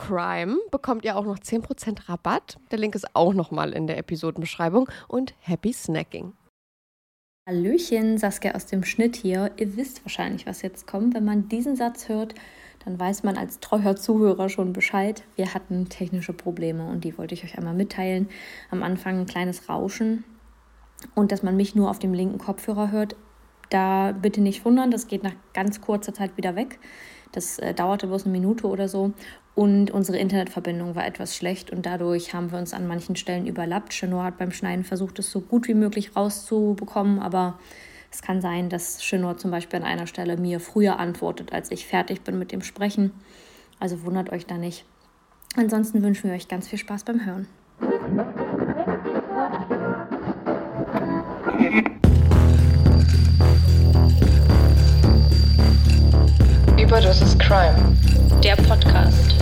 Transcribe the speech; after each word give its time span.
CRIME 0.00 0.56
bekommt 0.70 1.04
ihr 1.04 1.16
auch 1.16 1.26
noch 1.26 1.38
10% 1.38 2.08
Rabatt. 2.08 2.58
Der 2.70 2.78
Link 2.78 2.94
ist 2.94 3.14
auch 3.14 3.34
nochmal 3.34 3.72
in 3.72 3.86
der 3.86 3.98
Episodenbeschreibung. 3.98 4.88
Und 5.08 5.34
happy 5.40 5.74
snacking. 5.74 6.32
Hallöchen, 7.46 8.16
Saskia 8.16 8.54
aus 8.54 8.64
dem 8.64 8.82
Schnitt 8.82 9.16
hier. 9.16 9.50
Ihr 9.58 9.76
wisst 9.76 10.02
wahrscheinlich, 10.04 10.46
was 10.46 10.62
jetzt 10.62 10.86
kommt. 10.86 11.14
Wenn 11.14 11.24
man 11.24 11.48
diesen 11.48 11.76
Satz 11.76 12.08
hört, 12.08 12.34
dann 12.84 12.98
weiß 12.98 13.24
man 13.24 13.36
als 13.36 13.60
treuer 13.60 13.94
Zuhörer 13.94 14.48
schon 14.48 14.72
Bescheid. 14.72 15.22
Wir 15.36 15.52
hatten 15.52 15.90
technische 15.90 16.32
Probleme 16.32 16.88
und 16.88 17.04
die 17.04 17.18
wollte 17.18 17.34
ich 17.34 17.44
euch 17.44 17.58
einmal 17.58 17.74
mitteilen. 17.74 18.28
Am 18.70 18.82
Anfang 18.82 19.18
ein 19.18 19.26
kleines 19.26 19.68
Rauschen 19.68 20.24
und 21.14 21.30
dass 21.30 21.42
man 21.42 21.56
mich 21.56 21.74
nur 21.74 21.90
auf 21.90 21.98
dem 21.98 22.14
linken 22.14 22.38
Kopfhörer 22.38 22.90
hört. 22.90 23.16
Da 23.68 24.12
bitte 24.12 24.40
nicht 24.40 24.64
wundern, 24.64 24.90
das 24.90 25.08
geht 25.08 25.22
nach 25.22 25.34
ganz 25.52 25.80
kurzer 25.82 26.14
Zeit 26.14 26.36
wieder 26.38 26.56
weg. 26.56 26.78
Das 27.32 27.58
äh, 27.58 27.74
dauerte 27.74 28.06
bloß 28.06 28.24
eine 28.24 28.32
Minute 28.32 28.66
oder 28.66 28.88
so. 28.88 29.12
Und 29.60 29.90
unsere 29.90 30.16
Internetverbindung 30.16 30.94
war 30.94 31.06
etwas 31.06 31.36
schlecht 31.36 31.70
und 31.70 31.84
dadurch 31.84 32.32
haben 32.32 32.50
wir 32.50 32.58
uns 32.58 32.72
an 32.72 32.88
manchen 32.88 33.14
Stellen 33.14 33.46
überlappt. 33.46 33.92
Chenor 33.92 34.24
hat 34.24 34.38
beim 34.38 34.52
Schneiden 34.52 34.84
versucht, 34.84 35.18
es 35.18 35.30
so 35.30 35.42
gut 35.42 35.68
wie 35.68 35.74
möglich 35.74 36.16
rauszubekommen, 36.16 37.18
aber 37.18 37.58
es 38.10 38.22
kann 38.22 38.40
sein, 38.40 38.70
dass 38.70 39.00
Chenor 39.02 39.36
zum 39.36 39.50
Beispiel 39.50 39.80
an 39.80 39.84
einer 39.84 40.06
Stelle 40.06 40.38
mir 40.38 40.60
früher 40.60 40.98
antwortet, 40.98 41.52
als 41.52 41.70
ich 41.70 41.86
fertig 41.86 42.22
bin 42.22 42.38
mit 42.38 42.52
dem 42.52 42.62
Sprechen. 42.62 43.12
Also 43.78 44.02
wundert 44.04 44.32
euch 44.32 44.46
da 44.46 44.56
nicht. 44.56 44.86
Ansonsten 45.56 46.02
wünschen 46.02 46.30
wir 46.30 46.36
euch 46.36 46.48
ganz 46.48 46.66
viel 46.66 46.78
Spaß 46.78 47.04
beim 47.04 47.26
Hören. 47.26 47.46
Überdosis 56.90 57.38
Crime. 57.38 57.96
Der 58.42 58.56
Podcast. 58.56 59.36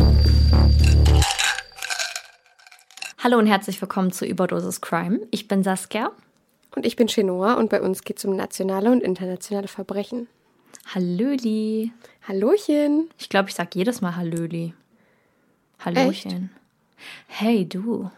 Hallo 3.24 3.38
und 3.38 3.46
herzlich 3.46 3.80
willkommen 3.80 4.12
zu 4.12 4.26
Überdosis 4.26 4.82
Crime. 4.82 5.20
Ich 5.30 5.48
bin 5.48 5.64
Saskia. 5.64 6.10
Und 6.76 6.84
ich 6.84 6.94
bin 6.96 7.06
Chenoa 7.06 7.54
und 7.54 7.70
bei 7.70 7.80
uns 7.80 8.04
geht 8.04 8.18
es 8.18 8.26
um 8.26 8.36
nationale 8.36 8.90
und 8.90 9.02
internationale 9.02 9.66
Verbrechen. 9.66 10.28
Hallöli. 10.94 11.90
Hallöchen. 12.28 13.08
Ich 13.16 13.30
glaube, 13.30 13.48
ich 13.48 13.54
sage 13.54 13.70
jedes 13.72 14.02
Mal 14.02 14.14
Hallöli. 14.14 14.74
Hallöchen. 15.82 16.50
Hey, 17.28 17.66
du. 17.66 18.10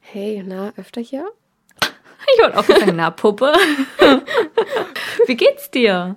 Hey, 0.00 0.42
na, 0.44 0.72
öfter 0.76 1.00
hier? 1.00 1.30
Ich 2.34 2.42
wollte 2.42 2.58
auch 2.58 2.64
sagen, 2.64 2.96
na, 2.96 3.12
Puppe. 3.12 3.52
Wie 5.26 5.36
geht's 5.36 5.70
dir? 5.70 6.16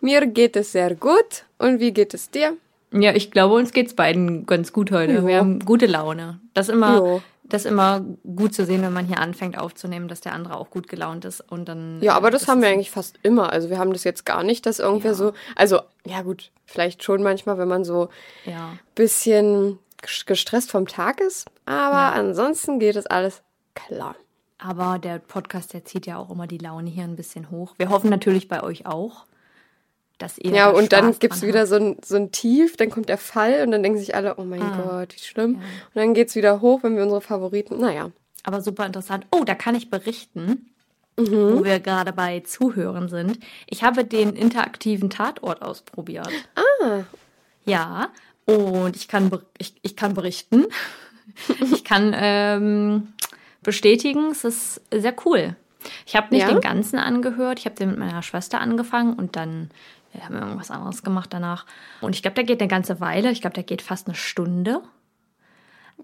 Mir 0.00 0.26
geht 0.26 0.56
es 0.56 0.72
sehr 0.72 0.94
gut. 0.94 1.44
Und 1.58 1.80
wie 1.80 1.92
geht 1.92 2.14
es 2.14 2.30
dir? 2.30 2.56
Ja, 2.92 3.12
ich 3.14 3.30
glaube, 3.30 3.54
uns 3.54 3.72
geht's 3.72 3.94
beiden 3.94 4.46
ganz 4.46 4.72
gut 4.72 4.90
heute. 4.92 5.14
Jo. 5.14 5.26
Wir 5.26 5.38
haben 5.38 5.58
gute 5.60 5.86
Laune. 5.86 6.40
Das 6.54 6.68
ist 6.68 6.74
immer, 6.74 6.96
Jo. 6.96 7.22
das 7.44 7.64
immer 7.64 8.04
gut 8.36 8.54
zu 8.54 8.64
sehen, 8.64 8.82
wenn 8.82 8.92
man 8.92 9.06
hier 9.06 9.18
anfängt 9.18 9.58
aufzunehmen, 9.58 10.08
dass 10.08 10.20
der 10.20 10.32
andere 10.34 10.56
auch 10.56 10.70
gut 10.70 10.88
gelaunt 10.88 11.24
ist 11.24 11.40
und 11.40 11.68
dann. 11.68 12.00
Ja, 12.00 12.14
aber 12.14 12.28
äh, 12.28 12.30
das, 12.30 12.46
haben 12.48 12.62
wir 12.62 12.68
eigentlich 12.68 12.90
fast 12.90 13.18
immer. 13.22 13.52
Also 13.52 13.70
wir 13.70 13.78
haben 13.78 13.92
das 13.92 14.04
jetzt 14.04 14.24
gar 14.24 14.42
nicht, 14.44 14.66
dass 14.66 14.78
irgendwer 14.78 15.14
so. 15.14 15.32
Also, 15.56 15.80
ja 16.06 16.22
gut, 16.22 16.50
vielleicht 16.64 17.02
schon 17.02 17.22
manchmal, 17.22 17.58
wenn 17.58 17.68
man 17.68 17.84
so 17.84 18.08
Ja. 18.44 18.72
bisschen 18.94 19.78
ges- 20.02 20.24
gestresst 20.26 20.70
vom 20.70 20.86
Tag 20.86 21.20
ist. 21.20 21.46
Aber 21.66 21.96
Ja. 21.96 22.12
ansonsten 22.12 22.78
geht 22.78 22.96
es 22.96 23.06
alles 23.06 23.42
klar. 23.74 24.14
Aber 24.58 24.98
der 24.98 25.18
Podcast, 25.18 25.74
der 25.74 25.84
zieht 25.84 26.06
ja 26.06 26.16
auch 26.16 26.30
immer 26.30 26.46
die 26.46 26.56
Laune 26.58 26.88
hier 26.88 27.04
ein 27.04 27.16
bisschen 27.16 27.50
hoch. 27.50 27.74
Wir 27.76 27.90
hoffen 27.90 28.08
natürlich 28.08 28.48
bei 28.48 28.62
euch 28.62 28.86
auch, 28.86 29.26
dass 30.18 30.38
ihr. 30.38 30.50
Ja, 30.52 30.70
und 30.70 30.92
dann 30.92 31.06
Spaß 31.06 31.18
gibt's 31.18 31.40
dran 31.40 31.48
wieder 31.48 31.60
habt. 31.60 31.68
so 31.68 31.76
ein, 31.76 31.96
so 32.04 32.16
ein 32.16 32.32
Tief, 32.32 32.76
dann 32.76 32.90
kommt 32.90 33.08
der 33.08 33.18
Fall 33.18 33.62
und 33.64 33.70
dann 33.72 33.82
denken 33.82 33.98
sich 33.98 34.14
alle, 34.14 34.36
oh 34.36 34.44
mein 34.44 34.62
Ah. 34.62 34.82
Gott, 35.00 35.14
wie 35.14 35.20
schlimm. 35.20 35.54
Und 35.56 35.62
dann 35.94 36.14
geht's 36.14 36.34
wieder 36.34 36.60
hoch, 36.60 36.82
wenn 36.82 36.96
wir 36.96 37.02
unsere 37.02 37.20
Favoriten. 37.20 37.78
Naja. 37.80 38.10
Aber 38.44 38.60
super 38.60 38.86
interessant. 38.86 39.26
Oh, 39.32 39.42
da 39.44 39.54
kann 39.54 39.74
ich 39.74 39.90
berichten, 39.90 40.70
Mhm. 41.18 41.58
wo 41.58 41.64
wir 41.64 41.80
gerade 41.80 42.12
bei 42.12 42.40
Zuhören 42.40 43.08
sind. 43.08 43.38
Ich 43.66 43.82
habe 43.82 44.04
den 44.04 44.34
interaktiven 44.34 45.08
Tatort 45.10 45.62
ausprobiert. 45.62 46.28
Ah. 46.54 47.00
Ja, 47.64 48.10
und 48.44 48.94
ich 48.96 49.08
kann, 49.08 49.30
ich, 49.58 49.74
ich 49.82 49.96
kann 49.96 50.14
berichten. 50.14 50.66
ich 51.72 51.84
kann 51.84 52.12
ähm, 52.14 53.08
bestätigen, 53.62 54.30
es 54.30 54.44
ist 54.44 54.80
sehr 54.94 55.14
cool. 55.24 55.56
Ich 56.04 56.16
habe 56.16 56.28
nicht 56.34 56.42
Ja? 56.42 56.48
den 56.52 56.60
ganzen 56.60 56.98
angehört. 56.98 57.58
Ich 57.60 57.64
habe 57.64 57.76
den 57.76 57.90
mit 57.90 57.98
meiner 57.98 58.22
Schwester 58.22 58.60
angefangen 58.60 59.14
und 59.14 59.36
dann 59.36 59.70
wir 60.16 60.24
haben 60.24 60.36
irgendwas 60.36 60.70
anderes 60.70 61.02
gemacht 61.02 61.32
danach. 61.32 61.66
Und 62.00 62.14
ich 62.14 62.22
glaube, 62.22 62.34
der 62.34 62.44
geht 62.44 62.60
eine 62.60 62.68
ganze 62.68 63.00
Weile. 63.00 63.30
Ich 63.30 63.40
glaube, 63.40 63.54
der 63.54 63.62
geht 63.62 63.82
fast 63.82 64.06
eine 64.08 64.16
Stunde. 64.16 64.80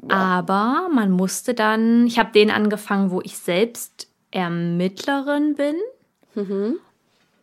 Aber 0.09 0.89
man 0.93 1.11
musste 1.11 1.55
dann, 1.55 2.07
ich 2.07 2.19
habe 2.19 2.33
den 2.33 2.51
angefangen, 2.51 3.11
wo 3.11 3.21
ich 3.21 3.39
selbst 3.39 4.09
Ermittlerin 4.31 5.55
bin. 5.55 5.75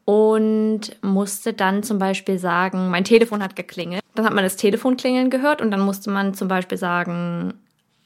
Und 0.05 0.81
musste 1.01 1.53
dann 1.53 1.83
zum 1.83 1.99
Beispiel 1.99 2.39
sagen, 2.39 2.89
mein 2.89 3.03
Telefon 3.03 3.43
hat 3.43 3.55
geklingelt. 3.55 4.03
Dann 4.15 4.25
hat 4.25 4.33
man 4.33 4.43
das 4.43 4.55
Telefon 4.55 4.97
klingeln 4.97 5.29
gehört 5.29 5.61
und 5.61 5.69
dann 5.71 5.81
musste 5.81 6.09
man 6.09 6.33
zum 6.33 6.47
Beispiel 6.47 6.77
sagen, 6.77 7.53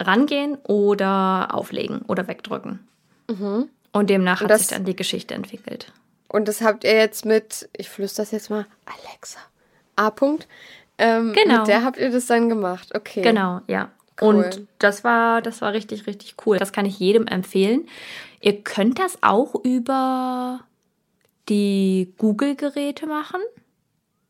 rangehen 0.01 0.57
oder 0.63 1.49
auflegen 1.53 2.01
oder 2.03 2.27
wegdrücken. 2.27 2.79
Und 3.93 4.09
demnach 4.09 4.41
Und 4.41 4.51
hat 4.51 4.59
sich 4.59 4.67
dann 4.67 4.85
die 4.85 4.95
Geschichte 4.95 5.33
entwickelt. 5.33 5.93
Und 6.33 6.47
das 6.47 6.61
habt 6.61 6.83
ihr 6.83 6.95
jetzt 6.95 7.25
mit, 7.25 7.69
ich 7.77 7.89
flüster 7.89 8.23
das 8.23 8.31
jetzt 8.31 8.49
mal, 8.49 8.65
Alexa. 8.85 9.37
A. 9.95 10.07
-Punkt. 10.07 10.47
Ähm, 10.97 11.31
Genau. 11.33 11.59
Mit 11.59 11.67
der 11.67 11.83
habt 11.83 11.97
ihr 11.97 12.09
das 12.09 12.25
dann 12.25 12.49
gemacht. 12.49 12.89
Okay. 12.95 13.21
Genau, 13.21 13.61
ja. 13.67 13.91
Cool. 14.19 14.35
Und 14.35 14.67
das 14.79 15.03
war, 15.03 15.43
das 15.43 15.61
war 15.61 15.73
richtig, 15.73 16.07
richtig 16.07 16.35
cool. 16.43 16.57
Das 16.57 16.71
kann 16.71 16.87
ich 16.87 16.97
jedem 16.97 17.27
empfehlen. 17.27 17.87
Ihr 18.41 18.63
könnt 18.63 18.97
das 18.97 19.19
auch 19.21 19.53
über 19.63 20.61
die 21.49 22.13
Google-Geräte 22.17 23.05
machen. 23.05 23.41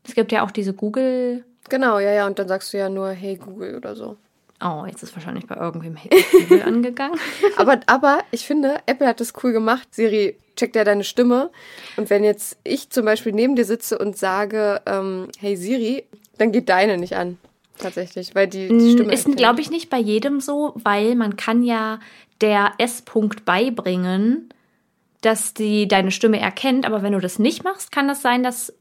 Es 0.06 0.14
gibt 0.14 0.30
ja 0.30 0.44
auch 0.44 0.50
diese 0.50 0.74
Google. 0.74 1.42
Genau, 1.70 1.98
ja, 1.98 2.12
ja. 2.12 2.26
Und 2.26 2.38
dann 2.38 2.48
sagst 2.48 2.74
du 2.74 2.76
ja 2.76 2.90
nur, 2.90 3.10
hey 3.12 3.36
Google 3.36 3.76
oder 3.76 3.96
so. 3.96 4.18
Oh, 4.62 4.84
jetzt 4.86 5.02
ist 5.02 5.14
wahrscheinlich 5.14 5.46
bei 5.46 5.56
irgendwem 5.56 5.96
Google 6.32 6.62
angegangen. 6.66 7.18
Aber, 7.56 7.80
aber 7.86 8.18
ich 8.30 8.46
finde, 8.46 8.78
Apple 8.86 9.06
hat 9.06 9.20
das 9.20 9.32
cool 9.42 9.52
gemacht. 9.52 9.94
Siri 9.94 10.36
checkt 10.56 10.76
ja 10.76 10.84
deine 10.84 11.04
Stimme. 11.04 11.50
Und 11.96 12.10
wenn 12.10 12.24
jetzt 12.24 12.58
ich 12.64 12.90
zum 12.90 13.04
Beispiel 13.04 13.32
neben 13.32 13.56
dir 13.56 13.64
sitze 13.64 13.98
und 13.98 14.16
sage, 14.16 14.80
ähm, 14.86 15.28
hey 15.38 15.56
Siri, 15.56 16.04
dann 16.38 16.52
geht 16.52 16.68
deine 16.68 16.98
nicht 16.98 17.16
an. 17.16 17.38
Tatsächlich, 17.78 18.34
weil 18.34 18.46
die, 18.46 18.68
die 18.68 18.92
Stimme. 18.92 19.12
Ist, 19.12 19.36
glaube 19.36 19.60
ich, 19.60 19.70
nicht 19.70 19.90
bei 19.90 19.98
jedem 19.98 20.40
so, 20.40 20.72
weil 20.76 21.16
man 21.16 21.36
kann 21.36 21.62
ja 21.62 21.98
der 22.40 22.72
S-Punkt 22.78 23.44
beibringen, 23.44 24.48
dass 25.22 25.54
die 25.54 25.88
deine 25.88 26.12
Stimme 26.12 26.38
erkennt. 26.38 26.86
Aber 26.86 27.02
wenn 27.02 27.12
du 27.12 27.20
das 27.20 27.38
nicht 27.38 27.64
machst, 27.64 27.90
kann 27.90 28.06
das 28.06 28.22
sein, 28.22 28.44
dass 28.44 28.72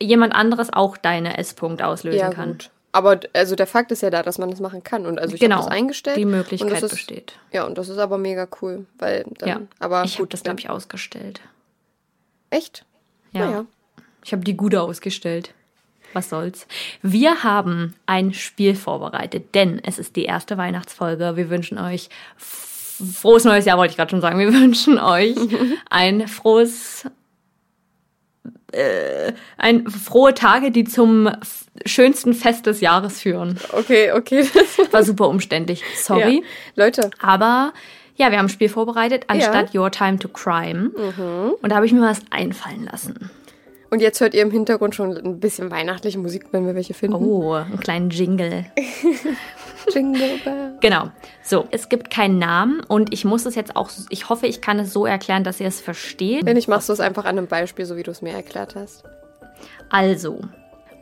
jemand 0.00 0.34
anderes 0.34 0.72
auch 0.72 0.96
deine 0.96 1.38
S-Punkt 1.38 1.82
auslösen 1.82 2.18
ja, 2.18 2.30
kann. 2.30 2.52
gut. 2.52 2.70
Aber 2.94 3.20
also 3.32 3.54
der 3.56 3.66
Fakt 3.66 3.90
ist 3.90 4.02
ja 4.02 4.10
da, 4.10 4.22
dass 4.22 4.36
man 4.38 4.50
das 4.50 4.60
machen 4.60 4.84
kann. 4.84 5.06
Und 5.06 5.18
also 5.18 5.34
ich 5.34 5.40
Genau, 5.40 5.56
habe 5.56 5.64
das 5.66 5.72
eingestellt. 5.74 6.18
die 6.18 6.26
Möglichkeit 6.26 6.82
ist, 6.82 6.90
besteht. 6.90 7.32
Ja, 7.50 7.64
und 7.64 7.78
das 7.78 7.88
ist 7.88 7.96
aber 7.98 8.18
mega 8.18 8.46
cool. 8.60 8.84
Weil 8.98 9.24
dann, 9.38 9.48
Ja, 9.48 9.60
aber 9.78 10.04
ich 10.04 10.14
habe 10.14 10.24
gut, 10.24 10.34
das, 10.34 10.42
glaube 10.42 10.60
ich, 10.60 10.68
ausgestellt. 10.68 11.40
Echt? 12.50 12.84
Ja. 13.32 13.46
Naja. 13.46 13.64
Ich 14.24 14.32
habe 14.32 14.44
die 14.44 14.56
gute 14.56 14.82
ausgestellt. 14.82 15.54
Was 16.12 16.28
soll's. 16.28 16.66
Wir 17.00 17.42
haben 17.42 17.94
ein 18.04 18.34
Spiel 18.34 18.74
vorbereitet, 18.74 19.54
denn 19.54 19.80
es 19.82 19.98
ist 19.98 20.14
die 20.14 20.26
erste 20.26 20.58
Weihnachtsfolge. 20.58 21.36
Wir 21.36 21.48
wünschen 21.48 21.78
euch 21.78 22.10
frohes 22.36 23.44
neues 23.44 23.64
Jahr, 23.64 23.78
wollte 23.78 23.92
ich 23.92 23.96
gerade 23.96 24.10
schon 24.10 24.20
sagen. 24.20 24.38
Wir 24.38 24.52
wünschen 24.52 24.98
euch 24.98 25.34
ein 25.88 26.28
frohes, 26.28 27.06
äh, 28.72 29.32
ein 29.56 29.88
frohe 29.88 30.34
Tage, 30.34 30.70
die 30.70 30.84
zum 30.84 31.30
schönsten 31.86 32.34
Fest 32.34 32.66
des 32.66 32.80
Jahres 32.80 33.20
führen. 33.20 33.58
Okay, 33.72 34.12
okay. 34.12 34.44
War 34.90 35.02
super 35.04 35.28
umständlich. 35.28 35.82
Sorry. 35.96 36.42
Ja. 36.76 36.84
Leute, 36.84 37.10
Aber 37.20 37.72
ja, 38.16 38.30
wir 38.30 38.38
haben 38.38 38.46
ein 38.46 38.50
Spiel 38.50 38.68
vorbereitet, 38.68 39.24
anstatt 39.28 39.74
Your 39.74 39.90
Time 39.90 40.18
to 40.18 40.28
Crime. 40.28 40.90
Und 41.60 41.70
da 41.70 41.76
habe 41.76 41.86
ich 41.86 41.92
mir 41.92 42.02
was 42.02 42.20
einfallen 42.30 42.84
lassen. 42.90 43.30
und 43.90 44.00
jetzt 44.00 44.20
hört 44.20 44.34
ihr 44.34 44.42
im 44.42 44.50
Hintergrund 44.50 44.94
schon 44.94 45.16
ein 45.16 45.40
bisschen 45.40 45.70
weihnachtliche 45.70 46.18
Musik, 46.18 46.44
wenn 46.52 46.66
wir 46.66 46.74
welche 46.74 46.94
finden. 46.94 47.16
Oh, 47.16 47.52
einen 47.52 47.80
kleinen 47.80 48.10
Jingle. 48.10 48.66
Jingle 49.92 50.38
Bell. 50.44 50.74
Genau. 50.80 51.10
So, 51.42 51.66
es 51.70 51.88
gibt 51.88 52.10
keinen 52.10 52.38
Namen 52.38 52.80
und 52.86 53.12
ich 53.12 53.24
muss 53.24 53.46
es 53.46 53.54
jetzt 53.54 53.74
auch, 53.76 53.90
ich 54.10 54.28
hoffe, 54.28 54.46
ich 54.46 54.60
kann 54.60 54.78
es 54.78 54.92
so 54.92 55.06
erklären, 55.06 55.42
dass 55.42 55.58
ihr 55.58 55.66
es 55.66 55.80
versteht. 55.80 56.44
Wenn 56.46 56.54
nicht, 56.56 56.68
machst 56.68 56.88
du 56.88 56.92
es 56.92 57.00
einfach 57.00 57.24
an 57.24 57.36
einem 57.38 57.48
Beispiel, 57.48 57.84
so 57.86 57.96
wie 57.96 58.02
du 58.02 58.10
es 58.10 58.22
mir 58.22 58.32
erklärt 58.32 58.76
hast. 58.76 59.04
Also, 59.90 60.40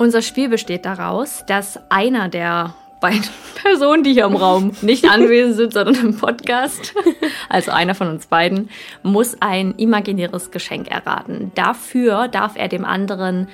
unser 0.00 0.22
Spiel 0.22 0.48
besteht 0.48 0.86
daraus, 0.86 1.44
dass 1.46 1.78
einer 1.90 2.30
der 2.30 2.74
beiden 3.00 3.24
Personen, 3.62 4.02
die 4.02 4.14
hier 4.14 4.24
im 4.24 4.34
Raum 4.34 4.72
nicht 4.80 5.04
anwesend 5.04 5.56
sind, 5.56 5.72
sondern 5.74 5.94
im 5.96 6.16
Podcast, 6.16 6.94
also 7.50 7.70
einer 7.70 7.94
von 7.94 8.08
uns 8.08 8.26
beiden, 8.26 8.70
muss 9.02 9.36
ein 9.40 9.74
imaginäres 9.76 10.50
Geschenk 10.50 10.90
erraten. 10.90 11.52
Dafür 11.54 12.28
darf 12.28 12.56
er 12.56 12.68
dem 12.68 12.86
anderen 12.86 13.48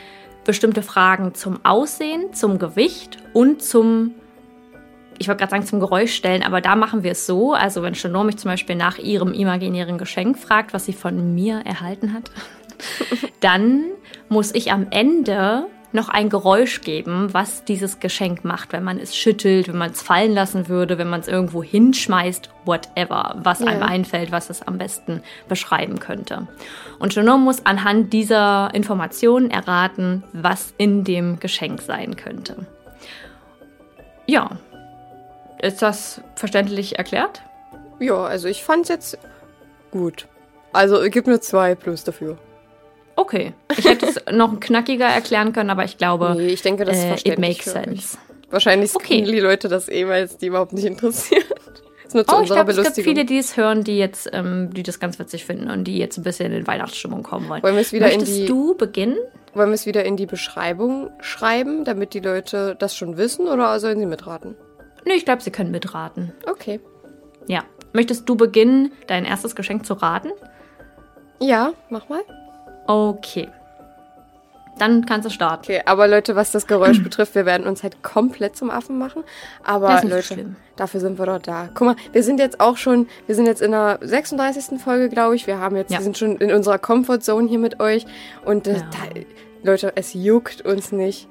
bestimmte 0.44 0.82
Fragen 0.82 1.34
zum 1.34 1.64
Aussehen, 1.64 2.32
zum 2.32 2.60
Gewicht 2.60 3.18
und 3.32 3.60
zum 3.60 4.14
ich 5.18 5.28
wollte 5.28 5.38
gerade 5.38 5.50
sagen 5.50 5.64
zum 5.64 5.80
Geräusch 5.80 6.12
stellen, 6.12 6.42
aber 6.42 6.60
da 6.60 6.76
machen 6.76 7.02
wir 7.02 7.12
es 7.12 7.24
so. 7.24 7.54
Also 7.54 7.82
wenn 7.82 7.94
Chanor 7.94 8.24
mich 8.24 8.36
zum 8.36 8.50
Beispiel 8.50 8.76
nach 8.76 8.98
ihrem 8.98 9.32
imaginären 9.32 9.96
Geschenk 9.96 10.38
fragt, 10.38 10.74
was 10.74 10.84
sie 10.84 10.92
von 10.92 11.34
mir 11.34 11.62
erhalten 11.64 12.12
hat, 12.12 12.30
dann 13.40 13.84
muss 14.28 14.54
ich 14.54 14.72
am 14.72 14.88
Ende 14.90 15.68
noch 15.92 16.08
ein 16.08 16.28
Geräusch 16.28 16.80
geben, 16.80 17.32
was 17.32 17.64
dieses 17.64 18.00
Geschenk 18.00 18.44
macht, 18.44 18.72
wenn 18.72 18.84
man 18.84 18.98
es 18.98 19.16
schüttelt, 19.16 19.68
wenn 19.68 19.78
man 19.78 19.90
es 19.90 20.02
fallen 20.02 20.32
lassen 20.32 20.68
würde, 20.68 20.98
wenn 20.98 21.08
man 21.08 21.20
es 21.20 21.28
irgendwo 21.28 21.62
hinschmeißt, 21.62 22.50
whatever, 22.64 23.36
was 23.42 23.62
einem 23.62 23.82
einfällt, 23.82 24.32
was 24.32 24.50
es 24.50 24.62
am 24.62 24.78
besten 24.78 25.22
beschreiben 25.48 25.98
könnte. 25.98 26.46
Und 26.98 27.14
Chanor 27.14 27.38
muss 27.38 27.64
anhand 27.64 28.12
dieser 28.12 28.70
Informationen 28.74 29.50
erraten, 29.50 30.22
was 30.32 30.74
in 30.76 31.04
dem 31.04 31.38
Geschenk 31.40 31.80
sein 31.80 32.16
könnte. 32.16 32.66
Ja, 34.26 34.58
ist 35.62 35.82
das 35.82 36.20
verständlich 36.34 36.98
erklärt? 36.98 37.42
Ja, 37.98 38.24
also 38.24 38.48
ich 38.48 38.62
fand's 38.62 38.88
jetzt 38.88 39.18
gut. 39.90 40.26
Also 40.72 41.00
gib 41.08 41.26
mir 41.26 41.40
zwei 41.40 41.74
plus 41.74 42.04
dafür. 42.04 42.36
Okay. 43.16 43.54
Ich 43.76 43.84
hätte 43.86 44.06
es 44.06 44.20
noch 44.32 44.60
knackiger 44.60 45.06
erklären 45.06 45.52
können, 45.52 45.70
aber 45.70 45.84
ich 45.84 45.96
glaube, 45.98 46.34
Nee, 46.36 46.48
ich 46.48 46.62
denke, 46.62 46.84
das 46.84 46.96
äh, 46.98 47.14
it 47.24 47.38
makes 47.38 47.64
sense. 47.64 48.18
Wahrscheinlich 48.50 48.94
Okay. 48.94 49.22
die 49.22 49.40
Leute 49.40 49.68
das 49.68 49.88
eh, 49.88 50.06
weil 50.06 50.24
es 50.24 50.36
die 50.38 50.46
überhaupt 50.46 50.72
nicht 50.72 50.84
interessiert. 50.84 51.44
Das 51.50 52.06
ist 52.08 52.14
nur 52.14 52.26
zu 52.26 52.36
Oh, 52.36 52.40
ich 52.42 52.46
glaube, 52.50 52.70
es 52.72 52.80
gibt 52.82 52.94
viele, 52.96 53.24
die 53.24 53.38
es 53.38 53.56
hören, 53.56 53.82
die 53.82 53.98
jetzt, 53.98 54.30
ähm, 54.32 54.70
die 54.72 54.82
das 54.84 55.00
ganz 55.00 55.18
witzig 55.18 55.44
finden 55.44 55.70
und 55.70 55.84
die 55.84 55.98
jetzt 55.98 56.18
ein 56.18 56.22
bisschen 56.22 56.52
in 56.52 56.66
Weihnachtsstimmung 56.66 57.22
kommen 57.24 57.48
wollen. 57.48 57.62
Wollen 57.62 57.74
wir 57.74 57.80
es 57.80 57.92
wieder 57.92 58.10
in 58.12 58.18
Möchtest 58.20 58.38
die- 58.42 58.46
du 58.46 58.76
beginnen? 58.76 59.16
Wollen 59.54 59.70
wir 59.70 59.74
es 59.74 59.86
wieder 59.86 60.04
in 60.04 60.16
die 60.16 60.26
Beschreibung 60.26 61.10
schreiben, 61.20 61.84
damit 61.84 62.12
die 62.14 62.20
Leute 62.20 62.76
das 62.78 62.94
schon 62.94 63.16
wissen 63.16 63.48
oder 63.48 63.80
sollen 63.80 63.98
sie 63.98 64.06
mitraten? 64.06 64.54
Nö, 65.06 65.14
ich 65.14 65.24
glaube, 65.24 65.42
sie 65.42 65.50
können 65.50 65.70
mitraten. 65.70 66.32
Okay. 66.48 66.78
Ja. 67.48 67.64
Möchtest 67.94 68.28
du 68.28 68.36
beginnen, 68.36 68.92
dein 69.06 69.24
erstes 69.24 69.56
Geschenk 69.56 69.86
zu 69.86 69.94
raten? 69.94 70.28
Ja, 71.40 71.72
mach 71.90 72.08
mal. 72.08 72.20
Okay. 72.86 73.48
Dann 74.78 75.06
kannst 75.06 75.24
du 75.26 75.30
starten. 75.30 75.62
Okay, 75.64 75.80
aber 75.86 76.06
Leute, 76.06 76.36
was 76.36 76.52
das 76.52 76.66
Geräusch 76.66 77.02
betrifft, 77.04 77.34
wir 77.34 77.46
werden 77.46 77.66
uns 77.66 77.82
halt 77.82 78.02
komplett 78.02 78.56
zum 78.56 78.70
Affen 78.70 78.98
machen. 78.98 79.24
Aber 79.64 79.98
so 80.02 80.08
Leute, 80.08 80.22
schlimm. 80.22 80.56
dafür 80.76 81.00
sind 81.00 81.18
wir 81.18 81.24
doch 81.24 81.38
da. 81.40 81.70
Guck 81.72 81.86
mal, 81.86 81.96
wir 82.12 82.22
sind 82.22 82.38
jetzt 82.40 82.60
auch 82.60 82.76
schon, 82.76 83.08
wir 83.26 83.34
sind 83.34 83.46
jetzt 83.46 83.62
in 83.62 83.70
der 83.70 83.98
36. 84.02 84.78
Folge, 84.78 85.08
glaube 85.08 85.34
ich. 85.34 85.46
Wir 85.46 85.58
haben 85.60 85.76
jetzt, 85.76 85.90
Ja. 85.92 85.98
wir 85.98 86.04
sind 86.04 86.18
schon 86.18 86.36
in 86.36 86.52
unserer 86.52 86.78
Comfortzone 86.78 87.48
hier 87.48 87.58
mit 87.58 87.80
euch. 87.80 88.04
Und 88.44 88.66
das, 88.66 88.80
Ja. 88.80 88.86
da, 89.14 89.20
Leute, 89.62 89.92
es 89.96 90.12
juckt 90.12 90.62
uns 90.62 90.92
nicht. 90.92 91.28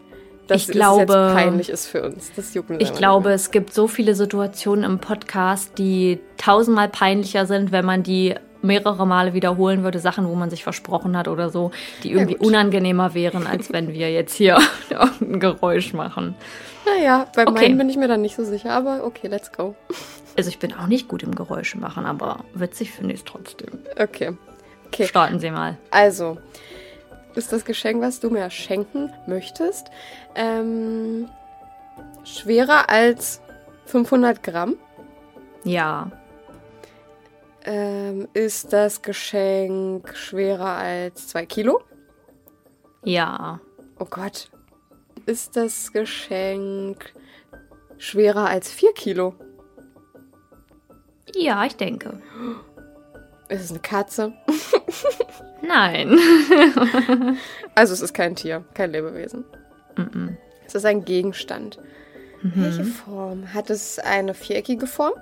dass 0.47 0.61
Ich 0.61 0.67
es 0.69 0.73
glaube- 0.73 0.99
jetzt 1.01 1.33
peinlich 1.33 1.69
ist 1.71 1.87
für 1.87 2.03
uns. 2.03 2.31
Das 2.35 2.53
juckt 2.53 2.69
uns 2.69 2.79
Ich 2.79 2.93
glaube, 2.93 3.31
es 3.31 3.49
gibt 3.49 3.73
so 3.73 3.87
viele 3.87 4.13
Situationen 4.13 4.83
im 4.85 4.99
Podcast, 4.99 5.79
die 5.79 6.19
tausendmal 6.37 6.87
peinlicher 6.87 7.47
sind, 7.47 7.71
wenn 7.71 7.83
man 7.83 8.03
die 8.03 8.35
mehrere 8.65 9.05
Male 9.07 9.33
wiederholen 9.33 9.83
würde, 9.83 9.99
Sachen, 9.99 10.27
wo 10.27 10.35
man 10.35 10.49
sich 10.49 10.63
versprochen 10.63 11.15
hat 11.17 11.27
oder 11.27 11.49
so, 11.49 11.71
die 12.03 12.11
irgendwie 12.11 12.35
gut. 12.35 12.47
unangenehmer 12.47 13.13
wären, 13.13 13.47
als 13.47 13.71
wenn 13.71 13.93
wir 13.93 14.11
jetzt 14.11 14.35
hier 14.35 14.57
irgendein 14.89 15.39
Geräusch 15.39 15.93
machen. 15.93 16.35
Naja, 16.85 17.27
bei 17.35 17.43
Okay. 17.47 17.51
meinen 17.53 17.77
bin 17.77 17.89
ich 17.89 17.97
mir 17.97 18.07
dann 18.07 18.21
nicht 18.21 18.35
so 18.35 18.43
sicher, 18.43 18.71
aber 18.73 19.03
okay, 19.03 19.27
let's 19.27 19.51
go. 19.51 19.75
Also 20.37 20.49
ich 20.49 20.59
bin 20.59 20.73
auch 20.73 20.87
nicht 20.87 21.07
gut 21.07 21.23
im 21.23 21.33
Geräusche 21.33 21.77
machen, 21.79 22.05
aber 22.05 22.39
witzig 22.53 22.91
finde 22.91 23.13
ich 23.13 23.21
es 23.21 23.25
trotzdem. 23.25 23.69
Okay. 23.97 24.33
Okay, 24.87 25.07
Starten 25.07 25.39
Sie 25.39 25.49
mal. 25.49 25.77
also 25.91 26.37
ist 27.33 27.51
das 27.51 27.65
Geschenk, 27.65 28.01
was 28.01 28.19
du 28.19 28.29
mir 28.29 28.49
schenken 28.49 29.11
möchtest, 29.27 29.87
ähm, 30.35 31.27
schwerer 32.23 32.89
als 32.89 33.41
500 33.87 34.41
Gramm? 34.43 34.75
Ja. 35.63 36.11
Ähm, 37.67 38.27
ist 38.33 38.71
das 38.73 39.01
Geschenk 39.01 40.15
schwerer 40.15 40.77
als 40.77 41.29
2 41.29 41.45
Kilo? 41.47 41.81
Ja. 43.03 43.59
Oh 43.99 44.05
Gott. 44.05 44.51
Ist 45.25 45.55
das 45.55 45.91
Geschenk 45.91 47.13
schwerer 47.97 48.47
als 48.49 48.71
4 48.71 48.93
Kilo? 48.93 49.33
Ja, 51.33 51.65
ich 51.65 51.75
denke. 51.75 52.21
Ist 53.49 53.63
es 53.63 53.71
eine 53.71 53.79
Katze? 53.79 54.33
Nein. 55.61 56.17
Also 57.77 57.93
es 57.93 57.99
ist 57.99 58.13
kein 58.13 58.37
Tier, 58.37 58.63
kein 58.73 58.91
Lebewesen. 58.91 59.43
Mhm. 59.97 60.37
Es 60.65 60.75
ist 60.75 60.85
ein 60.85 61.03
Gegenstand. 61.03 61.77
Welche 62.41 62.85
Form? 62.85 63.53
Hat 63.53 63.69
es 63.69 63.99
eine 63.99 64.33
viereckige 64.33 64.87
Form? 64.87 65.13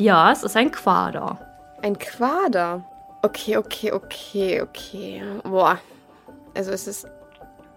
Ja, 0.00 0.32
es 0.32 0.42
ist 0.42 0.56
ein 0.56 0.70
Quader. 0.70 1.38
Ein 1.82 1.98
Quader. 1.98 2.82
Okay, 3.22 3.58
okay, 3.58 3.92
okay, 3.92 4.62
okay. 4.62 5.22
Boah. 5.44 5.78
Also 6.54 6.70
es 6.70 6.86
ist. 6.86 7.06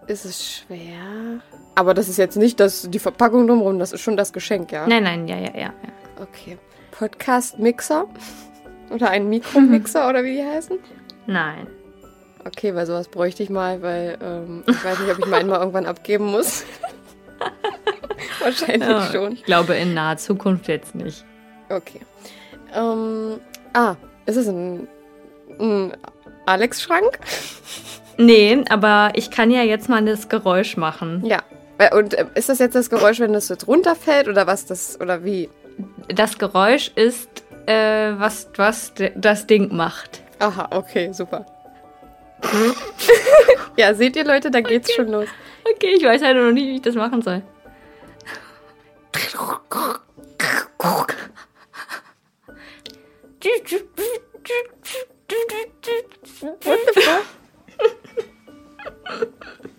Ist 0.06 0.24
es 0.24 0.52
schwer? 0.56 1.40
Aber 1.74 1.94
das 1.94 2.08
ist 2.08 2.16
jetzt 2.18 2.36
nicht 2.36 2.60
das, 2.60 2.90
die 2.90 2.98
Verpackung 2.98 3.46
drumherum, 3.46 3.78
das 3.78 3.92
ist 3.92 4.02
schon 4.02 4.16
das 4.18 4.32
Geschenk, 4.32 4.70
ja? 4.72 4.86
Nein, 4.86 5.02
nein, 5.02 5.28
ja, 5.28 5.36
ja, 5.36 5.50
ja. 5.54 5.60
ja. 5.60 5.72
Okay. 6.20 6.58
Podcast-Mixer? 6.92 8.06
Oder 8.90 9.10
ein 9.10 9.28
Mikromixer 9.30 10.08
oder 10.10 10.22
wie 10.24 10.36
die 10.36 10.44
heißen? 10.44 10.78
Nein. 11.26 11.66
Okay, 12.44 12.74
weil 12.74 12.84
sowas 12.84 13.08
bräuchte 13.08 13.42
ich 13.42 13.48
mal, 13.48 13.80
weil 13.80 14.18
ähm, 14.22 14.62
ich 14.66 14.84
weiß 14.84 14.98
nicht, 15.00 15.10
ob 15.10 15.18
ich 15.20 15.26
meinen 15.26 15.48
mal 15.48 15.58
irgendwann 15.58 15.86
abgeben 15.86 16.26
muss. 16.26 16.64
Wahrscheinlich 18.40 18.88
Ja, 18.88 19.10
schon. 19.10 19.32
Ich 19.32 19.44
glaube 19.44 19.74
in 19.74 19.94
naher 19.94 20.18
Zukunft 20.18 20.68
jetzt 20.68 20.94
nicht. 20.94 21.24
Okay. 21.70 22.00
Ähm, 22.74 23.40
ah, 23.72 23.96
ist 24.26 24.36
es 24.36 24.48
ein, 24.48 24.88
ein 25.58 25.96
Alex-Schrank? 26.46 27.18
Nee, 28.16 28.64
aber 28.68 29.12
ich 29.14 29.30
kann 29.30 29.50
ja 29.50 29.62
jetzt 29.62 29.88
mal 29.88 30.04
das 30.04 30.28
Geräusch 30.28 30.76
machen. 30.76 31.24
Ja. 31.24 31.42
Äh, 31.78 31.94
Und 31.96 32.14
äh, 32.14 32.26
ist 32.34 32.48
das 32.48 32.58
jetzt 32.58 32.74
das 32.74 32.90
Geräusch, 32.90 33.20
wenn 33.20 33.32
das 33.32 33.48
jetzt 33.48 33.66
runterfällt 33.66 34.28
oder 34.28 34.46
was 34.46 34.66
das, 34.66 35.00
oder 35.00 35.24
wie? 35.24 35.48
Das 36.08 36.38
Geräusch 36.38 36.92
ist, 36.94 37.28
äh, 37.66 38.12
was, 38.16 38.48
was 38.56 38.92
das 39.16 39.46
Ding 39.46 39.74
macht. 39.74 40.22
Aha, 40.38 40.68
okay, 40.70 41.12
super. 41.12 41.46
ja, 43.76 43.94
seht 43.94 44.16
ihr 44.16 44.24
Leute, 44.24 44.50
da 44.50 44.60
geht's 44.60 44.92
schon 44.92 45.08
los. 45.08 45.28
Okay, 45.74 45.94
ich 45.96 46.04
weiß 46.04 46.22
halt 46.22 46.36
noch 46.36 46.52
nicht, 46.52 46.66
wie 46.66 46.74
ich 46.76 46.82
das 46.82 46.94
machen 46.94 47.22
soll. 47.22 47.42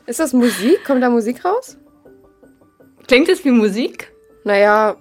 Ist 0.06 0.20
das 0.20 0.34
Musik? 0.34 0.86
Kommt 0.86 1.02
da 1.02 1.10
Musik 1.10 1.44
raus? 1.44 1.78
Klingt 3.08 3.28
das 3.28 3.44
wie 3.44 3.52
Musik? 3.52 4.12
Naja. 4.44 4.96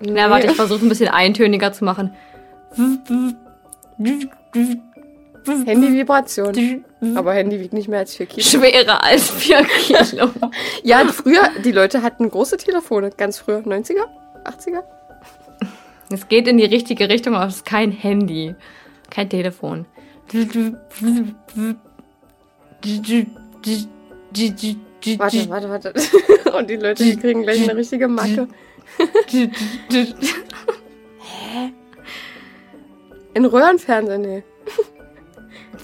Na, 0.00 0.30
warte, 0.30 0.48
ich 0.48 0.56
versuche 0.56 0.84
ein 0.84 0.88
bisschen 0.88 1.08
eintöniger 1.08 1.72
zu 1.72 1.84
machen. 1.84 2.14
Handy-Vibration. 5.46 6.84
Aber 7.14 7.32
Handy 7.32 7.60
wiegt 7.60 7.72
nicht 7.74 7.88
mehr 7.88 8.00
als 8.00 8.16
4 8.16 8.26
Kilo. 8.26 8.44
Schwerer 8.44 9.04
als 9.04 9.30
4 9.30 9.64
Kilo. 9.64 10.30
Ja, 10.82 11.06
früher, 11.06 11.48
die 11.64 11.72
Leute 11.72 12.02
hatten 12.02 12.28
große 12.30 12.56
Telefone, 12.56 13.10
ganz 13.10 13.38
früher. 13.38 13.58
90er? 13.58 14.06
80er? 14.44 14.82
Es 16.14 16.28
geht 16.28 16.46
in 16.46 16.58
die 16.58 16.64
richtige 16.64 17.08
Richtung, 17.08 17.34
aber 17.34 17.46
es 17.46 17.56
ist 17.56 17.66
kein 17.66 17.90
Handy. 17.90 18.54
Kein 19.10 19.28
Telefon. 19.28 19.86
Warte, 25.18 25.48
warte, 25.50 25.68
warte. 25.68 25.92
Und 26.56 26.70
die 26.70 26.76
Leute, 26.76 27.04
die 27.04 27.16
kriegen 27.16 27.42
gleich 27.42 27.62
eine 27.62 27.76
richtige 27.76 28.06
Macke. 28.08 28.46
In 33.34 33.44
Röhrenfernsehen, 33.44 34.22
nee. 34.22 34.44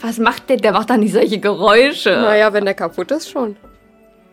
Was 0.00 0.18
macht 0.18 0.48
der? 0.48 0.56
Der 0.58 0.72
macht 0.72 0.90
doch 0.90 0.96
nicht 0.96 1.12
solche 1.12 1.38
Geräusche. 1.38 2.10
Naja, 2.10 2.52
wenn 2.52 2.64
der 2.64 2.74
kaputt 2.74 3.10
ist, 3.10 3.28
schon. 3.28 3.56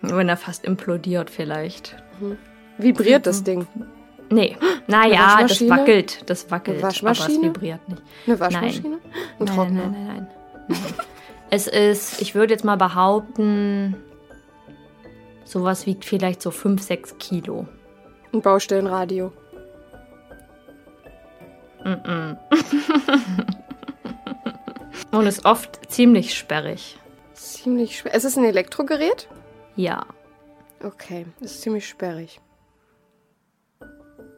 Wenn 0.01 0.29
er 0.29 0.37
fast 0.37 0.63
implodiert 0.63 1.31
vielleicht. 1.31 1.95
Vibriert 2.77 3.25
das 3.25 3.43
Ding. 3.43 3.67
Nee, 4.29 4.57
naja, 4.87 5.37
das 5.41 5.67
wackelt. 5.69 6.29
Das 6.29 6.49
wackelt. 6.51 6.77
Eine 6.77 6.87
Waschmaschine? 6.87 7.27
Aber 7.27 7.35
es 7.37 7.41
vibriert 7.41 7.89
nicht. 7.89 8.01
Eine 8.25 8.39
Waschmaschine? 8.39 8.97
Ein 8.97 9.01
Nein, 9.39 9.47
Trockner. 9.55 9.87
nein, 9.87 9.91
nein, 9.91 10.07
nein, 10.07 10.27
nein. 10.67 10.77
es 11.49 11.67
ist, 11.67 12.21
ich 12.21 12.35
würde 12.35 12.53
jetzt 12.53 12.63
mal 12.65 12.75
behaupten, 12.77 13.95
sowas 15.45 15.85
wiegt 15.85 16.03
vielleicht 16.05 16.41
so 16.41 16.51
5, 16.51 16.81
6 16.81 17.17
Kilo. 17.19 17.67
Ein 18.33 18.41
Baustellenradio. 18.41 19.31
Und 25.11 25.25
ist 25.25 25.45
oft 25.45 25.89
ziemlich 25.89 26.37
sperrig. 26.37 26.97
Ziemlich. 27.33 28.03
Ist 28.05 28.25
es 28.25 28.37
ein 28.37 28.43
Elektrogerät? 28.43 29.27
Ja. 29.75 30.05
Okay, 30.83 31.25
ist 31.39 31.61
ziemlich 31.61 31.87
sperrig. 31.87 32.39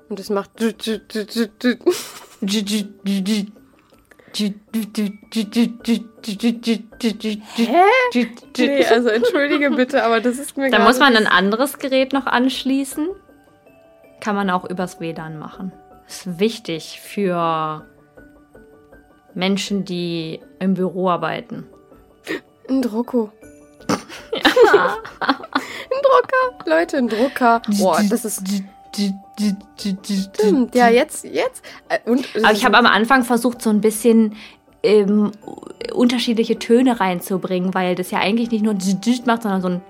Und 0.10 0.20
es 0.20 0.30
macht. 0.30 0.52
Hä? 0.60 0.66
Nee, 8.58 8.86
also 8.86 9.10
entschuldige 9.10 9.72
bitte, 9.72 10.04
aber 10.04 10.22
das 10.22 10.38
ist 10.38 10.58
mir 10.58 10.70
Da 10.70 10.78
gar 10.78 10.88
muss 10.88 11.00
man 11.00 11.16
ein 11.16 11.28
anderes 11.28 11.80
Gerät 11.80 12.14
noch 12.14 12.26
anschließen. 12.26 13.08
Kann 14.20 14.36
man 14.36 14.50
auch 14.50 14.70
übers 14.70 15.00
WLAN 15.00 15.38
machen. 15.38 15.72
Ist 16.08 16.40
wichtig 16.40 17.00
für 17.02 17.86
Menschen, 19.34 19.86
die 19.86 20.42
im 20.60 20.74
Büro 20.74 21.10
arbeiten. 21.10 21.68
Ein 22.68 22.82
Drucko. 22.82 23.32
ein 23.88 23.98
Drucker. 26.02 26.66
Leute, 26.66 26.98
ein 26.98 27.08
Drucker. 27.08 27.62
Boah, 27.80 28.02
das 28.10 28.26
ist. 28.26 28.44
Stimmt. 29.78 30.76
Ja, 30.76 30.90
jetzt, 30.90 31.24
jetzt. 31.26 31.64
Äh, 31.88 32.00
Und 32.10 32.28
Aber 32.44 32.54
ich 32.54 32.66
habe 32.66 32.78
am 32.78 32.86
Anfang 32.86 33.24
versucht, 33.24 33.62
so 33.62 33.70
ein 33.70 33.80
bisschen 33.82 34.36
ähm, 34.84 35.32
unterschiedliche 35.94 36.60
Töne 36.60 37.00
reinzubringen, 37.00 37.74
weil 37.74 37.96
das 37.96 38.12
ja 38.12 38.20
eigentlich 38.20 38.52
nicht 38.52 38.64
nur 38.64 38.74
macht, 39.26 39.44
sondern 39.44 39.62
so 39.62 39.68
ein. 39.70 39.82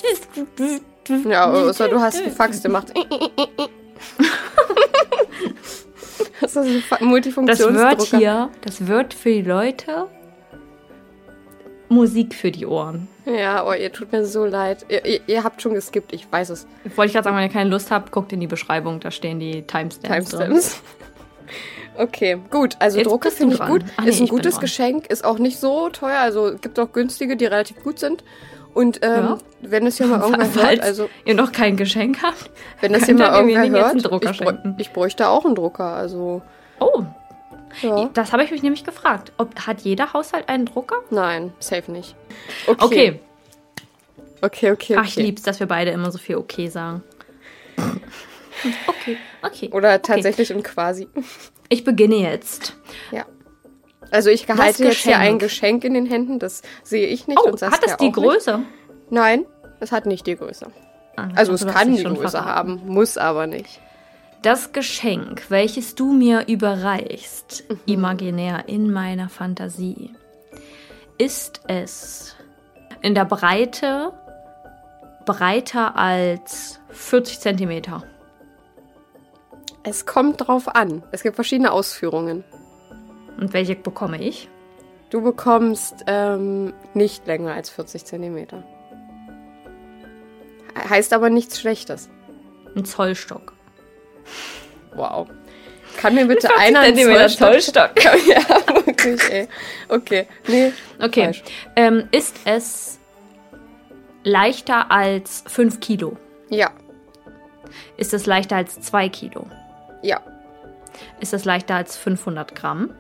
Ja, 1.30 1.52
außer 1.52 1.88
du 1.90 2.00
hast 2.00 2.22
einen 2.22 2.32
Fax, 2.32 2.62
der 2.62 2.72
macht. 2.72 2.94
das 6.42 6.56
ist 6.56 6.58
ein 6.58 6.82
Fa- 6.82 6.96
Das 6.98 7.02
wird 7.02 7.02
Multifunktionsdrucker. 7.02 8.18
hier, 8.18 8.50
das 8.62 8.88
wird 8.88 9.14
für 9.14 9.30
die 9.32 9.42
Leute 9.42 10.08
Musik 11.90 12.34
für 12.36 12.52
die 12.52 12.66
Ohren. 12.66 13.08
Ja, 13.26 13.66
oh, 13.68 13.74
ihr 13.74 13.92
tut 13.92 14.12
mir 14.12 14.24
so 14.26 14.46
leid. 14.46 14.86
Ihr, 14.90 15.06
ihr, 15.06 15.20
ihr 15.28 15.44
habt 15.44 15.62
schon 15.62 15.74
geskippt, 15.74 16.14
ich 16.14 16.32
weiß 16.32 16.50
es. 16.52 16.68
Wollte 16.96 17.08
ich 17.08 17.14
gerade 17.14 17.24
sagen, 17.26 17.36
wenn 17.38 17.44
ihr 17.44 17.50
keine 17.54 17.70
Lust 17.70 17.92
habt, 17.92 18.12
guckt 18.12 18.32
in 18.32 18.40
die 18.40 18.48
Beschreibung, 18.48 19.00
da 19.00 19.12
stehen 19.12 19.40
die 19.40 19.64
Timestamps. 19.64 20.30
Timestamps. 20.30 20.82
Okay, 21.98 22.38
gut. 22.50 22.78
Also 22.80 22.98
Jetzt 22.98 23.08
Drucke 23.08 23.28
bist 23.28 23.40
du 23.42 23.50
finde 23.50 23.56
ich 23.56 23.70
gut. 23.70 23.84
Ah, 23.98 24.04
nee, 24.04 24.10
ist 24.10 24.22
ein 24.22 24.28
gutes. 24.28 24.60
Geschenk, 24.62 25.08
ist 25.08 25.26
auch 25.26 25.38
nicht 25.38 25.60
so 25.60 25.90
teuer. 25.90 26.20
Also 26.20 26.54
gibt 26.62 26.80
auch 26.80 26.94
günstige, 26.94 27.36
die 27.36 27.44
relativ 27.46 27.84
gut 27.84 28.00
sind. 28.00 28.24
Und 28.74 29.00
ähm, 29.02 29.10
Ja. 29.12 29.38
wenn 29.62 29.86
es 29.86 29.98
hier 29.98 30.08
mal 30.08 30.20
irgendwer 30.22 30.46
hört, 30.46 30.56
Falls 30.66 30.80
also 30.80 31.10
ihr 31.26 31.34
noch 31.36 31.52
kein 31.52 31.76
Geschenk 31.76 32.24
habt. 32.24 32.52
wenn 32.80 32.94
das 32.94 33.04
hier 33.06 33.16
mal 33.16 33.46
jetzt 33.50 33.74
hört, 33.74 34.06
Drucker 34.06 34.32
ich, 34.32 34.38
brä 34.40 34.58
ich 34.78 34.94
bräuchte 34.94 35.28
auch 35.28 35.44
einen 35.44 35.56
Drucker. 35.56 35.92
Also 35.94 36.42
Oh, 36.80 37.04
ja. 37.82 38.10
das 38.14 38.32
habe 38.34 38.44
ich 38.44 38.52
mich 38.52 38.64
nämlich 38.64 38.84
gefragt. 38.84 39.32
Ob, 39.38 39.68
hat 39.68 39.82
jeder 39.82 40.14
Haushalt 40.14 40.50
einen 40.50 40.66
Drucker? 40.66 40.98
Nein, 41.10 41.54
safe 41.60 41.92
nicht. 41.92 42.16
Okay. 42.68 43.20
Okay, 44.42 44.72
okay, 44.72 44.72
okay. 44.72 44.96
Ach, 44.98 45.06
ich 45.06 45.16
lieb's, 45.16 45.42
dass 45.42 45.60
wir 45.60 45.68
beide 45.68 45.92
immer 45.92 46.12
so 46.12 46.18
viel 46.18 46.38
okay 46.38 46.68
sagen. 46.68 47.04
Okay, 48.88 49.18
okay. 49.42 49.70
Oder 49.72 49.94
okay. 49.96 50.02
tatsächlich 50.04 50.54
und 50.54 50.64
quasi. 50.64 51.08
Ich 51.70 51.86
beginne 51.86 52.16
jetzt. 52.18 52.76
Ja. 53.10 53.26
Also 54.12 54.30
ich 54.30 54.50
halte 54.50 54.84
jetzt 54.84 54.98
hier 54.98 55.18
ein 55.18 55.40
Geschenk 55.40 55.84
in 55.86 55.94
den 55.94 56.06
Händen, 56.06 56.40
das 56.40 56.62
sehe 56.84 57.08
ich 57.08 57.28
nicht. 57.28 57.40
Oh, 57.42 57.50
und 57.50 57.60
Saskia 57.60 57.78
hat 57.78 57.86
es 57.86 57.98
die 57.98 58.10
auch 58.10 58.16
nicht. 58.16 58.16
Größe? 58.16 58.60
Nein, 59.10 59.46
es 59.80 59.94
hat 59.94 60.06
nicht 60.06 60.28
die 60.28 60.36
Größe. 60.36 60.68
Ah, 61.16 61.30
Also 61.36 61.54
es 61.54 61.66
kann 61.66 61.96
die 61.96 62.04
Größe 62.04 62.32
verraten. 62.32 62.82
haben, 62.82 62.82
muss 62.88 63.18
aber 63.18 63.48
nicht. 63.48 63.80
Das 64.42 64.72
Geschenk, 64.72 65.50
welches 65.50 65.96
du 65.96 66.14
mir 66.14 66.48
überreichst, 66.48 67.66
Mhm. 67.70 67.80
imaginär 67.86 68.64
in 68.70 68.92
meiner 68.92 69.28
Fantasie, 69.30 70.14
ist 71.18 71.62
es 71.68 72.36
in 73.02 73.16
der 73.16 73.26
Breite 73.26 74.14
breiter 75.26 75.96
als 75.98 76.80
40 76.90 77.40
Zentimeter. 77.40 78.04
Es 79.84 80.06
kommt 80.06 80.42
drauf 80.48 80.68
an. 80.74 81.04
Es 81.12 81.24
gibt 81.24 81.36
verschiedene 81.36 81.72
Ausführungen. 81.72 82.44
Und 83.40 83.54
welche 83.54 83.76
bekomme 83.76 84.22
ich? 84.22 84.50
Du 85.10 85.22
bekommst 85.22 86.04
ähm, 86.08 86.74
nicht 86.94 87.26
länger 87.28 87.54
als 87.54 87.70
40 87.70 88.06
Zentimeter. 88.06 88.64
He- 90.76 90.90
Heißt 90.90 91.14
aber 91.14 91.30
nichts 91.30 91.60
Schlechtes. 91.60 92.10
Ein 92.76 92.86
Zollstock. 92.86 93.54
Wow. 94.96 95.28
Kann 95.98 96.16
mir 96.16 96.26
bitte 96.26 96.50
einer 96.58 96.82
einen 96.82 97.30
Zollstock? 97.30 97.92
ja, 98.04 98.42
wirklich, 98.86 99.22
ey. 99.32 99.48
Okay, 99.90 100.28
nee. 100.48 100.72
Okay. 101.02 101.32
Ähm, 101.76 102.08
ist 102.12 102.36
es 102.46 103.00
leichter 104.24 104.92
als 104.92 105.44
5 105.48 105.80
Kilo? 105.80 106.18
Ja, 106.50 106.72
Ist 107.98 108.14
es 108.14 108.26
leichter 108.26 108.56
als 108.56 108.80
2 108.82 109.10
Kilo? 109.10 109.46
ja. 110.02 110.20
Ist 111.22 111.34
es 111.34 111.46
leichter 111.46 111.76
als 111.76 111.96
500 111.96 112.56
Gramm? 112.56 112.94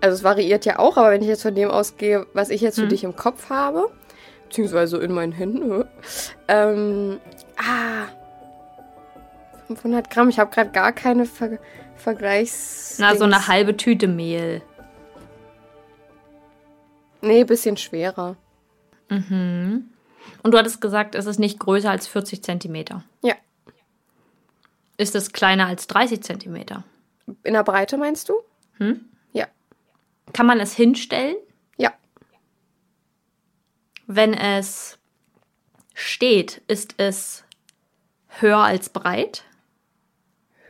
Also 0.00 0.14
es 0.16 0.24
variiert 0.24 0.64
ja 0.64 0.78
auch, 0.78 0.96
aber 0.96 1.10
wenn 1.10 1.20
ich 1.20 1.28
jetzt 1.28 1.42
von 1.42 1.54
dem 1.54 1.70
ausgehe, 1.70 2.26
was 2.32 2.48
ich 2.48 2.60
jetzt 2.62 2.76
für 2.76 2.86
Mhm. 2.86 2.88
dich 2.88 3.04
im 3.04 3.16
Kopf 3.16 3.50
habe, 3.50 3.90
beziehungsweise 4.48 4.96
in 4.98 5.12
meinen 5.12 5.32
Händen, 5.32 5.84
ähm, 6.48 7.20
ah, 7.58 8.06
500 9.76 10.10
Gramm, 10.10 10.28
ich 10.28 10.38
habe 10.38 10.50
gerade 10.50 10.70
gar 10.70 10.92
keine 10.92 11.26
Ver 11.26 11.58
Vergleichs... 11.96 12.96
Na, 12.98 13.14
so 13.14 13.24
eine 13.24 13.46
halbe 13.46 13.76
Tüte 13.76 14.08
Mehl. 14.08 14.62
Nee, 17.20 17.44
bisschen 17.44 17.76
schwerer. 17.76 18.36
Und 19.08 19.84
du 20.42 20.58
hattest 20.58 20.80
gesagt, 20.80 21.14
es 21.14 21.26
ist 21.26 21.38
nicht 21.38 21.60
größer 21.60 21.90
als 21.90 22.08
40 22.08 22.42
Zentimeter. 22.42 23.04
Ja. 23.22 23.34
Ist 24.96 25.14
es 25.14 25.32
kleiner 25.32 25.66
als 25.66 25.86
30 25.86 26.22
Zentimeter? 26.22 26.82
In 27.44 27.52
der 27.52 27.62
Breite 27.62 27.98
meinst 27.98 28.28
du? 28.28 28.34
Ja. 29.32 29.46
Kann 30.32 30.46
man 30.46 30.58
es 30.58 30.74
hinstellen, 30.74 31.36
Ja. 31.76 31.92
wenn 34.08 34.34
es 34.34 34.98
steht? 35.94 36.62
Ist 36.66 36.94
es 36.96 37.44
höher 38.40 38.58
als 38.58 38.88
breit? 38.88 39.44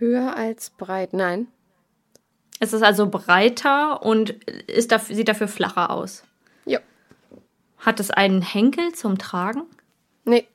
Höher 0.02 0.36
als 0.36 0.70
breit, 0.70 1.12
nein. 1.12 1.46
Es 2.58 2.72
ist 2.72 2.82
also 2.82 3.08
breiter 3.08 4.02
und 4.02 4.30
ist 4.66 4.90
dafür, 4.90 5.14
sieht 5.14 5.28
dafür 5.28 5.46
flacher 5.46 5.90
aus. 5.90 6.24
Ja. 6.64 6.80
Hat 7.78 8.00
es 8.00 8.10
einen 8.10 8.42
Henkel 8.42 8.92
zum 8.94 9.16
Tragen? 9.16 9.62
Nee. 10.24 10.48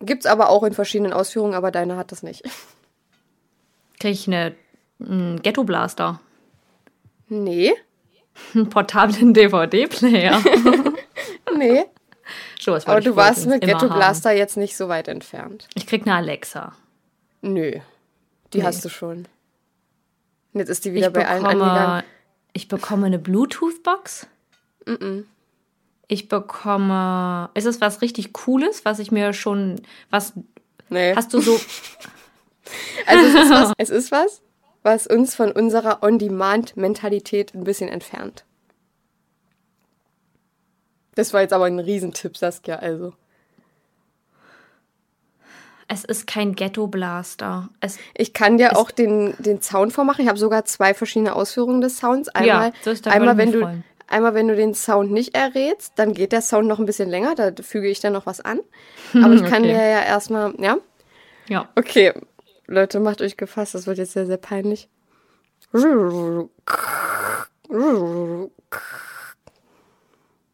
Gibt's 0.00 0.26
aber 0.26 0.48
auch 0.48 0.64
in 0.64 0.72
verschiedenen 0.72 1.12
Ausführungen, 1.12 1.54
aber 1.54 1.70
deine 1.70 1.96
hat 1.96 2.10
das 2.10 2.24
nicht. 2.24 2.42
Kriege 4.00 4.12
ich 4.12 4.26
eine, 4.26 4.56
einen 4.98 5.40
Ghetto-Blaster? 5.40 6.18
Nee. 7.28 7.72
Einen 8.54 8.70
portablen 8.70 9.32
DVD-Player? 9.34 10.42
Nee. 11.56 11.84
so, 12.58 12.74
Aber 12.74 13.00
du 13.00 13.16
warst 13.16 13.46
mit 13.46 13.60
Ghetto 13.60 13.90
haben. 13.90 13.94
Blaster 13.94 14.30
jetzt 14.30 14.56
nicht 14.56 14.76
so 14.76 14.88
weit 14.88 15.08
entfernt. 15.08 15.68
Ich 15.74 15.86
krieg 15.86 16.06
eine 16.06 16.14
Alexa. 16.14 16.74
Nö. 17.42 17.80
Die 18.52 18.58
Nee. 18.58 18.64
hast 18.64 18.84
du 18.84 18.88
schon. 18.88 19.26
Und 20.52 20.60
jetzt 20.60 20.68
ist 20.68 20.84
die 20.84 20.92
wieder 20.94 21.08
Ich 21.08 21.12
bei 21.12 21.26
allen 21.28 21.44
angegangen. 21.46 21.74
bekomme, 21.74 22.04
ich 22.52 22.68
bekomme 22.68 23.06
eine 23.06 23.18
Bluetooth-Box. 23.18 24.26
Ich 26.08 26.28
bekomme. 26.28 27.50
Ist 27.54 27.66
es 27.66 27.80
was 27.80 28.02
richtig 28.02 28.32
Cooles, 28.32 28.84
was 28.84 28.98
ich 28.98 29.12
mir 29.12 29.32
schon. 29.32 29.80
Was. 30.10 30.32
Nee. 30.88 31.14
Hast 31.14 31.32
du 31.34 31.40
so. 31.40 31.58
Also 33.06 33.24
es 33.26 33.34
ist, 33.34 33.50
was, 33.50 33.72
es 33.78 33.90
ist 33.90 34.12
was, 34.12 34.42
was 34.84 35.06
uns 35.08 35.34
von 35.34 35.50
unserer 35.50 36.04
On-Demand-Mentalität 36.04 37.52
ein 37.54 37.64
bisschen 37.64 37.88
entfernt. 37.88 38.44
Das 41.16 41.32
war 41.32 41.40
jetzt 41.40 41.52
aber 41.52 41.64
ein 41.64 41.80
Riesentipp, 41.80 42.36
Saskia, 42.36 42.76
also. 42.76 43.12
Es 45.92 46.04
ist 46.04 46.28
kein 46.28 46.54
Ghetto-Blaster. 46.54 47.68
Ich 48.16 48.32
kann 48.32 48.58
dir 48.58 48.76
auch 48.76 48.92
den, 48.92 49.34
den 49.40 49.60
Sound 49.60 49.92
vormachen. 49.92 50.22
Ich 50.22 50.28
habe 50.28 50.38
sogar 50.38 50.64
zwei 50.64 50.94
verschiedene 50.94 51.34
Ausführungen 51.34 51.80
des 51.80 51.98
Sounds. 51.98 52.28
Einmal, 52.28 52.72
das- 52.84 53.02
da 53.02 53.10
einmal, 53.10 53.36
wenn 53.36 53.50
du, 53.50 53.58
freuen. 53.62 53.82
einmal, 54.06 54.34
wenn 54.34 54.46
du 54.46 54.54
den 54.54 54.72
Sound 54.74 55.10
nicht 55.10 55.34
errätst, 55.34 55.94
dann 55.96 56.14
geht 56.14 56.30
der 56.30 56.42
Sound 56.42 56.68
noch 56.68 56.78
ein 56.78 56.86
bisschen 56.86 57.10
länger. 57.10 57.34
Da 57.34 57.50
füge 57.60 57.88
ich 57.88 57.98
dann 57.98 58.12
noch 58.12 58.24
was 58.26 58.40
an. 58.40 58.60
Aber 59.14 59.34
ich 59.34 59.42
kann 59.44 59.64
Okay. 59.64 59.72
dir 59.72 59.82
ja 59.82 60.02
erstmal, 60.02 60.54
ja? 60.60 60.76
ja. 61.48 61.68
Okay, 61.74 62.12
Leute, 62.68 63.00
macht 63.00 63.20
euch 63.20 63.36
gefasst. 63.36 63.74
Das 63.74 63.88
wird 63.88 63.98
jetzt 63.98 64.12
sehr, 64.12 64.26
sehr 64.26 64.36
peinlich. 64.36 64.88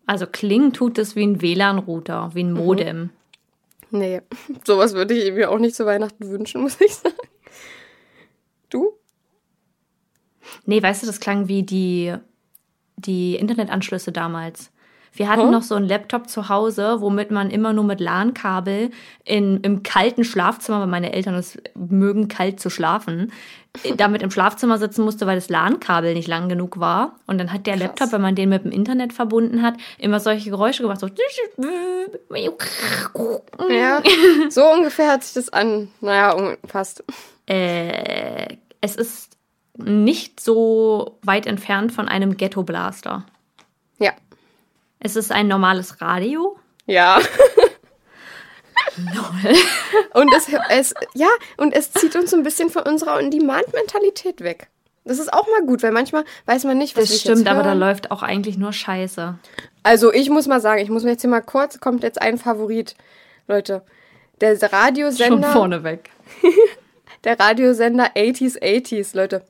Also 0.07 0.27
klingen 0.27 0.73
tut 0.73 0.99
es 0.99 1.17
wie 1.17 1.27
ein 1.27 1.43
WLAN-Router, 1.43 2.31
wie 2.35 2.43
ein 2.45 2.53
Mhm. 2.53 2.59
Nee, 3.97 4.21
sowas 4.67 4.95
würde 4.95 5.15
ich 5.15 5.33
mir 5.33 5.51
auch 5.51 5.59
nicht 5.59 5.75
zu 5.75 5.87
Weihnachten 5.87 6.29
wünschen, 6.29 6.61
muss 6.63 6.81
ich 6.81 6.95
sagen. 6.95 7.15
Du? 8.69 8.99
Nee, 10.65 10.83
weißt 10.83 11.03
du, 11.03 11.07
das 11.07 11.21
klang 11.21 11.49
wie 11.49 11.63
die, 11.63 12.15
die 12.97 13.37
Internetanschlüsse 13.37 14.13
damals. 14.13 14.71
Wir 15.17 15.29
hatten 15.29 15.51
noch 15.51 15.63
so 15.63 15.75
einen 15.75 15.89
Laptop 15.89 16.29
zu 16.29 16.49
Hause, 16.49 17.01
womit 17.01 17.31
man 17.31 17.51
immer 17.51 17.73
nur 17.73 17.85
mit 17.85 18.01
LAN-Kabel 18.01 18.91
im 19.25 19.83
kalten 19.83 20.25
Schlafzimmer, 20.25 20.81
weil 20.81 20.87
meine 20.87 21.13
Eltern 21.13 21.35
es 21.35 21.59
mögen, 21.75 22.29
kalt 22.29 22.61
zu 22.61 22.71
schlafen, 22.71 23.33
damit 23.97 24.23
im 24.23 24.31
Schlafzimmer 24.31 24.79
sitzen 24.79 25.05
musste, 25.05 25.27
weil 25.27 25.37
das 25.37 25.49
LAN-Kabel 25.49 26.15
nicht 26.15 26.29
lang 26.29 26.49
genug 26.49 26.79
war. 26.79 27.17
Und 27.27 27.39
dann 27.39 27.53
hat 27.53 27.67
der 27.67 27.77
Laptop, 27.77 28.13
wenn 28.13 28.21
man 28.21 28.35
den 28.35 28.51
mit 28.51 28.65
dem 28.65 28.73
Internet 28.73 29.13
verbunden 29.13 29.63
hat, 29.63 29.75
immer 29.99 30.21
solche 30.21 30.51
Geräusche 30.51 30.83
gemacht. 30.83 31.01
So. 31.01 31.09
Ja, 33.71 34.03
so 34.51 34.65
ungefähr 34.65 35.11
hört 35.11 35.25
sich 35.25 35.35
das 35.35 35.53
an. 35.53 35.89
Naja, 36.01 36.57
fast. 36.67 37.05
Äh, 37.47 38.57
es 38.81 38.97
ist 38.97 39.37
nicht 39.79 40.41
so 40.41 41.19
weit 41.23 41.47
entfernt 41.47 41.93
von 41.93 42.09
einem 42.09 42.37
Ghetto-Blaster. 42.37 43.25
Ja. 43.99 44.13
Es 45.07 45.15
ist 45.15 45.31
ein 45.31 45.47
normales 45.47 46.01
Radio. 46.01 46.59
Ja. 46.87 47.21
und 50.15 50.35
es, 50.35 50.49
es, 50.69 50.95
ja, 51.15 51.29
und 51.57 51.73
es 51.73 51.93
zieht 51.93 52.17
uns 52.17 52.33
so 52.33 52.37
ein 52.37 52.43
bisschen 52.43 52.71
von 52.71 52.83
unserer 52.83 53.17
On-Demand-Mentalität 53.19 54.41
weg. 54.41 54.67
Das 55.05 55.21
ist 55.21 55.33
auch 55.33 55.47
mal 55.47 55.65
gut, 55.65 55.85
weil 55.85 55.93
manchmal 55.93 56.25
weiß 56.47 56.65
man 56.65 56.77
nicht, 56.77 56.97
was 56.97 57.09
Das 57.09 57.21
stimmt, 57.21 57.47
aber 57.47 57.63
da 57.63 57.75
läuft 57.75 58.11
auch 58.11 58.25
eigentlich 58.25 58.59
nur 58.59 58.73
Scheiße. 58.73 59.39
Also 59.85 60.13
ich 60.13 60.29
muss 60.29 60.49
mal 60.49 60.61
sagen, 60.61 60.83
ich 60.83 60.91
muss 60.91 61.05
mir 61.05 61.11
jetzt 61.11 61.21
hier 61.21 61.31
mal 61.31 61.41
kurz, 61.41 61.79
kommt 61.79 62.03
jetzt 62.03 62.21
ein 62.21 62.37
Favorit, 62.37 62.97
Leute. 63.47 63.83
Der 64.41 64.59
Schon 64.59 64.71
Radiosender, 64.71 65.53
vorneweg. 65.53 66.11
der 67.23 67.39
Radiosender 67.39 68.07
80s 68.17 68.61
80s, 68.61 69.17
Leute. 69.17 69.45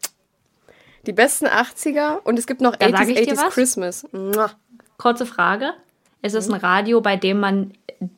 Die 1.07 1.15
besten 1.15 1.47
80er 1.47 2.19
und 2.25 2.39
es 2.39 2.47
gibt 2.47 2.61
noch 2.61 2.77
Da 2.77 2.91
sag 2.91 3.07
80s 3.07 3.09
ich 3.09 3.27
dir 3.27 3.35
80s 3.37 3.47
was. 3.47 3.55
Christmas. 3.55 4.07
Mua. 4.13 4.51
Kurze 4.99 5.27
Frage. 5.27 5.73
Ist 6.23 6.35
es 6.35 6.49
ein 6.49 6.55
Radio, 6.55 7.01
bei 7.01 7.17
dem 7.17 7.41
man 7.41 7.73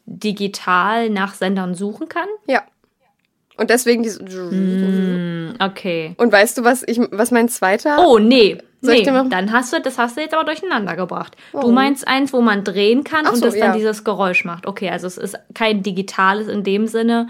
digital 0.07 1.11
nach 1.11 1.35
Sendern 1.35 1.75
suchen 1.75 2.09
kann? 2.09 2.29
Ja. 2.47 2.63
Und 3.57 3.71
deswegen 3.71 4.03
diese. 4.03 4.21
Hm, 4.21 5.55
okay. 5.61 6.15
Und 6.17 6.33
weißt 6.33 6.59
du, 6.59 6.65
was 6.65 6.85
ich, 6.87 7.01
was 7.11 7.33
mein 7.33 7.49
zweiter? 7.49 8.07
Oh, 8.07 8.19
nee. 8.19 8.59
Soll 8.81 8.95
Nee, 8.95 9.03
dann 9.03 9.53
hast 9.53 9.73
du, 9.73 9.81
das 9.81 9.99
hast 9.99 10.17
du 10.17 10.21
jetzt 10.21 10.33
aber 10.33 10.45
durcheinander 10.45 10.95
gebracht. 10.95 11.37
Du 11.51 11.59
Warum? 11.59 11.75
meinst 11.75 12.07
eins, 12.07 12.33
wo 12.33 12.41
man 12.41 12.63
drehen 12.63 13.03
kann 13.03 13.27
Ach 13.27 13.33
und 13.33 13.39
so, 13.39 13.47
das 13.47 13.55
dann 13.55 13.71
ja. 13.71 13.73
dieses 13.73 14.05
Geräusch 14.05 14.45
macht. 14.45 14.69
Okay, 14.69 14.89
also 14.89 15.09
es 15.09 15.19
ist 15.19 15.37
kein 15.53 15.83
digitales 15.83 16.47
in 16.47 16.63
dem 16.63 16.87
Sinne. 16.87 17.29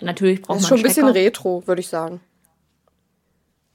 Natürlich 0.00 0.42
braucht 0.42 0.58
Das 0.58 0.64
ist 0.64 0.70
man 0.70 0.78
schon 0.78 0.86
ein 0.86 0.88
bisschen 0.88 1.08
retro, 1.08 1.66
würde 1.66 1.80
ich 1.80 1.88
sagen. 1.88 2.20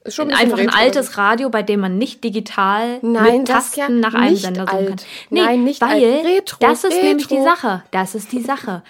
Ist 0.04 0.16
schon 0.16 0.32
ein 0.32 0.36
Einfach 0.38 0.58
ein 0.58 0.68
retro. 0.70 0.80
altes 0.80 1.18
Radio, 1.18 1.50
bei 1.50 1.62
dem 1.62 1.80
man 1.82 1.98
nicht 2.00 2.24
digital 2.24 2.98
Nein, 3.04 3.40
mit 3.40 3.48
Tasten 3.48 4.00
nach 4.00 4.16
einem 4.16 4.36
Sender 4.36 4.62
suchen 4.66 4.78
kann. 4.80 4.88
alt. 4.88 5.06
Nein, 5.30 5.64
nicht 5.64 5.80
weil 5.82 5.90
alt. 6.04 6.26
Retro, 6.26 6.58
das 6.60 6.84
ist 6.84 7.02
nämlich 7.04 7.28
die 7.28 7.36
Retro. 7.36 7.46
Sache. 7.50 7.84
Das 7.92 8.16
ist 8.16 8.32
die 8.32 8.42
Sache. 8.42 8.82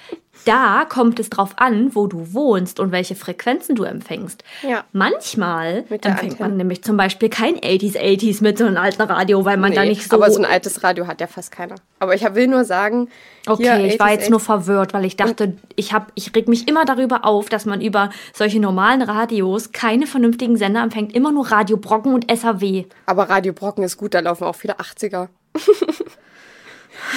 Da 0.45 0.85
kommt 0.87 1.19
es 1.19 1.29
drauf 1.29 1.51
an, 1.57 1.93
wo 1.93 2.07
du 2.07 2.33
wohnst 2.33 2.79
und 2.79 2.91
welche 2.91 3.15
Frequenzen 3.15 3.75
du 3.75 3.83
empfängst. 3.83 4.43
Ja. 4.67 4.83
Manchmal 4.91 5.85
empfängt 5.89 6.39
man 6.39 6.57
nämlich 6.57 6.83
zum 6.83 6.97
Beispiel 6.97 7.29
kein 7.29 7.55
80s 7.57 7.95
80s 7.97 8.41
mit 8.41 8.57
so 8.57 8.65
einem 8.65 8.77
alten 8.77 9.01
Radio, 9.03 9.45
weil 9.45 9.57
man 9.57 9.73
da 9.73 9.83
Nee, 9.83 9.89
nicht 9.89 10.09
so. 10.09 10.15
aber 10.15 10.31
so 10.31 10.39
ein 10.39 10.45
altes 10.45 10.83
Radio 10.83 11.07
hat 11.07 11.21
ja 11.21 11.27
fast 11.27 11.51
keiner. 11.51 11.75
Aber 11.99 12.15
ich 12.15 12.23
will 12.33 12.47
nur 12.47 12.65
sagen, 12.65 13.09
Okay, 13.47 13.85
ich 13.87 13.99
war 13.99 14.07
80s, 14.07 14.11
jetzt 14.11 14.29
nur 14.29 14.39
verwirrt, 14.39 14.93
weil 14.93 15.05
ich 15.05 15.15
dachte, 15.17 15.57
ich 15.75 15.93
hab, 15.93 16.11
ich 16.15 16.35
reg 16.35 16.47
mich 16.47 16.67
immer 16.67 16.85
darüber 16.85 17.25
auf, 17.25 17.49
dass 17.49 17.65
man 17.65 17.81
über 17.81 18.09
solche 18.33 18.59
normalen 18.59 19.01
Radios 19.01 19.71
keine 19.71 20.07
vernünftigen 20.07 20.57
Sender 20.57 20.81
empfängt, 20.83 21.13
immer 21.13 21.31
nur 21.31 21.51
Radio 21.51 21.77
Brocken 21.77 22.13
und 22.13 22.25
SAW. 22.35 22.85
Aber 23.05 23.29
Radio 23.29 23.53
Brocken 23.53 23.83
ist 23.83 23.97
gut, 23.97 24.13
da 24.13 24.19
laufen 24.19 24.43
auch 24.45 24.55
viele 24.55 24.75
80er. 24.79 25.27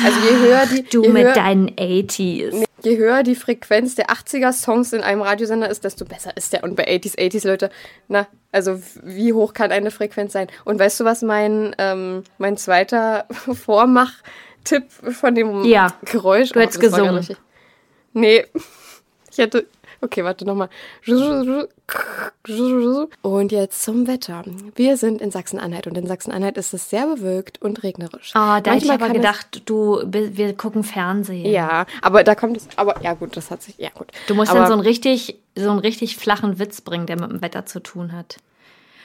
also 0.02 0.18
je 0.20 0.37
höher 0.38 0.66
die, 0.66 0.83
Du 0.85 1.02
mit 1.09 1.24
höher, 1.24 1.33
deinen 1.35 1.68
80s. 1.70 2.64
je 2.83 2.96
höher 2.96 3.22
die 3.22 3.35
Frequenz 3.35 3.94
der 3.94 4.07
80er 4.09 4.52
Songs 4.52 4.92
in 4.92 5.02
einem 5.02 5.22
Radiosender 5.22 5.68
ist, 5.70 5.85
desto 5.85 6.04
besser 6.04 6.37
ist 6.37 6.52
der. 6.52 6.64
Und 6.64 6.76
bei 6.76 6.87
80s, 6.88 7.16
80s, 7.18 7.46
Leute, 7.46 7.70
na, 8.09 8.26
also 8.52 8.80
wie 9.02 9.33
hoch 9.33 9.52
kann 9.52 9.70
eine 9.72 9.90
Frequenz 9.90 10.33
sein? 10.33 10.48
Und 10.64 10.78
weißt 10.78 11.00
du, 11.00 11.04
was 11.04 11.22
mein, 11.22 11.74
ähm, 11.78 12.24
mein 12.38 12.57
zweiter 12.57 13.26
Vormach-Tipp 13.52 14.85
von 15.12 15.35
dem 15.35 15.64
Ja. 15.64 15.94
Geräusch 16.04 16.50
Du 16.50 16.61
hättest 16.61 16.80
gar 16.80 16.90
gesungen. 16.90 17.26
Nee, 18.12 18.44
ich 19.30 19.38
hätte. 19.38 19.66
Okay, 20.05 20.23
warte 20.23 20.45
nochmal. 20.45 20.69
Und 23.23 23.53
jetzt 23.53 23.83
zum 23.83 24.07
Wetter. 24.07 24.45
Wir 24.77 24.99
sind 24.99 25.23
in 25.23 25.31
Sachsen-Anhalt 25.31 25.87
und 25.87 25.97
in 25.97 26.07
Sachsen-Anhalt 26.07 26.59
ist 26.59 26.75
es 26.75 26.90
sehr 26.90 27.07
bewölkt 27.07 27.62
und 27.62 27.83
regnerisch. 27.83 28.33
Ah, 28.35 28.61
da 28.61 28.73
hätte 28.73 28.85
ich 28.85 28.93
aber 28.93 29.09
gedacht, 29.09 29.62
du, 29.64 30.03
wir 30.05 30.55
gucken 30.55 30.85
Fernsehen. 30.85 31.47
Ja, 31.47 31.87
aber 32.03 32.23
da 32.23 32.35
kommt 32.35 32.59
es. 32.59 32.69
Aber 32.77 33.03
ja, 33.03 33.14
gut, 33.14 33.35
das 33.35 33.51
hat 33.51 33.62
sich. 33.62 33.79
Ja, 33.79 33.88
gut. 33.95 34.09
Du 34.27 34.35
musst 34.35 34.51
aber, 34.51 34.61
dann 34.61 34.69
so 34.69 34.75
einen 34.75 34.83
richtig, 34.83 35.38
so 35.57 35.71
einen 35.71 35.79
richtig 35.79 36.19
flachen 36.19 36.59
Witz 36.59 36.83
bringen, 36.83 37.07
der 37.07 37.19
mit 37.19 37.31
dem 37.31 37.40
Wetter 37.40 37.64
zu 37.64 37.81
tun 37.81 38.12
hat. 38.12 38.37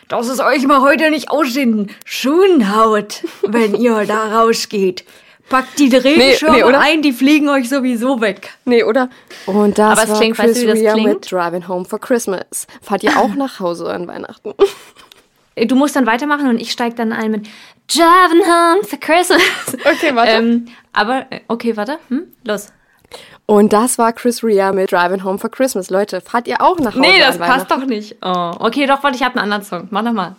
Dass 0.10 0.28
es 0.28 0.42
euch 0.42 0.68
mal 0.68 0.82
heute 0.82 1.12
nicht 1.12 1.32
aus 1.32 1.54
den 1.54 1.92
Schuhen 2.04 2.76
haut, 2.76 3.24
wenn 3.44 3.74
ihr 3.74 4.06
da 4.06 4.42
rausgeht. 4.42 5.06
Packt 5.50 5.80
die 5.80 5.96
Regenschirme 5.96 6.58
nee, 6.58 6.64
oder? 6.64 6.80
ein, 6.80 7.02
die 7.02 7.12
fliegen 7.12 7.50
euch 7.50 7.70
sowieso 7.70 8.22
weg. 8.22 8.52
Nee, 8.66 8.84
oder? 8.84 9.10
Und 9.48 9.78
das 9.78 9.92
Aber 9.94 10.04
es 10.04 10.10
war 10.10 10.18
klingt- 10.20 10.38
Chris 10.38 10.48
weißt 10.50 10.58
du, 10.64 10.74
wie 10.74 10.84
das 10.84 10.94
klingt? 10.94 11.08
mit 11.10 11.32
Driving 11.32 11.68
Home 11.68 11.86
for 11.86 12.00
Christmas. 12.00 12.68
Fahrt 12.82 13.04
ihr 13.04 13.18
auch 13.18 13.34
nach 13.36 13.60
Hause 13.60 13.90
an 13.92 14.08
Weihnachten? 14.08 14.54
Du 15.56 15.76
musst 15.76 15.96
dann 15.96 16.06
weitermachen 16.06 16.48
und 16.48 16.62
ich 16.62 16.72
steig 16.72 16.96
dann 16.96 17.12
ein 17.12 17.32
mit 17.32 17.48
Driving 17.88 18.46
Home 18.46 18.84
for 18.84 19.00
Christmas. 19.00 19.42
Okay, 19.84 20.16
warte. 20.16 20.32
Ähm, 20.32 20.66
aber, 20.94 21.26
äh, 21.32 21.42
okay, 21.48 21.76
warte. 21.76 21.98
Hm? 22.10 22.24
Los. 22.46 22.68
Und 23.48 23.74
das 23.74 23.98
war 23.98 24.14
Chris 24.14 24.44
Rea 24.44 24.72
mit 24.72 24.92
Driving 24.92 25.24
Home 25.24 25.40
for 25.40 25.50
Christmas. 25.50 25.90
Leute, 25.90 26.22
fahrt 26.22 26.48
ihr 26.48 26.62
auch 26.62 26.78
nach 26.78 26.92
Hause 26.92 27.00
Nee, 27.02 27.20
das 27.20 27.42
an 27.42 27.48
passt 27.48 27.72
doch 27.72 27.84
nicht. 27.86 28.18
Oh. 28.22 28.52
Okay, 28.60 28.86
doch, 28.86 29.02
warte, 29.04 29.18
ich 29.18 29.24
habe 29.24 29.36
einen 29.40 29.52
anderen 29.52 29.64
Song. 29.64 29.88
Mach 29.90 30.04
noch 30.04 30.14
mal. 30.14 30.36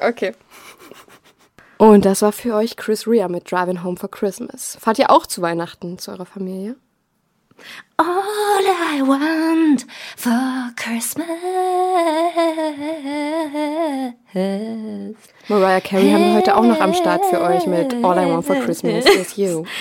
Okay. 0.00 0.32
Und 1.78 2.04
das 2.06 2.22
war 2.22 2.32
für 2.32 2.54
euch 2.54 2.76
Chris 2.76 3.06
Rea 3.06 3.28
mit 3.28 3.50
Driving 3.50 3.82
Home 3.84 3.96
for 3.96 4.10
Christmas. 4.10 4.78
Fahrt 4.80 4.98
ihr 4.98 5.10
auch 5.10 5.26
zu 5.26 5.42
Weihnachten 5.42 5.98
zu 5.98 6.10
eurer 6.10 6.24
Familie? 6.26 6.76
All 7.96 8.06
I 8.94 9.00
want 9.02 9.86
for 10.16 10.70
Christmas. 10.76 11.26
Mariah 15.48 15.80
Carey 15.80 16.10
haben 16.10 16.24
wir 16.26 16.34
heute 16.34 16.56
auch 16.56 16.64
noch 16.64 16.80
am 16.80 16.92
Start 16.94 17.24
für 17.26 17.40
euch 17.40 17.66
mit 17.66 17.94
All 18.04 18.18
I 18.18 18.30
Want 18.30 18.44
for 18.44 18.56
Christmas 18.56 19.04
is 19.06 19.36
You. 19.36 19.64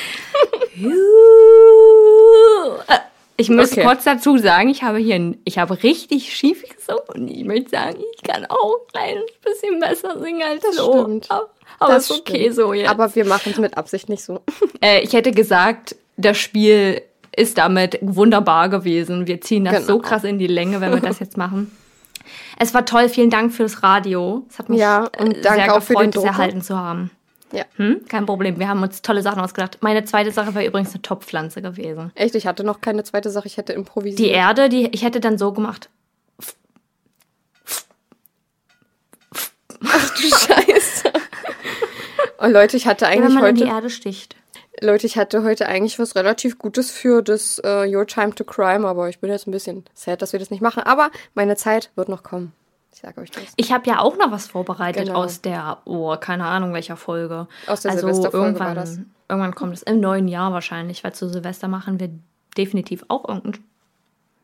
Äh, 2.88 3.00
Ich 3.38 3.50
muss 3.50 3.72
Okay. 3.72 3.84
kurz 3.84 4.04
dazu 4.06 4.38
sagen, 4.38 4.70
ich 4.70 4.84
habe 4.84 4.98
hier, 4.98 5.36
ich 5.44 5.58
habe 5.58 5.82
richtig 5.84 6.34
schief 6.36 6.64
gesungen 6.64 7.04
und 7.14 7.28
ich 7.30 7.44
möchte 7.44 7.72
sagen, 7.72 7.98
ich 8.16 8.24
kann 8.24 8.46
auch 8.46 8.76
ein 8.80 8.88
kleines 8.94 9.24
bisschen 9.44 9.80
besser 9.80 10.20
singen 10.20 10.44
als 10.44 10.62
Das 10.64 10.76
so. 10.76 10.92
stimmt. 11.04 11.32
Aber, 11.32 11.50
aber 11.80 11.94
Das 11.94 12.10
ist 12.10 12.20
okay 12.22 12.42
stimmt. 12.42 12.56
so 12.56 12.74
jetzt. 12.74 12.90
Aber 12.90 13.14
wir 13.16 13.26
machen 13.26 13.52
es 13.52 13.58
mit 13.60 13.78
Absicht 13.78 14.10
nicht 14.10 14.24
so. 14.24 14.42
äh, 14.82 15.02
ich 15.02 15.14
hätte 15.14 15.32
gesagt, 15.32 15.96
das 16.18 16.38
Spiel 16.38 17.02
ist 17.36 17.58
damit 17.58 17.98
wunderbar 18.02 18.70
gewesen. 18.70 19.28
Wir 19.28 19.42
ziehen 19.42 19.66
das 19.66 19.86
so 19.86 19.98
Genau. 19.98 20.08
krass 20.08 20.24
in 20.24 20.40
die 20.40 20.48
Länge, 20.48 20.80
wenn 20.82 20.92
wir 20.94 21.02
das 21.02 21.20
jetzt 21.20 21.36
machen. 21.38 21.70
Es 22.58 22.74
war 22.74 22.86
toll, 22.86 23.10
vielen 23.10 23.30
Dank 23.30 23.54
fürs 23.54 23.84
Radio. 23.84 24.46
Es 24.50 24.58
hat 24.58 24.70
mich 24.70 24.80
Ja, 24.80 25.10
und 25.20 25.38
äh, 25.38 25.42
danke 25.42 25.62
sehr 25.64 25.74
auch 25.74 25.86
gefreut, 25.86 26.16
Drucker. 26.16 26.28
erhalten 26.28 26.62
zu 26.62 26.78
haben. 26.78 27.12
Ja. 27.52 27.64
Hm? 27.76 28.02
Kein 28.08 28.26
Problem, 28.26 28.58
wir 28.60 28.68
haben 28.68 28.82
uns 28.82 29.02
tolle 29.02 29.22
Sachen 29.22 29.40
ausgedacht. 29.42 29.78
Meine 29.82 30.04
zweite 30.06 30.32
Sache 30.32 30.56
wäre 30.56 30.66
übrigens 30.66 30.94
eine 30.94 31.02
Topfpflanze 31.02 31.62
gewesen. 31.62 32.12
Echt, 32.16 32.36
ich 32.36 32.48
hatte 32.48 32.64
noch 32.64 32.82
keine 32.82 33.04
zweite 33.04 33.30
Sache, 33.30 33.48
ich 33.48 33.58
hätte 33.58 33.74
improvisiert. 33.74 34.20
Die 34.20 34.30
Erde, 34.30 34.70
die 34.70 34.88
ich 34.94 35.04
hätte 35.04 35.20
dann 35.20 35.38
so 35.38 35.52
gemacht. 35.52 35.90
Ach 39.88 40.10
du 40.16 40.22
Scheiße. 40.22 41.12
Oh 42.40 42.48
Leute, 42.48 42.78
ich 42.78 42.88
hatte 42.88 43.06
Wenn 43.06 43.24
eigentlich 43.24 43.34
man 43.36 43.46
in 43.46 43.56
die 43.56 43.64
heute, 43.64 43.74
Erde 43.74 43.90
sticht. 43.90 44.36
Leute, 44.82 45.06
ich 45.08 45.18
hatte 45.18 45.44
heute 45.44 45.68
eigentlich 45.68 46.00
was 46.00 46.16
relativ 46.16 46.58
Gutes 46.60 46.92
für 46.92 47.22
das 47.22 47.60
äh, 47.64 47.88
Your 47.94 48.06
Time 48.08 48.36
to 48.36 48.44
Crime, 48.44 48.86
aber 48.88 49.08
ich 49.10 49.20
bin 49.20 49.30
jetzt 49.30 49.48
ein 49.48 49.52
bisschen 49.52 49.86
sad, 49.94 50.22
dass 50.22 50.34
wir 50.34 50.40
das 50.40 50.50
nicht 50.52 50.62
machen. 50.62 50.84
Aber 50.84 51.12
meine 51.34 51.56
Zeit 51.56 51.92
wird 51.96 52.10
noch 52.10 52.24
kommen. 52.24 52.52
Ich 52.94 53.00
sage 53.02 53.22
euch 53.22 53.32
das. 53.32 53.44
Ich 53.56 53.72
habe 53.74 53.90
ja 53.90 54.00
auch 54.00 54.18
noch 54.18 54.32
was 54.32 54.48
vorbereitet 54.48 55.08
Genau. 55.08 55.20
aus 55.24 55.42
der, 55.42 55.80
oh, 55.86 56.16
keine 56.18 56.46
Ahnung 56.46 56.74
welcher 56.74 56.98
Folge. 56.98 57.48
Aus 57.68 57.82
der 57.82 57.92
also 57.92 58.08
Silvesterfolge 58.08 58.46
irgendwann, 58.48 58.68
war 58.68 58.76
das. 58.76 59.00
irgendwann 59.30 59.56
kommt 59.56 59.74
es 59.74 59.84
im 59.84 60.00
neuen 60.00 60.28
Jahr 60.28 60.52
wahrscheinlich, 60.54 61.04
weil 61.04 61.14
zu 61.14 61.28
Silvester 61.30 61.68
machen 61.68 62.00
wir 62.00 62.10
definitiv 62.58 63.04
auch 63.10 63.28
irgendein 63.28 63.64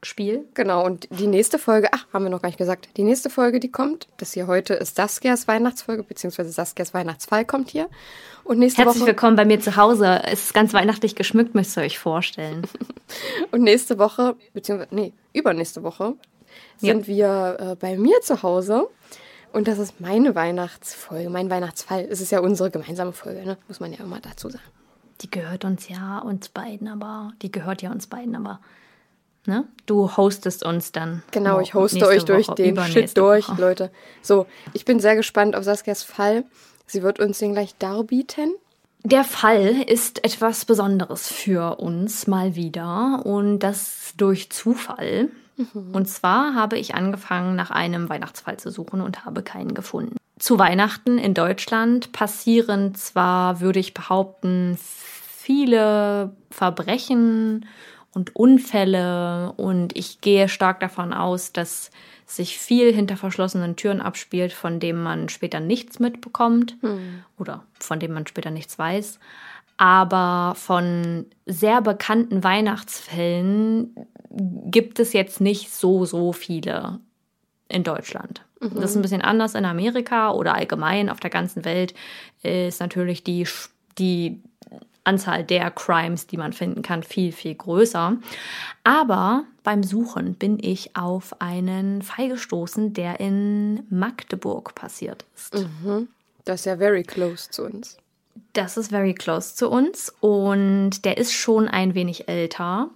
Spiel. 0.03 0.47
Genau, 0.55 0.83
und 0.83 1.07
die 1.11 1.27
nächste 1.27 1.59
Folge, 1.59 1.89
ach, 1.91 2.05
haben 2.11 2.23
wir 2.23 2.29
noch 2.31 2.41
gar 2.41 2.49
nicht 2.49 2.57
gesagt. 2.57 2.89
Die 2.97 3.03
nächste 3.03 3.29
Folge, 3.29 3.59
die 3.59 3.71
kommt, 3.71 4.07
das 4.17 4.33
hier 4.33 4.47
heute 4.47 4.73
ist 4.73 4.95
Saskias 4.95 5.47
Weihnachtsfolge, 5.47 6.01
beziehungsweise 6.01 6.51
Saskias 6.51 6.93
Weihnachtsfall 6.95 7.45
kommt 7.45 7.69
hier. 7.69 7.87
Und 8.43 8.57
nächste 8.57 8.81
Herzlich 8.83 9.01
Woche. 9.01 9.09
willkommen 9.09 9.35
bei 9.35 9.45
mir 9.45 9.59
zu 9.59 9.75
Hause. 9.75 10.21
Es 10.25 10.45
ist 10.45 10.53
ganz 10.55 10.73
weihnachtlich 10.73 11.15
geschmückt, 11.15 11.53
müsst 11.53 11.77
ihr 11.77 11.83
euch 11.83 11.99
vorstellen. 11.99 12.63
Und 13.51 13.61
nächste 13.61 13.99
Woche, 13.99 14.35
beziehungsweise, 14.53 14.95
nee, 14.95 15.13
übernächste 15.33 15.83
Woche 15.83 16.15
sind 16.77 17.07
wir 17.07 17.57
äh, 17.59 17.75
bei 17.75 17.95
mir 17.95 18.21
zu 18.21 18.41
Hause. 18.41 18.87
Und 19.53 19.67
das 19.67 19.77
ist 19.77 19.99
meine 19.99 20.33
Weihnachtsfolge, 20.33 21.29
mein 21.29 21.49
Weihnachtsfall. 21.49 22.07
Es 22.09 22.21
ist 22.21 22.31
ja 22.31 22.39
unsere 22.39 22.71
gemeinsame 22.71 23.11
Folge, 23.11 23.45
ne? 23.45 23.57
muss 23.67 23.79
man 23.79 23.91
ja 23.91 23.99
immer 23.99 24.19
dazu 24.19 24.49
sagen. 24.49 24.63
Die 25.21 25.29
gehört 25.29 25.65
uns 25.65 25.87
ja, 25.89 26.19
uns 26.19 26.49
beiden 26.49 26.87
aber. 26.87 27.33
Die 27.41 27.51
gehört 27.51 27.81
ja 27.83 27.91
uns 27.91 28.07
beiden 28.07 28.35
aber. 28.35 28.59
Ne? 29.45 29.67
Du 29.85 30.15
hostest 30.17 30.63
uns 30.63 30.91
dann. 30.91 31.23
Genau, 31.31 31.59
ich 31.59 31.73
hoste 31.73 32.07
euch 32.07 32.25
durch 32.25 32.47
Woche, 32.47 32.55
den 32.55 32.79
Shit 32.83 33.17
durch, 33.17 33.49
Woche. 33.49 33.61
Leute. 33.61 33.91
So, 34.21 34.45
ich 34.73 34.85
bin 34.85 34.99
sehr 34.99 35.15
gespannt 35.15 35.55
auf 35.55 35.63
Saskias 35.63 36.03
Fall. 36.03 36.43
Sie 36.85 37.01
wird 37.01 37.19
uns 37.19 37.39
den 37.39 37.53
gleich 37.53 37.75
darbieten. 37.77 38.53
Der 39.03 39.23
Fall 39.23 39.81
ist 39.87 40.23
etwas 40.23 40.65
Besonderes 40.65 41.27
für 41.27 41.79
uns 41.79 42.27
mal 42.27 42.55
wieder 42.55 43.21
und 43.25 43.59
das 43.59 44.13
durch 44.15 44.51
Zufall. 44.51 45.29
Und 45.93 46.07
zwar 46.07 46.55
habe 46.55 46.77
ich 46.77 46.95
angefangen, 46.95 47.55
nach 47.55 47.71
einem 47.71 48.09
Weihnachtsfall 48.09 48.57
zu 48.57 48.69
suchen 48.69 49.01
und 49.01 49.25
habe 49.25 49.41
keinen 49.41 49.73
gefunden. 49.73 50.17
Zu 50.39 50.57
Weihnachten 50.57 51.17
in 51.17 51.33
Deutschland 51.33 52.11
passieren 52.13 52.95
zwar, 52.95 53.59
würde 53.59 53.79
ich 53.79 53.93
behaupten, 53.93 54.77
viele 54.79 56.31
Verbrechen 56.49 57.65
und 58.13 58.35
Unfälle 58.35 59.53
und 59.57 59.95
ich 59.97 60.21
gehe 60.21 60.49
stark 60.49 60.79
davon 60.79 61.13
aus, 61.13 61.53
dass 61.53 61.91
sich 62.25 62.57
viel 62.57 62.93
hinter 62.93 63.17
verschlossenen 63.17 63.75
Türen 63.75 64.01
abspielt, 64.01 64.53
von 64.53 64.79
dem 64.79 65.01
man 65.01 65.29
später 65.29 65.59
nichts 65.59 65.99
mitbekommt 65.99 66.77
oder 67.37 67.63
von 67.79 67.99
dem 67.99 68.13
man 68.13 68.27
später 68.27 68.51
nichts 68.51 68.79
weiß. 68.79 69.19
Aber 69.77 70.53
von 70.55 71.25
sehr 71.45 71.81
bekannten 71.81 72.43
Weihnachtsfällen 72.43 73.95
gibt 74.29 74.99
es 74.99 75.13
jetzt 75.13 75.41
nicht 75.41 75.71
so, 75.71 76.05
so 76.05 76.31
viele 76.31 76.99
in 77.67 77.83
Deutschland. 77.83 78.43
Das 78.59 78.91
ist 78.91 78.95
ein 78.95 79.01
bisschen 79.01 79.23
anders 79.23 79.55
in 79.55 79.65
Amerika 79.65 80.31
oder 80.31 80.53
allgemein 80.53 81.09
auf 81.09 81.19
der 81.19 81.31
ganzen 81.31 81.65
Welt 81.65 81.95
ist 82.43 82.79
natürlich 82.79 83.23
die, 83.23 83.47
die 83.97 84.39
Anzahl 85.03 85.43
der 85.43 85.71
Crimes, 85.71 86.27
die 86.27 86.37
man 86.37 86.53
finden 86.53 86.81
kann, 86.81 87.03
viel, 87.03 87.31
viel 87.31 87.55
größer. 87.55 88.17
Aber 88.83 89.43
beim 89.63 89.83
Suchen 89.83 90.35
bin 90.35 90.59
ich 90.61 90.95
auf 90.95 91.41
einen 91.41 92.01
Fall 92.01 92.29
gestoßen, 92.29 92.93
der 92.93 93.19
in 93.19 93.83
Magdeburg 93.89 94.75
passiert 94.75 95.25
ist. 95.35 95.53
Das 96.45 96.61
ist 96.61 96.65
ja 96.65 96.77
very 96.77 97.03
close 97.03 97.49
zu 97.49 97.63
uns. 97.63 97.97
Das 98.53 98.77
ist 98.77 98.89
very 98.89 99.13
close 99.13 99.55
zu 99.55 99.69
uns 99.69 100.13
und 100.19 101.05
der 101.05 101.17
ist 101.17 101.33
schon 101.33 101.67
ein 101.67 101.95
wenig 101.95 102.27
älter, 102.27 102.89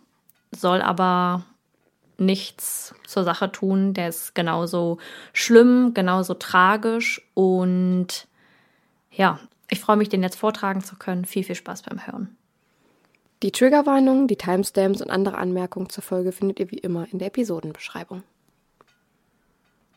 soll 0.52 0.82
aber 0.82 1.44
nichts 2.18 2.96
zur 3.06 3.24
Sache 3.24 3.52
tun. 3.52 3.94
Der 3.94 4.10
ist 4.10 4.36
genauso 4.36 4.98
schlimm, 5.34 5.94
genauso 5.94 6.34
tragisch 6.34 7.22
und 7.34 8.28
ja, 9.12 9.40
ich 9.70 9.80
freue 9.80 9.98
mich, 9.98 10.10
den 10.10 10.24
jetzt 10.24 10.38
vortragen 10.38 10.84
zu 10.84 10.96
können. 10.96 11.26
Viel, 11.26 11.44
viel 11.44 11.56
Spaß 11.56 11.84
beim 11.84 12.06
Hören. 12.06 12.36
Die 13.44 13.52
Triggerwarnungen, 13.52 14.28
die 14.28 14.38
Timestamps 14.38 15.02
und 15.02 15.10
andere 15.10 15.38
Anmerkungen 15.38 15.90
zur 15.90 16.04
Folge 16.04 16.32
findet 16.32 16.60
ihr 16.60 16.72
wie 16.72 16.78
immer 16.78 17.08
in 17.12 17.20
der 17.20 17.28
Episodenbeschreibung. 17.28 18.24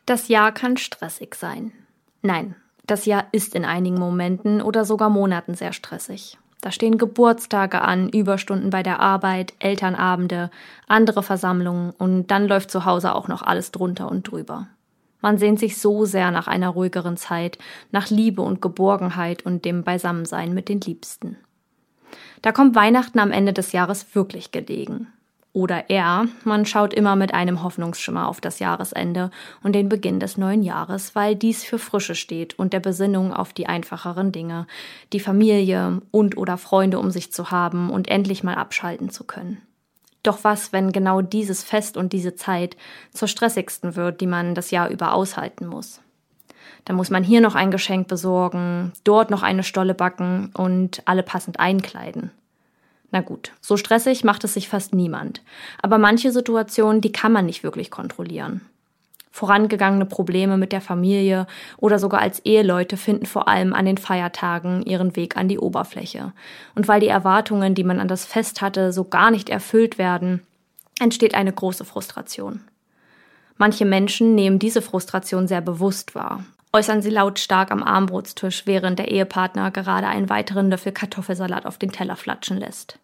Das 0.07 0.29
Jahr 0.29 0.53
kann 0.53 0.77
stressig 0.77 1.35
sein. 1.35 1.73
Nein, 2.23 2.57
das 2.87 3.05
Jahr 3.05 3.27
ist 3.33 3.55
in 3.55 3.65
einigen 3.65 3.99
Momenten 3.99 4.63
oder 4.63 4.85
sogar 4.85 5.11
Monaten 5.11 5.55
sehr 5.55 5.73
stressig. 5.73 6.39
Da 6.61 6.73
stehen 6.73 6.99
Geburtstage 6.99 7.83
an, 7.83 8.09
Überstunden 8.09 8.71
bei 8.71 8.83
der 8.83 8.99
Arbeit, 9.01 9.55
Elternabende, 9.61 10.51
andere 10.89 11.23
Versammlungen 11.23 11.91
und 11.91 12.29
dann 12.29 12.49
läuft 12.49 12.71
zu 12.71 12.85
Hause 12.85 13.15
auch 13.15 13.29
noch 13.29 13.43
alles 13.43 13.71
drunter 13.71 14.11
und 14.11 14.25
drüber. 14.25 14.67
Man 15.21 15.39
sehnt 15.39 15.59
sich 15.59 15.79
so 15.79 16.05
sehr 16.05 16.31
nach 16.31 16.47
einer 16.47 16.69
ruhigeren 16.69 17.17
Zeit, 17.17 17.59
nach 17.91 18.11
Liebe 18.11 18.43
und 18.43 18.63
Geborgenheit 18.63 19.45
und 19.45 19.65
dem 19.65 19.83
Beisammensein 19.83 20.55
mit 20.55 20.69
den 20.69 20.81
Liebsten. 20.81 21.37
Da 22.43 22.53
kommt 22.53 22.75
Weihnachten 22.75 23.19
am 23.19 23.33
Ende 23.33 23.53
des 23.53 23.73
Jahres 23.73 24.15
wirklich 24.15 24.53
gelegen. 24.53 25.09
Oder 25.53 25.91
er, 25.91 26.29
man 26.45 26.67
schaut 26.67 26.95
immer 26.95 27.17
mit 27.17 27.35
einem 27.35 27.63
Hoffnungsschimmer 27.63 28.29
auf 28.29 28.41
das 28.41 28.61
Jahresende 28.61 29.31
und 29.63 29.73
den 29.75 29.89
Beginn 29.89 30.21
des 30.21 30.37
neuen 30.37 30.63
Jahres, 30.63 31.17
weil 31.17 31.35
dies 31.35 31.65
für 31.65 31.79
Frische 31.79 32.15
steht 32.15 32.59
und 32.59 32.73
der 32.73 32.81
Besinnung 32.81 33.33
auf 33.33 33.53
die 33.53 33.67
einfacheren 33.67 34.31
Dinge, 34.31 34.67
die 35.13 35.21
Familie 35.21 36.01
und 36.13 36.37
oder 36.37 36.59
Freunde 36.59 36.99
um 36.99 37.11
sich 37.11 37.33
zu 37.33 37.51
haben 37.51 37.91
und 37.91 38.09
endlich 38.09 38.45
mal 38.45 38.55
abschalten 38.55 39.11
zu 39.11 39.25
können. 39.25 39.61
Doch 40.29 40.45
was, 40.45 40.75
wenn 40.75 40.93
genau 40.93 41.23
dieses 41.23 41.63
Fest 41.63 41.97
und 41.97 42.13
diese 42.13 42.35
Zeit 42.37 42.77
zur 43.15 43.29
stressigsten 43.29 43.97
wird, 43.97 44.21
die 44.21 44.27
man 44.27 44.55
das 44.55 44.71
Jahr 44.71 44.91
über 44.91 45.15
aushalten 45.15 45.67
muss? 45.67 46.03
Dann 46.85 46.97
muss 46.97 47.09
man 47.09 47.25
hier 47.25 47.41
noch 47.41 47.55
ein 47.55 47.71
Geschenk 47.71 48.09
besorgen, 48.09 48.93
dort 49.05 49.31
noch 49.31 49.43
eine 49.43 49.63
Stolle 49.63 49.95
backen 49.95 50.51
und 50.53 51.01
alle 51.07 51.23
passend 51.23 51.59
einkleiden. 51.59 52.31
Na 53.11 53.23
gut, 53.23 53.53
so 53.63 53.79
stressig 53.79 54.23
macht 54.23 54.45
es 54.45 54.53
sich 54.53 54.69
fast 54.69 54.95
niemand. 54.95 55.41
Aber 55.81 55.97
manche 55.97 56.31
Situationen, 56.31 57.01
die 57.01 57.13
kann 57.13 57.33
man 57.33 57.47
nicht 57.47 57.63
wirklich 57.63 57.91
kontrollieren. 57.91 58.61
Vorangegangene 59.39 60.05
Probleme 60.05 60.57
mit 60.57 60.73
der 60.73 60.81
Familie 60.81 61.47
oder 61.77 61.99
sogar 61.99 62.21
als 62.21 62.41
Eheleute 62.45 62.97
finden 62.97 63.25
vor 63.25 63.47
allem 63.47 63.73
an 63.73 63.87
den 63.87 63.97
Feiertagen 63.97 64.83
ihren 64.83 65.15
Weg 65.15 65.37
an 65.37 65.47
die 65.47 65.59
Oberfläche. 65.59 66.33
Und 66.75 66.89
weil 66.89 67.01
die 67.01 67.07
Erwartungen, 67.07 67.77
die 67.77 67.85
man 67.85 68.01
an 68.01 68.09
das 68.09 68.25
Fest 68.25 68.61
hatte, 68.63 68.93
so 68.93 69.05
gar 69.05 69.31
nicht 69.31 69.49
erfüllt 69.49 69.97
werden, 69.97 70.43
entsteht 70.99 71.35
eine 71.35 71.53
große 71.53 71.85
Frustration. 71.85 72.61
Manche 73.57 73.85
Menschen 73.85 74.35
nehmen 74.35 74.59
diese 74.59 74.83
Frustration 74.83 75.47
sehr 75.47 75.61
bewusst 75.61 76.15
wahr 76.17 76.45
äußern 76.73 77.03
sie 77.03 77.11
lautstark 77.11 77.71
am 77.71 77.83
Armbrotstisch, 77.83 78.67
während 78.67 78.99
der 78.99 79.11
Ehepartner 79.11 79.71
gerade 79.71 80.07
einen 80.07 80.29
weiteren 80.29 80.71
Löffel 80.71 80.93
Kartoffelsalat 80.93 81.67
auf 81.67 81.79
den 81.79 81.93
Teller 81.93 82.15
flatschen 82.15 82.59
lässt. 82.59 82.99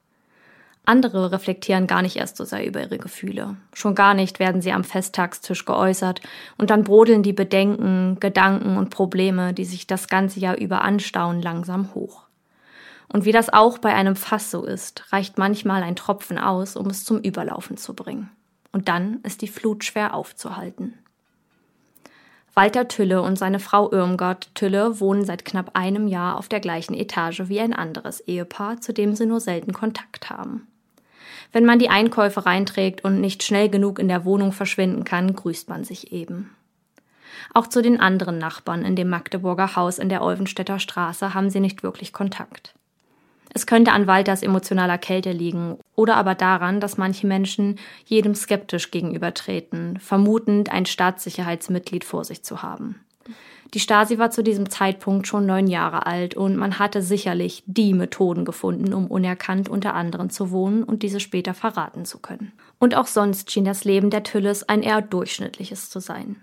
Andere 0.86 1.32
reflektieren 1.32 1.86
gar 1.86 2.02
nicht 2.02 2.16
erst 2.16 2.36
so 2.36 2.44
sehr 2.44 2.66
über 2.66 2.80
ihre 2.82 2.98
Gefühle. 2.98 3.56
Schon 3.72 3.94
gar 3.94 4.12
nicht 4.12 4.38
werden 4.38 4.60
sie 4.60 4.72
am 4.72 4.84
Festtagstisch 4.84 5.64
geäußert 5.64 6.20
und 6.58 6.68
dann 6.68 6.84
brodeln 6.84 7.22
die 7.22 7.32
Bedenken, 7.32 8.18
Gedanken 8.20 8.76
und 8.76 8.90
Probleme, 8.90 9.54
die 9.54 9.64
sich 9.64 9.86
das 9.86 10.08
ganze 10.08 10.40
Jahr 10.40 10.58
über 10.58 10.82
anstauen, 10.82 11.40
langsam 11.40 11.94
hoch. 11.94 12.24
Und 13.08 13.24
wie 13.24 13.32
das 13.32 13.50
auch 13.50 13.78
bei 13.78 13.94
einem 13.94 14.16
Fass 14.16 14.50
so 14.50 14.64
ist, 14.64 15.10
reicht 15.10 15.38
manchmal 15.38 15.82
ein 15.82 15.96
Tropfen 15.96 16.38
aus, 16.38 16.76
um 16.76 16.88
es 16.88 17.04
zum 17.04 17.18
Überlaufen 17.18 17.78
zu 17.78 17.94
bringen. 17.94 18.30
Und 18.72 18.88
dann 18.88 19.20
ist 19.22 19.40
die 19.40 19.48
Flut 19.48 19.84
schwer 19.84 20.14
aufzuhalten. 20.14 20.98
Walter 22.54 22.88
Tülle 22.88 23.22
und 23.22 23.36
seine 23.36 23.58
Frau 23.58 23.90
Irmgard 23.90 24.54
Tülle 24.54 25.00
wohnen 25.00 25.24
seit 25.24 25.44
knapp 25.44 25.70
einem 25.74 26.06
Jahr 26.06 26.38
auf 26.38 26.48
der 26.48 26.60
gleichen 26.60 26.94
Etage 26.94 27.42
wie 27.46 27.60
ein 27.60 27.72
anderes 27.72 28.20
Ehepaar, 28.20 28.80
zu 28.80 28.92
dem 28.92 29.16
sie 29.16 29.26
nur 29.26 29.40
selten 29.40 29.72
Kontakt 29.72 30.30
haben. 30.30 30.68
Wenn 31.54 31.64
man 31.64 31.78
die 31.78 31.88
Einkäufe 31.88 32.46
reinträgt 32.46 33.04
und 33.04 33.20
nicht 33.20 33.44
schnell 33.44 33.68
genug 33.68 34.00
in 34.00 34.08
der 34.08 34.24
Wohnung 34.24 34.50
verschwinden 34.50 35.04
kann, 35.04 35.36
grüßt 35.36 35.68
man 35.68 35.84
sich 35.84 36.12
eben. 36.12 36.50
Auch 37.52 37.68
zu 37.68 37.80
den 37.80 38.00
anderen 38.00 38.38
Nachbarn 38.38 38.84
in 38.84 38.96
dem 38.96 39.08
Magdeburger 39.08 39.76
Haus 39.76 40.00
in 40.00 40.08
der 40.08 40.22
Olvenstädter 40.22 40.80
Straße 40.80 41.32
haben 41.32 41.50
sie 41.50 41.60
nicht 41.60 41.84
wirklich 41.84 42.12
Kontakt. 42.12 42.74
Es 43.54 43.68
könnte 43.68 43.92
an 43.92 44.08
Walters 44.08 44.42
emotionaler 44.42 44.98
Kälte 44.98 45.30
liegen 45.30 45.78
oder 45.94 46.16
aber 46.16 46.34
daran, 46.34 46.80
dass 46.80 46.98
manche 46.98 47.28
Menschen 47.28 47.78
jedem 48.04 48.34
skeptisch 48.34 48.90
gegenübertreten, 48.90 50.00
vermutend 50.00 50.72
ein 50.72 50.86
Staatssicherheitsmitglied 50.86 52.02
vor 52.02 52.24
sich 52.24 52.42
zu 52.42 52.62
haben. 52.62 52.98
Die 53.74 53.80
Stasi 53.80 54.18
war 54.18 54.30
zu 54.30 54.44
diesem 54.44 54.70
Zeitpunkt 54.70 55.26
schon 55.26 55.46
neun 55.46 55.66
Jahre 55.66 56.06
alt 56.06 56.36
und 56.36 56.56
man 56.56 56.78
hatte 56.78 57.02
sicherlich 57.02 57.64
die 57.66 57.92
Methoden 57.92 58.44
gefunden, 58.44 58.94
um 58.94 59.08
unerkannt 59.08 59.68
unter 59.68 59.94
anderen 59.94 60.30
zu 60.30 60.52
wohnen 60.52 60.84
und 60.84 61.02
diese 61.02 61.18
später 61.18 61.54
verraten 61.54 62.04
zu 62.04 62.20
können. 62.20 62.52
Und 62.78 62.94
auch 62.94 63.08
sonst 63.08 63.50
schien 63.50 63.64
das 63.64 63.84
Leben 63.84 64.10
der 64.10 64.22
Tülles 64.22 64.68
ein 64.68 64.84
eher 64.84 65.02
durchschnittliches 65.02 65.90
zu 65.90 65.98
sein. 65.98 66.36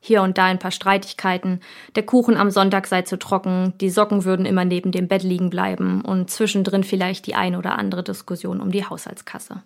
Hier 0.00 0.22
und 0.22 0.38
da 0.38 0.46
ein 0.46 0.58
paar 0.58 0.70
Streitigkeiten, 0.70 1.60
der 1.94 2.06
Kuchen 2.06 2.38
am 2.38 2.50
Sonntag 2.50 2.86
sei 2.86 3.02
zu 3.02 3.18
trocken, 3.18 3.74
die 3.82 3.90
Socken 3.90 4.24
würden 4.24 4.46
immer 4.46 4.64
neben 4.64 4.90
dem 4.90 5.08
Bett 5.08 5.22
liegen 5.22 5.50
bleiben 5.50 6.00
und 6.00 6.30
zwischendrin 6.30 6.84
vielleicht 6.84 7.26
die 7.26 7.34
ein 7.34 7.54
oder 7.54 7.76
andere 7.76 8.02
Diskussion 8.02 8.62
um 8.62 8.70
die 8.70 8.86
Haushaltskasse. 8.86 9.62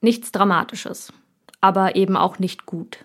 Nichts 0.00 0.32
Dramatisches, 0.32 1.12
aber 1.60 1.94
eben 1.96 2.16
auch 2.16 2.38
nicht 2.38 2.64
gut. 2.64 3.04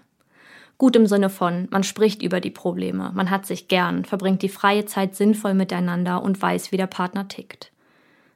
Gut 0.80 0.96
im 0.96 1.08
Sinne 1.08 1.30
von, 1.30 1.68
man 1.72 1.84
spricht 1.84 2.24
über 2.24 2.40
die 2.40 2.52
Probleme, 2.52 3.12
man 3.14 3.30
hat 3.30 3.46
sich 3.46 3.68
gern, 3.68 4.06
verbringt 4.06 4.42
die 4.42 4.50
freie 4.50 4.86
Zeit 4.86 5.14
sinnvoll 5.14 5.54
miteinander 5.54 6.24
und 6.24 6.42
weiß, 6.42 6.72
wie 6.72 6.78
der 6.78 6.88
Partner 6.88 7.28
tickt. 7.28 7.74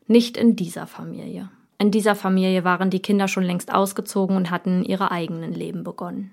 Nicht 0.08 0.36
in 0.36 0.58
dieser 0.58 0.86
Familie. 0.86 1.50
In 1.78 1.90
dieser 1.90 2.16
Familie 2.16 2.66
waren 2.66 2.90
die 2.90 3.02
Kinder 3.02 3.30
schon 3.30 3.44
längst 3.44 3.74
ausgezogen 3.74 4.36
und 4.36 4.52
hatten 4.52 4.84
ihre 4.84 5.10
eigenen 5.10 5.54
Leben 5.54 5.86
begonnen. 5.86 6.32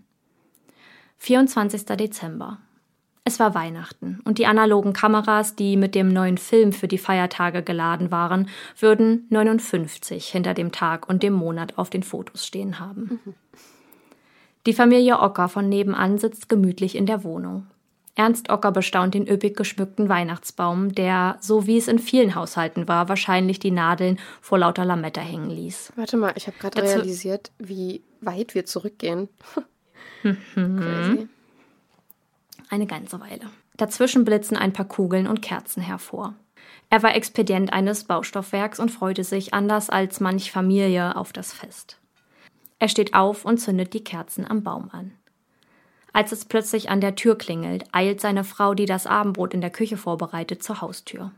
24. 1.18 1.85
Dezember. 1.85 2.59
Es 3.23 3.38
war 3.38 3.55
Weihnachten 3.55 4.18
und 4.25 4.38
die 4.38 4.46
analogen 4.46 4.92
Kameras, 4.92 5.55
die 5.55 5.77
mit 5.77 5.94
dem 5.94 6.09
neuen 6.09 6.38
Film 6.38 6.73
für 6.73 6.88
die 6.88 6.99
Feiertage 6.99 7.62
geladen 7.62 8.11
waren, 8.11 8.49
würden 8.77 9.27
59 9.31 10.27
hinter 10.27 10.55
dem 10.55 10.73
Tag 10.73 11.09
und 11.09 11.23
dem 11.23 11.35
Monat 11.35 11.79
auf 11.79 11.88
den 11.88 12.03
Fotos 12.03 12.44
stehen 12.44 12.81
haben. 12.81 13.20
Die 14.66 14.75
Familie 14.75 15.18
Ocker 15.18 15.49
von 15.49 15.68
nebenan 15.68 16.18
sitzt 16.18 16.49
gemütlich 16.49 16.94
in 16.94 17.07
der 17.07 17.25
Wohnung. 17.25 17.66
Ernst 18.14 18.51
Ocker 18.51 18.73
bestaunt 18.73 19.14
den 19.14 19.27
üppig 19.27 19.57
geschmückten 19.57 20.09
Weihnachtsbaum, 20.11 20.94
der, 20.94 21.38
so 21.40 21.66
wie 21.66 21.79
es 21.79 21.88
in 21.88 21.99
vielen 21.99 22.35
Haushalten 22.35 22.87
war, 22.87 23.09
wahrscheinlich 23.09 23.59
die 23.61 23.70
Nadeln 23.70 24.18
vor 24.42 24.59
lauter 24.59 24.85
Lametta 24.85 25.23
hängen 25.23 25.49
ließ. 25.49 25.94
Warte 25.96 26.18
mal, 26.18 26.33
ich 26.37 26.46
habe 26.46 26.59
gerade 26.59 26.83
realisiert, 26.83 27.51
wie 27.59 28.03
weit 28.20 28.55
wir 28.55 28.64
zurückgehen. 28.66 29.29
Mhm. 30.23 31.31
Eine 32.68 32.87
ganze 32.87 33.20
Weile. 33.20 33.46
Dazwischen 33.79 34.27
blitzen 34.27 34.57
ein 34.57 34.75
paar 34.75 34.85
Kugeln 34.85 35.27
und 35.27 35.40
Kerzen 35.40 35.83
hervor. 35.83 36.35
Er 36.90 37.03
war 37.03 37.14
Expedient 37.14 37.73
eines 37.73 38.05
Baustoffwerks 38.05 38.79
und 38.79 38.90
freute 38.90 39.25
sich 39.25 39.55
anders 39.55 39.88
als 39.88 40.20
manch 40.20 40.53
Familie 40.53 41.16
auf 41.16 41.33
das 41.33 41.55
Fest. 41.55 42.00
Er 42.81 42.88
steht 42.88 43.14
auf 43.14 43.45
und 43.45 43.59
zündet 43.59 43.95
die 43.95 44.03
Kerzen 44.03 44.51
am 44.51 44.64
Baum 44.64 44.90
an. 44.90 45.12
Als 46.12 46.33
es 46.33 46.45
plötzlich 46.45 46.90
an 46.90 47.01
der 47.01 47.14
Tür 47.14 47.38
klingelt, 47.38 47.85
eilt 47.93 48.21
seine 48.21 48.43
Frau, 48.43 48.75
die 48.75 48.87
das 48.87 49.07
Abendbrot 49.07 49.55
in 49.55 49.61
der 49.61 49.71
Küche 49.71 49.97
vorbereitet, 49.97 50.62
zur 50.62 50.81
Haustür. 50.81 51.31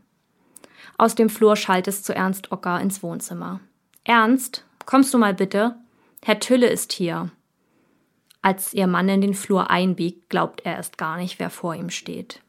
Aus 0.97 1.15
dem 1.15 1.29
Flur 1.29 1.55
schallt 1.55 1.87
es 1.87 2.01
zu 2.01 2.15
Ernst 2.15 2.51
Ocker 2.51 2.79
ins 2.79 3.03
Wohnzimmer. 3.03 3.59
Ernst, 4.03 4.65
kommst 4.85 5.13
du 5.13 5.17
mal 5.17 5.33
bitte? 5.33 5.75
Herr 6.23 6.39
Tülle 6.39 6.67
ist 6.67 6.93
hier. 6.93 7.29
Als 8.41 8.73
ihr 8.73 8.87
Mann 8.87 9.09
in 9.09 9.21
den 9.21 9.33
Flur 9.33 9.69
einbiegt, 9.69 10.29
glaubt 10.29 10.61
er 10.65 10.75
erst 10.75 10.97
gar 10.97 11.17
nicht, 11.17 11.39
wer 11.39 11.49
vor 11.49 11.75
ihm 11.75 11.89
steht. 11.89 12.41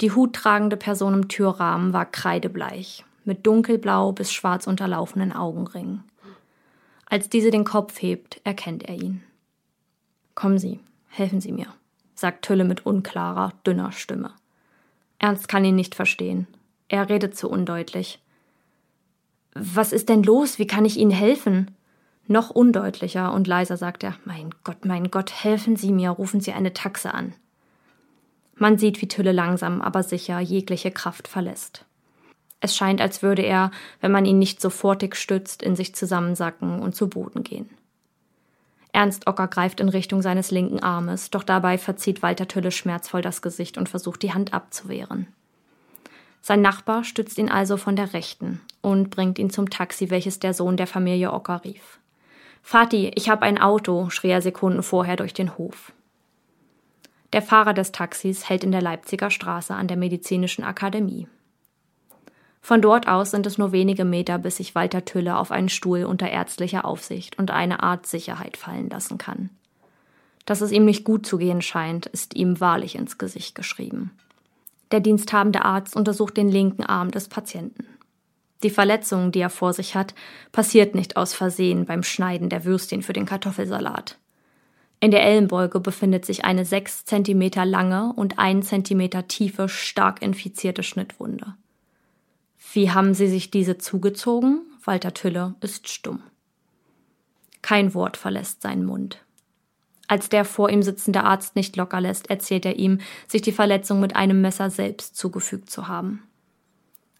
Die 0.00 0.10
huttragende 0.10 0.76
Person 0.76 1.14
im 1.14 1.28
Türrahmen 1.28 1.92
war 1.92 2.06
kreidebleich, 2.06 3.04
mit 3.24 3.46
dunkelblau 3.46 4.12
bis 4.12 4.32
schwarz 4.32 4.66
unterlaufenden 4.66 5.32
Augenringen. 5.32 6.04
Als 7.10 7.28
diese 7.28 7.50
den 7.50 7.64
Kopf 7.64 8.00
hebt, 8.00 8.40
erkennt 8.44 8.84
er 8.84 8.94
ihn. 8.94 9.22
Kommen 10.36 10.58
Sie, 10.58 10.78
helfen 11.08 11.40
Sie 11.40 11.50
mir, 11.50 11.66
sagt 12.14 12.44
Tülle 12.44 12.64
mit 12.64 12.86
unklarer, 12.86 13.52
dünner 13.66 13.90
Stimme. 13.90 14.32
Ernst 15.18 15.48
kann 15.48 15.64
ihn 15.64 15.74
nicht 15.74 15.96
verstehen. 15.96 16.46
Er 16.88 17.08
redet 17.08 17.36
zu 17.36 17.50
undeutlich. 17.50 18.20
Was 19.54 19.92
ist 19.92 20.08
denn 20.08 20.22
los? 20.22 20.60
Wie 20.60 20.68
kann 20.68 20.84
ich 20.84 20.96
Ihnen 20.98 21.10
helfen? 21.10 21.72
Noch 22.28 22.50
undeutlicher 22.50 23.32
und 23.32 23.48
leiser 23.48 23.76
sagt 23.76 24.04
er, 24.04 24.14
Mein 24.24 24.54
Gott, 24.62 24.84
mein 24.84 25.10
Gott, 25.10 25.32
helfen 25.32 25.74
Sie 25.74 25.90
mir, 25.90 26.10
rufen 26.10 26.40
Sie 26.40 26.52
eine 26.52 26.72
Taxe 26.72 27.12
an. 27.12 27.34
Man 28.54 28.78
sieht, 28.78 29.02
wie 29.02 29.08
Tülle 29.08 29.32
langsam, 29.32 29.82
aber 29.82 30.04
sicher 30.04 30.38
jegliche 30.38 30.92
Kraft 30.92 31.26
verlässt. 31.26 31.86
Es 32.60 32.76
scheint, 32.76 33.00
als 33.00 33.22
würde 33.22 33.42
er, 33.42 33.70
wenn 34.00 34.12
man 34.12 34.24
ihn 34.24 34.38
nicht 34.38 34.60
sofortig 34.60 35.16
stützt, 35.16 35.62
in 35.62 35.76
sich 35.76 35.94
zusammensacken 35.94 36.80
und 36.80 36.94
zu 36.94 37.08
Boden 37.08 37.42
gehen. 37.42 37.70
Ernst 38.92 39.26
Ocker 39.26 39.46
greift 39.48 39.80
in 39.80 39.88
Richtung 39.88 40.20
seines 40.20 40.50
linken 40.50 40.80
Armes, 40.80 41.30
doch 41.30 41.44
dabei 41.44 41.78
verzieht 41.78 42.22
Walter 42.22 42.48
Tülle 42.48 42.70
schmerzvoll 42.70 43.22
das 43.22 43.40
Gesicht 43.40 43.78
und 43.78 43.88
versucht, 43.88 44.22
die 44.22 44.34
Hand 44.34 44.52
abzuwehren. 44.52 45.28
Sein 46.42 46.62
Nachbar 46.62 47.04
stützt 47.04 47.38
ihn 47.38 47.50
also 47.50 47.76
von 47.76 47.96
der 47.96 48.12
rechten 48.14 48.60
und 48.80 49.10
bringt 49.10 49.38
ihn 49.38 49.50
zum 49.50 49.70
Taxi, 49.70 50.10
welches 50.10 50.38
der 50.40 50.54
Sohn 50.54 50.76
der 50.76 50.86
Familie 50.86 51.32
Ocker 51.32 51.62
rief. 51.64 51.98
Vati, 52.62 53.12
ich 53.14 53.28
habe 53.28 53.42
ein 53.42 53.58
Auto, 53.58 54.10
schrie 54.10 54.30
er 54.30 54.42
Sekunden 54.42 54.82
vorher 54.82 55.16
durch 55.16 55.34
den 55.34 55.56
Hof. 55.56 55.92
Der 57.32 57.42
Fahrer 57.42 57.74
des 57.74 57.92
Taxis 57.92 58.48
hält 58.48 58.64
in 58.64 58.72
der 58.72 58.82
Leipziger 58.82 59.30
Straße 59.30 59.74
an 59.74 59.86
der 59.86 59.96
Medizinischen 59.96 60.64
Akademie. 60.64 61.28
Von 62.60 62.82
dort 62.82 63.08
aus 63.08 63.30
sind 63.30 63.46
es 63.46 63.58
nur 63.58 63.72
wenige 63.72 64.04
Meter, 64.04 64.38
bis 64.38 64.56
sich 64.56 64.74
Walter 64.74 65.04
Tülle 65.04 65.36
auf 65.38 65.50
einen 65.50 65.68
Stuhl 65.68 66.04
unter 66.04 66.28
ärztlicher 66.28 66.84
Aufsicht 66.84 67.38
und 67.38 67.50
eine 67.50 67.82
Art 67.82 68.06
Sicherheit 68.06 68.56
fallen 68.56 68.90
lassen 68.90 69.18
kann. 69.18 69.50
Dass 70.46 70.60
es 70.60 70.72
ihm 70.72 70.84
nicht 70.84 71.04
gut 71.04 71.26
zu 71.26 71.38
gehen 71.38 71.62
scheint, 71.62 72.06
ist 72.06 72.34
ihm 72.34 72.60
wahrlich 72.60 72.96
ins 72.96 73.18
Gesicht 73.18 73.54
geschrieben. 73.54 74.10
Der 74.90 75.00
diensthabende 75.00 75.64
Arzt 75.64 75.94
untersucht 75.96 76.36
den 76.36 76.48
linken 76.48 76.84
Arm 76.84 77.10
des 77.10 77.28
Patienten. 77.28 77.86
Die 78.62 78.70
Verletzung, 78.70 79.32
die 79.32 79.40
er 79.40 79.50
vor 79.50 79.72
sich 79.72 79.94
hat, 79.94 80.14
passiert 80.52 80.94
nicht 80.94 81.16
aus 81.16 81.32
Versehen 81.32 81.86
beim 81.86 82.02
Schneiden 82.02 82.48
der 82.48 82.64
Würstchen 82.64 83.02
für 83.02 83.12
den 83.12 83.24
Kartoffelsalat. 83.24 84.18
In 84.98 85.10
der 85.10 85.22
Ellenbeuge 85.22 85.80
befindet 85.80 86.26
sich 86.26 86.44
eine 86.44 86.66
sechs 86.66 87.06
Zentimeter 87.06 87.64
lange 87.64 88.12
und 88.12 88.38
ein 88.38 88.62
Zentimeter 88.62 89.28
tiefe, 89.28 89.68
stark 89.68 90.20
infizierte 90.20 90.82
Schnittwunde. 90.82 91.54
Wie 92.72 92.90
haben 92.90 93.14
Sie 93.14 93.26
sich 93.26 93.50
diese 93.50 93.78
zugezogen? 93.78 94.62
Walter 94.84 95.12
Tülle 95.12 95.54
ist 95.60 95.88
stumm. 95.88 96.22
Kein 97.62 97.94
Wort 97.94 98.16
verlässt 98.16 98.62
seinen 98.62 98.84
Mund. 98.84 99.24
Als 100.06 100.28
der 100.28 100.44
vor 100.44 100.70
ihm 100.70 100.82
sitzende 100.82 101.24
Arzt 101.24 101.56
nicht 101.56 101.76
locker 101.76 102.00
lässt, 102.00 102.30
erzählt 102.30 102.64
er 102.66 102.76
ihm, 102.76 102.98
sich 103.28 103.42
die 103.42 103.52
Verletzung 103.52 104.00
mit 104.00 104.16
einem 104.16 104.40
Messer 104.40 104.70
selbst 104.70 105.16
zugefügt 105.16 105.70
zu 105.70 105.88
haben. 105.88 106.22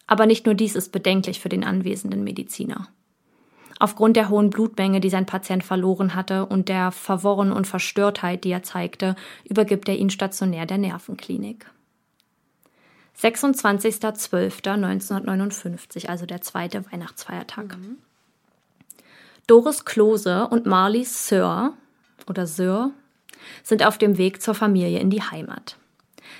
Aber 0.07 0.25
nicht 0.25 0.45
nur 0.45 0.55
dies 0.55 0.75
ist 0.75 0.91
bedenklich 0.91 1.39
für 1.39 1.49
den 1.49 1.63
anwesenden 1.63 2.23
Mediziner. 2.23 2.87
Aufgrund 3.79 4.15
der 4.15 4.29
hohen 4.29 4.49
Blutmenge, 4.49 4.99
die 4.99 5.09
sein 5.09 5.25
Patient 5.25 5.63
verloren 5.63 6.15
hatte 6.15 6.45
und 6.45 6.69
der 6.69 6.91
Verworren 6.91 7.51
und 7.51 7.65
Verstörtheit, 7.65 8.43
die 8.43 8.51
er 8.51 8.63
zeigte, 8.63 9.15
übergibt 9.43 9.89
er 9.89 9.97
ihn 9.97 10.09
stationär 10.09 10.65
der 10.65 10.77
Nervenklinik. 10.77 11.65
26.12.1959, 13.19 16.07
also 16.07 16.25
der 16.25 16.41
zweite 16.41 16.83
Weihnachtsfeiertag. 16.91 17.77
Mhm. 17.77 17.97
Doris 19.47 19.85
Klose 19.85 20.47
und 20.47 20.65
Marley 20.65 21.03
Sir 21.03 21.73
oder 22.27 22.47
Sir 22.47 22.91
sind 23.63 23.85
auf 23.85 23.97
dem 23.97 24.17
Weg 24.17 24.41
zur 24.41 24.55
Familie 24.55 24.99
in 24.99 25.09
die 25.09 25.21
Heimat. 25.21 25.77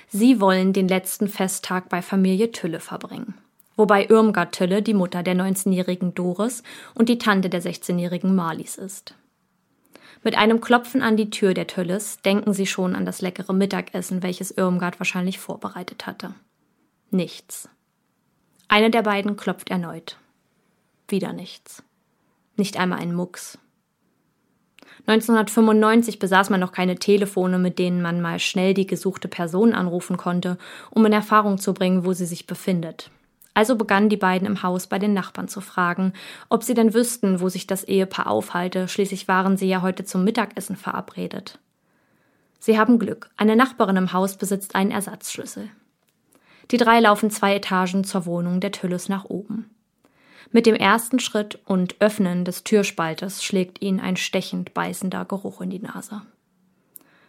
Sie 0.08 0.40
wollen 0.40 0.72
den 0.72 0.88
letzten 0.88 1.28
Festtag 1.28 1.88
bei 1.88 2.02
Familie 2.02 2.52
Tülle 2.52 2.80
verbringen. 2.80 3.34
Wobei 3.76 4.06
Irmgard 4.06 4.54
Tülle 4.54 4.82
die 4.82 4.94
Mutter 4.94 5.22
der 5.22 5.34
19-jährigen 5.34 6.14
Doris 6.14 6.62
und 6.94 7.08
die 7.08 7.18
Tante 7.18 7.48
der 7.48 7.62
16-jährigen 7.62 8.34
Marlies 8.34 8.76
ist. 8.76 9.14
Mit 10.22 10.36
einem 10.36 10.60
Klopfen 10.60 11.02
an 11.02 11.16
die 11.16 11.30
Tür 11.30 11.52
der 11.52 11.66
Tülles 11.66 12.20
denken 12.22 12.52
sie 12.52 12.66
schon 12.66 12.94
an 12.94 13.04
das 13.04 13.22
leckere 13.22 13.52
Mittagessen, 13.52 14.22
welches 14.22 14.52
Irmgard 14.52 15.00
wahrscheinlich 15.00 15.38
vorbereitet 15.38 16.06
hatte. 16.06 16.34
Nichts. 17.14 17.68
Eine 18.68 18.88
der 18.88 19.02
beiden 19.02 19.36
klopft 19.36 19.68
erneut. 19.68 20.16
Wieder 21.08 21.34
nichts. 21.34 21.82
Nicht 22.56 22.78
einmal 22.78 23.00
ein 23.00 23.14
Mucks. 23.14 23.58
1995 25.06 26.18
besaß 26.18 26.48
man 26.48 26.60
noch 26.60 26.72
keine 26.72 26.96
Telefone, 26.96 27.58
mit 27.58 27.78
denen 27.78 28.00
man 28.00 28.22
mal 28.22 28.38
schnell 28.38 28.72
die 28.72 28.86
gesuchte 28.86 29.28
Person 29.28 29.74
anrufen 29.74 30.16
konnte, 30.16 30.56
um 30.88 31.04
in 31.04 31.12
Erfahrung 31.12 31.58
zu 31.58 31.74
bringen, 31.74 32.06
wo 32.06 32.14
sie 32.14 32.24
sich 32.24 32.46
befindet. 32.46 33.10
Also 33.52 33.76
begannen 33.76 34.08
die 34.08 34.16
beiden 34.16 34.46
im 34.46 34.62
Haus 34.62 34.86
bei 34.86 34.98
den 34.98 35.12
Nachbarn 35.12 35.48
zu 35.48 35.60
fragen, 35.60 36.14
ob 36.48 36.62
sie 36.62 36.72
denn 36.72 36.94
wüssten, 36.94 37.40
wo 37.40 37.50
sich 37.50 37.66
das 37.66 37.84
Ehepaar 37.84 38.26
aufhalte, 38.26 38.88
schließlich 38.88 39.28
waren 39.28 39.58
sie 39.58 39.68
ja 39.68 39.82
heute 39.82 40.06
zum 40.06 40.24
Mittagessen 40.24 40.76
verabredet. 40.76 41.58
Sie 42.58 42.78
haben 42.78 42.98
Glück, 42.98 43.28
eine 43.36 43.54
Nachbarin 43.54 43.96
im 43.96 44.14
Haus 44.14 44.38
besitzt 44.38 44.74
einen 44.74 44.92
Ersatzschlüssel. 44.92 45.68
Die 46.70 46.76
drei 46.76 47.00
laufen 47.00 47.30
zwei 47.30 47.56
Etagen 47.56 48.04
zur 48.04 48.26
Wohnung 48.26 48.60
der 48.60 48.72
Tülles 48.72 49.08
nach 49.08 49.24
oben. 49.24 49.70
Mit 50.50 50.66
dem 50.66 50.74
ersten 50.74 51.18
Schritt 51.18 51.58
und 51.64 51.96
Öffnen 52.00 52.44
des 52.44 52.62
Türspaltes 52.62 53.42
schlägt 53.42 53.80
ihnen 53.80 54.00
ein 54.00 54.16
stechend 54.16 54.74
beißender 54.74 55.24
Geruch 55.24 55.60
in 55.62 55.70
die 55.70 55.78
Nase. 55.78 56.22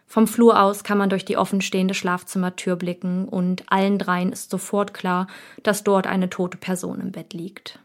Vom 0.06 0.28
Flur 0.28 0.62
aus 0.62 0.84
kann 0.84 0.98
man 0.98 1.10
durch 1.10 1.26
die 1.26 1.38
offenstehende 1.38 1.94
Schlafzimmertür 1.94 2.76
blicken 2.76 3.28
und 3.28 3.64
allen 3.72 3.98
dreien 3.98 4.32
ist 4.32 4.52
sofort 4.52 4.94
klar, 4.94 5.28
dass 5.64 5.84
dort 5.84 6.06
eine 6.06 6.30
tote 6.30 6.58
Person 6.58 7.00
im 7.00 7.12
Bett 7.12 7.34
liegt. 7.34 7.80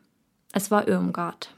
Es 0.53 0.71
war 0.71 0.89
Irmgard. 0.89 1.55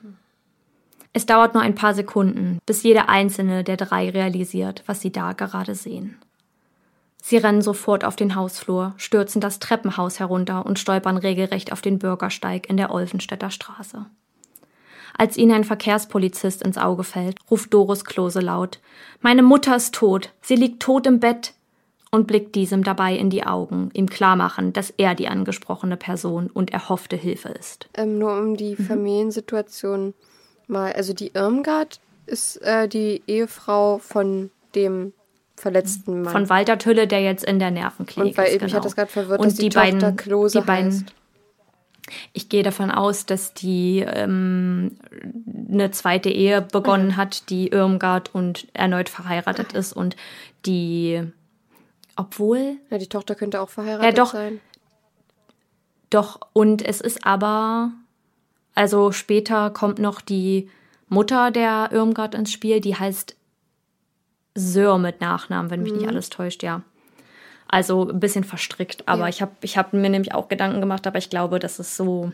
Es 1.12 1.26
dauert 1.26 1.54
nur 1.54 1.62
ein 1.62 1.74
paar 1.74 1.94
Sekunden, 1.94 2.58
bis 2.66 2.82
jeder 2.82 3.08
einzelne 3.08 3.64
der 3.64 3.76
drei 3.76 4.10
realisiert, 4.10 4.84
was 4.86 5.00
sie 5.00 5.10
da 5.10 5.32
gerade 5.32 5.74
sehen. 5.74 6.18
Sie 7.22 7.36
rennen 7.36 7.62
sofort 7.62 8.04
auf 8.04 8.16
den 8.16 8.34
Hausflur, 8.34 8.94
stürzen 8.96 9.40
das 9.40 9.58
Treppenhaus 9.58 10.18
herunter 10.20 10.64
und 10.64 10.78
stolpern 10.78 11.16
regelrecht 11.16 11.72
auf 11.72 11.82
den 11.82 11.98
Bürgersteig 11.98 12.68
in 12.68 12.76
der 12.76 12.90
Olfenstädter 12.90 13.50
Straße. 13.50 14.06
Als 15.16 15.36
ihnen 15.36 15.52
ein 15.52 15.64
Verkehrspolizist 15.64 16.62
ins 16.62 16.78
Auge 16.78 17.04
fällt, 17.04 17.36
ruft 17.50 17.74
Doris 17.74 18.04
Klose 18.04 18.40
laut 18.40 18.80
Meine 19.20 19.42
Mutter 19.42 19.76
ist 19.76 19.94
tot, 19.94 20.32
sie 20.40 20.56
liegt 20.56 20.80
tot 20.80 21.06
im 21.06 21.20
Bett 21.20 21.52
und 22.10 22.26
blickt 22.26 22.54
diesem 22.54 22.82
dabei 22.82 23.14
in 23.16 23.30
die 23.30 23.44
Augen, 23.44 23.90
ihm 23.92 24.08
klarmachen, 24.08 24.72
dass 24.72 24.90
er 24.96 25.14
die 25.14 25.28
angesprochene 25.28 25.96
Person 25.96 26.48
und 26.48 26.72
erhoffte 26.72 27.16
Hilfe 27.16 27.50
ist. 27.50 27.88
Ähm, 27.94 28.18
nur 28.18 28.36
um 28.36 28.56
die 28.56 28.76
mhm. 28.78 28.84
Familiensituation 28.84 30.14
mal, 30.66 30.92
also 30.92 31.12
die 31.12 31.32
Irmgard 31.34 32.00
ist 32.26 32.56
äh, 32.62 32.88
die 32.88 33.22
Ehefrau 33.26 33.98
von 33.98 34.50
dem 34.74 35.12
verletzten 35.60 36.22
Mann. 36.22 36.32
Von 36.32 36.48
Walter 36.48 36.78
Tülle, 36.78 37.06
der 37.06 37.20
jetzt 37.22 37.44
in 37.44 37.58
der 37.58 37.70
Nervenklinik 37.70 38.32
und 38.32 38.38
weil, 38.38 38.46
ist. 38.46 38.52
Genau. 38.54 38.64
Mich 38.64 38.74
hat 38.74 38.84
das 38.84 38.96
gerade 38.96 39.10
verwirrt, 39.10 39.40
und 39.40 39.46
dass 39.46 39.54
die, 39.54 39.68
die 39.68 39.74
beiden, 39.74 40.16
Klose 40.16 40.60
die 40.60 40.66
beiden, 40.66 40.92
heißt. 40.92 41.14
Ich 42.32 42.48
gehe 42.48 42.62
davon 42.62 42.90
aus, 42.90 43.26
dass 43.26 43.54
die 43.54 44.04
ähm, 44.06 44.96
eine 45.70 45.90
zweite 45.92 46.30
Ehe 46.30 46.60
begonnen 46.60 47.08
mhm. 47.08 47.16
hat, 47.16 47.50
die 47.50 47.68
Irmgard 47.68 48.34
und 48.34 48.66
erneut 48.72 49.08
verheiratet 49.08 49.72
ist 49.72 49.92
und 49.92 50.16
die, 50.66 51.22
obwohl. 52.16 52.78
Ja, 52.90 52.98
die 52.98 53.06
Tochter 53.06 53.34
könnte 53.34 53.60
auch 53.60 53.68
verheiratet 53.68 54.04
ja, 54.16 54.24
doch, 54.24 54.32
sein. 54.32 54.60
Doch, 56.10 56.40
und 56.52 56.82
es 56.82 57.00
ist 57.00 57.24
aber, 57.24 57.92
also 58.74 59.12
später 59.12 59.70
kommt 59.70 60.00
noch 60.00 60.20
die 60.20 60.68
Mutter 61.08 61.52
der 61.52 61.90
Irmgard 61.92 62.34
ins 62.34 62.52
Spiel, 62.52 62.80
die 62.80 62.96
heißt 62.96 63.36
Sör 64.60 64.98
mit 64.98 65.20
Nachnamen, 65.20 65.70
wenn 65.70 65.82
mich 65.82 65.92
mhm. 65.92 65.98
nicht 65.98 66.08
alles 66.08 66.30
täuscht, 66.30 66.62
ja. 66.62 66.82
Also 67.68 68.08
ein 68.08 68.18
bisschen 68.18 68.44
verstrickt, 68.44 69.06
aber 69.06 69.22
ja. 69.22 69.28
ich 69.28 69.42
habe 69.42 69.52
ich 69.60 69.78
hab 69.78 69.92
mir 69.92 70.10
nämlich 70.10 70.34
auch 70.34 70.48
Gedanken 70.48 70.80
gemacht, 70.80 71.06
aber 71.06 71.18
ich 71.18 71.30
glaube, 71.30 71.60
das 71.60 71.78
ist 71.78 71.96
so, 71.96 72.32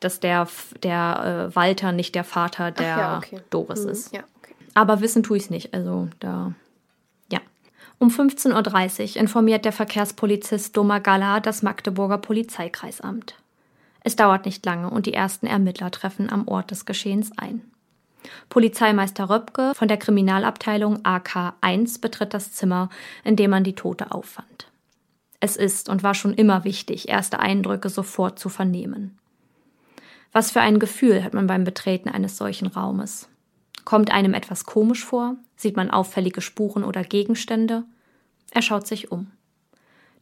dass 0.00 0.18
der, 0.18 0.48
der 0.82 1.48
äh, 1.52 1.56
Walter 1.56 1.92
nicht 1.92 2.14
der 2.14 2.24
Vater 2.24 2.72
der 2.72 2.86
ja, 2.86 3.16
okay. 3.18 3.40
Doris 3.50 3.84
mhm. 3.84 3.90
ist. 3.90 4.12
Ja, 4.12 4.24
okay. 4.38 4.54
Aber 4.74 5.00
wissen 5.00 5.22
tue 5.22 5.36
ich 5.36 5.44
es 5.44 5.50
nicht, 5.50 5.74
also 5.74 6.08
da, 6.18 6.54
ja. 7.30 7.38
Um 7.98 8.08
15.30 8.08 9.14
Uhr 9.14 9.20
informiert 9.20 9.64
der 9.64 9.72
Verkehrspolizist 9.72 10.76
Doma 10.76 10.98
Gala 10.98 11.38
das 11.38 11.62
Magdeburger 11.62 12.18
Polizeikreisamt. 12.18 13.36
Es 14.02 14.16
dauert 14.16 14.44
nicht 14.44 14.66
lange 14.66 14.90
und 14.90 15.06
die 15.06 15.14
ersten 15.14 15.46
Ermittler 15.46 15.90
treffen 15.90 16.30
am 16.30 16.48
Ort 16.48 16.72
des 16.72 16.84
Geschehens 16.84 17.30
ein. 17.36 17.62
Polizeimeister 18.48 19.28
Röpke 19.30 19.72
von 19.74 19.88
der 19.88 19.96
Kriminalabteilung 19.96 21.04
AK 21.04 21.54
1 21.60 21.98
betritt 22.00 22.34
das 22.34 22.52
Zimmer, 22.52 22.88
in 23.24 23.36
dem 23.36 23.50
man 23.50 23.64
die 23.64 23.74
Tote 23.74 24.12
auffand. 24.12 24.70
Es 25.40 25.56
ist 25.56 25.88
und 25.88 26.02
war 26.02 26.14
schon 26.14 26.34
immer 26.34 26.64
wichtig, 26.64 27.08
erste 27.08 27.40
Eindrücke 27.40 27.88
sofort 27.88 28.38
zu 28.38 28.48
vernehmen. 28.48 29.18
Was 30.32 30.50
für 30.50 30.60
ein 30.60 30.78
Gefühl 30.78 31.22
hat 31.24 31.34
man 31.34 31.46
beim 31.46 31.64
Betreten 31.64 32.08
eines 32.08 32.36
solchen 32.36 32.66
Raumes? 32.66 33.28
Kommt 33.84 34.10
einem 34.10 34.34
etwas 34.34 34.66
komisch 34.66 35.04
vor? 35.04 35.36
Sieht 35.56 35.76
man 35.76 35.90
auffällige 35.90 36.40
Spuren 36.40 36.84
oder 36.84 37.04
Gegenstände? 37.04 37.84
Er 38.50 38.62
schaut 38.62 38.86
sich 38.86 39.12
um. 39.12 39.30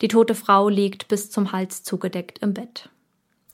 Die 0.00 0.08
tote 0.08 0.34
Frau 0.34 0.68
liegt 0.68 1.08
bis 1.08 1.30
zum 1.30 1.52
Hals 1.52 1.82
zugedeckt 1.82 2.40
im 2.40 2.54
Bett. 2.54 2.90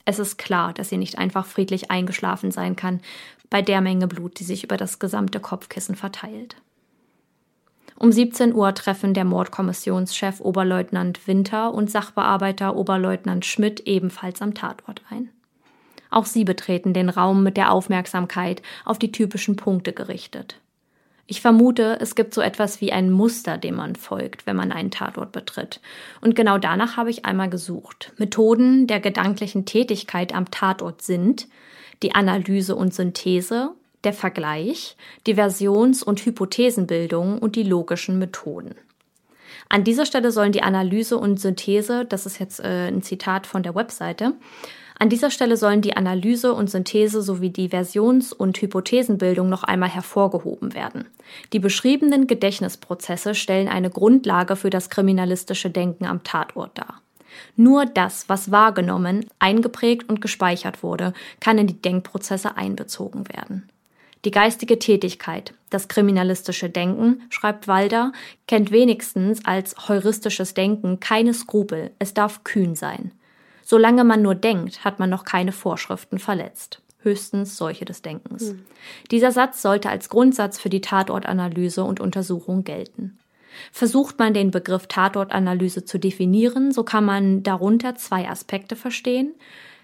Es 0.05 0.19
ist 0.19 0.37
klar, 0.37 0.73
dass 0.73 0.89
sie 0.89 0.97
nicht 0.97 1.17
einfach 1.17 1.45
friedlich 1.45 1.91
eingeschlafen 1.91 2.51
sein 2.51 2.75
kann, 2.75 3.01
bei 3.51 3.61
der 3.61 3.81
Menge 3.81 4.07
Blut, 4.07 4.39
die 4.39 4.43
sich 4.43 4.63
über 4.63 4.77
das 4.77 4.97
gesamte 4.97 5.39
Kopfkissen 5.39 5.93
verteilt. 5.93 6.55
Um 7.99 8.11
17 8.11 8.55
Uhr 8.55 8.73
treffen 8.73 9.13
der 9.13 9.25
Mordkommissionschef 9.25 10.39
Oberleutnant 10.39 11.27
Winter 11.27 11.71
und 11.71 11.91
Sachbearbeiter 11.91 12.75
Oberleutnant 12.75 13.45
Schmidt 13.45 13.81
ebenfalls 13.81 14.41
am 14.41 14.55
Tatort 14.55 15.03
ein. 15.11 15.29
Auch 16.09 16.25
sie 16.25 16.43
betreten 16.43 16.93
den 16.93 17.09
Raum 17.09 17.43
mit 17.43 17.57
der 17.57 17.71
Aufmerksamkeit 17.71 18.63
auf 18.85 18.97
die 18.97 19.11
typischen 19.11 19.55
Punkte 19.55 19.93
gerichtet. 19.93 20.59
Ich 21.27 21.41
vermute, 21.41 21.99
es 22.01 22.15
gibt 22.15 22.33
so 22.33 22.41
etwas 22.41 22.81
wie 22.81 22.91
ein 22.91 23.11
Muster, 23.11 23.57
dem 23.57 23.75
man 23.75 23.95
folgt, 23.95 24.45
wenn 24.47 24.55
man 24.55 24.71
einen 24.71 24.91
Tatort 24.91 25.31
betritt. 25.31 25.79
Und 26.21 26.35
genau 26.35 26.57
danach 26.57 26.97
habe 26.97 27.09
ich 27.09 27.25
einmal 27.25 27.49
gesucht. 27.49 28.13
Methoden 28.17 28.87
der 28.87 28.99
gedanklichen 28.99 29.65
Tätigkeit 29.65 30.33
am 30.33 30.49
Tatort 30.51 31.01
sind 31.01 31.47
die 32.03 32.13
Analyse 32.13 32.75
und 32.75 32.93
Synthese, 32.93 33.71
der 34.03 34.13
Vergleich, 34.13 34.95
die 35.27 35.35
Versions- 35.35 36.03
und 36.03 36.25
Hypothesenbildung 36.25 37.39
und 37.39 37.55
die 37.55 37.63
logischen 37.63 38.17
Methoden. 38.17 38.75
An 39.69 39.83
dieser 39.83 40.05
Stelle 40.05 40.31
sollen 40.31 40.51
die 40.51 40.63
Analyse 40.63 41.17
und 41.17 41.39
Synthese, 41.39 42.05
das 42.05 42.25
ist 42.25 42.39
jetzt 42.39 42.59
äh, 42.59 42.87
ein 42.87 43.03
Zitat 43.03 43.47
von 43.47 43.63
der 43.63 43.75
Webseite, 43.75 44.33
an 45.01 45.09
dieser 45.09 45.31
Stelle 45.31 45.57
sollen 45.57 45.81
die 45.81 45.97
Analyse 45.97 46.53
und 46.53 46.69
Synthese 46.69 47.23
sowie 47.23 47.49
die 47.49 47.69
Versions- 47.69 48.33
und 48.33 48.61
Hypothesenbildung 48.61 49.49
noch 49.49 49.63
einmal 49.63 49.89
hervorgehoben 49.89 50.75
werden. 50.75 51.07
Die 51.53 51.59
beschriebenen 51.59 52.27
Gedächtnisprozesse 52.27 53.33
stellen 53.33 53.67
eine 53.67 53.89
Grundlage 53.89 54.55
für 54.55 54.69
das 54.69 54.91
kriminalistische 54.91 55.71
Denken 55.71 56.05
am 56.05 56.23
Tatort 56.23 56.77
dar. 56.77 57.01
Nur 57.55 57.85
das, 57.85 58.29
was 58.29 58.51
wahrgenommen, 58.51 59.25
eingeprägt 59.39 60.09
und 60.09 60.21
gespeichert 60.21 60.83
wurde, 60.83 61.13
kann 61.39 61.57
in 61.57 61.67
die 61.67 61.81
Denkprozesse 61.81 62.57
einbezogen 62.57 63.27
werden. 63.29 63.69
Die 64.23 64.31
geistige 64.31 64.77
Tätigkeit, 64.77 65.53
das 65.71 65.87
kriminalistische 65.87 66.69
Denken, 66.69 67.23
schreibt 67.29 67.67
Walder, 67.67 68.11
kennt 68.47 68.71
wenigstens 68.71 69.43
als 69.45 69.87
heuristisches 69.87 70.53
Denken 70.53 70.99
keine 70.99 71.33
Skrupel, 71.33 71.91
es 71.97 72.13
darf 72.13 72.43
kühn 72.43 72.75
sein. 72.75 73.11
Solange 73.63 74.03
man 74.03 74.21
nur 74.21 74.35
denkt, 74.35 74.83
hat 74.83 74.99
man 74.99 75.09
noch 75.09 75.23
keine 75.23 75.51
Vorschriften 75.51 76.19
verletzt. 76.19 76.81
Höchstens 76.99 77.57
solche 77.57 77.85
des 77.85 78.03
Denkens. 78.03 78.49
Hm. 78.49 78.65
Dieser 79.09 79.31
Satz 79.31 79.61
sollte 79.63 79.89
als 79.89 80.09
Grundsatz 80.09 80.59
für 80.59 80.69
die 80.69 80.81
Tatortanalyse 80.81 81.83
und 81.83 81.99
Untersuchung 81.99 82.63
gelten. 82.63 83.17
Versucht 83.71 84.19
man 84.19 84.33
den 84.33 84.51
Begriff 84.51 84.87
Tatortanalyse 84.87 85.85
zu 85.85 85.99
definieren, 85.99 86.71
so 86.71 86.83
kann 86.83 87.05
man 87.05 87.43
darunter 87.43 87.95
zwei 87.95 88.29
Aspekte 88.29 88.75
verstehen. 88.75 89.33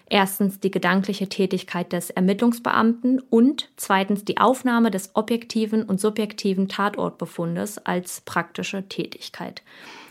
Erstens 0.09 0.61
die 0.61 0.71
gedankliche 0.71 1.27
Tätigkeit 1.27 1.91
des 1.91 2.09
Ermittlungsbeamten 2.09 3.21
und 3.29 3.69
zweitens 3.75 4.23
die 4.23 4.37
Aufnahme 4.37 4.89
des 4.89 5.11
objektiven 5.15 5.83
und 5.83 5.99
subjektiven 5.99 6.69
Tatortbefundes 6.69 7.77
als 7.79 8.21
praktische 8.21 8.87
Tätigkeit. 8.87 9.61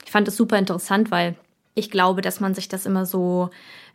Ich 0.04 0.11
fand 0.11 0.28
es 0.28 0.36
super 0.36 0.59
interessant, 0.59 1.11
weil 1.11 1.34
ich 1.74 1.90
glaube, 1.90 2.20
dass 2.20 2.40
man 2.40 2.54
sich 2.54 2.68
das 2.68 2.84
immer 2.84 3.07
so, 3.07 3.50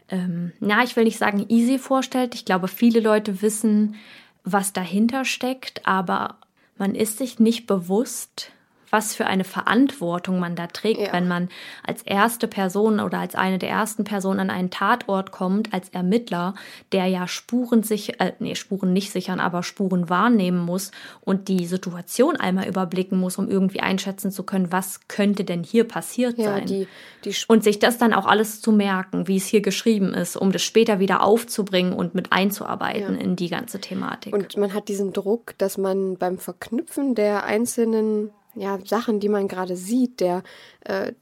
ähm, 0.10 0.54
na, 0.60 0.84
ich 0.84 0.96
will 0.96 1.04
nicht 1.04 1.20
sagen 1.20 1.46
easy 1.50 1.78
vorstellt. 1.78 2.34
Ich 2.34 2.46
glaube, 2.46 2.68
viele 2.68 3.00
Leute 3.00 3.44
wissen, 3.44 3.96
was 4.44 4.74
dahinter 4.74 5.24
steckt, 5.24 5.86
aber 5.86 6.38
man 6.78 6.96
ist 6.96 7.20
sich 7.20 7.40
nicht 7.40 7.68
bewusst, 7.68 8.52
was 8.92 9.16
für 9.16 9.26
eine 9.26 9.44
Verantwortung 9.44 10.40
man 10.40 10.56
da 10.56 10.68
trägt, 10.68 11.02
ja. 11.02 11.14
wenn 11.14 11.28
man 11.28 11.50
als 11.84 12.04
erste 12.04 12.48
Person 12.48 13.00
oder 13.00 13.20
als 13.20 13.36
eine 13.36 13.58
der 13.58 13.70
ersten 13.70 14.04
Personen 14.04 14.42
an 14.42 14.50
einen 14.50 14.70
Tatort 14.70 15.32
kommt, 15.32 15.74
als 15.74 15.90
Ermittler, 15.90 16.54
der 16.92 17.08
ja 17.08 17.28
Spuren 17.28 17.84
sich, 17.84 18.20
äh, 18.20 18.34
nee, 18.40 18.56
Spuren 18.56 18.94
nicht 18.94 19.12
sichern, 19.12 19.40
aber 19.40 19.64
Spuren 19.64 20.10
wahrnehmen 20.10 20.60
muss 20.60 20.92
und 21.22 21.48
die 21.48 21.66
Situation 21.66 22.36
einmal 22.36 22.68
überblicken 22.68 23.18
muss, 23.18 23.38
um 23.38 23.50
irgendwie 23.50 23.80
einschätzen 23.80 24.32
zu 24.32 24.44
können, 24.44 24.72
was 24.72 25.08
könnte 25.08 25.46
denn 25.46 25.64
hier 25.64 25.86
passiert 25.86 26.38
ja, 26.38 26.46
sein. 26.46 26.66
Die, 26.66 26.88
die 27.24 27.34
und 27.48 27.64
sich 27.64 27.80
das 27.80 27.98
dann 27.98 28.14
auch 28.14 28.26
alles 28.26 28.62
zu 28.62 28.72
merken, 28.72 29.28
wie 29.28 29.38
es 29.38 29.46
hier 29.46 29.62
geschrieben 29.62 30.14
ist, 30.14 30.36
um 30.36 30.52
das 30.52 30.62
später 30.62 31.00
wieder 31.00 31.24
aufzubringen 31.24 31.94
und 31.94 32.14
mit 32.14 32.32
einzuarbeiten 32.32 33.16
ja. 33.16 33.22
in 33.22 33.36
die 33.36 33.50
ganze 33.50 33.80
Thematik. 33.80 34.34
Und 34.34 34.58
man 34.58 34.74
hat 34.74 34.90
diesen 34.90 35.14
Druck, 35.14 35.58
dass 35.58 35.78
man 35.78 36.18
beim 36.18 36.38
Verknüpfen 36.38 37.16
der 37.16 37.46
einzelnen 37.46 38.32
ja, 38.56 38.80
Sachen, 38.86 39.20
die 39.20 39.30
man 39.30 39.48
gerade 39.48 39.76
sieht, 39.76 40.20
der, 40.20 40.44
äh, 40.82 41.14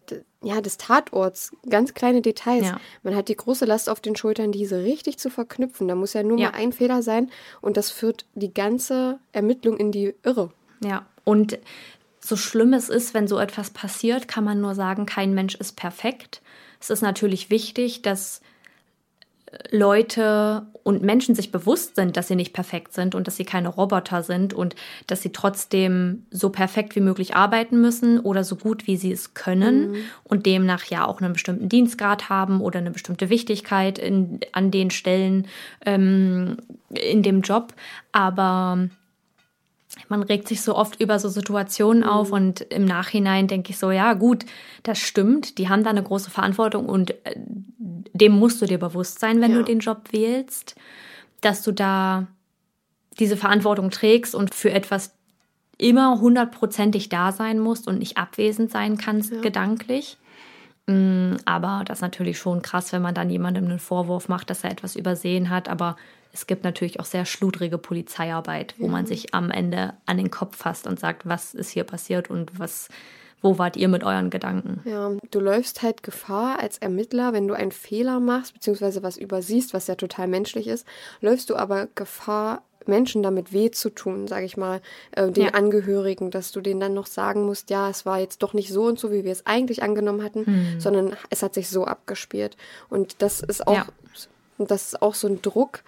ja, 0.42 0.62
des 0.62 0.78
Tatorts, 0.78 1.52
ganz 1.70 1.94
kleine 1.94 2.22
Details. 2.22 2.66
Ja. 2.66 2.80
Man 3.04 3.16
hat 3.16 3.28
die 3.28 3.36
große 3.36 3.66
Last 3.66 3.90
auf 3.90 4.00
den 4.00 4.16
Schultern, 4.16 4.52
diese 4.52 4.84
richtig 4.84 5.20
zu 5.20 5.30
verknüpfen. 5.30 5.88
Da 5.88 5.96
muss 5.96 6.14
ja 6.14 6.24
nur 6.24 6.38
ja. 6.40 6.52
mal 6.52 6.58
ein 6.58 6.72
Fehler 6.72 7.04
sein 7.04 7.30
und 7.62 7.78
das 7.78 7.92
führt 7.92 8.26
die 8.36 8.54
ganze 8.54 9.20
Ermittlung 9.32 9.78
in 9.78 9.92
die 9.92 10.16
Irre. 10.24 10.52
Ja, 10.84 11.06
und 11.24 11.60
so 12.20 12.36
schlimm 12.36 12.74
es 12.74 12.90
ist, 12.90 13.14
wenn 13.14 13.28
so 13.28 13.38
etwas 13.38 13.70
passiert, 13.72 14.28
kann 14.28 14.44
man 14.44 14.62
nur 14.62 14.76
sagen, 14.76 15.06
kein 15.06 15.34
Mensch 15.34 15.56
ist 15.56 15.76
perfekt. 15.76 16.42
Es 16.80 16.90
ist 16.90 17.02
natürlich 17.02 17.50
wichtig, 17.50 18.02
dass 18.02 18.42
Leute 19.72 20.68
und 20.84 21.02
Menschen 21.02 21.36
sich 21.36 21.52
bewusst 21.52 21.96
sind, 21.96 22.18
dass 22.18 22.28
sie 22.28 22.36
nicht 22.36 22.54
perfekt 22.54 22.94
sind 22.94 23.16
und 23.16 23.28
dass 23.28 23.36
sie 23.36 23.46
keine 23.46 23.70
Roboter 23.70 24.24
sind 24.24 24.54
und 24.54 24.76
dass 25.08 25.22
sie 25.22 25.32
trotzdem 25.32 26.26
so 26.32 26.50
perfekt 26.50 26.96
wie 26.96 27.02
möglich 27.02 27.36
arbeiten 27.36 27.82
müssen 27.82 28.20
oder 28.20 28.44
so 28.44 28.56
gut 28.56 28.88
wie 28.88 28.98
sie 28.98 29.12
es 29.12 29.34
können 29.34 29.92
mhm. 29.92 29.98
und 30.24 30.46
demnach 30.46 30.86
ja 30.86 31.06
auch 31.06 31.22
einen 31.22 31.34
bestimmten 31.34 31.70
Dienstgrad 31.70 32.30
haben 32.30 32.62
oder 32.62 32.80
eine 32.80 32.92
bestimmte 32.92 33.30
Wichtigkeit 33.30 34.00
in, 34.00 34.40
an 34.52 34.72
den 34.72 34.90
Stellen 34.92 35.48
ähm, 35.86 36.58
in 36.90 37.24
dem 37.24 37.42
Job. 37.42 37.74
Aber 38.12 38.90
man 40.08 40.24
regt 40.24 40.48
sich 40.48 40.62
so 40.62 40.76
oft 40.76 41.02
über 41.02 41.20
so 41.20 41.30
Situationen 41.30 42.04
mhm. 42.04 42.10
auf 42.10 42.32
und 42.32 42.62
im 42.62 42.86
Nachhinein 42.86 43.48
denke 43.48 43.72
ich 43.72 43.78
so, 43.78 43.92
ja 43.92 44.14
gut, 44.14 44.46
das 44.84 45.00
stimmt, 45.00 45.58
die 45.58 45.70
haben 45.70 45.84
da 45.84 45.90
eine 45.90 46.04
große 46.04 46.30
Verantwortung 46.30 46.88
und 46.88 47.12
äh, 47.26 47.36
dem 48.22 48.34
musst 48.34 48.62
du 48.62 48.66
dir 48.66 48.80
bewusst 48.80 49.20
sein, 49.20 49.42
wenn 49.42 49.52
ja. 49.52 49.58
du 49.58 49.64
den 49.64 49.80
Job 49.80 50.12
wählst, 50.12 50.76
dass 51.42 51.62
du 51.64 51.72
da 51.72 52.28
diese 53.20 53.38
Verantwortung 53.38 53.90
trägst 53.90 54.36
und 54.36 54.54
für 54.54 54.72
etwas 54.72 55.14
immer 55.78 56.20
hundertprozentig 56.20 57.10
da 57.10 57.32
sein 57.32 57.60
musst 57.60 57.88
und 57.88 58.00
nicht 58.00 58.18
abwesend 58.18 58.72
sein 58.72 58.98
kannst 58.98 59.32
ja. 59.32 59.42
gedanklich. 59.42 60.18
Mm, 60.88 61.36
aber 61.46 61.84
das 61.86 62.00
ist 62.00 62.02
natürlich 62.02 62.38
schon 62.38 62.62
krass, 62.62 62.92
wenn 62.94 63.02
man 63.02 63.16
dann 63.16 63.30
jemandem 63.30 63.66
einen 63.66 63.80
Vorwurf 63.80 64.28
macht, 64.28 64.50
dass 64.50 64.64
er 64.64 64.72
etwas 64.72 64.96
übersehen 64.96 65.50
hat. 65.50 65.70
Aber 65.70 65.96
es 66.34 66.48
gibt 66.48 66.64
natürlich 66.64 67.00
auch 67.00 67.06
sehr 67.06 67.26
schludrige 67.26 67.78
Polizeiarbeit, 67.78 68.76
wo 68.78 68.86
ja. 68.86 68.92
man 68.92 69.06
sich 69.06 69.34
am 69.34 69.52
Ende 69.52 69.94
an 70.06 70.18
den 70.18 70.32
Kopf 70.32 70.58
fasst 70.58 70.86
und 70.86 71.00
sagt, 71.00 71.28
was 71.28 71.54
ist 71.54 71.70
hier 71.70 71.86
passiert 71.86 72.30
und 72.30 72.60
was, 72.60 72.90
wo 73.42 73.58
wart 73.58 73.78
ihr 73.78 73.88
mit 73.88 74.04
euren 74.04 74.30
Gedanken? 74.30 74.82
Ja, 74.86 75.12
du 75.32 75.40
läufst 75.40 75.82
halt 75.82 76.04
Gefahr 76.04 76.60
als 76.60 76.78
Ermittler, 76.78 77.34
wenn 77.34 77.48
du 77.48 77.54
einen 77.54 77.72
Fehler 77.72 78.20
machst, 78.20 78.54
beziehungsweise 78.54 79.04
was 79.04 79.18
übersiehst, 79.18 79.74
was 79.74 79.88
ja 79.88 79.96
total 79.96 80.28
menschlich 80.28 80.68
ist, 80.68 80.86
läufst 81.22 81.50
du 81.50 81.56
aber 81.56 81.88
Gefahr, 81.96 82.64
Menschen 82.86 83.24
damit 83.24 83.54
weh 83.54 83.72
zu 83.72 83.90
tun, 83.90 84.28
sage 84.28 84.46
ich 84.46 84.58
mal, 84.58 84.82
äh, 85.12 85.30
den 85.30 85.46
ja. 85.46 85.50
Angehörigen, 85.52 86.32
dass 86.32 86.52
du 86.52 86.60
denen 86.60 86.80
dann 86.80 86.94
noch 86.94 87.08
sagen 87.08 87.46
musst, 87.46 87.70
ja, 87.70 87.90
es 87.90 88.06
war 88.06 88.20
jetzt 88.20 88.44
doch 88.44 88.54
nicht 88.54 88.72
so 88.74 88.84
und 88.84 89.00
so, 89.00 89.12
wie 89.12 89.24
wir 89.24 89.32
es 89.32 89.46
eigentlich 89.46 89.84
angenommen 89.84 90.24
hatten, 90.24 90.46
hm. 90.46 90.80
sondern 90.80 91.16
es 91.30 91.44
hat 91.44 91.54
sich 91.54 91.70
so 91.70 91.86
abgespielt. 91.86 92.58
Und 92.90 93.22
das 93.22 93.42
ist 93.42 93.68
auch, 93.68 93.76
ja. 93.76 93.86
das 94.58 94.88
ist 94.88 95.02
auch 95.02 95.14
so 95.14 95.28
ein 95.28 95.42
Druck, 95.42 95.84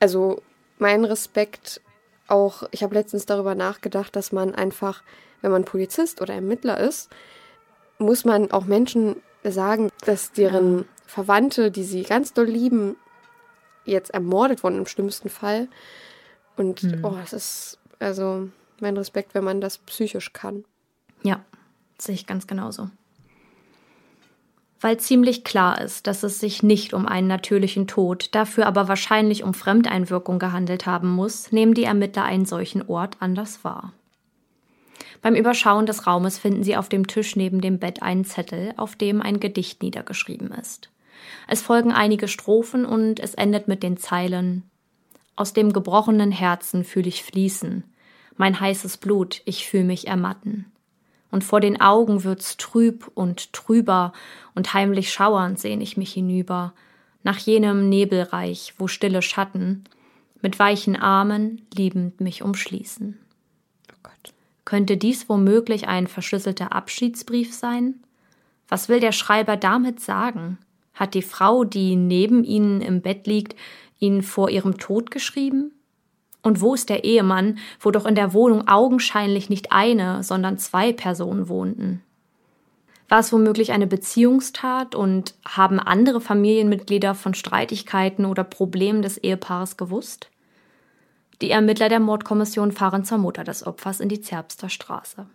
also 0.00 0.42
mein 0.78 1.04
Respekt 1.04 1.80
auch, 2.28 2.62
ich 2.70 2.82
habe 2.82 2.94
letztens 2.94 3.26
darüber 3.26 3.54
nachgedacht, 3.54 4.14
dass 4.16 4.32
man 4.32 4.54
einfach, 4.54 5.02
wenn 5.42 5.50
man 5.50 5.64
Polizist 5.64 6.20
oder 6.20 6.34
Ermittler 6.34 6.78
ist, 6.78 7.10
muss 7.98 8.24
man 8.24 8.50
auch 8.50 8.64
Menschen 8.64 9.16
sagen, 9.44 9.90
dass 10.04 10.32
deren. 10.32 10.86
Verwandte, 11.10 11.70
die 11.70 11.82
sie 11.82 12.04
ganz 12.04 12.32
doll 12.32 12.46
lieben, 12.46 12.96
jetzt 13.84 14.10
ermordet 14.10 14.62
wurden 14.62 14.78
im 14.78 14.86
schlimmsten 14.86 15.28
Fall. 15.28 15.68
Und 16.56 16.80
hm. 16.80 17.04
oh, 17.04 17.16
es 17.22 17.32
ist 17.32 17.78
also 17.98 18.48
mein 18.80 18.96
Respekt, 18.96 19.34
wenn 19.34 19.44
man 19.44 19.60
das 19.60 19.78
psychisch 19.78 20.32
kann. 20.32 20.64
Ja, 21.22 21.44
sehe 21.98 22.14
ich 22.14 22.26
ganz 22.26 22.46
genauso. 22.46 22.88
Weil 24.80 24.98
ziemlich 24.98 25.44
klar 25.44 25.80
ist, 25.80 26.06
dass 26.06 26.22
es 26.22 26.40
sich 26.40 26.62
nicht 26.62 26.94
um 26.94 27.06
einen 27.06 27.26
natürlichen 27.26 27.86
Tod, 27.86 28.34
dafür 28.34 28.66
aber 28.66 28.88
wahrscheinlich 28.88 29.42
um 29.42 29.52
Fremdeinwirkung 29.52 30.38
gehandelt 30.38 30.86
haben 30.86 31.10
muss, 31.10 31.52
nehmen 31.52 31.74
die 31.74 31.84
Ermittler 31.84 32.24
einen 32.24 32.46
solchen 32.46 32.88
Ort 32.88 33.16
anders 33.20 33.62
wahr. 33.62 33.92
Beim 35.22 35.34
Überschauen 35.34 35.86
des 35.86 36.06
Raumes 36.06 36.38
finden 36.38 36.64
sie 36.64 36.76
auf 36.76 36.88
dem 36.88 37.06
Tisch 37.06 37.36
neben 37.36 37.60
dem 37.60 37.78
Bett 37.78 38.02
einen 38.02 38.24
Zettel, 38.24 38.72
auf 38.76 38.96
dem 38.96 39.20
ein 39.20 39.40
Gedicht 39.40 39.82
niedergeschrieben 39.82 40.50
ist. 40.52 40.90
Es 41.46 41.60
folgen 41.60 41.92
einige 41.92 42.28
Strophen 42.28 42.86
und 42.86 43.20
es 43.20 43.34
endet 43.34 43.68
mit 43.68 43.82
den 43.82 43.96
Zeilen 43.96 44.62
Aus 45.36 45.52
dem 45.52 45.72
gebrochenen 45.72 46.32
Herzen 46.32 46.84
fühl 46.84 47.06
ich 47.06 47.22
fließen, 47.22 47.84
mein 48.36 48.58
heißes 48.58 48.96
Blut, 48.96 49.42
ich 49.44 49.68
fühl 49.68 49.84
mich 49.84 50.06
ermatten 50.06 50.70
und 51.30 51.44
vor 51.44 51.60
den 51.60 51.80
Augen 51.80 52.24
wird's 52.24 52.56
trüb 52.56 53.10
und 53.14 53.52
trüber, 53.52 54.12
und 54.54 54.74
heimlich 54.74 55.12
schauernd 55.12 55.58
sehn 55.58 55.80
ich 55.80 55.96
mich 55.96 56.12
hinüber, 56.12 56.74
nach 57.22 57.38
jenem 57.38 57.88
Nebelreich, 57.88 58.74
wo 58.78 58.88
stille 58.88 59.22
Schatten 59.22 59.84
mit 60.42 60.58
weichen 60.58 60.96
Armen 60.96 61.62
liebend 61.74 62.20
mich 62.20 62.42
umschließen. 62.42 63.18
Könnte 64.64 64.96
dies 64.96 65.28
womöglich 65.28 65.88
ein 65.88 66.06
verschlüsselter 66.06 66.72
Abschiedsbrief 66.72 67.54
sein? 67.54 67.94
Was 68.68 68.88
will 68.88 69.00
der 69.00 69.12
Schreiber 69.12 69.56
damit 69.56 70.00
sagen? 70.00 70.58
Hat 70.94 71.14
die 71.14 71.22
Frau, 71.22 71.64
die 71.64 71.96
neben 71.96 72.44
ihnen 72.44 72.80
im 72.80 73.00
Bett 73.00 73.26
liegt, 73.26 73.56
ihn 73.98 74.22
vor 74.22 74.50
ihrem 74.50 74.78
Tod 74.78 75.10
geschrieben? 75.10 75.72
Und 76.42 76.60
wo 76.60 76.74
ist 76.74 76.88
der 76.88 77.04
Ehemann, 77.04 77.58
wo 77.80 77.90
doch 77.90 78.06
in 78.06 78.14
der 78.14 78.32
Wohnung 78.32 78.66
augenscheinlich 78.68 79.50
nicht 79.50 79.72
eine, 79.72 80.22
sondern 80.22 80.58
zwei 80.58 80.92
Personen 80.92 81.48
wohnten? 81.48 82.02
War 83.08 83.18
es 83.18 83.32
womöglich 83.32 83.72
eine 83.72 83.88
Beziehungstat 83.88 84.94
und 84.94 85.34
haben 85.44 85.80
andere 85.80 86.20
Familienmitglieder 86.20 87.14
von 87.14 87.34
Streitigkeiten 87.34 88.24
oder 88.24 88.44
Problemen 88.44 89.02
des 89.02 89.18
Ehepaares 89.18 89.76
gewusst? 89.76 90.30
Die 91.42 91.50
Ermittler 91.50 91.88
der 91.88 92.00
Mordkommission 92.00 92.72
fahren 92.72 93.04
zur 93.04 93.18
Mutter 93.18 93.44
des 93.44 93.66
Opfers 93.66 94.00
in 94.00 94.08
die 94.08 94.20
Zerbster 94.20 94.68
Straße. 94.68 95.26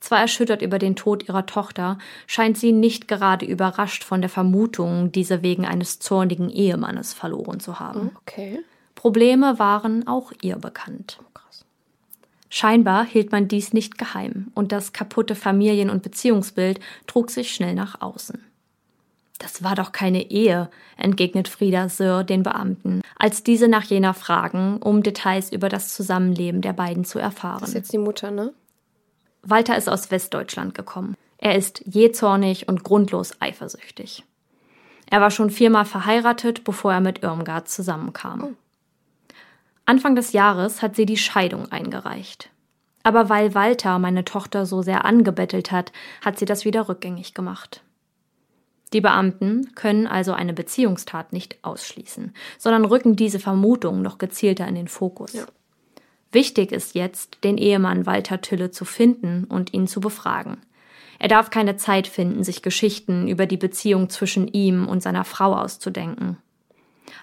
Zwar 0.00 0.20
erschüttert 0.20 0.62
über 0.62 0.78
den 0.78 0.96
Tod 0.96 1.28
ihrer 1.28 1.44
Tochter, 1.44 1.98
scheint 2.26 2.56
sie 2.56 2.72
nicht 2.72 3.06
gerade 3.06 3.44
überrascht 3.44 4.02
von 4.02 4.22
der 4.22 4.30
Vermutung, 4.30 5.12
diese 5.12 5.42
wegen 5.42 5.66
eines 5.66 5.98
zornigen 5.98 6.48
Ehemannes 6.48 7.12
verloren 7.12 7.60
zu 7.60 7.78
haben. 7.78 8.12
Okay. 8.22 8.60
Probleme 8.94 9.58
waren 9.58 10.06
auch 10.06 10.32
ihr 10.40 10.56
bekannt. 10.56 11.18
Scheinbar 12.52 13.04
hielt 13.04 13.30
man 13.30 13.46
dies 13.46 13.72
nicht 13.72 13.96
geheim 13.96 14.50
und 14.54 14.72
das 14.72 14.92
kaputte 14.92 15.36
Familien- 15.36 15.88
und 15.88 16.02
Beziehungsbild 16.02 16.80
trug 17.06 17.30
sich 17.30 17.54
schnell 17.54 17.74
nach 17.74 18.00
außen. 18.00 18.44
Das 19.40 19.64
war 19.64 19.74
doch 19.74 19.90
keine 19.90 20.30
Ehe, 20.30 20.68
entgegnet 20.98 21.48
Frieda 21.48 21.88
Sir 21.88 22.24
den 22.24 22.42
Beamten, 22.42 23.00
als 23.18 23.42
diese 23.42 23.68
nach 23.68 23.84
jener 23.84 24.12
fragen, 24.12 24.76
um 24.76 25.02
Details 25.02 25.50
über 25.50 25.70
das 25.70 25.94
Zusammenleben 25.94 26.60
der 26.60 26.74
beiden 26.74 27.04
zu 27.04 27.18
erfahren. 27.18 27.60
Das 27.60 27.70
ist 27.70 27.74
jetzt 27.74 27.92
die 27.92 27.98
Mutter, 27.98 28.30
ne? 28.30 28.52
Walter 29.42 29.78
ist 29.78 29.88
aus 29.88 30.10
Westdeutschland 30.10 30.74
gekommen. 30.74 31.16
Er 31.38 31.56
ist 31.56 31.82
jähzornig 31.86 32.68
und 32.68 32.84
grundlos 32.84 33.40
eifersüchtig. 33.40 34.24
Er 35.08 35.22
war 35.22 35.30
schon 35.30 35.48
viermal 35.48 35.86
verheiratet, 35.86 36.62
bevor 36.62 36.92
er 36.92 37.00
mit 37.00 37.22
Irmgard 37.22 37.66
zusammenkam. 37.66 38.44
Oh. 38.44 39.34
Anfang 39.86 40.14
des 40.14 40.32
Jahres 40.32 40.82
hat 40.82 40.94
sie 40.96 41.06
die 41.06 41.16
Scheidung 41.16 41.72
eingereicht. 41.72 42.50
Aber 43.02 43.30
weil 43.30 43.54
Walter 43.54 43.98
meine 43.98 44.26
Tochter 44.26 44.66
so 44.66 44.82
sehr 44.82 45.06
angebettelt 45.06 45.72
hat, 45.72 45.92
hat 46.22 46.38
sie 46.38 46.44
das 46.44 46.66
wieder 46.66 46.90
rückgängig 46.90 47.32
gemacht. 47.32 47.82
Die 48.92 49.00
Beamten 49.00 49.74
können 49.74 50.06
also 50.06 50.32
eine 50.32 50.52
Beziehungstat 50.52 51.32
nicht 51.32 51.58
ausschließen, 51.62 52.34
sondern 52.58 52.84
rücken 52.84 53.16
diese 53.16 53.38
Vermutung 53.38 54.02
noch 54.02 54.18
gezielter 54.18 54.66
in 54.66 54.74
den 54.74 54.88
Fokus. 54.88 55.32
Ja. 55.32 55.46
Wichtig 56.32 56.72
ist 56.72 56.94
jetzt, 56.94 57.38
den 57.44 57.58
Ehemann 57.58 58.06
Walter 58.06 58.40
Tülle 58.40 58.70
zu 58.70 58.84
finden 58.84 59.44
und 59.44 59.74
ihn 59.74 59.86
zu 59.86 60.00
befragen. 60.00 60.58
Er 61.18 61.28
darf 61.28 61.50
keine 61.50 61.76
Zeit 61.76 62.06
finden, 62.06 62.44
sich 62.44 62.62
Geschichten 62.62 63.28
über 63.28 63.46
die 63.46 63.56
Beziehung 63.56 64.08
zwischen 64.08 64.48
ihm 64.48 64.88
und 64.88 65.02
seiner 65.02 65.24
Frau 65.24 65.54
auszudenken. 65.54 66.38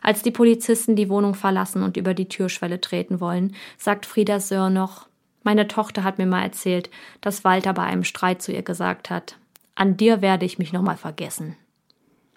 Als 0.01 0.21
die 0.21 0.31
Polizisten 0.31 0.95
die 0.95 1.09
Wohnung 1.09 1.33
verlassen 1.33 1.83
und 1.83 1.97
über 1.97 2.13
die 2.13 2.29
Türschwelle 2.29 2.79
treten 2.79 3.19
wollen, 3.19 3.55
sagt 3.77 4.05
Frieda 4.05 4.39
Sör 4.39 4.69
noch, 4.69 5.07
meine 5.43 5.67
Tochter 5.67 6.03
hat 6.03 6.17
mir 6.17 6.25
mal 6.25 6.43
erzählt, 6.43 6.89
dass 7.21 7.43
Walter 7.43 7.73
bei 7.73 7.83
einem 7.83 8.03
Streit 8.03 8.41
zu 8.41 8.51
ihr 8.51 8.63
gesagt 8.63 9.09
hat, 9.09 9.37
an 9.77 9.95
dir 9.95 10.21
werde 10.21 10.45
ich 10.45 10.57
mich 10.57 10.73
nochmal 10.73 10.97
vergessen. 10.97 11.55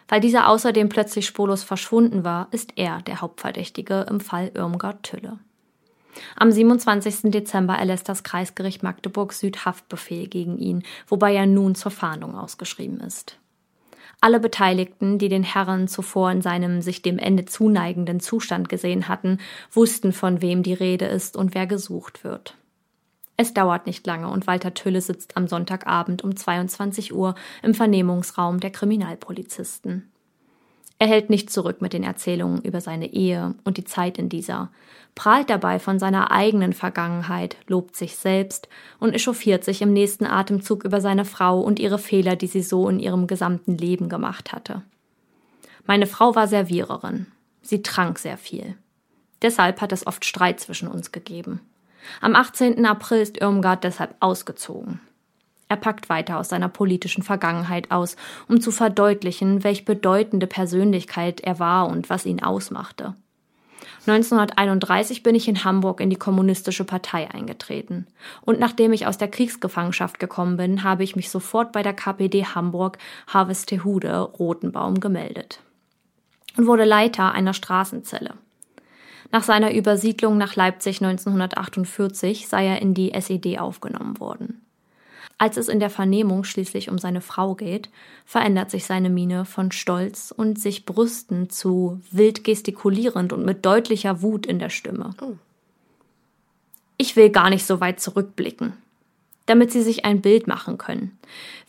Weil 0.09 0.21
dieser 0.21 0.49
außerdem 0.49 0.89
plötzlich 0.89 1.27
spurlos 1.27 1.63
verschwunden 1.63 2.23
war, 2.23 2.49
ist 2.51 2.73
er 2.77 3.01
der 3.03 3.21
Hauptverdächtige 3.21 4.07
im 4.11 4.21
Fall 4.21 4.51
Irmgard 4.55 5.03
Tülle. 5.05 5.39
Am 6.37 6.51
27. 6.51 7.31
Dezember 7.31 7.75
erlässt 7.77 8.09
das 8.09 8.25
Kreisgericht 8.25 8.83
Magdeburg 8.83 9.33
Süd 9.33 9.65
Haftbefehl 9.65 10.27
gegen 10.27 10.59
ihn, 10.59 10.83
wobei 11.07 11.35
er 11.35 11.47
nun 11.47 11.75
zur 11.75 11.93
Fahndung 11.93 12.37
ausgeschrieben 12.37 13.01
ist. 13.01 13.39
Alle 14.21 14.39
Beteiligten, 14.39 15.19
die 15.19 15.31
den 15.31 15.45
Herren 15.45 15.89
zuvor 15.89 16.31
in 16.31 16.43
seinem 16.43 16.83
sich 16.83 17.01
dem 17.01 17.19
Ende 17.19 17.47
zuneigenden 17.47 18.21
Zustand 18.21 18.69
gesehen 18.69 19.09
hatten, 19.09 19.39
wussten, 19.73 20.13
von 20.13 20.43
wem 20.43 20.63
die 20.63 20.75
Rede 20.75 21.07
ist 21.07 21.37
und 21.37 21.55
wer 21.55 21.67
gesucht 21.67 22.23
wird. 22.23 22.57
Es 23.41 23.55
dauert 23.55 23.87
nicht 23.87 24.07
lange 24.07 24.29
und 24.29 24.47
Walter 24.47 24.75
Tülle 24.75 25.01
sitzt 25.01 25.35
am 25.39 25.49
Sonntagabend 25.49 26.23
um 26.23 26.37
22 26.37 27.15
Uhr 27.15 27.35
im 27.63 27.73
Vernehmungsraum 27.73 28.61
der 28.61 28.69
Kriminalpolizisten. 28.69 30.13
Er 30.99 31.07
hält 31.07 31.31
nicht 31.31 31.49
zurück 31.49 31.81
mit 31.81 31.95
den 31.95 32.03
Erzählungen 32.03 32.61
über 32.61 32.83
seine 32.83 33.15
Ehe 33.15 33.55
und 33.65 33.79
die 33.79 33.85
Zeit 33.85 34.19
in 34.19 34.29
dieser, 34.29 34.71
prahlt 35.15 35.49
dabei 35.49 35.79
von 35.79 35.99
seiner 35.99 36.31
eigenen 36.31 36.75
Vergangenheit, 36.75 37.57
lobt 37.67 37.97
sich 37.97 38.17
selbst 38.17 38.69
und 38.99 39.15
echauffiert 39.15 39.65
sich 39.65 39.81
im 39.81 39.95
nächsten 39.95 40.27
Atemzug 40.27 40.85
über 40.85 41.01
seine 41.01 41.25
Frau 41.25 41.63
und 41.63 41.79
ihre 41.79 41.99
Fehler, 41.99 42.37
die 42.37 42.47
sie 42.47 42.63
so 42.63 42.91
in 42.91 43.01
ihrem 43.01 43.27
gesamten 43.27 43.79
Leben 43.79 44.11
gemacht 44.11 44.53
hatte. 44.53 44.83
Meine 45.87 46.07
Frau 46.07 46.35
war 46.35 46.47
Serviererin. 46.47 47.25
Sie 47.63 47.81
trank 47.81 48.19
sehr 48.19 48.37
viel. 48.37 48.77
Deshalb 49.41 49.81
hat 49.81 49.93
es 49.93 50.07
oft 50.07 50.27
Streit 50.27 50.61
zwischen 50.61 50.89
uns 50.89 51.11
gegeben. 51.11 51.63
Am 52.21 52.35
18. 52.35 52.85
April 52.87 53.21
ist 53.21 53.41
Irmgard 53.41 53.85
deshalb 53.85 54.15
ausgezogen. 54.21 55.01
Er 55.69 55.77
packt 55.77 56.09
weiter 56.09 56.39
aus 56.39 56.49
seiner 56.49 56.69
politischen 56.69 57.23
Vergangenheit 57.23 57.93
aus, 57.93 58.17
um 58.49 58.61
zu 58.61 58.73
verdeutlichen, 58.73 59.63
welch 59.63 59.85
bedeutende 59.85 60.49
Persönlichkeit 60.49 61.41
er 61.41 61.61
war 61.61 61.89
und 61.89 62.11
was 62.11 62.27
ihn 62.27 62.43
ausmachte. 62.43 63.15
1931 64.07 65.23
bin 65.23 65.35
ich 65.35 65.47
in 65.47 65.63
Hamburg 65.63 66.01
in 66.01 66.11
die 66.11 66.17
kommunistische 66.17 66.85
Partei 66.85 67.31
eingetreten. 67.31 68.07
Und 68.43 68.59
nachdem 68.59 68.93
ich 68.93 69.07
aus 69.07 69.19
der 69.19 69.29
Kriegsgefangenschaft 69.29 70.19
gekommen 70.19 70.57
bin, 70.57 70.83
habe 70.83 71.05
ich 71.05 71.17
mich 71.17 71.31
sofort 71.31 71.71
bei 71.71 71.83
der 71.83 71.93
KPD 71.93 72.47
Hamburg 72.47 72.99
Harvestehude 73.29 74.21
Rotenbaum 74.21 75.01
gemeldet 75.01 75.61
und 76.57 76.67
wurde 76.67 76.85
Leiter 76.85 77.33
einer 77.33 77.55
Straßenzelle. 77.55 78.35
Nach 79.33 79.45
seiner 79.45 79.73
Übersiedlung 79.75 80.39
nach 80.39 80.57
Leipzig 80.57 81.03
1948 81.03 82.49
sei 82.49 82.67
er 82.67 82.83
in 82.83 82.95
die 82.95 83.13
SED 83.13 83.59
aufgenommen 83.59 84.19
worden. 84.19 84.61
Als 85.39 85.57
es 85.57 85.69
in 85.69 85.81
der 85.81 85.89
Vernehmung 85.89 86.45
schließlich 86.45 86.91
um 86.91 86.99
seine 86.99 87.23
Frau 87.23 87.55
geht, 87.55 87.89
verändert 88.27 88.71
sich 88.71 88.85
seine 88.85 89.09
Miene 89.09 89.47
von 89.47 89.73
Stolz 89.73 90.35
und 90.37 90.59
sich 90.59 90.85
brüstend 90.85 91.51
zu 91.53 92.01
wild 92.11 92.45
gestikulierend 92.45 93.33
und 93.33 93.47
mit 93.47 93.65
deutlicher 93.65 94.21
Wut 94.21 94.45
in 94.45 94.59
der 94.59 94.69
Stimme. 94.69 95.15
Oh. 95.23 95.37
Ich 96.99 97.17
will 97.17 97.31
gar 97.31 97.49
nicht 97.49 97.65
so 97.65 97.81
weit 97.81 98.01
zurückblicken. 98.01 98.75
Damit 99.47 99.73
Sie 99.73 99.81
sich 99.81 100.05
ein 100.05 100.21
Bild 100.21 100.47
machen 100.47 100.77
können, 100.77 101.19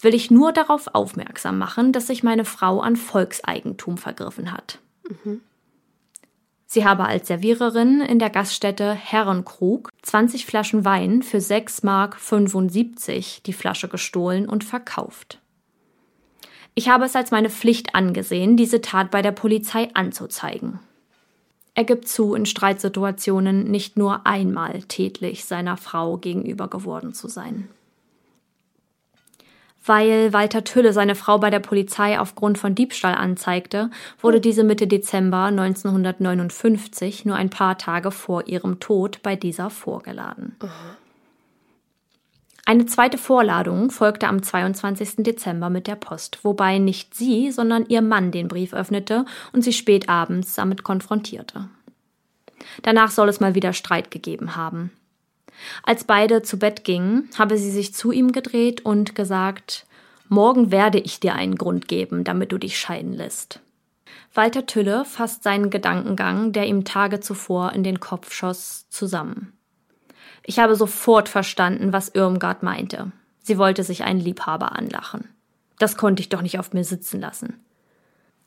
will 0.02 0.14
ich 0.14 0.30
nur 0.30 0.52
darauf 0.52 0.94
aufmerksam 0.94 1.58
machen, 1.58 1.94
dass 1.94 2.08
sich 2.08 2.24
meine 2.24 2.44
Frau 2.44 2.82
an 2.82 2.98
Volkseigentum 2.98 3.98
vergriffen 3.98 4.52
hat. 4.52 4.80
Mhm. 5.08 5.40
Sie 6.74 6.86
habe 6.86 7.04
als 7.04 7.28
Serviererin 7.28 8.00
in 8.00 8.18
der 8.18 8.30
Gaststätte 8.30 8.94
Herrenkrug 8.94 9.90
20 10.04 10.46
Flaschen 10.46 10.86
Wein 10.86 11.22
für 11.22 11.42
6 11.42 11.84
Mark 11.84 12.16
75 12.16 13.42
die 13.46 13.52
Flasche 13.52 13.90
gestohlen 13.90 14.48
und 14.48 14.64
verkauft. 14.64 15.42
Ich 16.74 16.88
habe 16.88 17.04
es 17.04 17.18
als 17.18 17.30
meine 17.30 17.50
Pflicht 17.50 17.94
angesehen, 17.94 18.56
diese 18.56 18.80
Tat 18.80 19.12
bei 19.12 19.22
der 19.22 19.34
Polizei 19.34 19.90
anzuzeigen. 19.96 20.80
Er 21.74 21.84
gibt 21.84 22.08
zu, 22.08 22.36
in 22.36 22.46
Streitsituationen 22.46 23.66
nicht 23.66 23.98
nur 23.98 24.26
einmal 24.26 24.82
tätlich 24.84 25.44
seiner 25.44 25.76
Frau 25.76 26.16
gegenüber 26.16 26.70
geworden 26.70 27.14
zu 27.14 27.28
sein. 27.28 27.68
Weil 29.84 30.32
Walter 30.32 30.64
Tülle 30.64 30.94
seine 30.94 31.16
Frau 31.16 31.40
bei 31.40 31.50
der 31.50 31.60
Polizei 31.60 32.20
aufgrund 32.20 32.60
von 32.60 32.76
Diebstahl 32.76 33.16
anzeigte, 33.16 33.90
wurde 34.20 34.40
diese 34.40 34.64
Mitte 34.64 34.86
Dezember 34.86 35.46
1959, 35.46 37.26
nur 37.26 37.36
ein 37.36 37.50
paar 37.50 37.78
Tage 37.78 38.12
vor 38.12 38.48
ihrem 38.48 38.80
Tod, 38.80 39.24
bei 39.24 39.36
dieser 39.36 39.70
vorgeladen. 39.72 40.56
Eine 42.66 42.86
zweite 42.86 43.18
Vorladung 43.18 43.90
folgte 43.90 44.28
am 44.28 44.44
22. 44.44 45.24
Dezember 45.24 45.70
mit 45.70 45.88
der 45.88 45.96
Post, 45.96 46.40
wobei 46.44 46.78
nicht 46.78 47.16
sie, 47.16 47.52
sondern 47.52 47.86
ihr 47.88 48.04
Mann 48.04 48.32
den 48.32 48.48
Brief 48.48 48.74
öffnete 48.74 49.26
und 49.52 49.64
sie 49.64 49.74
spät 49.74 50.10
abends 50.10 50.56
damit 50.56 50.84
konfrontierte. 50.84 51.70
Danach 52.84 53.10
soll 53.10 53.30
es 53.30 53.40
mal 53.40 53.56
wieder 53.56 53.74
Streit 53.74 54.12
gegeben 54.12 54.56
haben. 54.56 54.92
Als 55.84 56.04
beide 56.04 56.42
zu 56.42 56.58
Bett 56.58 56.84
gingen, 56.84 57.30
habe 57.38 57.58
sie 57.58 57.72
sich 57.72 57.94
zu 57.94 58.12
ihm 58.12 58.32
gedreht 58.32 58.86
und 58.86 59.16
gesagt, 59.16 59.86
Morgen 60.34 60.72
werde 60.72 60.98
ich 60.98 61.20
dir 61.20 61.36
einen 61.36 61.56
Grund 61.56 61.90
geben, 61.90 62.24
damit 62.24 62.54
du 62.54 62.58
dich 62.58 62.80
scheiden 62.80 63.12
lässt. 63.12 63.60
Walter 64.34 64.66
Tülle 64.66 65.04
fasst 65.04 65.44
seinen 65.44 65.70
Gedankengang, 65.70 66.54
der 66.54 66.68
ihm 66.68 66.86
Tage 66.86 67.20
zuvor 67.20 67.74
in 67.74 67.84
den 67.84 68.00
Kopf 68.00 68.32
schoss, 68.32 68.86
zusammen. 68.88 69.52
Ich 70.46 70.60
habe 70.60 70.78
sofort 70.78 71.28
verstanden, 71.28 71.92
was 71.92 72.08
Irmgard 72.08 72.64
meinte. 72.64 73.12
Sie 73.44 73.58
wollte 73.58 73.84
sich 73.84 74.06
einen 74.06 74.22
Liebhaber 74.22 74.78
anlachen. 74.78 75.28
Das 75.80 75.98
konnte 75.98 76.22
ich 76.22 76.30
doch 76.30 76.42
nicht 76.42 76.60
auf 76.60 76.72
mir 76.72 76.86
sitzen 76.86 77.20
lassen. 77.20 77.60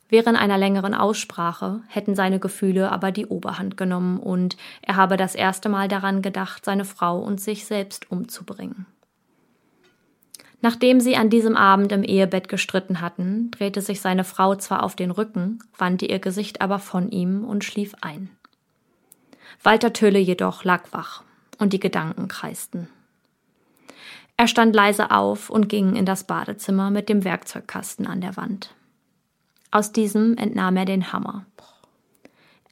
Während 0.07 0.37
einer 0.37 0.57
längeren 0.57 0.93
Aussprache 0.93 1.81
hätten 1.87 2.15
seine 2.15 2.39
Gefühle 2.39 2.91
aber 2.91 3.11
die 3.11 3.25
Oberhand 3.25 3.75
genommen 3.75 4.19
und 4.19 4.55
er 4.81 4.95
habe 4.95 5.17
das 5.17 5.33
erste 5.33 5.67
Mal 5.67 5.87
daran 5.87 6.21
gedacht, 6.21 6.63
seine 6.63 6.85
Frau 6.85 7.19
und 7.19 7.41
sich 7.41 7.65
selbst 7.65 8.11
umzubringen. 8.11 8.85
Nachdem 10.61 10.99
sie 10.99 11.15
an 11.15 11.29
diesem 11.29 11.55
Abend 11.55 11.91
im 11.91 12.03
Ehebett 12.03 12.47
gestritten 12.47 13.01
hatten, 13.01 13.51
drehte 13.51 13.81
sich 13.81 14.01
seine 14.01 14.23
Frau 14.23 14.55
zwar 14.55 14.83
auf 14.83 14.95
den 14.95 15.11
Rücken, 15.11 15.59
wandte 15.77 16.05
ihr 16.05 16.19
Gesicht 16.19 16.61
aber 16.61 16.79
von 16.79 17.09
ihm 17.09 17.43
und 17.43 17.63
schlief 17.63 17.93
ein. 18.01 18.29
Walter 19.63 19.93
Tülle 19.93 20.19
jedoch 20.19 20.63
lag 20.63 20.83
wach 20.91 21.23
und 21.59 21.73
die 21.73 21.79
Gedanken 21.79 22.27
kreisten. 22.27 22.87
Er 24.37 24.47
stand 24.47 24.75
leise 24.75 25.11
auf 25.11 25.49
und 25.49 25.69
ging 25.69 25.95
in 25.95 26.05
das 26.05 26.25
Badezimmer 26.25 26.91
mit 26.91 27.09
dem 27.09 27.23
Werkzeugkasten 27.23 28.05
an 28.05 28.21
der 28.21 28.35
Wand. 28.35 28.73
Aus 29.75 29.91
diesem 29.91 30.37
entnahm 30.37 30.77
er 30.77 30.85
den 30.85 31.11
Hammer. 31.11 31.45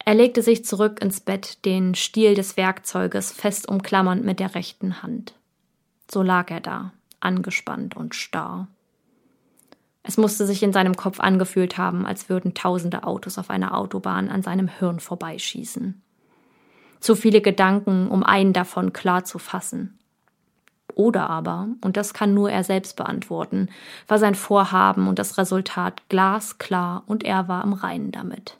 Er 0.06 0.14
legte 0.14 0.42
sich 0.42 0.64
zurück 0.64 1.02
ins 1.02 1.20
Bett, 1.20 1.66
den 1.66 1.96
Stiel 1.96 2.34
des 2.34 2.56
Werkzeuges 2.56 3.34
fest 3.34 3.68
umklammernd 3.68 4.24
mit 4.24 4.40
der 4.40 4.56
rechten 4.56 5.04
Hand. 5.04 5.34
So 6.10 6.22
lag 6.24 6.50
er 6.50 6.62
da, 6.62 6.94
angespannt 7.20 7.98
und 7.98 8.16
starr. 8.16 8.70
Es 10.04 10.16
musste 10.16 10.46
sich 10.46 10.64
in 10.64 10.72
seinem 10.72 10.96
Kopf 10.96 11.20
angefühlt 11.20 11.78
haben, 11.78 12.06
als 12.06 12.30
würden 12.30 12.54
tausende 12.54 13.04
Autos 13.04 13.38
auf 13.38 13.50
einer 13.50 13.78
Autobahn 13.78 14.30
an 14.30 14.42
seinem 14.42 14.70
Hirn 14.70 15.02
vorbeischießen. 15.02 16.02
Zu 17.02 17.16
viele 17.18 17.42
Gedanken, 17.42 18.08
um 18.08 18.24
einen 18.24 18.54
davon 18.54 18.94
klar 18.94 19.26
zu 19.26 19.40
fassen. 19.40 20.00
Oder 20.96 21.30
aber, 21.30 21.68
und 21.82 21.98
das 21.98 22.14
kann 22.14 22.34
nur 22.34 22.52
er 22.52 22.64
selbst 22.64 22.96
beantworten, 22.96 23.70
war 24.08 24.20
sein 24.20 24.36
Vorhaben 24.36 25.08
und 25.08 25.20
das 25.20 25.38
Resultat 25.38 26.02
glasklar 26.10 27.04
und 27.08 27.24
er 27.24 27.48
war 27.48 27.64
im 27.64 27.74
Reinen 27.74 28.12
damit. 28.12 28.58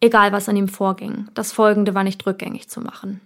Egal, 0.00 0.32
was 0.32 0.48
an 0.48 0.56
ihm 0.56 0.68
vorging, 0.68 1.28
das 1.34 1.52
Folgende 1.52 1.94
war 1.94 2.02
nicht 2.02 2.26
rückgängig 2.26 2.68
zu 2.68 2.80
machen. 2.80 3.20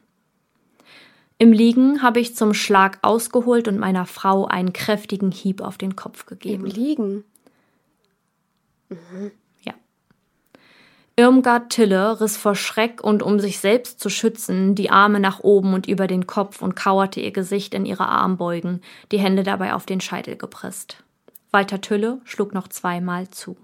Im 1.39 1.53
Liegen 1.53 2.03
habe 2.03 2.21
ich 2.21 2.35
zum 2.35 2.55
Schlag 2.55 2.99
ausgeholt 3.03 3.69
und 3.69 3.79
meiner 3.79 4.07
Frau 4.07 4.47
einen 4.47 4.73
kräftigen 4.73 5.31
Hieb 5.31 5.61
auf 5.61 5.79
den 5.79 5.97
Kopf 5.97 6.27
gegeben. 6.27 6.67
Im 6.67 6.71
Liegen. 6.71 7.25
Ja. 8.91 8.97
Irmgard 11.19 11.71
Tille 11.71 12.21
riss 12.21 12.37
vor 12.37 12.55
Schreck 12.55 13.03
und 13.03 13.23
um 13.23 13.41
sich 13.41 13.59
selbst 13.59 14.01
zu 14.01 14.11
schützen 14.11 14.75
die 14.75 14.91
Arme 14.91 15.19
nach 15.19 15.41
oben 15.41 15.73
und 15.73 15.89
über 15.89 16.07
den 16.07 16.27
Kopf 16.27 16.61
und 16.61 16.77
kauerte 16.77 17.21
ihr 17.21 17.31
Gesicht 17.31 17.73
in 17.73 17.87
ihre 17.87 18.07
Armbeugen, 18.07 18.83
die 19.11 19.19
Hände 19.19 19.43
dabei 19.43 19.73
auf 19.73 19.87
den 19.87 20.03
Scheitel 20.03 20.37
gepresst. 20.37 21.03
Walter 21.53 21.81
Tülle 21.81 22.21
schlug 22.25 22.53
noch 22.53 22.69
zweimal 22.69 23.31
zu. 23.31 23.57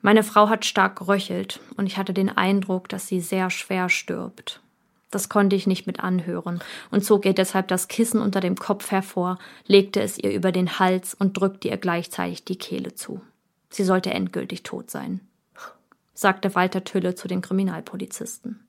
Meine 0.00 0.22
Frau 0.22 0.48
hat 0.48 0.64
stark 0.64 0.98
geröchelt 0.98 1.60
und 1.76 1.84
ich 1.84 1.98
hatte 1.98 2.14
den 2.14 2.34
Eindruck, 2.34 2.88
dass 2.88 3.06
sie 3.06 3.20
sehr 3.20 3.50
schwer 3.50 3.90
stirbt. 3.90 4.62
Das 5.10 5.28
konnte 5.28 5.56
ich 5.56 5.66
nicht 5.66 5.86
mit 5.86 6.00
anhören 6.00 6.60
und 6.90 7.04
zog 7.04 7.26
ihr 7.26 7.34
deshalb 7.34 7.68
das 7.68 7.88
Kissen 7.88 8.22
unter 8.22 8.40
dem 8.40 8.56
Kopf 8.56 8.90
hervor, 8.90 9.38
legte 9.66 10.00
es 10.00 10.16
ihr 10.16 10.32
über 10.32 10.52
den 10.52 10.78
Hals 10.78 11.12
und 11.12 11.38
drückte 11.38 11.68
ihr 11.68 11.76
gleichzeitig 11.76 12.46
die 12.46 12.56
Kehle 12.56 12.94
zu. 12.94 13.20
Sie 13.68 13.84
sollte 13.84 14.10
endgültig 14.10 14.62
tot 14.62 14.90
sein 14.90 15.20
sagte 16.16 16.54
Walter 16.54 16.82
Tülle 16.82 17.14
zu 17.14 17.28
den 17.28 17.42
Kriminalpolizisten. 17.42 18.66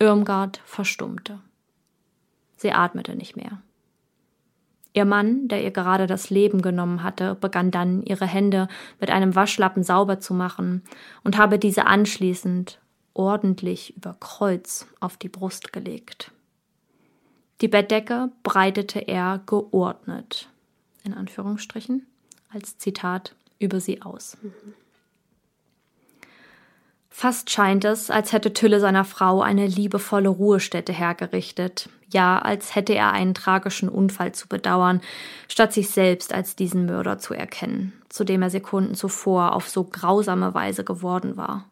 Irmgard 0.00 0.60
verstummte. 0.64 1.40
Sie 2.56 2.72
atmete 2.72 3.14
nicht 3.14 3.36
mehr. 3.36 3.62
Ihr 4.92 5.04
Mann, 5.04 5.46
der 5.46 5.62
ihr 5.62 5.70
gerade 5.70 6.08
das 6.08 6.30
Leben 6.30 6.62
genommen 6.62 7.04
hatte, 7.04 7.36
begann 7.36 7.70
dann, 7.70 8.02
ihre 8.02 8.26
Hände 8.26 8.66
mit 8.98 9.10
einem 9.10 9.36
Waschlappen 9.36 9.84
sauber 9.84 10.18
zu 10.18 10.34
machen 10.34 10.82
und 11.22 11.38
habe 11.38 11.60
diese 11.60 11.86
anschließend 11.86 12.80
ordentlich 13.14 13.96
über 13.96 14.16
Kreuz 14.18 14.88
auf 14.98 15.16
die 15.16 15.28
Brust 15.28 15.72
gelegt. 15.72 16.32
Die 17.60 17.68
Bettdecke 17.68 18.32
breitete 18.42 18.98
er 19.00 19.40
geordnet, 19.46 20.48
in 21.04 21.14
Anführungsstrichen, 21.14 22.06
als 22.48 22.78
Zitat 22.78 23.36
über 23.60 23.78
sie 23.78 24.02
aus. 24.02 24.38
Mhm. 24.42 24.74
Fast 27.10 27.50
scheint 27.50 27.84
es, 27.84 28.08
als 28.10 28.32
hätte 28.32 28.52
Tülle 28.52 28.80
seiner 28.80 29.04
Frau 29.04 29.42
eine 29.42 29.66
liebevolle 29.66 30.28
Ruhestätte 30.28 30.92
hergerichtet, 30.92 31.88
ja, 32.08 32.38
als 32.38 32.74
hätte 32.74 32.94
er 32.94 33.12
einen 33.12 33.34
tragischen 33.34 33.88
Unfall 33.88 34.32
zu 34.32 34.48
bedauern, 34.48 35.00
statt 35.48 35.72
sich 35.72 35.90
selbst 35.90 36.32
als 36.32 36.56
diesen 36.56 36.86
Mörder 36.86 37.18
zu 37.18 37.34
erkennen, 37.34 37.92
zu 38.08 38.24
dem 38.24 38.42
er 38.42 38.50
Sekunden 38.50 38.94
zuvor 38.94 39.54
auf 39.54 39.68
so 39.68 39.84
grausame 39.84 40.54
Weise 40.54 40.84
geworden 40.84 41.36
war 41.36 41.69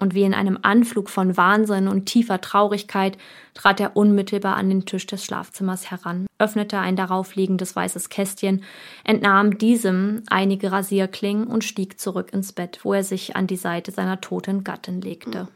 und 0.00 0.14
wie 0.14 0.22
in 0.22 0.34
einem 0.34 0.58
Anflug 0.62 1.10
von 1.10 1.36
Wahnsinn 1.36 1.86
und 1.86 2.06
tiefer 2.06 2.40
Traurigkeit 2.40 3.16
trat 3.54 3.80
er 3.80 3.96
unmittelbar 3.96 4.56
an 4.56 4.68
den 4.68 4.86
Tisch 4.86 5.06
des 5.06 5.24
Schlafzimmers 5.24 5.90
heran, 5.90 6.26
öffnete 6.38 6.78
ein 6.78 6.96
darauf 6.96 7.36
liegendes 7.36 7.76
weißes 7.76 8.08
Kästchen, 8.08 8.64
entnahm 9.04 9.58
diesem 9.58 10.22
einige 10.28 10.72
Rasierklingen 10.72 11.46
und 11.46 11.64
stieg 11.64 12.00
zurück 12.00 12.32
ins 12.32 12.52
Bett, 12.52 12.80
wo 12.82 12.94
er 12.94 13.04
sich 13.04 13.36
an 13.36 13.46
die 13.46 13.56
Seite 13.56 13.92
seiner 13.92 14.20
toten 14.20 14.64
Gattin 14.64 15.00
legte. 15.00 15.48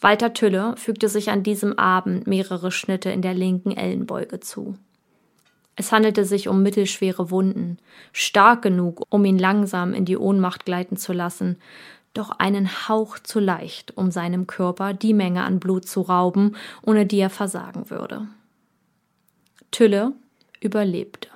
Walter 0.00 0.34
Tülle 0.34 0.74
fügte 0.76 1.08
sich 1.08 1.30
an 1.30 1.44
diesem 1.44 1.78
Abend 1.78 2.26
mehrere 2.26 2.72
Schnitte 2.72 3.10
in 3.10 3.22
der 3.22 3.34
linken 3.34 3.70
Ellenbeuge 3.70 4.40
zu. 4.40 4.74
Es 5.74 5.90
handelte 5.90 6.24
sich 6.24 6.48
um 6.48 6.62
mittelschwere 6.62 7.30
Wunden, 7.30 7.78
stark 8.12 8.60
genug, 8.62 9.06
um 9.08 9.24
ihn 9.24 9.38
langsam 9.38 9.94
in 9.94 10.04
die 10.04 10.18
Ohnmacht 10.18 10.66
gleiten 10.66 10.96
zu 10.96 11.14
lassen, 11.14 11.56
doch 12.14 12.30
einen 12.30 12.88
Hauch 12.88 13.18
zu 13.18 13.40
leicht, 13.40 13.96
um 13.96 14.10
seinem 14.10 14.46
Körper 14.46 14.92
die 14.92 15.14
Menge 15.14 15.44
an 15.44 15.60
Blut 15.60 15.88
zu 15.88 16.02
rauben, 16.02 16.56
ohne 16.82 17.06
die 17.06 17.18
er 17.18 17.30
versagen 17.30 17.90
würde. 17.90 18.28
Tülle 19.70 20.12
überlebte. 20.60 21.28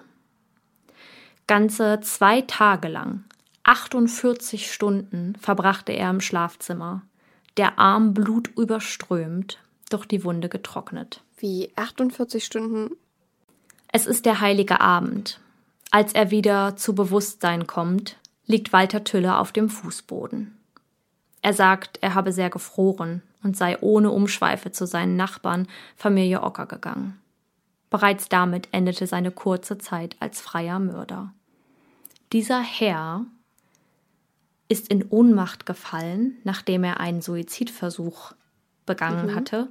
Ganze 1.47 2.01
zwei 2.01 2.43
Tage 2.43 2.89
lang, 2.89 3.24
48 3.64 4.70
Stunden, 4.70 5.35
verbrachte 5.41 5.93
er 5.93 6.11
im 6.11 6.20
Schlafzimmer, 6.20 7.03
der 7.57 7.79
Arm 7.79 8.14
blutüberströmt, 8.14 9.59
doch 9.89 10.05
die 10.05 10.24
Wunde 10.24 10.49
getrocknet. 10.49 11.22
Wie 11.39 11.70
48 11.77 12.45
Stunden? 12.45 12.97
Es 13.93 14.07
ist 14.07 14.27
der 14.27 14.41
heilige 14.41 14.81
Abend. 14.81 15.41
Als 15.91 16.12
er 16.12 16.31
wieder 16.31 16.77
zu 16.77 16.95
Bewusstsein 16.95 17.66
kommt, 17.66 18.16
liegt 18.47 18.72
Walter 18.72 19.05
Tülle 19.05 19.39
auf 19.39 19.53
dem 19.53 19.68
Fußboden. 19.68 20.57
Er 21.47 21.53
sagt, 21.53 22.01
er 22.01 22.14
habe 22.16 22.32
sehr 22.32 22.51
gefroren 22.51 23.22
und 23.44 23.57
sei 23.57 23.78
ohne 23.80 24.11
Umschweife 24.11 24.72
zu 24.72 24.84
seinen 24.84 25.14
Nachbarn, 25.14 25.68
Familie 25.94 26.42
Ocker, 26.42 26.66
gegangen. 26.66 27.20
Bereits 27.88 28.28
damit 28.28 28.66
endete 28.72 29.07
seine 29.07 29.30
kurze 29.30 29.78
Zeit 29.78 30.16
als 30.18 30.40
freier 30.40 30.80
Mörder. 30.80 31.32
Dieser 32.32 32.61
Herr 32.61 33.26
ist 34.68 34.88
in 34.88 35.07
Ohnmacht 35.09 35.66
gefallen, 35.66 36.36
nachdem 36.42 36.82
er 36.82 36.99
einen 36.99 37.22
Suizidversuch 37.22 38.32
begangen 38.84 39.30
mhm. 39.30 39.36
hatte 39.36 39.68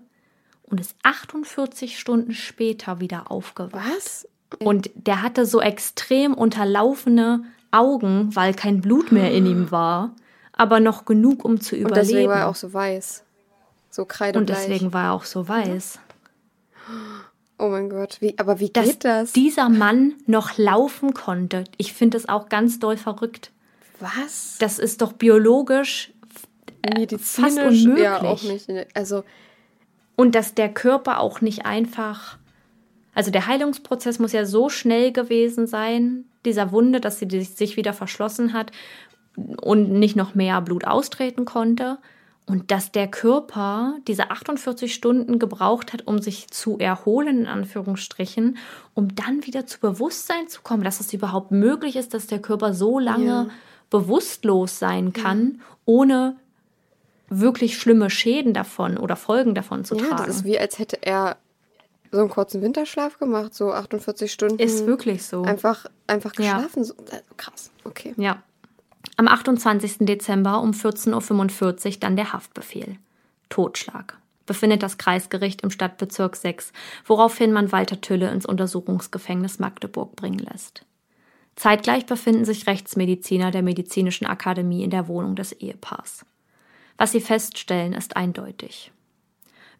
und 0.64 0.80
ist 0.80 0.96
48 1.04 2.00
Stunden 2.00 2.32
später 2.32 3.02
wieder 3.02 3.30
aufgewacht. 3.30 3.86
Was? 3.98 4.30
Und 4.60 4.92
der 4.96 5.22
hatte 5.22 5.46
so 5.46 5.60
extrem 5.60 6.36
unterlaufene 6.36 7.44
Augen, 7.72 8.34
weil 8.34 8.54
kein 8.54 8.80
Blut 8.80 9.12
mehr 9.12 9.34
in 9.34 9.46
ihm 9.46 9.72
war 9.72 10.16
aber 10.56 10.80
noch 10.80 11.06
genug, 11.06 11.46
um 11.46 11.60
zu 11.60 11.76
überleben. 11.76 12.00
Und 12.00 12.08
deswegen 12.08 12.30
war 12.30 12.40
er 12.40 12.48
auch 12.48 12.56
so 12.56 12.74
weiß. 12.74 13.24
So 13.90 14.06
kreidebleich. 14.06 14.42
Und 14.42 14.50
deswegen 14.50 14.94
war 14.94 15.06
er 15.06 15.14
auch 15.14 15.26
so 15.26 15.48
weiß. 15.48 16.00
Oh 17.58 17.68
mein 17.70 17.90
Gott, 17.90 18.18
wie, 18.20 18.38
aber 18.38 18.60
wie 18.60 18.70
Dass 18.70 18.86
geht 18.86 19.06
das? 19.06 19.32
dieser 19.32 19.70
Mann 19.70 20.16
noch 20.26 20.58
laufen 20.58 21.14
konnte. 21.14 21.64
Ich 21.78 21.94
finde 21.94 22.18
es 22.18 22.28
auch 22.28 22.50
ganz 22.50 22.80
doll 22.80 22.98
verrückt. 22.98 23.52
Was? 24.00 24.58
Das 24.60 24.78
ist 24.78 25.02
doch 25.02 25.14
biologisch 25.14 26.12
Medizinisch, 26.96 27.56
fast 27.56 27.58
unmöglich. 27.58 28.04
Ja, 28.04 28.22
auch 28.22 28.44
nicht. 28.44 28.70
Also 28.94 29.24
und 30.18 30.36
dass 30.36 30.54
der 30.54 30.74
Körper 30.74 31.20
auch 31.20 31.42
nicht 31.42 31.66
einfach 31.66 32.38
also 33.16 33.32
der 33.32 33.48
Heilungsprozess 33.48 34.20
muss 34.20 34.34
ja 34.34 34.46
so 34.46 34.68
schnell 34.68 35.14
gewesen 35.14 35.68
sein, 35.68 36.26
dieser 36.44 36.74
Wunde, 36.74 37.00
dass 37.00 37.18
sie 37.18 37.42
sich 37.44 37.78
wieder 37.78 37.94
verschlossen 37.94 38.52
hat 38.52 38.72
und 39.36 39.92
nicht 39.92 40.16
noch 40.16 40.36
mehr 40.36 40.62
Blut 40.62 40.86
austreten 40.86 41.46
konnte. 41.46 41.98
Und 42.48 42.70
dass 42.70 42.92
der 42.92 43.08
Körper 43.08 43.96
diese 44.08 44.30
48 44.30 44.94
Stunden 44.94 45.40
gebraucht 45.40 45.94
hat, 45.94 46.06
um 46.06 46.22
sich 46.22 46.48
zu 46.50 46.78
erholen, 46.78 47.40
in 47.40 47.48
Anführungsstrichen, 47.48 48.58
um 48.94 49.16
dann 49.16 49.48
wieder 49.48 49.66
zu 49.66 49.80
Bewusstsein 49.80 50.48
zu 50.48 50.62
kommen, 50.62 50.84
dass 50.84 51.00
es 51.00 51.12
überhaupt 51.12 51.50
möglich 51.50 51.96
ist, 51.96 52.14
dass 52.14 52.28
der 52.28 52.40
Körper 52.40 52.76
so 52.76 53.00
lange 53.00 53.26
ja. 53.26 53.48
bewusstlos 53.90 54.78
sein 54.78 55.12
kann, 55.12 55.56
ja. 55.58 55.64
ohne 55.86 56.36
wirklich 57.30 57.80
schlimme 57.80 58.12
Schäden 58.12 58.54
davon 58.54 58.98
oder 58.98 59.16
Folgen 59.16 59.56
davon 59.56 59.84
zu 59.84 59.96
ja, 59.96 60.06
tragen. 60.06 60.28
Das 60.28 60.38
ist 60.38 60.46
wie, 60.46 60.60
als 60.60 60.78
hätte 60.78 61.02
er 61.02 61.38
so 62.12 62.20
einen 62.20 62.30
kurzen 62.30 62.62
Winterschlaf 62.62 63.18
gemacht, 63.18 63.54
so 63.54 63.72
48 63.74 64.32
Stunden. 64.32 64.60
Ist 64.60 64.86
wirklich 64.86 65.26
so. 65.26 65.42
Einfach, 65.44 65.88
einfach 66.08 66.34
geschlafen. 66.34 66.84
So, 66.84 66.94
krass, 67.38 67.72
okay. 67.84 68.14
Ja. 68.18 68.44
Am 69.18 69.30
28. 69.30 70.00
Dezember 70.00 70.62
um 70.62 70.72
14.45 70.72 71.86
Uhr 71.86 72.00
dann 72.02 72.18
der 72.18 72.34
Haftbefehl. 72.34 72.98
Totschlag. 73.48 74.18
Befindet 74.46 74.84
das 74.84 74.98
Kreisgericht 74.98 75.62
im 75.62 75.72
Stadtbezirk 75.72 76.36
6, 76.36 76.74
woraufhin 77.06 77.54
man 77.54 77.72
Walter 77.72 78.02
Tülle 78.02 78.30
ins 78.30 78.46
Untersuchungsgefängnis 78.46 79.58
Magdeburg 79.58 80.18
bringen 80.18 80.40
lässt. 80.40 80.86
Zeitgleich 81.56 82.06
befinden 82.06 82.44
sich 82.44 82.68
Rechtsmediziner 82.68 83.52
der 83.52 83.64
Medizinischen 83.64 84.26
Akademie 84.26 84.84
in 84.84 84.90
der 84.90 85.08
Wohnung 85.08 85.38
des 85.38 85.54
Ehepaars. 85.54 86.26
Was 86.98 87.14
sie 87.14 87.22
feststellen, 87.22 87.94
ist 87.94 88.18
eindeutig. 88.18 88.92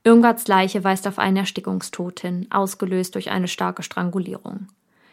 Irmgards 0.06 0.48
Leiche 0.48 0.86
weist 0.86 1.08
auf 1.08 1.20
einen 1.20 1.38
Erstickungstod 1.38 2.22
hin, 2.22 2.48
ausgelöst 2.52 3.16
durch 3.16 3.32
eine 3.32 3.50
starke 3.50 3.84
Strangulierung, 3.84 4.68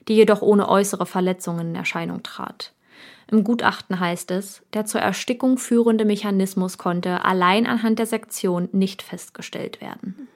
die 0.06 0.14
jedoch 0.14 0.42
ohne 0.42 0.68
äußere 0.68 1.06
Verletzungen 1.06 1.70
in 1.70 1.74
Erscheinung 1.74 2.22
trat. 2.22 2.72
Im 3.32 3.44
Gutachten 3.44 3.98
heißt 3.98 4.30
es, 4.30 4.62
der 4.74 4.84
zur 4.84 5.00
Erstickung 5.00 5.56
führende 5.56 6.04
Mechanismus 6.04 6.76
konnte 6.76 7.24
allein 7.24 7.66
anhand 7.66 7.98
der 7.98 8.04
Sektion 8.04 8.68
nicht 8.72 9.00
festgestellt 9.00 9.80
werden. 9.80 10.28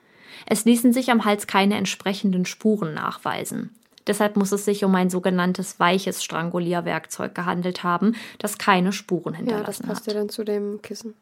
Es 0.46 0.64
ließen 0.64 0.94
sich 0.94 1.10
am 1.10 1.26
Hals 1.26 1.46
keine 1.46 1.76
entsprechenden 1.76 2.46
Spuren 2.46 2.94
nachweisen. 2.94 3.74
Deshalb 4.06 4.38
muss 4.38 4.50
es 4.50 4.64
sich 4.64 4.82
um 4.82 4.94
ein 4.94 5.10
sogenanntes 5.10 5.78
weiches 5.78 6.24
Strangulierwerkzeug 6.24 7.34
gehandelt 7.34 7.82
haben, 7.82 8.14
das 8.38 8.56
keine 8.56 8.92
Spuren 8.92 9.34
Ja, 9.34 9.40
das 9.40 9.46
hinterlassen 9.46 9.86
passt 9.86 10.06
hat. 10.06 10.14
ja 10.14 10.18
dann 10.18 10.30
zu 10.30 10.44
dem 10.44 10.80
Kissen. 10.80 11.12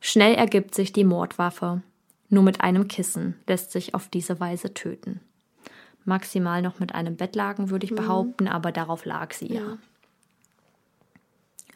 Schnell 0.00 0.36
ergibt 0.36 0.76
sich 0.76 0.92
die 0.92 1.04
Mordwaffe. 1.04 1.82
Nur 2.28 2.44
mit 2.44 2.60
einem 2.60 2.86
Kissen 2.86 3.34
lässt 3.48 3.72
sich 3.72 3.96
auf 3.96 4.06
diese 4.06 4.38
Weise 4.38 4.74
töten. 4.74 5.20
Maximal 6.04 6.62
noch 6.62 6.80
mit 6.80 6.94
einem 6.94 7.16
Bettlaken, 7.16 7.70
würde 7.70 7.86
ich 7.86 7.94
behaupten, 7.94 8.48
aber 8.48 8.72
darauf 8.72 9.04
lag 9.04 9.32
sie 9.32 9.52
ja. 9.54 9.60
Ja. 9.60 9.78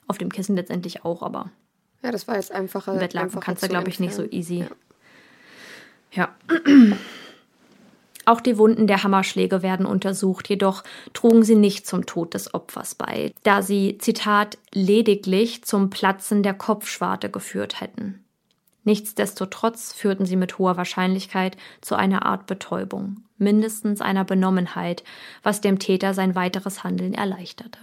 Auf 0.08 0.18
dem 0.18 0.30
Kissen 0.30 0.56
letztendlich 0.56 1.04
auch, 1.04 1.22
aber 1.22 1.50
Ja, 2.02 2.12
das 2.12 2.28
war 2.28 2.36
jetzt 2.36 2.52
einfacher. 2.52 2.92
ein 2.92 2.98
Bettlaken 2.98 3.28
einfacher 3.28 3.44
kannst 3.44 3.62
du, 3.62 3.68
glaube 3.68 3.88
ich, 3.88 4.00
nicht 4.00 4.14
so 4.14 4.24
easy. 4.24 4.66
Ja. 6.12 6.34
Auch 8.28 8.40
die 8.40 8.58
Wunden 8.58 8.88
der 8.88 9.04
Hammerschläge 9.04 9.62
werden 9.62 9.86
untersucht, 9.86 10.48
jedoch 10.48 10.82
trugen 11.14 11.44
sie 11.44 11.54
nicht 11.54 11.86
zum 11.86 12.06
Tod 12.06 12.34
des 12.34 12.54
Opfers 12.54 12.96
bei, 12.96 13.32
da 13.44 13.62
sie, 13.62 13.98
Zitat, 13.98 14.58
lediglich 14.72 15.62
zum 15.62 15.90
Platzen 15.90 16.42
der 16.42 16.54
Kopfschwarte 16.54 17.30
geführt 17.30 17.80
hätten. 17.80 18.25
Nichtsdestotrotz 18.86 19.92
führten 19.92 20.26
sie 20.26 20.36
mit 20.36 20.58
hoher 20.58 20.76
Wahrscheinlichkeit 20.76 21.56
zu 21.80 21.96
einer 21.96 22.24
Art 22.24 22.46
Betäubung, 22.46 23.24
mindestens 23.36 24.00
einer 24.00 24.24
Benommenheit, 24.24 25.02
was 25.42 25.60
dem 25.60 25.80
Täter 25.80 26.14
sein 26.14 26.36
weiteres 26.36 26.84
Handeln 26.84 27.12
erleichterte. 27.12 27.80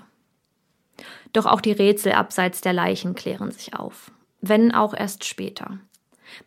Doch 1.34 1.46
auch 1.46 1.60
die 1.60 1.74
Rätsel 1.74 2.14
abseits 2.14 2.62
der 2.62 2.72
Leichen 2.72 3.16
klären 3.16 3.52
sich 3.52 3.78
auf, 3.78 4.12
wenn 4.40 4.74
auch 4.74 4.94
erst 4.94 5.26
später. 5.26 5.78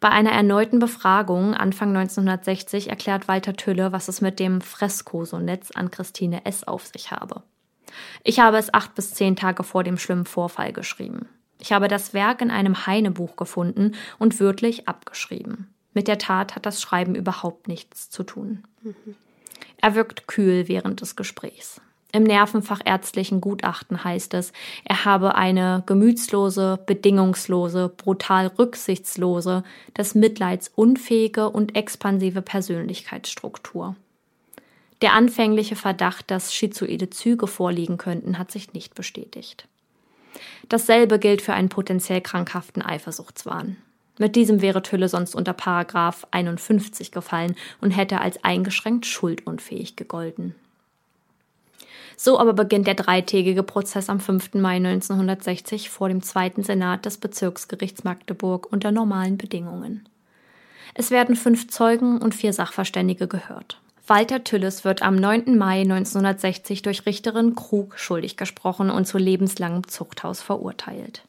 Bei 0.00 0.08
einer 0.08 0.32
erneuten 0.32 0.78
Befragung 0.78 1.52
Anfang 1.52 1.94
1960 1.94 2.88
erklärt 2.88 3.28
Walter 3.28 3.52
Tülle, 3.56 3.92
was 3.92 4.08
es 4.08 4.22
mit 4.22 4.40
dem 4.40 4.62
Fresko-Sonetz 4.62 5.72
an 5.72 5.90
Christine 5.90 6.46
S. 6.46 6.64
auf 6.64 6.86
sich 6.86 7.10
habe. 7.10 7.42
Ich 8.24 8.40
habe 8.40 8.56
es 8.56 8.72
acht 8.72 8.94
bis 8.94 9.12
zehn 9.12 9.36
Tage 9.36 9.64
vor 9.64 9.84
dem 9.84 9.98
schlimmen 9.98 10.24
Vorfall 10.24 10.72
geschrieben. 10.72 11.28
Ich 11.66 11.72
habe 11.72 11.88
das 11.88 12.14
Werk 12.14 12.42
in 12.42 12.52
einem 12.52 12.86
Heinebuch 12.86 13.34
gefunden 13.34 13.96
und 14.20 14.38
wörtlich 14.38 14.86
abgeschrieben. 14.86 15.66
Mit 15.94 16.06
der 16.06 16.16
Tat 16.16 16.54
hat 16.54 16.64
das 16.64 16.80
Schreiben 16.80 17.16
überhaupt 17.16 17.66
nichts 17.66 18.08
zu 18.08 18.22
tun. 18.22 18.62
Er 19.78 19.96
wirkt 19.96 20.28
kühl 20.28 20.68
während 20.68 21.00
des 21.00 21.16
Gesprächs. 21.16 21.80
Im 22.12 22.22
nervenfachärztlichen 22.22 23.40
Gutachten 23.40 24.04
heißt 24.04 24.34
es, 24.34 24.52
er 24.84 25.04
habe 25.04 25.34
eine 25.34 25.82
gemütslose, 25.86 26.78
bedingungslose, 26.86 27.88
brutal 27.88 28.46
rücksichtslose, 28.46 29.64
des 29.98 30.14
Mitleids 30.14 30.70
unfähige 30.72 31.50
und 31.50 31.74
expansive 31.74 32.42
Persönlichkeitsstruktur. 32.42 33.96
Der 35.02 35.14
anfängliche 35.14 35.74
Verdacht, 35.74 36.30
dass 36.30 36.54
schizoide 36.54 37.10
Züge 37.10 37.48
vorliegen 37.48 37.98
könnten, 37.98 38.38
hat 38.38 38.52
sich 38.52 38.72
nicht 38.72 38.94
bestätigt. 38.94 39.66
Dasselbe 40.68 41.18
gilt 41.18 41.42
für 41.42 41.54
einen 41.54 41.68
potenziell 41.68 42.20
krankhaften 42.20 42.82
Eifersuchtswahn. 42.82 43.76
Mit 44.18 44.34
diesem 44.34 44.62
wäre 44.62 44.82
Tülle 44.82 45.08
sonst 45.08 45.34
unter 45.34 45.52
Paragraph 45.52 46.26
51 46.30 47.12
gefallen 47.12 47.54
und 47.80 47.90
hätte 47.90 48.20
als 48.20 48.42
eingeschränkt 48.44 49.06
schuldunfähig 49.06 49.96
gegolten. 49.96 50.54
So 52.16 52.38
aber 52.38 52.54
beginnt 52.54 52.86
der 52.86 52.94
dreitägige 52.94 53.62
Prozess 53.62 54.08
am 54.08 54.20
5. 54.20 54.54
Mai 54.54 54.76
1960 54.76 55.90
vor 55.90 56.08
dem 56.08 56.22
zweiten 56.22 56.62
Senat 56.62 57.04
des 57.04 57.18
Bezirksgerichts 57.18 58.04
Magdeburg 58.04 58.72
unter 58.72 58.90
normalen 58.90 59.36
Bedingungen. 59.36 60.08
Es 60.94 61.10
werden 61.10 61.36
fünf 61.36 61.68
Zeugen 61.68 62.18
und 62.18 62.34
vier 62.34 62.54
Sachverständige 62.54 63.28
gehört. 63.28 63.80
Walter 64.08 64.44
Tülles 64.44 64.84
wird 64.84 65.02
am 65.02 65.16
9. 65.16 65.58
Mai 65.58 65.80
1960 65.80 66.82
durch 66.82 67.06
Richterin 67.06 67.56
Krug 67.56 67.98
schuldig 67.98 68.36
gesprochen 68.36 68.88
und 68.88 69.06
zu 69.06 69.18
lebenslangem 69.18 69.88
Zuchthaus 69.88 70.42
verurteilt. 70.42 71.22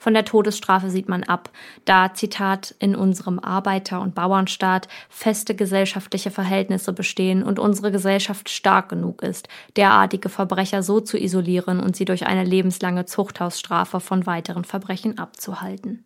Von 0.00 0.14
der 0.14 0.24
Todesstrafe 0.24 0.90
sieht 0.90 1.08
man 1.08 1.22
ab, 1.24 1.50
da, 1.84 2.14
Zitat, 2.14 2.74
in 2.80 2.96
unserem 2.96 3.38
Arbeiter- 3.38 4.00
und 4.00 4.16
Bauernstaat 4.16 4.88
feste 5.08 5.54
gesellschaftliche 5.54 6.30
Verhältnisse 6.30 6.92
bestehen 6.92 7.42
und 7.44 7.60
unsere 7.60 7.92
Gesellschaft 7.92 8.48
stark 8.48 8.88
genug 8.88 9.22
ist, 9.22 9.48
derartige 9.76 10.28
Verbrecher 10.28 10.82
so 10.82 11.00
zu 11.00 11.18
isolieren 11.18 11.78
und 11.78 11.94
sie 11.94 12.04
durch 12.04 12.26
eine 12.26 12.44
lebenslange 12.44 13.06
Zuchthausstrafe 13.06 14.00
von 14.00 14.26
weiteren 14.26 14.64
Verbrechen 14.64 15.18
abzuhalten. 15.18 16.04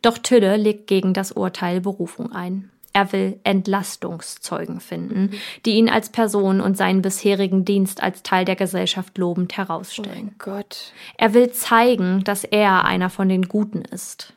Doch 0.00 0.18
Tülle 0.18 0.56
legt 0.56 0.88
gegen 0.88 1.14
das 1.14 1.32
Urteil 1.32 1.80
Berufung 1.80 2.32
ein. 2.32 2.70
Er 2.92 3.12
will 3.12 3.40
Entlastungszeugen 3.44 4.80
finden, 4.80 5.30
die 5.64 5.72
ihn 5.72 5.88
als 5.88 6.10
Person 6.10 6.60
und 6.60 6.76
seinen 6.76 7.02
bisherigen 7.02 7.64
Dienst 7.64 8.02
als 8.02 8.22
Teil 8.22 8.44
der 8.44 8.56
Gesellschaft 8.56 9.16
lobend 9.16 9.56
herausstellen. 9.56 10.10
Mein 10.10 10.34
Gott. 10.38 10.92
Er 11.16 11.32
will 11.32 11.50
zeigen, 11.52 12.22
dass 12.24 12.44
er 12.44 12.84
einer 12.84 13.08
von 13.08 13.28
den 13.28 13.48
Guten 13.48 13.82
ist. 13.82 14.34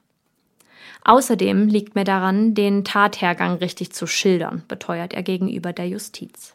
Außerdem 1.03 1.68
liegt 1.68 1.93
mir 1.93 2.03
daran, 2.03 2.56
den 2.56 2.84
Tathergang 2.84 3.58
richtig 3.58 3.93
zu 3.93 4.08
schildern, 4.08 4.64
beteuert 4.68 5.14
er 5.14 5.22
gegenüber 5.22 5.72
der 5.72 5.88
Justiz. 5.88 6.55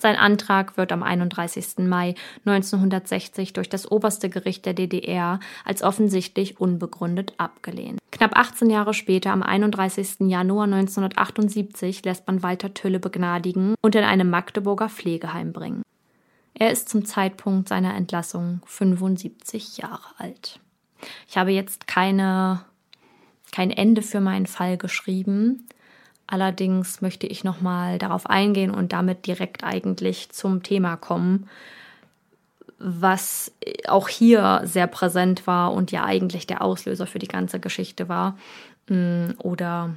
Sein 0.00 0.14
Antrag 0.14 0.76
wird 0.76 0.92
am 0.92 1.02
31. 1.02 1.78
Mai 1.78 2.14
1960 2.46 3.52
durch 3.52 3.68
das 3.68 3.90
oberste 3.90 4.30
Gericht 4.30 4.64
der 4.64 4.74
DDR 4.74 5.40
als 5.64 5.82
offensichtlich 5.82 6.60
unbegründet 6.60 7.34
abgelehnt. 7.36 7.98
Knapp 8.12 8.38
18 8.38 8.70
Jahre 8.70 8.94
später, 8.94 9.32
am 9.32 9.42
31. 9.42 10.28
Januar 10.28 10.64
1978, 10.64 12.04
lässt 12.04 12.28
man 12.28 12.44
Walter 12.44 12.74
Tülle 12.74 13.00
begnadigen 13.00 13.74
und 13.80 13.96
in 13.96 14.04
einem 14.04 14.30
Magdeburger 14.30 14.88
Pflegeheim 14.88 15.52
bringen. 15.52 15.82
Er 16.54 16.70
ist 16.70 16.88
zum 16.88 17.04
Zeitpunkt 17.04 17.68
seiner 17.68 17.94
Entlassung 17.94 18.60
75 18.66 19.78
Jahre 19.78 20.08
alt. 20.16 20.60
Ich 21.28 21.36
habe 21.36 21.50
jetzt 21.50 21.86
keine, 21.86 22.64
kein 23.52 23.70
Ende 23.70 24.02
für 24.02 24.20
meinen 24.20 24.46
Fall 24.46 24.76
geschrieben. 24.76 25.68
Allerdings 26.30 27.00
möchte 27.00 27.26
ich 27.26 27.42
nochmal 27.42 27.98
darauf 27.98 28.26
eingehen 28.26 28.70
und 28.70 28.92
damit 28.92 29.26
direkt 29.26 29.64
eigentlich 29.64 30.28
zum 30.28 30.62
Thema 30.62 30.96
kommen, 30.96 31.48
was 32.78 33.50
auch 33.88 34.08
hier 34.08 34.60
sehr 34.64 34.86
präsent 34.86 35.46
war 35.46 35.72
und 35.72 35.90
ja 35.90 36.04
eigentlich 36.04 36.46
der 36.46 36.60
Auslöser 36.60 37.06
für 37.06 37.18
die 37.18 37.28
ganze 37.28 37.60
Geschichte 37.60 38.10
war. 38.10 38.36
Mm, 38.88 39.30
Oder 39.38 39.96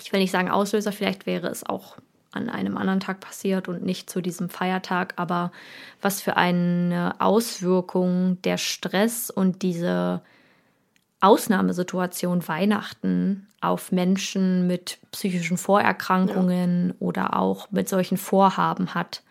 ich 0.00 0.10
will 0.10 0.20
nicht 0.20 0.30
sagen 0.30 0.50
Auslöser, 0.50 0.90
vielleicht 0.90 1.26
wäre 1.26 1.48
es 1.48 1.64
auch 1.64 1.98
an 2.32 2.48
einem 2.48 2.78
anderen 2.78 3.00
Tag 3.00 3.20
passiert 3.20 3.68
und 3.68 3.84
nicht 3.84 4.08
zu 4.08 4.22
diesem 4.22 4.48
Feiertag, 4.48 5.12
aber 5.16 5.52
was 6.00 6.22
für 6.22 6.38
eine 6.38 7.14
Auswirkung 7.18 8.40
der 8.42 8.56
Stress 8.56 9.28
und 9.28 9.60
diese 9.60 10.22
Ausnahmesituation 11.24 12.46
Weihnachten 12.46 13.48
auf 13.62 13.92
Menschen 13.92 14.66
mit 14.66 14.98
psychischen 15.10 15.56
Vorerkrankungen 15.56 16.92
oder 16.98 17.38
auch 17.38 17.70
mit 17.70 17.88
solchen 17.88 18.18
Vorhaben 18.18 18.94
hat. 18.94 19.22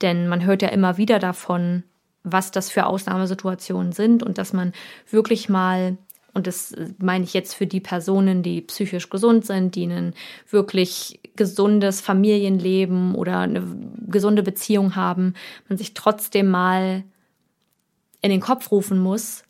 Denn 0.00 0.28
man 0.28 0.44
hört 0.44 0.62
ja 0.62 0.68
immer 0.68 0.96
wieder 0.96 1.18
davon, 1.18 1.82
was 2.22 2.52
das 2.52 2.70
für 2.70 2.86
Ausnahmesituationen 2.86 3.90
sind 3.90 4.22
und 4.22 4.38
dass 4.38 4.52
man 4.52 4.72
wirklich 5.10 5.48
mal, 5.48 5.98
und 6.34 6.46
das 6.46 6.72
meine 6.98 7.24
ich 7.24 7.34
jetzt 7.34 7.54
für 7.54 7.66
die 7.66 7.80
Personen, 7.80 8.44
die 8.44 8.60
psychisch 8.60 9.10
gesund 9.10 9.44
sind, 9.44 9.74
die 9.74 9.86
ein 9.86 10.14
wirklich 10.48 11.20
gesundes 11.34 12.00
Familienleben 12.00 13.16
oder 13.16 13.40
eine 13.40 13.66
gesunde 14.06 14.44
Beziehung 14.44 14.94
haben, 14.94 15.34
man 15.68 15.78
sich 15.78 15.94
trotzdem 15.94 16.48
mal 16.48 17.02
in 18.20 18.30
den 18.30 18.40
Kopf 18.40 18.70
rufen 18.70 19.00
muss, 19.00 19.42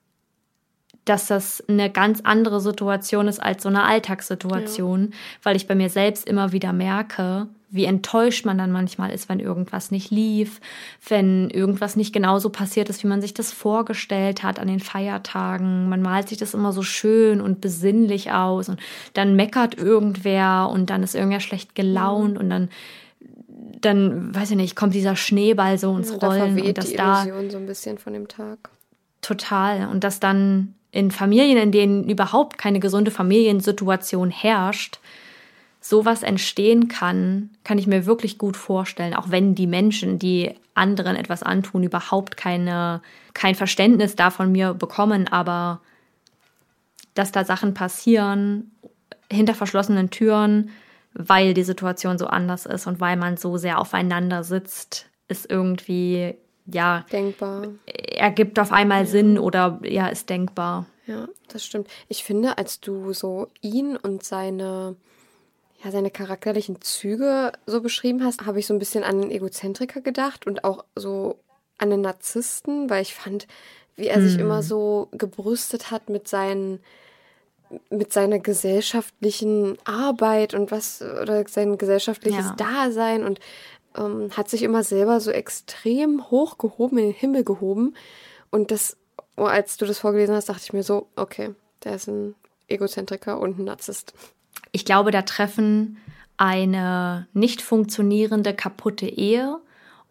dass 1.04 1.26
das 1.26 1.62
eine 1.68 1.90
ganz 1.90 2.20
andere 2.22 2.60
Situation 2.60 3.28
ist 3.28 3.42
als 3.42 3.62
so 3.62 3.68
eine 3.68 3.84
Alltagssituation, 3.84 5.12
weil 5.42 5.56
ich 5.56 5.66
bei 5.66 5.74
mir 5.74 5.90
selbst 5.90 6.26
immer 6.26 6.52
wieder 6.52 6.72
merke, 6.72 7.48
wie 7.74 7.86
enttäuscht 7.86 8.46
man 8.46 8.56
dann 8.56 8.70
manchmal 8.70 9.10
ist, 9.10 9.28
wenn 9.28 9.40
irgendwas 9.40 9.90
nicht 9.90 10.12
lief, 10.12 10.60
wenn 11.08 11.50
irgendwas 11.50 11.96
nicht 11.96 12.12
genauso 12.12 12.50
passiert 12.50 12.88
ist, 12.88 13.02
wie 13.02 13.08
man 13.08 13.20
sich 13.20 13.34
das 13.34 13.52
vorgestellt 13.52 14.44
hat 14.44 14.60
an 14.60 14.68
den 14.68 14.78
Feiertagen. 14.78 15.88
Man 15.88 16.00
malt 16.00 16.28
sich 16.28 16.38
das 16.38 16.54
immer 16.54 16.72
so 16.72 16.82
schön 16.82 17.40
und 17.40 17.60
besinnlich 17.60 18.30
aus 18.30 18.68
und 18.68 18.80
dann 19.14 19.34
meckert 19.34 19.76
irgendwer 19.76 20.70
und 20.72 20.88
dann 20.88 21.02
ist 21.02 21.16
irgendwer 21.16 21.40
schlecht 21.40 21.74
gelaunt 21.74 22.38
und 22.38 22.48
dann 22.48 22.68
dann 23.80 24.34
weiß 24.34 24.52
ich 24.52 24.56
nicht, 24.56 24.76
kommt 24.76 24.94
dieser 24.94 25.16
Schneeball 25.16 25.76
so 25.76 25.96
ins 25.96 26.10
Ja, 26.10 26.18
da 26.18 26.26
Rollen 26.28 26.54
verweht 26.54 26.68
und 26.68 26.78
das 26.78 26.90
die 26.90 26.96
da 26.96 27.24
Illusion 27.24 27.50
so 27.50 27.56
ein 27.58 27.66
bisschen 27.66 27.98
von 27.98 28.12
dem 28.12 28.28
Tag. 28.28 28.70
Total. 29.20 29.88
Und 29.88 30.04
dass 30.04 30.20
dann 30.20 30.74
in 30.94 31.10
Familien, 31.10 31.58
in 31.58 31.72
denen 31.72 32.08
überhaupt 32.08 32.56
keine 32.56 32.78
gesunde 32.78 33.10
Familiensituation 33.10 34.30
herrscht, 34.30 35.00
sowas 35.80 36.22
entstehen 36.22 36.86
kann, 36.86 37.50
kann 37.64 37.78
ich 37.78 37.88
mir 37.88 38.06
wirklich 38.06 38.38
gut 38.38 38.56
vorstellen, 38.56 39.12
auch 39.14 39.28
wenn 39.28 39.56
die 39.56 39.66
Menschen, 39.66 40.20
die 40.20 40.54
anderen 40.74 41.16
etwas 41.16 41.42
antun, 41.42 41.82
überhaupt 41.82 42.36
keine, 42.36 43.02
kein 43.34 43.56
Verständnis 43.56 44.14
davon 44.14 44.52
mir 44.52 44.72
bekommen, 44.72 45.26
aber 45.26 45.80
dass 47.14 47.32
da 47.32 47.44
Sachen 47.44 47.74
passieren 47.74 48.70
hinter 49.28 49.54
verschlossenen 49.54 50.10
Türen, 50.10 50.70
weil 51.12 51.54
die 51.54 51.64
Situation 51.64 52.18
so 52.18 52.28
anders 52.28 52.66
ist 52.66 52.86
und 52.86 53.00
weil 53.00 53.16
man 53.16 53.36
so 53.36 53.56
sehr 53.56 53.80
aufeinander 53.80 54.44
sitzt, 54.44 55.06
ist 55.26 55.50
irgendwie, 55.50 56.36
ja, 56.66 57.04
Denkbar. 57.12 57.68
ergibt 57.86 58.58
auf 58.58 58.72
einmal 58.72 59.06
Sinn 59.06 59.38
oder 59.38 59.80
ja, 59.82 60.08
ist 60.08 60.30
denkbar. 60.30 60.86
Ja, 61.06 61.28
das 61.48 61.64
stimmt. 61.64 61.88
Ich 62.08 62.24
finde, 62.24 62.56
als 62.56 62.80
du 62.80 63.12
so 63.12 63.48
ihn 63.60 63.96
und 63.96 64.24
seine, 64.24 64.96
ja, 65.82 65.90
seine 65.90 66.10
charakterlichen 66.10 66.80
Züge 66.80 67.52
so 67.66 67.82
beschrieben 67.82 68.24
hast, 68.24 68.46
habe 68.46 68.58
ich 68.58 68.66
so 68.66 68.72
ein 68.72 68.78
bisschen 68.78 69.04
an 69.04 69.22
einen 69.22 69.30
Egozentriker 69.30 70.00
gedacht 70.00 70.46
und 70.46 70.64
auch 70.64 70.84
so 70.96 71.38
an 71.76 71.92
einen 71.92 72.02
Narzissten, 72.02 72.88
weil 72.88 73.02
ich 73.02 73.14
fand, 73.14 73.46
wie 73.96 74.06
er 74.06 74.20
sich 74.22 74.38
immer 74.38 74.62
so 74.62 75.08
gebrüstet 75.12 75.90
hat 75.90 76.08
mit 76.08 76.28
seinen 76.28 76.80
mit 77.90 78.12
seiner 78.12 78.38
gesellschaftlichen 78.38 79.78
Arbeit 79.84 80.54
und 80.54 80.70
was 80.70 81.02
oder 81.02 81.46
sein 81.48 81.76
gesellschaftliches 81.78 82.46
Ja. 82.46 82.56
Dasein 82.56 83.24
und 83.24 83.40
ähm, 83.96 84.30
hat 84.36 84.48
sich 84.48 84.62
immer 84.62 84.82
selber 84.82 85.20
so 85.20 85.30
extrem 85.30 86.30
hochgehoben, 86.30 86.98
in 86.98 87.04
den 87.06 87.14
Himmel 87.14 87.44
gehoben. 87.44 87.94
Und 88.50 88.70
das, 88.70 88.96
oh, 89.36 89.44
als 89.44 89.76
du 89.76 89.86
das 89.86 89.98
vorgelesen 89.98 90.34
hast, 90.34 90.48
dachte 90.48 90.62
ich 90.64 90.72
mir 90.72 90.82
so, 90.82 91.08
okay, 91.16 91.54
der 91.82 91.96
ist 91.96 92.08
ein 92.08 92.34
Egozentriker 92.68 93.40
und 93.40 93.58
ein 93.58 93.64
Narzisst. 93.64 94.14
Ich 94.72 94.84
glaube, 94.84 95.10
da 95.10 95.22
treffen 95.22 95.98
eine 96.36 97.28
nicht 97.32 97.62
funktionierende, 97.62 98.54
kaputte 98.54 99.06
Ehe 99.06 99.58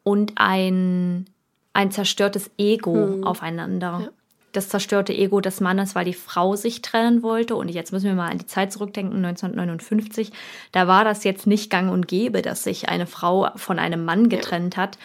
und 0.04 0.34
ein, 0.36 1.26
ein 1.74 1.92
zerstörtes 1.92 2.52
Ego 2.58 3.22
aufeinander. 3.24 4.12
Das 4.54 4.70
zerstörte 4.70 5.14
Ego 5.14 5.42
des 5.42 5.60
Mannes, 5.60 5.96
weil 5.96 6.06
die 6.06 6.14
Frau 6.14 6.56
sich 6.56 6.82
trennen 6.82 7.22
wollte. 7.24 7.56
Und 7.56 7.70
jetzt 7.70 7.92
müssen 7.92 8.06
wir 8.06 8.14
mal 8.14 8.30
an 8.30 8.38
die 8.38 8.46
Zeit 8.46 8.72
zurückdenken, 8.72 9.18
1959. 9.26 10.32
Da 10.72 10.88
war 10.88 11.04
das 11.04 11.24
jetzt 11.24 11.46
nicht 11.46 11.70
gang 11.70 11.92
und 11.92 12.08
gäbe, 12.08 12.42
dass 12.42 12.64
sich 12.64 12.88
eine 12.88 13.08
Frau 13.08 13.50
von 13.56 13.80
einem 13.80 14.06
Mann 14.06 14.30
getrennt 14.30 14.78
hat, 14.78 14.98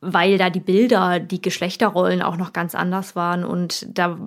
weil 0.00 0.38
da 0.38 0.50
die 0.50 0.60
Bilder, 0.60 1.18
die 1.18 1.42
Geschlechterrollen 1.42 2.22
auch 2.22 2.36
noch 2.36 2.52
ganz 2.52 2.74
anders 2.74 3.16
waren. 3.16 3.44
Und 3.44 3.86
da 3.98 4.18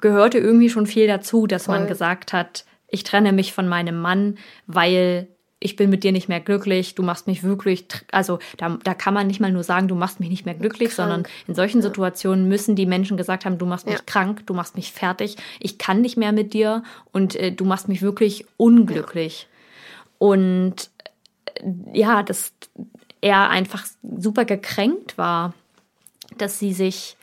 gehörte 0.00 0.38
irgendwie 0.38 0.70
schon 0.70 0.86
viel 0.86 1.06
dazu, 1.06 1.46
dass 1.46 1.68
man 1.68 1.80
Voll. 1.80 1.88
gesagt 1.88 2.32
hat, 2.32 2.64
ich 2.88 3.04
trenne 3.04 3.32
mich 3.32 3.52
von 3.52 3.68
meinem 3.68 4.00
Mann, 4.00 4.36
weil 4.66 5.28
ich 5.62 5.76
bin 5.76 5.90
mit 5.90 6.04
dir 6.04 6.12
nicht 6.12 6.28
mehr 6.28 6.40
glücklich, 6.40 6.94
du 6.94 7.02
machst 7.02 7.26
mich 7.26 7.42
wirklich, 7.42 7.86
also 8.10 8.38
da, 8.56 8.78
da 8.82 8.94
kann 8.94 9.14
man 9.14 9.26
nicht 9.26 9.40
mal 9.40 9.52
nur 9.52 9.62
sagen, 9.64 9.88
du 9.88 9.94
machst 9.94 10.20
mich 10.20 10.28
nicht 10.28 10.44
mehr 10.44 10.54
glücklich, 10.54 10.90
Krank. 10.90 11.08
sondern 11.10 11.32
in 11.46 11.54
solchen 11.54 11.82
Situationen 11.82 12.48
müssen 12.48 12.76
die 12.76 12.86
Menschen 12.86 13.16
gesagt 13.16 13.44
haben, 13.44 13.58
du 13.58 13.66
machst 13.66 13.86
mich 13.86 13.96
Ja. 13.96 14.02
krank, 14.04 14.46
du 14.46 14.54
machst 14.54 14.76
mich 14.76 14.92
fertig, 14.92 15.36
ich 15.60 15.78
kann 15.78 16.00
nicht 16.00 16.16
mehr 16.16 16.32
mit 16.32 16.52
dir 16.54 16.82
und 17.12 17.36
äh, 17.36 17.52
du 17.52 17.64
machst 17.64 17.88
mich 17.88 18.02
wirklich 18.02 18.46
unglücklich. 18.56 19.48
Und 20.18 20.90
äh, 21.46 21.98
ja, 21.98 22.22
dass 22.22 22.52
er 23.20 23.50
einfach 23.50 23.86
super 24.16 24.44
gekränkt 24.44 25.16
war, 25.16 25.54
dass 26.38 26.58
sie 26.58 26.72
sich 26.72 27.16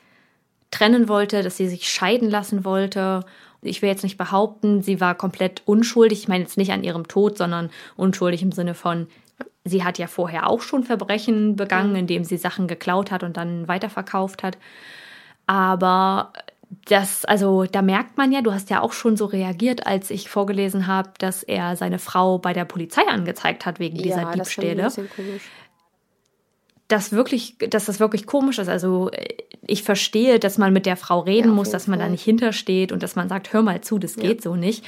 trennen 0.71 1.07
wollte, 1.09 1.43
dass 1.43 1.57
sie 1.57 1.67
sich 1.67 1.89
scheiden 1.89 2.29
lassen 2.29 2.63
wollte. 2.63 3.25
Ich 3.61 3.81
will 3.81 3.89
jetzt 3.89 4.03
nicht 4.03 4.17
behaupten, 4.17 4.81
sie 4.81 5.01
war 5.01 5.15
komplett 5.15 5.61
unschuldig. 5.65 6.19
Ich 6.19 6.27
meine 6.27 6.43
jetzt 6.43 6.57
nicht 6.57 6.71
an 6.71 6.83
ihrem 6.83 7.07
Tod, 7.07 7.37
sondern 7.37 7.69
unschuldig 7.95 8.41
im 8.41 8.51
Sinne 8.51 8.73
von, 8.73 9.07
sie 9.63 9.83
hat 9.83 9.97
ja 9.97 10.07
vorher 10.07 10.49
auch 10.49 10.61
schon 10.61 10.83
Verbrechen 10.83 11.55
begangen, 11.55 11.95
indem 11.95 12.23
sie 12.23 12.37
Sachen 12.37 12.67
geklaut 12.67 13.11
hat 13.11 13.23
und 13.23 13.37
dann 13.37 13.67
weiterverkauft 13.67 14.43
hat. 14.43 14.57
Aber 15.47 16.31
das, 16.85 17.25
also 17.25 17.65
da 17.65 17.81
merkt 17.81 18.17
man 18.17 18.31
ja, 18.31 18.41
du 18.41 18.53
hast 18.53 18.69
ja 18.69 18.81
auch 18.81 18.93
schon 18.93 19.17
so 19.17 19.25
reagiert, 19.25 19.87
als 19.87 20.11
ich 20.11 20.29
vorgelesen 20.29 20.87
habe, 20.87 21.09
dass 21.17 21.41
er 21.43 21.75
seine 21.75 21.97
Frau 21.99 22.37
bei 22.37 22.53
der 22.53 22.65
Polizei 22.65 23.01
angezeigt 23.07 23.65
hat 23.65 23.79
wegen 23.79 23.97
dieser 23.97 24.21
ja, 24.21 24.31
das 24.35 24.53
fand 24.53 24.65
ich 24.65 24.71
ein 24.71 24.77
Diebstähle 24.77 24.83
bisschen 24.83 25.09
komisch. 25.09 25.41
Das 26.89 27.13
wirklich, 27.13 27.55
dass 27.69 27.85
das 27.85 27.99
wirklich 28.01 28.25
komisch 28.25 28.57
ist. 28.59 28.67
Also 28.67 29.09
äh, 29.11 29.35
ich 29.65 29.83
verstehe, 29.83 30.39
dass 30.39 30.57
man 30.57 30.73
mit 30.73 30.85
der 30.85 30.97
Frau 30.97 31.19
reden 31.21 31.49
Ja, 31.49 31.53
muss, 31.53 31.69
dass 31.69 31.87
man 31.87 31.99
da 31.99 32.09
nicht 32.09 32.23
hintersteht 32.23 32.91
und 32.91 33.01
dass 33.01 33.15
man 33.15 33.29
sagt, 33.29 33.53
hör 33.53 33.61
mal 33.61 33.79
zu, 33.81 33.97
das 33.99 34.17
geht 34.17 34.41
so 34.41 34.55
nicht. 34.55 34.83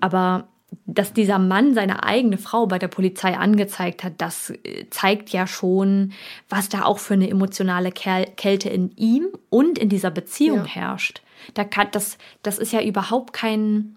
Aber 0.00 0.46
dass 0.86 1.12
dieser 1.12 1.40
Mann 1.40 1.74
seine 1.74 2.04
eigene 2.04 2.38
Frau 2.38 2.66
bei 2.66 2.78
der 2.78 2.86
Polizei 2.86 3.36
angezeigt 3.36 4.04
hat, 4.04 4.14
das 4.18 4.50
äh, 4.50 4.86
zeigt 4.90 5.30
ja 5.30 5.46
schon, 5.48 6.12
was 6.48 6.68
da 6.68 6.84
auch 6.84 7.00
für 7.00 7.14
eine 7.14 7.28
emotionale 7.28 7.90
Kälte 7.90 8.68
in 8.68 8.92
ihm 8.96 9.26
und 9.50 9.78
in 9.78 9.88
dieser 9.88 10.10
Beziehung 10.12 10.58
Ja. 10.58 10.66
herrscht. 10.66 11.22
Da 11.54 11.64
kann, 11.64 11.88
das, 11.90 12.18
das 12.42 12.58
ist 12.58 12.72
ja 12.72 12.80
überhaupt 12.82 13.32
kein, 13.32 13.96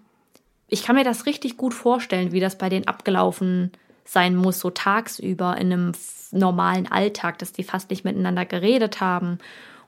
ich 0.68 0.82
kann 0.82 0.96
mir 0.96 1.04
das 1.04 1.26
richtig 1.26 1.56
gut 1.56 1.74
vorstellen, 1.74 2.32
wie 2.32 2.40
das 2.40 2.58
bei 2.58 2.68
denen 2.68 2.88
abgelaufen 2.88 3.70
sein 4.04 4.36
muss, 4.36 4.60
so 4.60 4.70
tagsüber 4.70 5.56
in 5.56 5.72
einem 5.72 5.92
normalen 6.30 6.90
Alltag, 6.90 7.38
dass 7.38 7.52
die 7.52 7.64
fast 7.64 7.90
nicht 7.90 8.04
miteinander 8.04 8.44
geredet 8.44 9.00
haben 9.00 9.38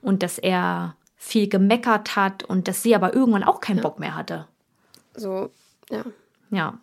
und 0.02 0.22
dass 0.22 0.38
er 0.38 0.96
viel 1.16 1.48
gemeckert 1.48 2.16
hat 2.16 2.44
und 2.44 2.68
dass 2.68 2.82
sie 2.82 2.94
aber 2.94 3.14
irgendwann 3.14 3.44
auch 3.44 3.60
keinen 3.60 3.80
Bock 3.80 3.98
mehr 3.98 4.14
hatte. 4.14 4.46
So, 5.14 5.50
ja. 5.90 6.04
Ja. 6.50 6.78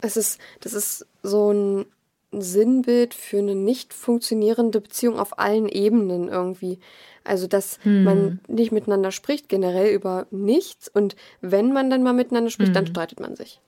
Es 0.00 0.16
ist, 0.16 0.40
das 0.60 0.72
ist 0.72 1.06
so 1.22 1.52
ein 1.52 1.86
Sinnbild 2.30 3.14
für 3.14 3.38
eine 3.38 3.54
nicht 3.54 3.92
funktionierende 3.92 4.80
Beziehung 4.80 5.18
auf 5.18 5.38
allen 5.38 5.68
Ebenen 5.68 6.28
irgendwie. 6.28 6.78
Also, 7.24 7.46
dass 7.46 7.78
man 7.84 8.40
nicht 8.48 8.72
miteinander 8.72 9.12
spricht, 9.12 9.50
generell 9.50 9.92
über 9.92 10.26
nichts. 10.30 10.88
Und 10.88 11.14
wenn 11.42 11.72
man 11.72 11.90
dann 11.90 12.02
mal 12.02 12.14
miteinander 12.14 12.50
spricht, 12.50 12.74
dann 12.74 12.86
streitet 12.86 13.20
man 13.20 13.36
sich. 13.36 13.60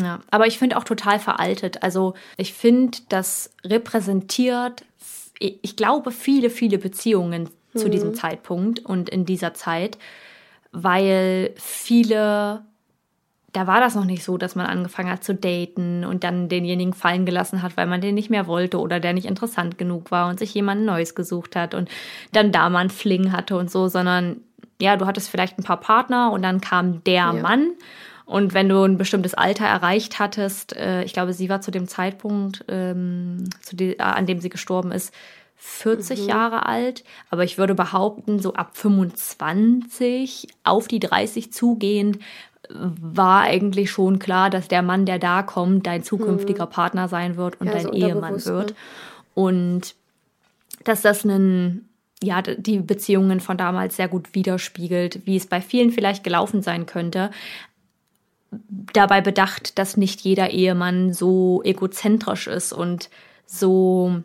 Ja, 0.00 0.20
aber 0.30 0.46
ich 0.46 0.58
finde 0.58 0.76
auch 0.76 0.84
total 0.84 1.18
veraltet. 1.18 1.82
Also 1.82 2.14
ich 2.36 2.52
finde, 2.52 2.98
das 3.08 3.50
repräsentiert, 3.64 4.84
ich 5.38 5.76
glaube, 5.76 6.10
viele, 6.10 6.50
viele 6.50 6.78
Beziehungen 6.78 7.48
zu 7.76 7.90
diesem 7.90 8.14
Zeitpunkt 8.14 8.80
und 8.80 9.08
in 9.08 9.24
dieser 9.24 9.52
Zeit, 9.54 9.98
weil 10.70 11.52
viele, 11.56 12.64
da 13.52 13.66
war 13.66 13.80
das 13.80 13.94
noch 13.94 14.04
nicht 14.04 14.22
so, 14.22 14.38
dass 14.38 14.54
man 14.54 14.66
angefangen 14.66 15.10
hat 15.10 15.24
zu 15.24 15.34
daten 15.34 16.04
und 16.04 16.24
dann 16.24 16.48
denjenigen 16.48 16.94
fallen 16.94 17.26
gelassen 17.26 17.62
hat, 17.62 17.76
weil 17.76 17.86
man 17.86 18.00
den 18.00 18.14
nicht 18.14 18.30
mehr 18.30 18.46
wollte 18.46 18.78
oder 18.78 19.00
der 19.00 19.12
nicht 19.12 19.26
interessant 19.26 19.76
genug 19.76 20.10
war 20.10 20.28
und 20.28 20.38
sich 20.38 20.54
jemand 20.54 20.84
Neues 20.84 21.14
gesucht 21.14 21.56
hat 21.56 21.74
und 21.74 21.88
dann 22.32 22.52
da 22.52 22.68
mal 22.68 22.80
einen 22.80 22.90
Fling 22.90 23.32
hatte 23.32 23.56
und 23.56 23.70
so, 23.70 23.88
sondern 23.88 24.40
ja, 24.80 24.96
du 24.96 25.06
hattest 25.06 25.28
vielleicht 25.28 25.58
ein 25.58 25.64
paar 25.64 25.80
Partner 25.80 26.32
und 26.32 26.42
dann 26.42 26.60
kam 26.60 27.02
der 27.04 27.32
Mann 27.32 27.72
und 28.26 28.54
wenn 28.54 28.68
du 28.68 28.82
ein 28.82 28.96
bestimmtes 28.96 29.34
Alter 29.34 29.66
erreicht 29.66 30.18
hattest, 30.18 30.74
äh, 30.76 31.04
ich 31.04 31.12
glaube, 31.12 31.32
sie 31.32 31.48
war 31.48 31.60
zu 31.60 31.70
dem 31.70 31.88
Zeitpunkt, 31.88 32.64
ähm, 32.68 33.44
zu 33.62 33.76
die, 33.76 34.00
an 34.00 34.26
dem 34.26 34.40
sie 34.40 34.48
gestorben 34.48 34.92
ist, 34.92 35.12
40 35.56 36.26
Jahre 36.26 36.66
alt, 36.66 37.04
aber 37.30 37.44
ich 37.44 37.56
würde 37.58 37.74
behaupten, 37.74 38.38
so 38.40 38.54
ab 38.54 38.76
25 38.76 40.48
auf 40.62 40.88
die 40.88 41.00
30 41.00 41.52
zugehend 41.52 42.18
war 42.70 43.42
eigentlich 43.42 43.90
schon 43.90 44.18
klar, 44.18 44.50
dass 44.50 44.68
der 44.68 44.82
Mann, 44.82 45.06
der 45.06 45.18
da 45.18 45.42
kommt, 45.42 45.86
dein 45.86 46.02
zukünftiger 46.02 46.66
Partner 46.66 47.08
sein 47.08 47.36
wird 47.36 47.60
und 47.60 47.68
Ja, 47.68 47.72
dein 47.74 47.82
so 47.82 47.92
Ehemann 47.92 48.44
wird. 48.44 48.70
ne? 48.70 48.76
Und 49.34 49.94
dass 50.84 51.02
das 51.02 51.24
einen, 51.24 51.88
ja, 52.22 52.42
die 52.42 52.78
Beziehungen 52.78 53.40
von 53.40 53.56
damals 53.56 53.96
sehr 53.96 54.08
gut 54.08 54.34
widerspiegelt, 54.34 55.26
wie 55.26 55.36
es 55.36 55.46
bei 55.46 55.60
vielen 55.60 55.90
vielleicht 55.90 56.24
gelaufen 56.24 56.62
sein 56.62 56.86
könnte. 56.86 57.30
Dabei 58.92 59.20
bedacht, 59.20 59.78
dass 59.78 59.96
nicht 59.96 60.20
jeder 60.20 60.50
Ehemann 60.50 61.12
so 61.12 61.62
egozentrisch 61.64 62.46
ist 62.46 62.72
und 62.72 63.10
so 63.46 64.22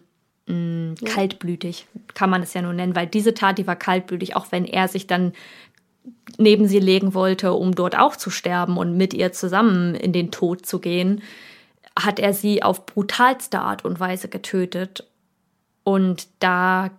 mh, 0.47 0.95
kaltblütig, 1.05 1.87
kann 2.13 2.29
man 2.29 2.43
es 2.43 2.53
ja 2.53 2.61
nur 2.61 2.73
nennen, 2.73 2.95
weil 2.95 3.07
diese 3.07 3.33
Tat, 3.33 3.57
die 3.57 3.67
war 3.67 3.75
kaltblütig, 3.75 4.35
auch 4.35 4.47
wenn 4.51 4.65
er 4.65 4.87
sich 4.87 5.07
dann 5.07 5.33
neben 6.37 6.67
sie 6.67 6.79
legen 6.79 7.13
wollte, 7.13 7.53
um 7.53 7.75
dort 7.75 7.97
auch 7.97 8.15
zu 8.15 8.29
sterben 8.29 8.77
und 8.77 8.95
mit 8.97 9.13
ihr 9.13 9.31
zusammen 9.31 9.95
in 9.95 10.13
den 10.13 10.31
Tod 10.31 10.65
zu 10.65 10.79
gehen, 10.79 11.21
hat 11.97 12.19
er 12.19 12.33
sie 12.33 12.63
auf 12.63 12.85
brutalste 12.85 13.59
Art 13.59 13.83
und 13.83 13.99
Weise 13.99 14.29
getötet. 14.29 15.05
Und 15.83 16.27
da, 16.39 16.91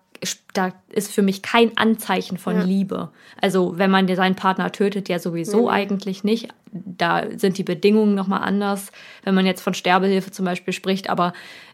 da 0.52 0.72
ist 0.88 1.12
für 1.12 1.22
mich 1.22 1.42
kein 1.42 1.76
Anzeichen 1.76 2.38
von 2.38 2.56
Ja. 2.56 2.62
Liebe. 2.62 3.10
Also 3.40 3.78
wenn 3.78 3.90
man 3.90 4.14
seinen 4.14 4.36
Partner 4.36 4.72
tötet, 4.72 5.08
ja 5.08 5.18
sowieso 5.18 5.68
eigentlich 5.70 6.24
nicht. 6.24 6.48
Da 6.72 7.24
sind 7.36 7.58
die 7.58 7.62
Bedingungen 7.62 8.14
nochmal 8.14 8.42
anders, 8.42 8.92
wenn 9.24 9.34
man 9.34 9.46
jetzt 9.46 9.62
von 9.62 9.74
Sterbehilfe 9.74 10.30
zum 10.30 10.44
Beispiel 10.44 10.72
spricht. 10.72 11.08
Aber 11.10 11.32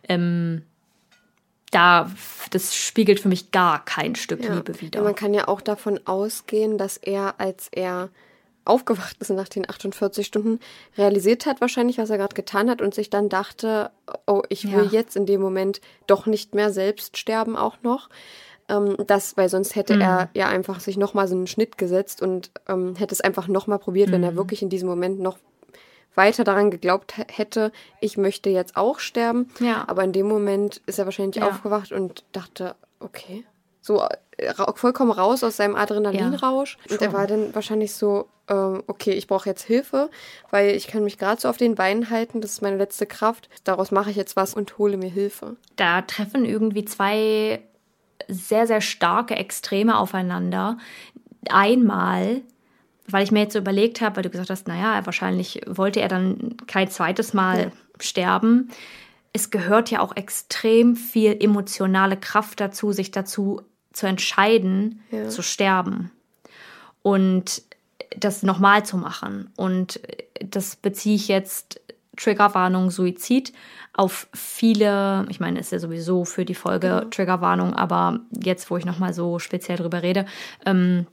ähm, 0.09 0.62
da, 1.70 2.11
das 2.51 2.74
spiegelt 2.76 3.20
für 3.20 3.28
mich 3.28 3.51
gar 3.51 3.84
kein 3.84 4.14
Stück 4.14 4.44
Ja. 4.44 4.55
Liebe 4.55 4.80
wider. 4.80 5.01
Ja, 5.01 5.05
man 5.05 5.14
kann 5.14 5.34
ja 5.34 5.49
auch 5.49 5.61
davon 5.61 6.01
ausgehen, 6.05 6.78
dass 6.78 6.97
er, 6.97 7.34
als 7.38 7.68
er 7.72 8.11
aufgewacht 8.66 9.16
ist 9.20 9.30
nach 9.30 9.48
den 9.48 9.68
48 9.68 10.26
Stunden, 10.26 10.60
realisiert 10.98 11.46
hat 11.46 11.60
wahrscheinlich, 11.60 11.98
was 11.98 12.10
er 12.10 12.18
gerade 12.18 12.34
getan 12.34 12.68
hat 12.70 12.82
und 12.82 12.94
sich 12.94 13.10
dann 13.10 13.28
dachte, 13.28 13.90
oh, 14.26 14.42
ich 14.48 14.70
will 14.72 14.84
Ja. 14.84 14.90
jetzt 14.90 15.16
in 15.16 15.26
dem 15.26 15.40
Moment 15.40 15.80
doch 16.06 16.26
nicht 16.26 16.54
mehr 16.54 16.70
selbst 16.70 17.16
sterben 17.16 17.56
auch 17.56 17.76
noch. 17.82 18.08
Ähm, 18.68 18.96
das, 19.06 19.36
weil 19.36 19.48
sonst 19.48 19.76
hätte 19.76 19.94
Mhm. 19.94 20.00
er 20.00 20.28
ja 20.34 20.48
einfach 20.48 20.80
sich 20.80 20.96
nochmal 20.96 21.28
so 21.28 21.36
einen 21.36 21.46
Schnitt 21.46 21.78
gesetzt 21.78 22.20
und 22.22 22.50
ähm, 22.68 22.96
hätte 22.96 23.14
es 23.14 23.20
einfach 23.20 23.46
nochmal 23.48 23.78
probiert, 23.78 24.10
wenn 24.10 24.24
er 24.24 24.32
Mhm. 24.32 24.36
wirklich 24.36 24.62
in 24.62 24.68
diesem 24.68 24.88
Moment 24.88 25.20
noch 25.20 25.38
weiter 26.16 26.44
daran 26.44 26.70
geglaubt 26.70 27.14
hätte, 27.28 27.70
ich 28.00 28.16
möchte 28.16 28.48
jetzt 28.50 28.76
auch 28.76 28.98
sterben. 28.98 29.50
Ja. 29.60 29.84
Aber 29.86 30.02
in 30.02 30.12
dem 30.12 30.26
Moment 30.26 30.80
ist 30.86 30.98
er 30.98 31.04
wahrscheinlich 31.04 31.36
Ja. 31.36 31.48
aufgewacht 31.48 31.92
und 31.92 32.24
dachte, 32.32 32.74
okay, 33.00 33.44
so 33.87 34.05
äh, 34.37 34.53
vollkommen 34.74 35.12
raus 35.12 35.45
aus 35.45 35.57
seinem 35.57 35.76
Adrenalinrausch. 35.76 36.76
und 36.91 37.01
er 37.01 37.12
war 37.12 37.26
dann 37.26 37.55
wahrscheinlich 37.55 37.95
so, 37.95 38.28
ähm, 38.49 38.82
okay, 38.87 39.12
ich 39.12 39.28
brauche 39.28 39.49
jetzt 39.49 39.62
Hilfe, 39.62 40.11
weil 40.51 40.70
ich 40.70 40.89
kann 40.89 41.05
mich 41.05 41.18
gerade 41.18 41.41
so 41.41 41.49
auf 41.49 41.57
den 41.57 41.76
Beinen 41.76 42.11
halten, 42.11 42.41
das 42.41 42.53
ist 42.53 42.62
meine 42.62 42.76
letzte 42.76 43.07
Kraft. 43.07 43.49
Daraus 43.64 43.93
mache 43.93 44.11
ich 44.11 44.16
jetzt 44.16 44.37
was 44.37 44.55
und 44.55 44.76
hole 44.78 44.97
mir 44.97 45.11
Hilfe. 45.11 45.57
da 45.76 46.03
treffen 46.03 46.45
irgendwie 46.45 46.84
zwei 46.84 47.62
sehr, 48.28 48.66
sehr 48.66 48.80
starke 48.80 49.37
Extreme 49.37 49.97
aufeinander. 49.97 50.78
Einmal, 51.49 52.43
weil 53.07 53.22
ich 53.22 53.30
mir 53.30 53.41
jetzt 53.41 53.53
so 53.53 53.61
überlegt 53.61 54.01
habe, 54.01 54.16
weil 54.16 54.22
du 54.24 54.30
gesagt 54.30 54.51
hast, 54.51 54.66
naja, 54.66 55.07
wahrscheinlich 55.07 55.61
wollte 55.66 56.01
er 56.01 56.09
dann 56.09 56.57
kein 56.66 56.89
zweites 56.89 57.34
Mal 57.34 57.70
sterben. 58.01 58.70
Es 59.32 59.51
gehört 59.51 59.91
ja 59.91 60.01
auch 60.01 60.16
extrem 60.16 60.97
viel 60.97 61.37
emotionale 61.39 62.16
Kraft 62.16 62.59
dazu, 62.59 62.91
sich 62.91 63.12
dazu 63.12 63.62
zu 63.97 64.07
entscheiden, 64.07 65.01
zu 65.28 65.42
sterben. 65.42 66.11
Und 67.03 67.62
das 68.16 68.42
nochmal 68.42 68.84
zu 68.84 68.97
machen. 68.97 69.51
Und 69.57 70.01
das 70.40 70.76
beziehe 70.76 71.16
ich 71.16 71.28
jetzt, 71.28 71.80
Triggerwarnung 72.16 72.90
Suizid, 72.90 73.53
auf 73.92 74.28
viele, 74.34 75.26
ich 75.28 75.40
meine, 75.40 75.61
ist 75.61 75.72
ja 75.72 75.78
sowieso 75.78 76.24
für 76.24 76.44
die 76.44 76.55
Folge 76.55 77.07
Triggerwarnung, 77.11 77.74
aber 77.74 78.20
jetzt, 78.30 78.70
wo 78.70 78.76
ich 78.76 78.84
nochmal 78.84 79.14
so 79.14 79.38
speziell 79.38 79.78
drüber 79.78 80.03
rede, 80.03 80.26
ähm, 80.64 81.07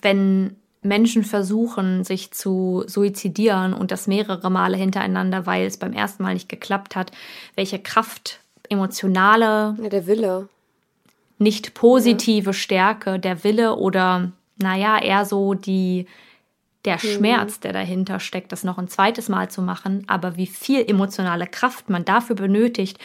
wenn 0.00 0.56
Menschen 0.82 1.24
versuchen, 1.24 2.04
sich 2.04 2.30
zu 2.32 2.84
suizidieren 2.86 3.74
und 3.74 3.90
das 3.90 4.06
mehrere 4.06 4.50
Male 4.50 4.76
hintereinander, 4.76 5.46
weil 5.46 5.66
es 5.66 5.76
beim 5.76 5.92
ersten 5.92 6.22
Mal 6.22 6.34
nicht 6.34 6.48
geklappt 6.48 6.94
hat, 6.94 7.10
welche 7.56 7.78
Kraft, 7.80 8.40
emotionale, 8.68 9.76
Ja, 9.82 9.88
der 9.88 10.06
Wille. 10.06 10.48
Nicht 11.38 11.74
positive 11.74 12.52
Stärke, 12.52 13.18
der 13.18 13.44
Wille 13.44 13.76
oder, 13.76 14.32
naja, 14.56 14.98
eher 14.98 15.24
so 15.24 15.54
die, 15.54 16.06
der 16.84 16.98
Schmerz, 16.98 17.60
der 17.60 17.72
dahinter 17.72 18.20
steckt, 18.20 18.52
das 18.52 18.64
noch 18.64 18.78
ein 18.78 18.88
zweites 18.88 19.28
Mal 19.28 19.50
zu 19.50 19.62
machen, 19.62 20.04
aber 20.06 20.36
wie 20.36 20.46
viel 20.46 20.84
emotionale 20.88 21.46
Kraft 21.46 21.90
man 21.90 22.04
dafür 22.04 22.36
benötigt, 22.36 22.98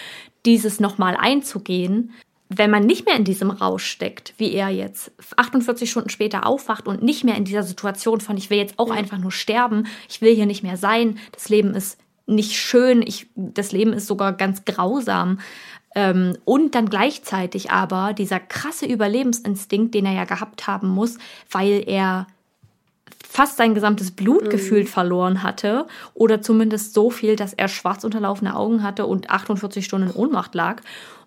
dieses 0.45 0.79
nochmal 0.79 1.15
einzugehen, 1.19 2.13
wenn 2.49 2.69
man 2.69 2.83
nicht 2.83 3.05
mehr 3.05 3.15
in 3.15 3.23
diesem 3.23 3.49
Rausch 3.49 3.85
steckt, 3.85 4.33
wie 4.37 4.53
er 4.53 4.69
jetzt 4.69 5.11
48 5.37 5.89
Stunden 5.89 6.09
später 6.09 6.45
aufwacht 6.45 6.87
und 6.87 7.01
nicht 7.01 7.23
mehr 7.23 7.35
in 7.35 7.45
dieser 7.45 7.63
Situation 7.63 8.21
von, 8.21 8.37
ich 8.37 8.49
will 8.49 8.57
jetzt 8.57 8.77
auch 8.77 8.91
einfach 8.91 9.17
nur 9.17 9.31
sterben, 9.31 9.87
ich 10.07 10.21
will 10.21 10.35
hier 10.35 10.45
nicht 10.45 10.63
mehr 10.63 10.77
sein, 10.77 11.17
das 11.31 11.49
Leben 11.49 11.73
ist 11.73 11.97
nicht 12.25 12.53
schön, 12.53 13.01
ich, 13.01 13.27
das 13.35 13.71
Leben 13.71 13.93
ist 13.93 14.07
sogar 14.07 14.33
ganz 14.33 14.63
grausam. 14.65 15.39
Ähm, 15.95 16.37
und 16.45 16.75
dann 16.75 16.89
gleichzeitig 16.89 17.71
aber 17.71 18.13
dieser 18.13 18.39
krasse 18.39 18.85
Überlebensinstinkt, 18.85 19.93
den 19.93 20.05
er 20.05 20.13
ja 20.13 20.25
gehabt 20.25 20.67
haben 20.67 20.89
muss, 20.89 21.17
weil 21.51 21.83
er 21.87 22.27
fast 23.27 23.57
sein 23.57 23.73
gesamtes 23.73 24.11
Blut 24.11 24.51
gefühlt 24.51 24.89
verloren 24.89 25.41
hatte 25.41 25.87
oder 26.13 26.41
zumindest 26.41 26.93
so 26.93 27.09
viel, 27.09 27.35
dass 27.35 27.53
er 27.53 27.67
schwarz 27.67 28.03
unterlaufene 28.03 28.55
Augen 28.55 28.83
hatte 28.83 29.07
und 29.07 29.31
48 29.31 29.83
Stunden 29.83 30.09
in 30.09 30.15
Ohnmacht 30.15 30.53
lag 30.53 30.81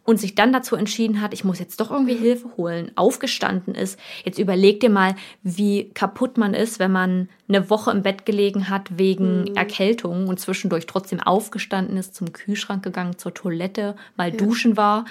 und 0.07 0.19
sich 0.19 0.35
dann 0.35 0.53
dazu 0.53 0.77
entschieden 0.77 1.21
hat, 1.21 1.35
ich 1.35 1.45
muss 1.45 1.59
jetzt 1.59 1.81
doch 1.81 1.91
irgendwie 1.91 2.15
Hilfe 2.15 2.49
holen, 2.57 2.93
aufgestanden 2.95 3.75
ist. 3.75 3.99
Jetzt 4.25 4.39
überleg 4.39 4.81
dir 4.81 4.89
mal, 4.89 5.17
wie 5.43 5.91
kaputt 5.91 6.39
man 6.39 6.55
ist, 6.55 6.79
wenn 6.79 6.93
man 6.93 7.29
eine 7.49 7.69
Woche 7.69 7.91
im 7.91 8.03
Bett 8.03 8.25
gelegen 8.25 8.71
hat 8.71 8.99
wegen 8.99 9.55
Erkältung 9.57 10.29
und 10.29 10.41
zwischendurch 10.41 10.87
trotzdem 10.87 11.21
aufgestanden 11.21 11.97
ist, 11.97 12.15
zum 12.15 12.33
Kühlschrank 12.33 12.83
gegangen, 12.83 13.19
zur 13.19 13.35
Toilette, 13.35 13.97
mal 14.17 14.31
duschen 14.33 14.77
war. 14.77 15.05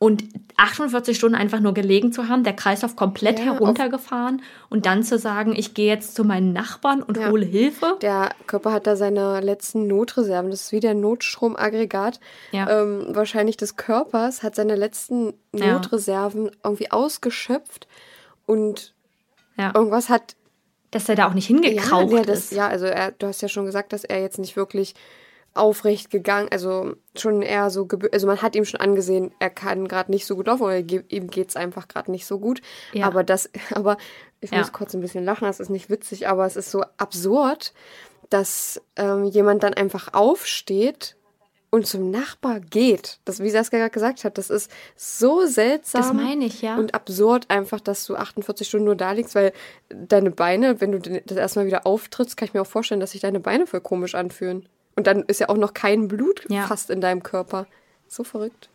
Und 0.00 0.22
48 0.56 1.16
Stunden 1.16 1.34
einfach 1.34 1.58
nur 1.58 1.74
gelegen 1.74 2.12
zu 2.12 2.28
haben, 2.28 2.44
der 2.44 2.52
Kreislauf 2.54 2.94
komplett 2.94 3.40
Ja, 3.40 3.46
heruntergefahren 3.46 4.42
und 4.70 4.86
dann 4.86 5.02
zu 5.02 5.18
sagen, 5.18 5.54
ich 5.56 5.74
gehe 5.74 5.88
jetzt 5.88 6.14
zu 6.14 6.22
meinen 6.22 6.52
Nachbarn 6.52 7.02
und 7.02 7.16
Ja. 7.16 7.30
hole 7.30 7.44
Hilfe. 7.44 7.96
Der 8.00 8.30
Körper 8.46 8.70
hat 8.72 8.86
da 8.86 8.94
seine 8.94 9.40
letzten 9.40 9.88
Notreserven. 9.88 10.52
Das 10.52 10.60
ist 10.62 10.72
wie 10.72 10.78
der 10.78 10.94
Notstromaggregat. 10.94 12.20
Ja. 12.52 12.70
Ähm, 12.82 13.06
wahrscheinlich 13.08 13.56
des 13.56 13.74
Körpers 13.76 14.44
hat 14.44 14.54
seine 14.54 14.76
letzten. 14.76 15.34
Notreserven 15.52 16.50
irgendwie 16.62 16.90
ausgeschöpft 16.92 17.88
und 18.46 18.94
irgendwas 19.56 20.08
hat 20.08 20.36
Dass 20.92 21.08
er 21.08 21.16
da 21.16 21.28
auch 21.28 21.34
nicht 21.34 21.46
hingekraucht 21.48 22.12
ja, 22.12 22.22
das, 22.22 22.38
ist. 22.38 22.52
ja, 22.52 22.68
also 22.68 22.86
er, 22.86 23.10
du 23.12 23.26
hast 23.26 23.42
ja 23.42 23.48
schon 23.48 23.66
gesagt, 23.66 23.92
dass 23.92 24.04
er 24.04 24.20
jetzt 24.20 24.38
nicht 24.38 24.54
wirklich 24.56 24.94
aufrecht 25.58 26.10
gegangen, 26.10 26.48
also 26.50 26.94
schon 27.16 27.42
eher 27.42 27.70
so, 27.70 27.86
also 28.12 28.26
man 28.26 28.40
hat 28.42 28.54
ihm 28.56 28.64
schon 28.64 28.80
angesehen, 28.80 29.32
er 29.38 29.50
kann 29.50 29.88
gerade 29.88 30.10
nicht 30.10 30.26
so 30.26 30.36
gut 30.36 30.46
laufen 30.46 30.62
oder 30.64 30.78
ihm 30.78 31.28
geht 31.28 31.50
es 31.50 31.56
einfach 31.56 31.88
gerade 31.88 32.10
nicht 32.10 32.26
so 32.26 32.38
gut. 32.38 32.60
Ja. 32.92 33.06
Aber 33.06 33.24
das, 33.24 33.50
aber 33.74 33.96
ich 34.40 34.50
Ja. 34.50 34.58
muss 34.58 34.72
kurz 34.72 34.94
ein 34.94 35.00
bisschen 35.00 35.24
lachen, 35.24 35.44
das 35.46 35.60
ist 35.60 35.70
nicht 35.70 35.90
witzig, 35.90 36.28
aber 36.28 36.46
es 36.46 36.56
ist 36.56 36.70
so 36.70 36.84
absurd, 36.96 37.72
dass 38.30 38.80
ähm, 38.96 39.24
jemand 39.24 39.62
dann 39.62 39.74
einfach 39.74 40.12
aufsteht 40.14 41.16
und 41.70 41.86
zum 41.86 42.10
Nachbar 42.10 42.60
geht. 42.60 43.18
Das, 43.26 43.40
wie 43.40 43.50
Saskia 43.50 43.78
gerade 43.78 43.90
gesagt 43.90 44.24
hat, 44.24 44.38
das 44.38 44.48
ist 44.48 44.70
so 44.96 45.44
seltsam. 45.44 46.00
Das 46.02 46.12
meine 46.14 46.44
ich, 46.46 46.62
ja. 46.62 46.76
Und 46.78 46.94
absurd 46.94 47.44
einfach, 47.50 47.80
dass 47.80 48.06
du 48.06 48.16
48 48.16 48.66
Stunden 48.66 48.86
nur 48.86 48.96
da 48.96 49.12
liegst, 49.12 49.34
weil 49.34 49.52
deine 49.90 50.30
Beine, 50.30 50.80
wenn 50.80 50.92
du 50.92 51.00
das 51.00 51.36
erstmal 51.36 51.66
wieder 51.66 51.86
auftrittst, 51.86 52.36
kann 52.36 52.48
ich 52.48 52.54
mir 52.54 52.62
auch 52.62 52.66
vorstellen, 52.66 53.00
dass 53.00 53.10
sich 53.10 53.20
deine 53.20 53.40
Beine 53.40 53.66
voll 53.66 53.80
komisch 53.82 54.14
anfühlen. 54.14 54.66
Und 54.98 55.06
dann 55.06 55.22
ist 55.22 55.38
ja 55.38 55.48
auch 55.48 55.56
noch 55.56 55.74
kein 55.74 56.08
Blut 56.08 56.44
Ja. 56.50 56.66
fast 56.66 56.90
in 56.90 57.00
deinem 57.00 57.22
Körper. 57.22 57.66
So 58.08 58.24
verrückt. 58.24 58.68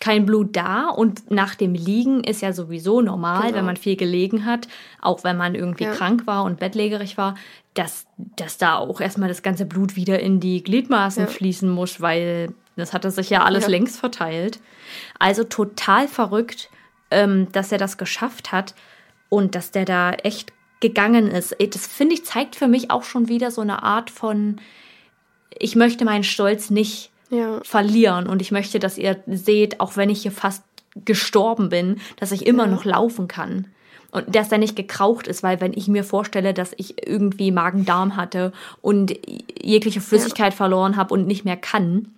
kein 0.00 0.26
Blut 0.26 0.56
da 0.56 0.88
und 0.88 1.30
nach 1.30 1.54
dem 1.54 1.74
Liegen 1.74 2.24
ist 2.24 2.42
ja 2.42 2.52
sowieso 2.52 3.00
normal, 3.02 3.42
Genau. 3.42 3.54
wenn 3.58 3.64
man 3.66 3.76
viel 3.76 3.94
gelegen 3.94 4.44
hat, 4.44 4.66
auch 5.00 5.22
wenn 5.22 5.36
man 5.36 5.54
irgendwie 5.54 5.84
Ja. 5.84 5.92
krank 5.92 6.26
war 6.26 6.42
und 6.42 6.58
bettlägerig 6.58 7.16
war, 7.18 7.36
dass, 7.74 8.06
dass 8.34 8.58
da 8.58 8.78
auch 8.78 9.00
erstmal 9.00 9.28
das 9.28 9.42
ganze 9.44 9.64
Blut 9.64 9.94
wieder 9.94 10.18
in 10.18 10.40
die 10.40 10.64
Gliedmaßen 10.64 11.22
Ja. 11.26 11.28
fließen 11.30 11.68
muss, 11.70 12.00
weil 12.00 12.52
das 12.74 12.92
hatte 12.92 13.12
sich 13.12 13.30
ja 13.30 13.44
alles 13.44 13.68
längst 13.68 14.00
verteilt. 14.00 14.58
Also 15.20 15.44
total 15.44 16.08
verrückt, 16.08 16.68
ähm, 17.12 17.46
dass 17.52 17.70
er 17.70 17.78
das 17.78 17.96
geschafft 17.96 18.50
hat 18.50 18.74
und 19.28 19.54
dass 19.54 19.70
der 19.70 19.84
da 19.84 20.10
echt 20.14 20.52
gegangen 20.80 21.28
ist. 21.28 21.54
Das 21.60 21.86
finde 21.86 22.14
ich 22.14 22.24
zeigt 22.24 22.56
für 22.56 22.66
mich 22.66 22.90
auch 22.90 23.04
schon 23.04 23.28
wieder 23.28 23.52
so 23.52 23.60
eine 23.60 23.84
Art 23.84 24.10
von, 24.10 24.60
ich 25.58 25.76
möchte 25.76 26.04
meinen 26.04 26.24
Stolz 26.24 26.70
nicht 26.70 27.10
Ja. 27.30 27.60
verlieren. 27.62 28.26
Und 28.26 28.42
ich 28.42 28.50
möchte, 28.52 28.78
dass 28.78 28.98
ihr 28.98 29.22
seht, 29.26 29.80
auch 29.80 29.96
wenn 29.96 30.10
ich 30.10 30.22
hier 30.22 30.32
fast 30.32 30.62
gestorben 31.04 31.68
bin, 31.70 32.00
dass 32.16 32.32
ich 32.32 32.46
immer 32.46 32.66
noch 32.66 32.84
laufen 32.84 33.28
kann. 33.28 33.66
Und 34.10 34.36
dass 34.36 34.52
er 34.52 34.58
nicht 34.58 34.76
gekraucht 34.76 35.26
ist, 35.26 35.42
weil 35.42 35.62
wenn 35.62 35.72
ich 35.72 35.88
mir 35.88 36.04
vorstelle, 36.04 36.52
dass 36.52 36.72
ich 36.76 37.06
irgendwie 37.08 37.50
Magen-Darm 37.50 38.14
hatte 38.16 38.52
und 38.82 39.14
jegliche 39.62 40.02
Flüssigkeit 40.02 40.52
verloren 40.52 40.96
habe 40.96 41.14
und 41.14 41.26
nicht 41.26 41.46
mehr 41.46 41.56
kann, 41.56 42.08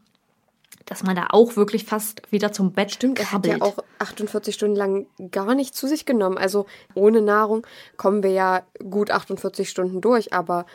dass 0.86 1.04
man 1.04 1.14
da 1.14 1.28
auch 1.30 1.54
wirklich 1.56 1.84
fast 1.84 2.22
wieder 2.30 2.52
zum 2.52 2.72
Bett 2.72 2.90
Stimmt, 2.92 3.20
er 3.20 3.30
hat 3.32 3.46
ja 3.46 3.62
auch 3.62 3.78
48 4.00 4.54
Stunden 4.54 4.74
lang 4.76 5.06
gar 5.30 5.54
nicht 5.54 5.74
zu 5.74 5.86
sich 5.86 6.04
genommen. 6.04 6.36
Also 6.36 6.66
ohne 6.94 7.22
Nahrung 7.22 7.64
kommen 7.96 8.22
wir 8.24 8.30
ja 8.32 8.62
gut 8.90 9.12
48 9.12 9.70
Stunden 9.70 10.00
durch, 10.00 10.32
aber 10.32 10.66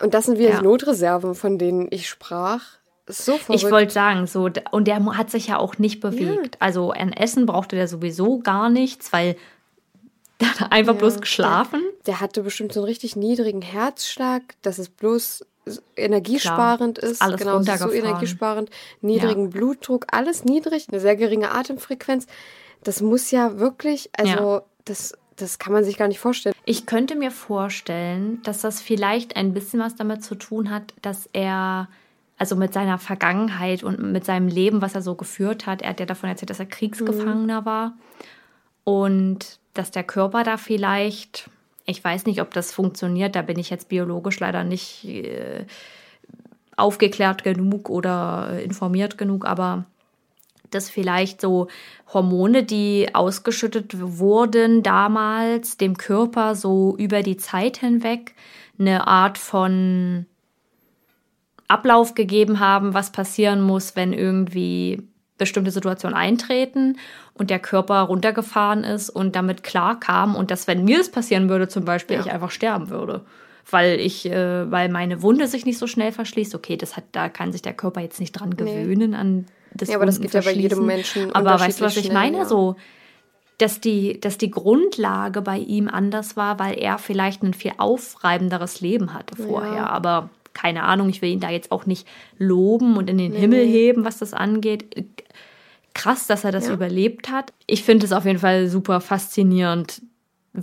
und 0.00 0.14
das 0.14 0.26
sind 0.26 0.38
wieder 0.38 0.50
Ja. 0.50 0.58
die 0.58 0.64
Notreserven, 0.64 1.34
von 1.34 1.58
denen 1.58 1.88
ich 1.90 2.08
sprach. 2.08 2.62
So 3.06 3.38
verrückt. 3.38 3.62
Ich 3.64 3.70
wollte 3.70 3.92
sagen, 3.92 4.26
so, 4.26 4.50
und 4.70 4.86
der 4.86 5.04
hat 5.16 5.30
sich 5.30 5.46
ja 5.46 5.58
auch 5.58 5.78
nicht 5.78 6.00
bewegt. 6.00 6.56
Also 6.60 6.90
an 6.90 7.12
Essen 7.12 7.46
brauchte 7.46 7.74
der 7.74 7.88
sowieso 7.88 8.38
gar 8.40 8.68
nichts, 8.68 9.12
weil 9.12 9.36
der 10.40 10.58
hat 10.60 10.72
einfach 10.72 10.94
bloß 10.94 11.20
geschlafen. 11.20 11.80
Der, 11.80 12.14
der 12.14 12.20
hatte 12.20 12.42
bestimmt 12.42 12.72
so 12.72 12.80
einen 12.80 12.88
richtig 12.88 13.16
niedrigen 13.16 13.62
Herzschlag, 13.62 14.42
dass 14.62 14.78
es 14.78 14.88
bloß 14.90 15.44
energiesparend 15.96 16.98
Klar, 16.98 17.10
ist. 17.10 17.22
alles 17.22 17.40
genau, 17.40 17.62
so 17.62 17.90
energiesparend. 17.90 18.70
Niedrigen 19.00 19.50
Blutdruck, 19.50 20.06
alles 20.12 20.44
niedrig, 20.44 20.86
eine 20.90 21.00
sehr 21.00 21.16
geringe 21.16 21.50
Atemfrequenz. 21.50 22.26
Das 22.84 23.00
muss 23.00 23.30
ja 23.30 23.58
wirklich, 23.58 24.10
also 24.16 24.32
Ja. 24.32 24.62
das, 24.84 25.14
das 25.40 25.58
kann 25.58 25.72
man 25.72 25.84
sich 25.84 25.96
gar 25.96 26.08
nicht 26.08 26.18
vorstellen. 26.18 26.54
Ich 26.64 26.86
könnte 26.86 27.16
mir 27.16 27.30
vorstellen, 27.30 28.42
dass 28.42 28.60
das 28.60 28.80
vielleicht 28.80 29.36
ein 29.36 29.54
bisschen 29.54 29.80
was 29.80 29.96
damit 29.96 30.24
zu 30.24 30.34
tun 30.34 30.70
hat, 30.70 30.94
dass 31.02 31.28
er 31.32 31.88
also 32.36 32.54
mit 32.54 32.72
seiner 32.72 32.98
Vergangenheit 32.98 33.82
und 33.82 34.00
mit 34.00 34.24
seinem 34.24 34.48
Leben, 34.48 34.80
was 34.80 34.94
er 34.94 35.02
so 35.02 35.14
geführt 35.14 35.66
hat. 35.66 35.82
Er 35.82 35.90
hat 35.90 36.00
ja 36.00 36.06
davon 36.06 36.28
erzählt, 36.28 36.50
dass 36.50 36.60
er 36.60 36.66
Kriegsgefangener 36.66 37.64
war 37.64 37.94
und 38.84 39.58
dass 39.74 39.90
der 39.90 40.04
Körper 40.04 40.44
da 40.44 40.56
vielleicht, 40.56 41.50
ich 41.84 42.02
weiß 42.02 42.26
nicht, 42.26 42.40
ob 42.40 42.52
das 42.52 42.72
funktioniert, 42.72 43.34
da 43.34 43.42
bin 43.42 43.58
ich 43.58 43.70
jetzt 43.70 43.88
biologisch 43.88 44.38
leider 44.38 44.62
nicht 44.64 45.04
äh, 45.04 45.66
aufgeklärt 46.76 47.42
genug 47.42 47.90
oder 47.90 48.60
informiert 48.62 49.18
genug, 49.18 49.44
aber 49.44 49.84
dass 50.74 50.90
vielleicht 50.90 51.40
so 51.40 51.68
Hormone, 52.12 52.62
die 52.62 53.08
ausgeschüttet 53.12 53.92
wurden 53.98 54.82
damals, 54.82 55.76
dem 55.76 55.96
Körper 55.96 56.54
so 56.54 56.96
über 56.98 57.22
die 57.22 57.36
Zeit 57.36 57.78
hinweg 57.78 58.34
eine 58.78 59.06
Art 59.06 59.38
von 59.38 60.26
Ablauf 61.68 62.14
gegeben 62.14 62.60
haben, 62.60 62.94
was 62.94 63.12
passieren 63.12 63.60
muss, 63.60 63.94
wenn 63.94 64.12
irgendwie 64.12 65.02
bestimmte 65.36 65.70
Situationen 65.70 66.16
eintreten 66.16 66.98
und 67.34 67.50
der 67.50 67.60
Körper 67.60 68.00
runtergefahren 68.00 68.84
ist 68.84 69.10
und 69.10 69.36
damit 69.36 69.62
klar 69.62 70.00
kam 70.00 70.34
und 70.34 70.50
dass, 70.50 70.66
wenn 70.66 70.84
mir 70.84 70.98
das 70.98 71.10
passieren 71.10 71.48
würde, 71.48 71.68
zum 71.68 71.84
Beispiel, 71.84 72.16
ja. 72.16 72.22
ich 72.22 72.32
einfach 72.32 72.50
sterben 72.50 72.90
würde. 72.90 73.24
Weil 73.70 74.00
ich, 74.00 74.24
äh, 74.24 74.70
weil 74.70 74.88
meine 74.88 75.20
Wunde 75.20 75.46
sich 75.46 75.66
nicht 75.66 75.76
so 75.76 75.86
schnell 75.86 76.10
verschließt. 76.10 76.54
Okay, 76.54 76.78
das 76.78 76.96
hat, 76.96 77.04
da 77.12 77.28
kann 77.28 77.52
sich 77.52 77.60
der 77.60 77.74
Körper 77.74 78.00
jetzt 78.00 78.18
nicht 78.18 78.32
dran 78.32 78.56
gewöhnen 78.56 79.10
nee. 79.10 79.16
an 79.16 79.46
das 79.82 79.88
Ja, 79.88 79.96
aber 79.96 80.06
das 80.06 80.20
geht 80.20 80.32
ja 80.32 80.40
bei 80.40 80.52
jedem 80.52 80.86
Menschen. 80.86 81.34
Aber 81.34 81.58
weißt 81.58 81.80
du, 81.80 81.84
was 81.84 81.96
ich 81.96 82.12
meine? 82.12 82.38
Ja. 82.38 82.44
So, 82.44 82.76
dass 83.58 83.80
die, 83.80 84.20
dass 84.20 84.38
die 84.38 84.50
Grundlage 84.50 85.42
bei 85.42 85.58
ihm 85.58 85.88
anders 85.88 86.36
war, 86.36 86.58
weil 86.58 86.78
er 86.78 86.98
vielleicht 86.98 87.42
ein 87.42 87.54
viel 87.54 87.72
aufreibenderes 87.76 88.80
Leben 88.80 89.14
hatte 89.14 89.36
vorher. 89.36 89.74
Ja. 89.74 89.86
Aber 89.88 90.30
keine 90.54 90.84
Ahnung, 90.84 91.08
ich 91.08 91.22
will 91.22 91.30
ihn 91.30 91.40
da 91.40 91.50
jetzt 91.50 91.72
auch 91.72 91.86
nicht 91.86 92.06
loben 92.38 92.96
und 92.96 93.10
in 93.10 93.18
den 93.18 93.32
nee. 93.32 93.38
Himmel 93.38 93.66
heben, 93.66 94.04
was 94.04 94.18
das 94.18 94.32
angeht. 94.32 95.04
Krass, 95.94 96.26
dass 96.26 96.44
er 96.44 96.52
das 96.52 96.68
ja. 96.68 96.74
überlebt 96.74 97.30
hat. 97.30 97.52
Ich 97.66 97.82
finde 97.82 98.06
es 98.06 98.12
auf 98.12 98.24
jeden 98.24 98.38
Fall 98.38 98.68
super 98.68 99.00
faszinierend, 99.00 100.02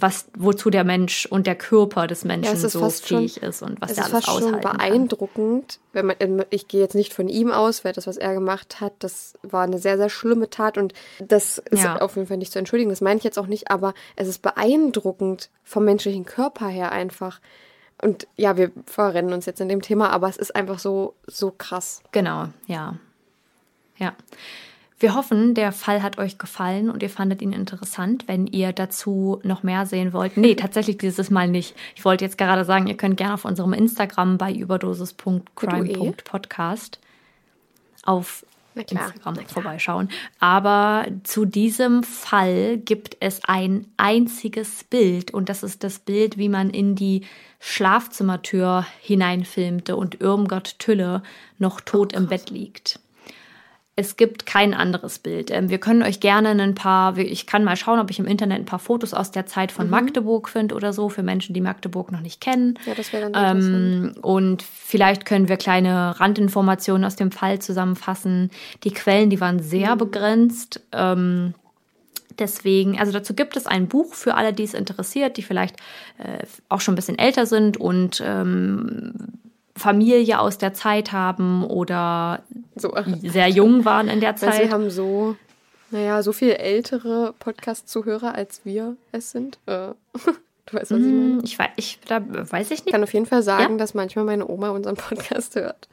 was, 0.01 0.27
wozu 0.37 0.69
der 0.69 0.83
Mensch 0.83 1.25
und 1.25 1.47
der 1.47 1.55
Körper 1.55 2.07
des 2.07 2.25
Menschen 2.25 2.53
ja, 2.53 2.69
so 2.69 2.89
fähig 2.89 3.35
schon, 3.35 3.49
ist 3.49 3.61
und 3.61 3.81
was 3.81 3.97
er 3.97 4.05
alles 4.05 4.27
aushalten 4.27 4.39
Es 4.39 4.47
ist 4.47 4.63
fast 4.63 4.63
schon 4.63 4.77
beeindruckend, 4.77 5.79
wenn 5.93 6.05
man, 6.07 6.15
ähm, 6.19 6.43
ich 6.49 6.67
gehe 6.67 6.81
jetzt 6.81 6.95
nicht 6.95 7.13
von 7.13 7.29
ihm 7.29 7.51
aus, 7.51 7.85
weil 7.85 7.93
das, 7.93 8.05
was 8.05 8.17
er 8.17 8.33
gemacht 8.33 8.81
hat, 8.81 8.93
das 8.99 9.35
war 9.41 9.63
eine 9.63 9.79
sehr, 9.79 9.97
sehr 9.97 10.09
schlimme 10.09 10.49
Tat 10.49 10.77
und 10.77 10.93
das 11.19 11.57
ist 11.57 11.83
ja. 11.83 12.01
auf 12.01 12.15
jeden 12.15 12.27
Fall 12.27 12.37
nicht 12.37 12.51
zu 12.51 12.59
entschuldigen, 12.59 12.89
das 12.89 13.01
meine 13.01 13.17
ich 13.17 13.23
jetzt 13.23 13.39
auch 13.39 13.47
nicht, 13.47 13.71
aber 13.71 13.93
es 14.15 14.27
ist 14.27 14.41
beeindruckend 14.41 15.49
vom 15.63 15.85
menschlichen 15.85 16.25
Körper 16.25 16.67
her 16.67 16.91
einfach. 16.91 17.39
Und 18.01 18.27
ja, 18.35 18.57
wir 18.57 18.71
verrennen 18.85 19.33
uns 19.33 19.45
jetzt 19.45 19.61
in 19.61 19.69
dem 19.69 19.81
Thema, 19.81 20.09
aber 20.09 20.27
es 20.27 20.35
ist 20.35 20.53
einfach 20.55 20.79
so, 20.79 21.13
so 21.27 21.53
krass. 21.57 22.01
Genau, 22.11 22.49
ja. 22.67 22.97
Ja. 23.97 24.13
Wir 24.97 25.13
hoffen, 25.13 25.55
der 25.55 25.73
Fall 25.73 26.01
hat 26.01 26.17
euch 26.17 26.37
gefallen 26.37 26.89
und 26.89 27.03
ihr 27.03 27.09
fandet 27.09 27.41
ihn 27.41 27.51
interessant. 27.51 28.23
Wenn 28.27 28.47
ihr 28.47 28.71
dazu 28.71 29.41
noch 29.43 29.61
mehr 29.61 29.85
sehen 29.85 30.13
wollt, 30.13 30.37
nee, 30.37 30.55
tatsächlich 30.59 30.97
dieses 30.97 31.29
Mal 31.29 31.49
nicht. 31.49 31.75
Ich 31.95 32.05
wollte 32.05 32.23
jetzt 32.23 32.37
gerade 32.37 32.63
sagen, 32.63 32.87
ihr 32.87 32.95
könnt 32.95 33.17
gerne 33.17 33.33
auf 33.33 33.43
unserem 33.43 33.73
Instagram 33.73 34.37
bei 34.37 34.53
überdosis.crime.podcast 34.53 37.01
auf 38.05 38.45
Instagram 38.75 39.35
vorbeischauen. 39.47 40.09
Aber 40.39 41.05
zu 41.23 41.45
diesem 41.45 42.03
Fall 42.03 42.77
gibt 42.77 43.17
es 43.19 43.43
ein 43.45 43.87
einziges 43.97 44.85
Bild 44.85 45.31
und 45.31 45.49
das 45.49 45.63
ist 45.63 45.83
das 45.83 45.99
Bild, 45.99 46.37
wie 46.37 46.49
man 46.49 46.69
in 46.69 46.95
die 46.95 47.25
Schlafzimmertür 47.59 48.85
hineinfilmte 49.01 49.95
und 49.95 50.21
Irmgard 50.21 50.79
Tülle 50.79 51.23
noch 51.57 51.81
tot 51.81 52.13
oh, 52.13 52.17
im 52.17 52.27
Bett 52.27 52.49
liegt 52.49 52.99
es 53.97 54.17
gibt 54.17 54.45
kein 54.45 54.73
anderes 54.73 55.19
Bild. 55.19 55.51
Ähm, 55.51 55.69
wir 55.69 55.77
können 55.77 56.03
euch 56.03 56.19
gerne 56.19 56.49
ein 56.49 56.75
paar, 56.75 57.17
ich 57.17 57.47
kann 57.47 57.63
mal 57.63 57.77
schauen, 57.77 57.99
ob 57.99 58.11
ich 58.11 58.19
im 58.19 58.25
Internet 58.25 58.59
ein 58.59 58.65
paar 58.65 58.79
Fotos 58.79 59.13
aus 59.13 59.31
der 59.31 59.45
Zeit 59.45 59.71
von 59.71 59.85
mhm. 59.85 59.91
Magdeburg 59.91 60.49
finde 60.49 60.75
oder 60.75 60.91
so, 60.91 61.07
für 61.07 61.23
Menschen, 61.23 61.53
die 61.53 61.61
Magdeburg 61.61 62.11
noch 62.11 62.19
nicht 62.19 62.41
kennen. 62.41 62.77
Ja, 62.85 62.93
das 62.93 63.13
wäre 63.13 63.31
dann 63.31 63.57
ähm, 63.57 64.15
Und 64.21 64.63
vielleicht 64.63 65.25
können 65.25 65.47
wir 65.47 65.55
kleine 65.55 66.19
Randinformationen 66.19 67.05
aus 67.05 67.15
dem 67.15 67.31
Fall 67.31 67.59
zusammenfassen. 67.59 68.51
Die 68.83 68.91
Quellen, 68.91 69.29
die 69.29 69.39
waren 69.39 69.59
sehr 69.59 69.95
mhm. 69.95 69.99
begrenzt. 69.99 70.81
Ähm, 70.91 71.53
Deswegen, 72.37 72.99
also 72.99 73.13
dazu 73.13 73.33
gibt 73.33 73.55
es 73.55 73.65
ein 73.65 73.87
Buch 73.87 74.13
für 74.13 74.35
alle, 74.35 74.51
die 74.51 74.63
es 74.63 74.73
interessiert, 74.73 75.37
die 75.37 75.41
vielleicht 75.41 75.77
äh, 76.17 76.45
auch 76.67 76.81
schon 76.81 76.93
ein 76.93 76.97
bisschen 76.97 77.17
älter 77.17 77.45
sind 77.45 77.77
und 77.77 78.21
ähm, 78.25 79.13
Familie 79.77 80.39
aus 80.39 80.57
der 80.57 80.73
Zeit 80.73 81.11
haben 81.11 81.63
oder 81.65 82.43
so. 82.75 82.93
sehr 83.21 83.49
jung 83.49 83.83
waren 83.85 84.07
in 84.07 84.21
der 84.21 84.35
Zeit. 84.35 84.49
Weil 84.53 84.65
sie 84.65 84.71
haben 84.71 84.89
so, 84.89 85.35
naja, 85.91 86.23
so 86.23 86.31
viel 86.31 86.51
ältere 86.51 87.33
Podcast-Zuhörer, 87.39 88.33
als 88.35 88.61
wir 88.63 88.95
es 89.11 89.31
sind. 89.31 89.59
Äh, 89.65 89.89
du 90.65 90.73
weißt, 90.73 90.91
was 90.91 90.99
ich 90.99 91.05
meine? 91.05 91.35
Mm, 91.35 91.41
ich 91.43 91.59
weiß, 91.59 91.69
ich, 91.75 91.99
da 92.07 92.21
weiß 92.25 92.71
ich 92.71 92.79
nicht. 92.79 92.87
Ich 92.87 92.91
kann 92.91 93.03
auf 93.03 93.13
jeden 93.13 93.25
Fall 93.25 93.43
sagen, 93.43 93.73
ja? 93.73 93.77
dass 93.77 93.93
manchmal 93.93 94.23
meine 94.23 94.47
Oma 94.47 94.69
unseren 94.69 94.95
Podcast 94.95 95.55
hört. 95.55 95.89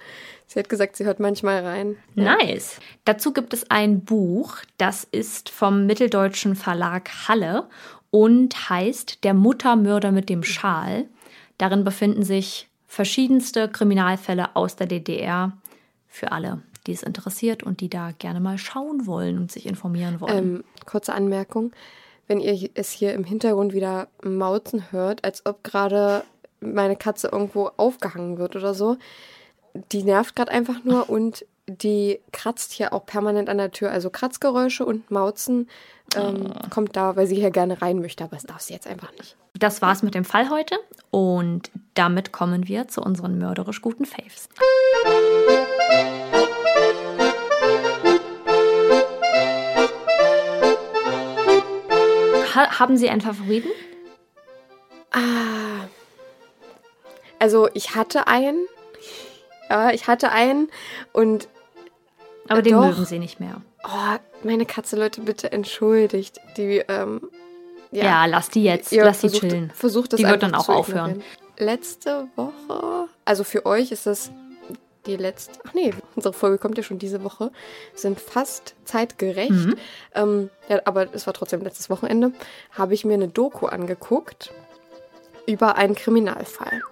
Sie 0.47 0.59
hat 0.59 0.69
gesagt, 0.69 0.97
sie 0.97 1.05
hört 1.05 1.19
manchmal 1.19 1.65
rein. 1.65 1.97
Ja. 2.15 2.37
Nice. 2.37 2.79
Dazu 3.05 3.33
gibt 3.33 3.53
es 3.53 3.71
ein 3.71 4.05
Buch, 4.05 4.59
das 4.79 5.03
ist 5.05 5.49
vom 5.49 5.87
Mitteldeutschen 5.87 6.55
Verlag 6.55 7.11
Halle 7.27 7.69
und 8.11 8.69
heißt 8.69 9.25
Der 9.25 9.35
Muttermörder 9.35 10.13
mit 10.13 10.29
dem 10.29 10.45
Schal. 10.45 11.07
Darin 11.59 11.85
befinden 11.85 12.23
sich 12.23 12.69
verschiedenste 12.93 13.71
Kriminalfälle 13.71 14.55
aus 14.55 14.77
der 14.77 14.87
DDR 14.87 15.57
für 16.09 16.31
alle, 16.31 16.61
die 16.87 16.93
es 16.93 17.03
interessiert 17.03 17.63
und 17.63 17.81
die 17.81 17.89
da 17.89 18.11
gerne 18.19 18.39
mal 18.39 18.59
schauen 18.59 19.07
wollen 19.07 19.39
und 19.39 19.51
sich 19.51 19.65
informieren 19.65 20.21
wollen. 20.21 20.37
Ähm, 20.37 20.65
kurze 20.85 21.15
Anmerkung. 21.15 21.73
Wenn 22.27 22.39
ihr 22.39 22.69
es 22.75 22.91
hier 22.91 23.15
im 23.15 23.25
Hintergrund 23.25 23.73
wieder 23.73 24.09
mauzen 24.23 24.93
hört, 24.93 25.25
als 25.25 25.47
ob 25.47 25.65
gerade 25.65 26.23
meine 26.61 26.97
Katze 26.97 27.29
irgendwo 27.29 27.71
aufgehangen 27.79 28.37
wird 28.37 28.57
oder 28.57 28.75
so, 28.75 28.99
die 29.91 30.03
nervt 30.03 30.37
gerade 30.37 30.53
einfach 30.53 30.85
nur 30.85 31.09
und 31.09 31.47
die 31.69 32.21
kratzt 32.33 32.73
hier 32.73 32.93
auch 32.93 33.07
permanent 33.07 33.49
an 33.49 33.59
der 33.59 33.71
Tür. 33.71 33.91
Also 33.91 34.11
Kratzgeräusche 34.11 34.85
und 34.85 35.11
Mauzen 35.11 35.69
ähm, 36.17 36.53
oh. 36.53 36.69
kommt 36.71 36.97
da, 36.97 37.17
weil 37.17 37.27
sie 37.27 37.37
hier 37.37 37.51
gerne 37.51 37.81
rein 37.81 38.01
möchte, 38.01 38.25
aber 38.25 38.37
es 38.37 38.45
darf 38.45 38.61
sie 38.61 38.73
jetzt 38.73 38.87
einfach 38.87 39.13
nicht. 39.13 39.37
Das 39.55 39.83
war's 39.83 40.03
mit 40.03 40.15
dem 40.15 40.25
Fall 40.25 40.51
heute 40.51 40.77
und 41.11 41.71
damit 41.95 42.33
kommen 42.33 42.67
wir 42.67 42.89
zu 42.89 43.03
unseren 43.03 43.39
mörderisch 43.39 43.81
guten 43.83 44.07
Faves. 44.07 44.49
Ha 52.55 52.79
haben 52.81 52.97
Sie 52.97 53.09
einen 53.09 53.21
Favoriten? 53.21 53.71
Ah. 55.11 55.87
Also 57.39 57.69
ich 57.75 57.95
hatte 57.95 58.27
einen. 58.27 58.67
Ja, 59.73 59.91
ich 59.91 60.07
hatte 60.07 60.31
einen 60.31 60.69
und. 61.13 61.49
Aber 62.47 62.61
den 62.61 62.75
doch, 62.75 62.85
mögen 62.85 63.07
Sie 63.07 63.19
nicht 63.19 63.41
mehr. 63.41 63.63
Oh, 63.85 64.19
meine 64.43 64.67
Katze, 64.67 64.97
Leute, 64.97 65.23
bitte 65.23 65.51
entschuldigt. 65.51 66.39
Die 66.59 66.83
ähm, 66.89 67.31
ja, 67.91 68.05
ja 68.05 68.27
lass 68.27 68.51
die 68.51 68.65
jetzt, 68.65 68.93
Ihr 68.93 69.03
lass 69.05 69.21
die 69.21 69.31
chillen. 69.31 69.71
Versucht 69.75 70.13
das 70.13 70.19
die 70.19 70.27
wird 70.27 70.43
dann 70.43 70.55
auch 70.55 70.69
aufhören. 70.69 71.23
Letzte 71.57 72.29
Woche, 72.37 73.09
also 73.25 73.45
für 73.45 73.65
euch 73.65 73.93
ist 73.93 74.07
das 74.07 74.31
die 75.07 75.17
letzte, 75.17 75.59
ach 75.67 75.73
nee, 75.73 75.93
unsere 76.17 76.35
Folge 76.35 76.59
kommt 76.59 76.77
ja 76.77 76.85
schon 76.85 76.99
diese 76.99 77.25
Woche, 77.25 77.51
sind 77.95 78.21
fast 78.21 78.75
zeitgerecht. 78.85 79.51
Mhm. 79.51 79.77
Ähm, 80.15 80.51
ja, 80.69 80.81
aber 80.85 81.15
es 81.15 81.27
war 81.27 81.33
trotzdem 81.33 81.63
letztes 81.63 81.89
Wochenende, 81.89 82.33
habe 82.73 82.93
ich 82.93 83.07
mir 83.07 83.15
eine 83.15 83.29
Doku 83.29 83.67
angeguckt 83.67 84.53
über 85.47 85.77
einen 85.77 85.95
Kriminalfall. 85.95 86.83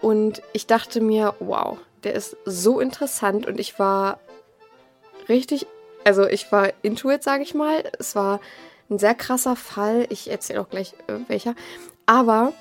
Und 0.00 0.42
ich 0.52 0.66
dachte 0.66 1.00
mir, 1.00 1.34
wow, 1.38 1.78
der 2.04 2.14
ist 2.14 2.36
so 2.44 2.80
interessant 2.80 3.46
und 3.46 3.58
ich 3.58 3.78
war 3.78 4.18
richtig, 5.28 5.66
also 6.04 6.26
ich 6.26 6.50
war 6.52 6.72
into 6.82 7.10
it, 7.10 7.22
sage 7.22 7.42
ich 7.42 7.54
mal. 7.54 7.84
Es 7.98 8.14
war 8.14 8.40
ein 8.90 8.98
sehr 8.98 9.14
krasser 9.14 9.56
Fall. 9.56 10.06
Ich 10.10 10.30
erzähle 10.30 10.60
auch 10.60 10.68
gleich 10.68 10.94
äh, 11.06 11.18
welcher. 11.28 11.54
Aber 12.06 12.52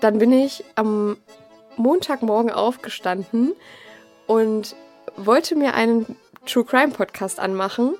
dann 0.00 0.18
bin 0.18 0.32
ich 0.32 0.64
am 0.74 1.16
Montagmorgen 1.76 2.50
aufgestanden 2.50 3.52
und 4.26 4.74
wollte 5.16 5.54
mir 5.54 5.74
einen 5.74 6.16
True 6.46 6.64
Crime 6.64 6.92
Podcast 6.92 7.38
anmachen. 7.38 7.94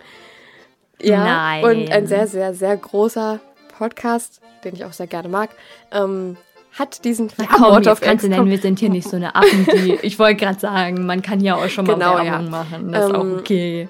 Ja, 1.01 1.25
Nein. 1.25 1.65
und 1.65 1.93
ein 1.93 2.07
sehr, 2.07 2.27
sehr, 2.27 2.55
sehr 2.55 2.77
großer 2.77 3.41
Podcast, 3.77 4.41
den 4.65 4.75
ich 4.75 4.85
auch 4.85 4.93
sehr 4.93 5.07
gerne 5.07 5.29
mag, 5.29 5.51
ähm, 5.91 6.37
hat 6.73 7.05
diesen 7.05 7.29
ja, 7.39 7.47
komm, 7.51 7.83
jetzt 7.83 8.01
kannst 8.01 8.25
du 8.25 8.29
nennen, 8.29 8.49
wir 8.49 8.59
sind 8.59 8.79
hier 8.79 8.89
nicht 8.89 9.09
so 9.09 9.17
eine 9.17 9.35
Affen, 9.35 9.67
die, 9.67 9.95
ich 10.03 10.19
wollte 10.19 10.37
gerade 10.37 10.59
sagen, 10.59 11.05
man 11.05 11.23
kann 11.23 11.41
ja 11.41 11.57
auch 11.57 11.69
schon 11.69 11.87
mal 11.87 11.95
genau, 11.95 12.15
Werbung 12.17 12.45
ja. 12.45 12.51
machen, 12.51 12.93
das 12.93 13.05
ist 13.07 13.11
ähm, 13.11 13.17
auch 13.17 13.39
okay. 13.39 13.89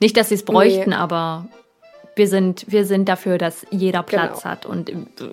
Nicht, 0.00 0.16
dass 0.16 0.30
sie 0.30 0.34
es 0.34 0.44
bräuchten, 0.44 0.90
nee. 0.90 0.96
aber 0.96 1.46
wir 2.16 2.28
sind, 2.28 2.64
wir 2.68 2.84
sind 2.84 3.08
dafür, 3.08 3.38
dass 3.38 3.66
jeder 3.70 4.02
Platz 4.02 4.42
genau. 4.42 4.50
hat. 4.52 4.66
Und 4.66 4.92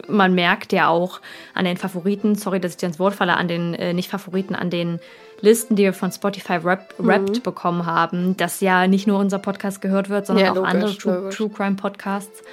man 0.09 0.33
merkt 0.33 0.73
ja 0.73 0.87
auch 0.87 1.19
an 1.53 1.65
den 1.65 1.77
Favoriten, 1.77 2.35
sorry, 2.35 2.59
dass 2.59 2.71
ich 2.71 2.77
dir 2.77 2.87
ins 2.87 2.99
Wort 2.99 3.15
falle, 3.15 3.37
an 3.37 3.47
den 3.47 3.73
äh, 3.73 3.93
nicht 3.93 4.09
Favoriten, 4.09 4.55
an 4.55 4.69
den 4.69 4.99
Listen, 5.41 5.75
die 5.75 5.83
wir 5.83 5.93
von 5.93 6.11
Spotify 6.11 6.53
Rap 6.53 6.93
Wrapped 6.97 7.43
bekommen 7.43 7.85
haben, 7.85 8.37
dass 8.37 8.61
ja 8.61 8.87
nicht 8.87 9.07
nur 9.07 9.19
unser 9.19 9.39
Podcast 9.39 9.81
gehört 9.81 10.09
wird, 10.09 10.27
sondern 10.27 10.45
Ja, 10.45 10.51
auch 10.51 10.55
logisch, 10.57 10.71
andere 10.71 10.97
True. 10.97 11.29
True 11.31 11.49
Crime 11.49 11.75
Podcasts. 11.75 12.43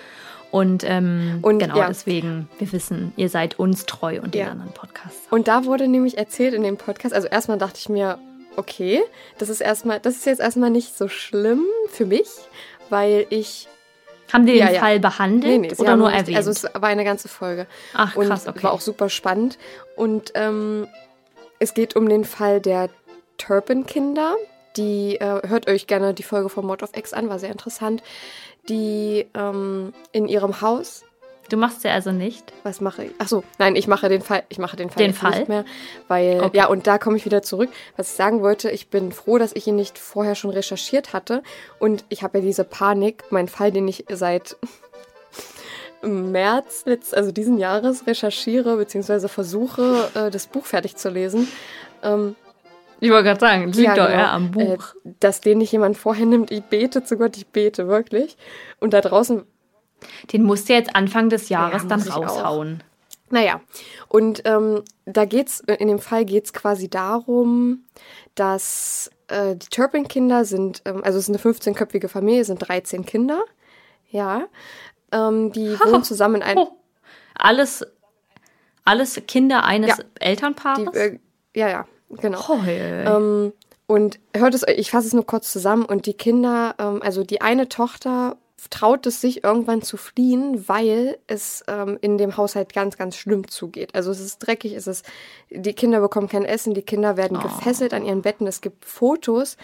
Und, 0.50 0.82
ähm, 0.86 1.40
Und, 1.42 1.58
genau 1.58 1.76
ja. 1.76 1.88
deswegen, 1.88 2.48
wir 2.58 2.72
wissen, 2.72 3.12
ihr 3.16 3.28
seid 3.28 3.58
uns 3.58 3.84
treu 3.84 4.20
und 4.22 4.34
den 4.34 4.40
Ja. 4.46 4.50
anderen 4.50 4.72
Podcasts. 4.72 5.26
Und 5.30 5.46
da 5.46 5.64
wurde 5.66 5.88
nämlich 5.88 6.16
erzählt 6.16 6.54
in 6.54 6.62
dem 6.62 6.76
Podcast, 6.78 7.14
also 7.14 7.28
erstmal 7.28 7.58
dachte 7.58 7.78
ich 7.78 7.88
mir, 7.90 8.18
okay, 8.56 9.02
das 9.38 9.50
ist 9.50 9.60
erstmal, 9.60 10.00
das 10.00 10.16
ist 10.16 10.26
jetzt 10.26 10.40
erstmal 10.40 10.70
nicht 10.70 10.96
so 10.96 11.08
schlimm 11.08 11.64
für 11.90 12.06
mich, 12.06 12.28
weil 12.88 13.26
ich 13.30 13.68
Haben 14.32 14.46
die 14.46 14.52
den 14.52 14.60
Ja, 14.66 14.70
ja. 14.72 14.80
Fall 14.80 15.00
behandelt 15.00 15.76
sie 15.76 15.82
oder 15.82 15.92
haben 15.92 15.98
nur 16.00 16.08
nicht- 16.10 16.18
erwähnt? 16.20 16.36
Also 16.38 16.50
es 16.50 16.64
war 16.64 16.84
eine 16.88 17.04
ganze 17.04 17.28
Folge. 17.28 17.66
Ach, 17.94 18.16
und 18.16 18.26
krass, 18.26 18.46
okay. 18.48 18.62
war 18.62 18.72
auch 18.72 18.80
super 18.80 19.08
spannend. 19.10 19.58
Und 19.96 20.32
ähm, 20.34 20.86
es 21.58 21.74
geht 21.74 21.94
um 21.94 22.08
den 22.08 22.24
Fall 22.24 22.60
der 22.60 22.88
Turpin-Kinder. 23.36 24.34
Die, 24.78 25.16
äh, 25.16 25.46
hört 25.46 25.68
euch 25.68 25.86
gerne 25.86 26.14
die 26.14 26.22
Folge 26.22 26.48
von 26.48 26.64
Mod 26.64 26.82
of 26.82 26.96
X 26.96 27.12
an, 27.12 27.28
war 27.28 27.38
sehr 27.38 27.50
interessant. 27.50 28.02
Die 28.68 29.26
ähm, 29.34 29.92
in 30.12 30.28
ihrem 30.28 30.60
Haus 30.60 31.04
du 31.50 31.56
machst 31.56 31.82
ja 31.82 31.92
also 31.92 32.12
nicht. 32.12 32.52
was 32.62 32.80
mache 32.82 33.06
ich? 33.06 33.12
Achso, 33.18 33.42
nein, 33.58 33.74
ich 33.74 33.88
mache 33.88 34.08
den 34.10 34.20
Fall, 34.20 34.42
ich 34.50 34.58
mache 34.58 34.76
den 34.76 34.90
Fall, 34.90 35.02
Den 35.02 35.10
jetzt 35.12 35.20
Fall? 35.20 35.30
nicht 35.38 35.48
mehr, 35.48 35.64
weil 36.06 36.40
Okay. 36.42 36.58
ja 36.58 36.66
und 36.66 36.86
da 36.86 36.98
komme 36.98 37.16
ich 37.16 37.24
wieder 37.24 37.40
zurück. 37.42 37.70
Was 37.96 38.10
ich 38.10 38.16
sagen 38.16 38.42
wollte, 38.42 38.70
ich 38.70 38.88
bin 38.88 39.12
froh, 39.12 39.38
dass 39.38 39.54
ich 39.54 39.66
ihn 39.66 39.76
nicht 39.76 39.98
vorher 39.98 40.34
schon 40.34 40.50
recherchiert 40.50 41.12
hatte 41.14 41.42
und 41.78 42.04
ich 42.10 42.22
habe 42.22 42.38
ja 42.38 42.44
diese 42.44 42.64
Panik, 42.64 43.24
mein 43.30 43.48
Fall, 43.48 43.72
den 43.72 43.88
ich 43.88 44.04
seit 44.10 44.56
März, 46.02 46.82
letzt, 46.84 47.14
also 47.16 47.32
diesen 47.32 47.58
Jahres 47.58 48.06
recherchiere 48.06 48.76
bzw. 48.76 49.28
versuche, 49.28 50.10
äh, 50.14 50.30
das 50.30 50.46
Buch 50.46 50.66
fertig 50.66 50.96
zu 50.96 51.08
lesen. 51.08 51.48
Ähm, 52.02 52.36
Ich 53.00 53.10
wollte 53.10 53.24
gerade 53.24 53.40
sagen, 53.40 53.64
liegt 53.66 53.76
ja, 53.78 53.94
doch 53.94 54.06
genau. 54.06 54.18
eher 54.18 54.32
am 54.32 54.50
Buch. 54.50 54.94
Äh, 55.04 55.12
dass 55.20 55.40
den 55.40 55.58
nicht 55.58 55.72
jemand 55.72 55.96
vorher 55.96 56.26
nimmt. 56.26 56.50
Ich 56.50 56.62
bete 56.64 57.04
zu 57.04 57.16
Gott, 57.16 57.36
ich 57.36 57.46
bete 57.48 57.86
wirklich. 57.88 58.36
Und 58.80 58.92
da 58.92 59.00
draußen 59.00 59.44
Den 60.32 60.42
musst 60.44 60.68
du 60.68 60.72
jetzt 60.74 60.94
Anfang 60.94 61.28
des 61.28 61.48
Jahres 61.48 61.82
Ja, 61.82 61.88
dann 61.88 62.10
auch. 62.10 62.16
raushauen. 62.22 62.82
Naja, 63.30 63.60
und 64.08 64.42
ähm, 64.46 64.82
da 65.04 65.24
geht's, 65.26 65.60
in 65.60 65.88
dem 65.88 65.98
Fall 65.98 66.24
geht's 66.24 66.52
quasi 66.54 66.88
darum, 66.88 67.84
dass 68.34 69.10
äh, 69.28 69.54
die 69.54 69.66
Turpin-Kinder 69.68 70.44
sind, 70.46 70.80
ähm, 70.86 71.02
also 71.04 71.18
es 71.18 71.28
ist 71.28 71.44
eine 71.44 71.54
15-köpfige 71.54 72.08
Familie, 72.08 72.40
es 72.40 72.46
sind 72.46 72.58
13 72.66 73.04
Kinder, 73.04 73.42
ja. 74.10 74.46
Ähm, 75.12 75.52
die 75.52 75.78
wohnen 75.80 76.04
zusammen 76.04 76.36
in 76.36 76.42
einem, 76.42 76.58
Oh. 76.60 76.68
Alles, 77.34 77.86
alles 78.84 79.20
Kinder 79.28 79.62
eines 79.64 79.98
Ja. 79.98 80.04
Elternpaares? 80.20 80.90
die, 80.92 80.98
äh, 80.98 81.18
ja, 81.54 81.68
ja, 81.68 81.86
genau. 82.10 82.40
oh, 82.48 82.58
ja. 82.64 83.16
Ähm, 83.16 83.52
und 83.86 84.20
hört 84.36 84.54
es, 84.54 84.64
ich 84.68 84.90
fasse 84.90 85.06
es 85.06 85.14
nur 85.14 85.26
kurz 85.26 85.50
zusammen. 85.50 85.84
Und 85.84 86.06
die 86.06 86.14
Kinder, 86.14 86.74
ähm, 86.78 87.02
also 87.02 87.24
die 87.24 87.40
eine 87.40 87.68
Tochter 87.68 88.36
traut 88.70 89.06
es 89.06 89.20
sich 89.20 89.44
irgendwann 89.44 89.82
zu 89.82 89.96
fliehen, 89.96 90.68
weil 90.68 91.18
es 91.26 91.64
ähm, 91.68 91.96
in 92.00 92.18
dem 92.18 92.36
Haushalt 92.36 92.72
ganz, 92.72 92.96
ganz 92.96 93.16
schlimm 93.16 93.48
zugeht. 93.48 93.94
Also 93.94 94.10
es 94.10 94.20
ist 94.20 94.38
dreckig, 94.40 94.74
es 94.74 94.86
ist, 94.86 95.06
die 95.50 95.72
Kinder 95.72 96.00
bekommen 96.00 96.28
kein 96.28 96.44
Essen, 96.44 96.74
die 96.74 96.82
Kinder 96.82 97.16
werden 97.16 97.38
gefesselt 97.38 97.94
an 97.94 98.04
ihren 98.04 98.22
Betten, 98.22 98.46
es 98.46 98.60
gibt 98.60 98.84
Fotos. 98.84 99.56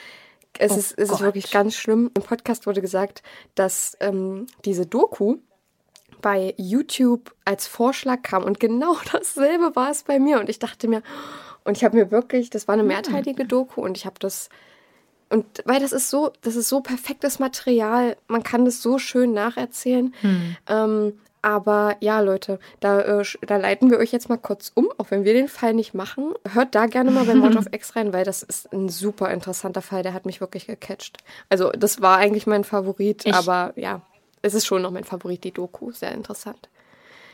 Es, 0.57 0.73
Oh 0.73 0.77
ist, 0.77 0.99
es 0.99 1.11
ist 1.11 1.21
wirklich 1.21 1.51
ganz 1.51 1.75
schlimm. 1.75 2.13
Im 2.15 2.23
Podcast 2.23 2.67
wurde 2.69 2.81
gesagt, 2.81 3.25
dass 3.57 3.97
ähm, 3.99 4.47
diese 4.65 4.87
Doku 4.87 5.39
bei 6.23 6.55
YouTube 6.57 7.35
als 7.45 7.67
Vorschlag 7.67 8.23
kam 8.23 8.45
und 8.45 8.61
genau 8.61 8.97
dasselbe 9.13 9.75
war 9.75 9.91
es 9.91 10.05
bei 10.05 10.21
mir 10.21 10.39
und 10.39 10.49
ich 10.49 10.61
dachte 10.61 10.87
mir 10.87 11.03
und 11.65 11.77
ich 11.77 11.85
habe 11.85 11.97
mir 11.97 12.11
wirklich, 12.11 12.51
das 12.51 12.69
war 12.69 12.75
eine 12.75 12.83
mehrteilige 12.85 13.45
Doku 13.47 13.83
und 13.83 13.97
ich 13.97 14.07
habe 14.07 14.17
das 14.19 14.49
und 15.31 15.45
weil 15.65 15.81
das 15.81 15.93
ist 15.93 16.11
so, 16.11 16.31
das 16.43 16.55
ist 16.55 16.69
so 16.69 16.81
perfektes 16.81 17.39
Material, 17.39 18.17
man 18.29 18.43
kann 18.43 18.65
das 18.65 18.83
so 18.83 18.99
schön 18.99 19.33
nacherzählen. 19.33 20.15
Ähm, 20.69 21.19
aber 21.43 21.97
ja, 22.01 22.21
Leute, 22.21 22.59
da, 22.81 23.01
äh, 23.21 23.25
da 23.47 23.57
leiten 23.57 23.91
wir 23.91 23.99
euch 23.99 24.13
jetzt 24.13 24.29
mal 24.29 24.39
kurz 24.39 24.71
um, 24.75 24.89
auch 24.97 25.11
wenn 25.11 25.25
wir 25.25 25.33
den 25.35 25.49
Fall 25.49 25.75
nicht 25.75 25.93
machen. 25.93 26.33
Hört 26.51 26.75
da 26.75 26.87
gerne 26.87 27.11
mal 27.11 27.25
bei 27.25 27.35
Mod 27.35 27.57
of 27.57 27.67
X 27.73 27.97
rein, 27.97 28.13
weil 28.13 28.25
das 28.25 28.43
ist 28.43 28.73
ein 28.73 28.89
super 28.89 29.31
interessanter 29.31 29.83
Fall, 29.83 30.03
der 30.03 30.15
hat 30.15 30.25
mich 30.25 30.41
wirklich 30.41 30.67
gecatcht. 30.67 31.19
Also 31.49 31.71
das 31.71 32.01
war 32.01 32.19
eigentlich 32.19 32.47
mein 32.47 32.65
Favorit, 32.65 33.27
Ich- 33.27 33.35
aber 33.35 33.73
ja, 33.77 34.01
es 34.43 34.55
ist 34.55 34.67
schon 34.67 34.83
noch 34.83 34.91
mein 34.91 35.05
Favorit, 35.05 35.43
die 35.45 35.53
Doku, 35.53 35.91
sehr 35.91 36.13
interessant. 36.13 36.69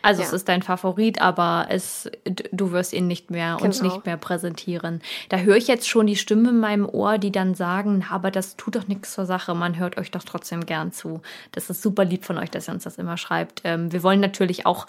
Also 0.02 0.22
Ja. 0.22 0.28
es 0.28 0.32
ist 0.32 0.48
dein 0.48 0.62
Favorit, 0.62 1.20
aber 1.20 1.66
es, 1.68 2.10
du 2.52 2.72
wirst 2.72 2.92
ihn 2.92 3.06
nicht 3.06 3.30
mehr 3.30 3.58
uns 3.60 3.80
Genau. 3.80 3.92
nicht 3.94 4.06
mehr 4.06 4.16
präsentieren. 4.16 5.00
Da 5.28 5.38
höre 5.38 5.56
ich 5.56 5.68
jetzt 5.68 5.88
schon 5.88 6.06
die 6.06 6.16
Stimme 6.16 6.50
in 6.50 6.60
meinem 6.60 6.88
Ohr, 6.88 7.18
die 7.18 7.32
dann 7.32 7.54
sagen, 7.54 7.98
"Na, 8.08 8.14
aber 8.14 8.30
das 8.30 8.56
tut 8.56 8.76
doch 8.76 8.88
nichts 8.88 9.12
zur 9.14 9.26
Sache. 9.26 9.54
Man 9.54 9.78
hört 9.78 9.98
euch 9.98 10.10
doch 10.10 10.24
trotzdem 10.24 10.66
gern 10.66 10.92
zu. 10.92 11.20
Das 11.52 11.70
ist 11.70 11.82
super 11.82 12.04
lieb 12.04 12.24
von 12.24 12.38
euch, 12.38 12.50
dass 12.50 12.68
ihr 12.68 12.74
uns 12.74 12.84
das 12.84 12.98
immer 12.98 13.16
schreibt. 13.16 13.60
Ähm, 13.64 13.92
wir 13.92 14.02
wollen 14.02 14.20
natürlich 14.20 14.66
auch 14.66 14.86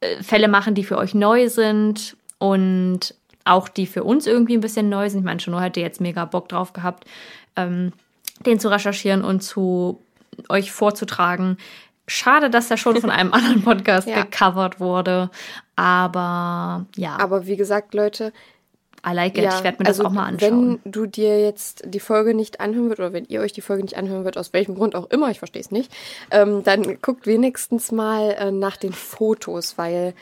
äh, 0.00 0.22
Fälle 0.22 0.48
machen, 0.48 0.74
die 0.74 0.84
für 0.84 0.98
euch 0.98 1.14
neu 1.14 1.48
sind 1.48 2.16
und 2.38 3.14
auch 3.44 3.68
die 3.68 3.86
für 3.86 4.04
uns 4.04 4.26
irgendwie 4.26 4.54
ein 4.56 4.60
bisschen 4.60 4.88
neu 4.88 5.08
sind. 5.08 5.20
Ich 5.20 5.24
meine, 5.24 5.40
Shano 5.40 5.60
hätte 5.60 5.80
jetzt 5.80 6.00
mega 6.00 6.24
Bock 6.26 6.48
drauf 6.50 6.72
gehabt, 6.72 7.04
ähm, 7.56 7.92
den 8.44 8.60
zu 8.60 8.68
recherchieren 8.68 9.24
und 9.24 9.40
zu 9.42 10.02
euch 10.50 10.70
vorzutragen. 10.72 11.56
Schade, 12.08 12.50
dass 12.50 12.70
er 12.70 12.76
schon 12.76 13.00
von 13.00 13.10
einem 13.10 13.32
anderen 13.32 13.62
Podcast 13.62 14.06
Ja. 14.08 14.22
gecovert 14.22 14.78
wurde. 14.80 15.30
Aber 15.74 16.86
ja, 16.96 17.16
Aber 17.18 17.46
wie 17.46 17.56
gesagt, 17.56 17.94
Leute, 17.94 18.32
I 19.06 19.12
like 19.12 19.38
it. 19.38 19.44
ich 19.44 19.62
werde 19.64 19.82
mir 19.82 19.86
also 19.88 20.02
das 20.02 20.10
auch 20.10 20.14
mal 20.14 20.26
anschauen. 20.26 20.80
Wenn 20.82 20.92
du 20.92 21.06
dir 21.06 21.40
jetzt 21.40 21.82
die 21.86 22.00
Folge 22.00 22.34
nicht 22.34 22.60
anhören 22.60 22.88
wird 22.88 22.98
oder 22.98 23.12
wenn 23.12 23.24
ihr 23.26 23.40
euch 23.40 23.52
die 23.52 23.60
Folge 23.60 23.82
nicht 23.82 23.96
anhören 23.96 24.24
wird, 24.24 24.36
aus 24.38 24.52
welchem 24.52 24.74
Grund 24.74 24.96
auch 24.96 25.10
immer, 25.10 25.30
ich 25.30 25.38
verstehe 25.38 25.60
es 25.62 25.70
nicht, 25.70 25.92
ähm, 26.30 26.64
dann 26.64 27.00
guckt 27.02 27.26
wenigstens 27.26 27.92
mal 27.92 28.32
äh, 28.32 28.50
nach 28.50 28.76
den 28.76 28.92
Fotos, 28.92 29.78
weil 29.78 30.14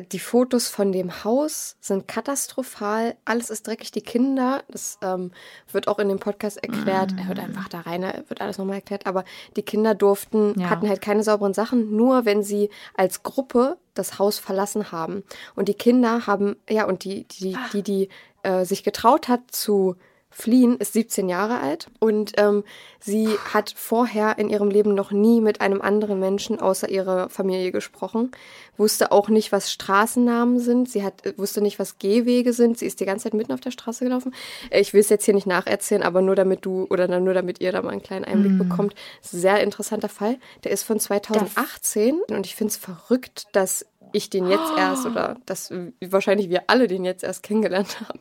die 0.00 0.18
Fotos 0.18 0.68
von 0.68 0.92
dem 0.92 1.24
Haus 1.24 1.76
sind 1.80 2.08
katastrophal. 2.08 3.16
Alles 3.24 3.50
ist 3.50 3.66
dreckig. 3.66 3.90
Die 3.92 4.00
Kinder, 4.02 4.62
das 4.68 4.98
ähm, 5.02 5.32
wird 5.72 5.88
auch 5.88 5.98
in 5.98 6.08
dem 6.08 6.18
Podcast 6.18 6.62
erklärt. 6.62 7.12
Er 7.16 7.28
hört 7.28 7.38
einfach 7.38 7.68
da 7.68 7.80
rein, 7.80 8.02
wird 8.28 8.40
alles 8.40 8.58
nochmal 8.58 8.76
erklärt. 8.76 9.06
Aber 9.06 9.24
die 9.56 9.62
Kinder 9.62 9.94
durften, 9.94 10.58
Ja. 10.58 10.70
hatten 10.70 10.88
halt 10.88 11.00
keine 11.00 11.22
sauberen 11.22 11.54
Sachen, 11.54 11.94
nur 11.96 12.24
wenn 12.24 12.42
sie 12.42 12.70
als 12.94 13.22
Gruppe 13.22 13.76
das 13.94 14.18
Haus 14.18 14.38
verlassen 14.38 14.92
haben. 14.92 15.22
Und 15.54 15.68
die 15.68 15.74
Kinder 15.74 16.26
haben, 16.26 16.56
ja, 16.68 16.84
und 16.86 17.04
die, 17.04 17.24
die, 17.24 17.56
die, 17.72 17.82
die 17.82 18.08
äh, 18.42 18.64
sich 18.64 18.82
getraut 18.84 19.28
hat 19.28 19.40
zu 19.50 19.96
fliehen, 20.34 20.76
ist 20.78 20.92
17 20.94 21.28
Jahre 21.28 21.60
alt 21.60 21.86
und 22.00 22.32
ähm, 22.38 22.64
sie 22.98 23.28
hat 23.52 23.72
vorher 23.76 24.36
in 24.38 24.50
ihrem 24.50 24.68
Leben 24.68 24.94
noch 24.94 25.12
nie 25.12 25.40
mit 25.40 25.60
einem 25.60 25.80
anderen 25.80 26.18
Menschen 26.18 26.60
außer 26.60 26.88
ihrer 26.88 27.28
Familie 27.28 27.70
gesprochen, 27.70 28.32
wusste 28.76 29.12
auch 29.12 29.28
nicht, 29.28 29.52
was 29.52 29.70
Straßennamen 29.72 30.58
sind, 30.58 30.90
sie 30.90 31.04
hat, 31.04 31.22
wusste 31.36 31.60
nicht, 31.60 31.78
was 31.78 31.98
Gehwege 31.98 32.52
sind, 32.52 32.78
sie 32.78 32.86
ist 32.86 32.98
die 33.00 33.04
ganze 33.04 33.24
Zeit 33.24 33.34
mitten 33.34 33.52
auf 33.52 33.60
der 33.60 33.70
Straße 33.70 34.04
gelaufen. 34.04 34.34
Äh, 34.70 34.80
Ich 34.80 34.92
will 34.92 35.00
es 35.00 35.08
jetzt 35.08 35.24
hier 35.24 35.34
nicht 35.34 35.46
nacherzählen, 35.46 36.02
aber 36.02 36.20
nur 36.20 36.34
damit 36.34 36.66
du 36.66 36.86
oder 36.90 37.06
dann 37.06 37.24
nur 37.24 37.34
damit 37.34 37.60
ihr 37.60 37.70
da 37.70 37.80
mal 37.80 37.90
einen 37.90 38.02
kleinen 38.02 38.24
Einblick 38.24 38.58
bekommt. 38.58 38.94
Das 39.22 39.32
ist 39.32 39.38
ein 39.38 39.40
sehr 39.40 39.60
interessanter 39.60 40.08
Fall. 40.08 40.38
Der 40.64 40.72
ist 40.72 40.82
von 40.82 40.98
2018 40.98 42.20
und 42.28 42.44
ich 42.44 42.56
finde 42.56 42.72
es 42.72 42.76
verrückt, 42.76 43.46
dass 43.52 43.86
ich 44.12 44.30
den 44.30 44.48
jetzt 44.48 44.72
erst 44.76 45.06
oder 45.06 45.36
dass 45.46 45.72
wahrscheinlich 46.00 46.48
wir 46.48 46.64
alle 46.68 46.86
den 46.88 47.04
jetzt 47.04 47.24
erst 47.24 47.42
kennengelernt 47.42 48.00
haben. 48.00 48.20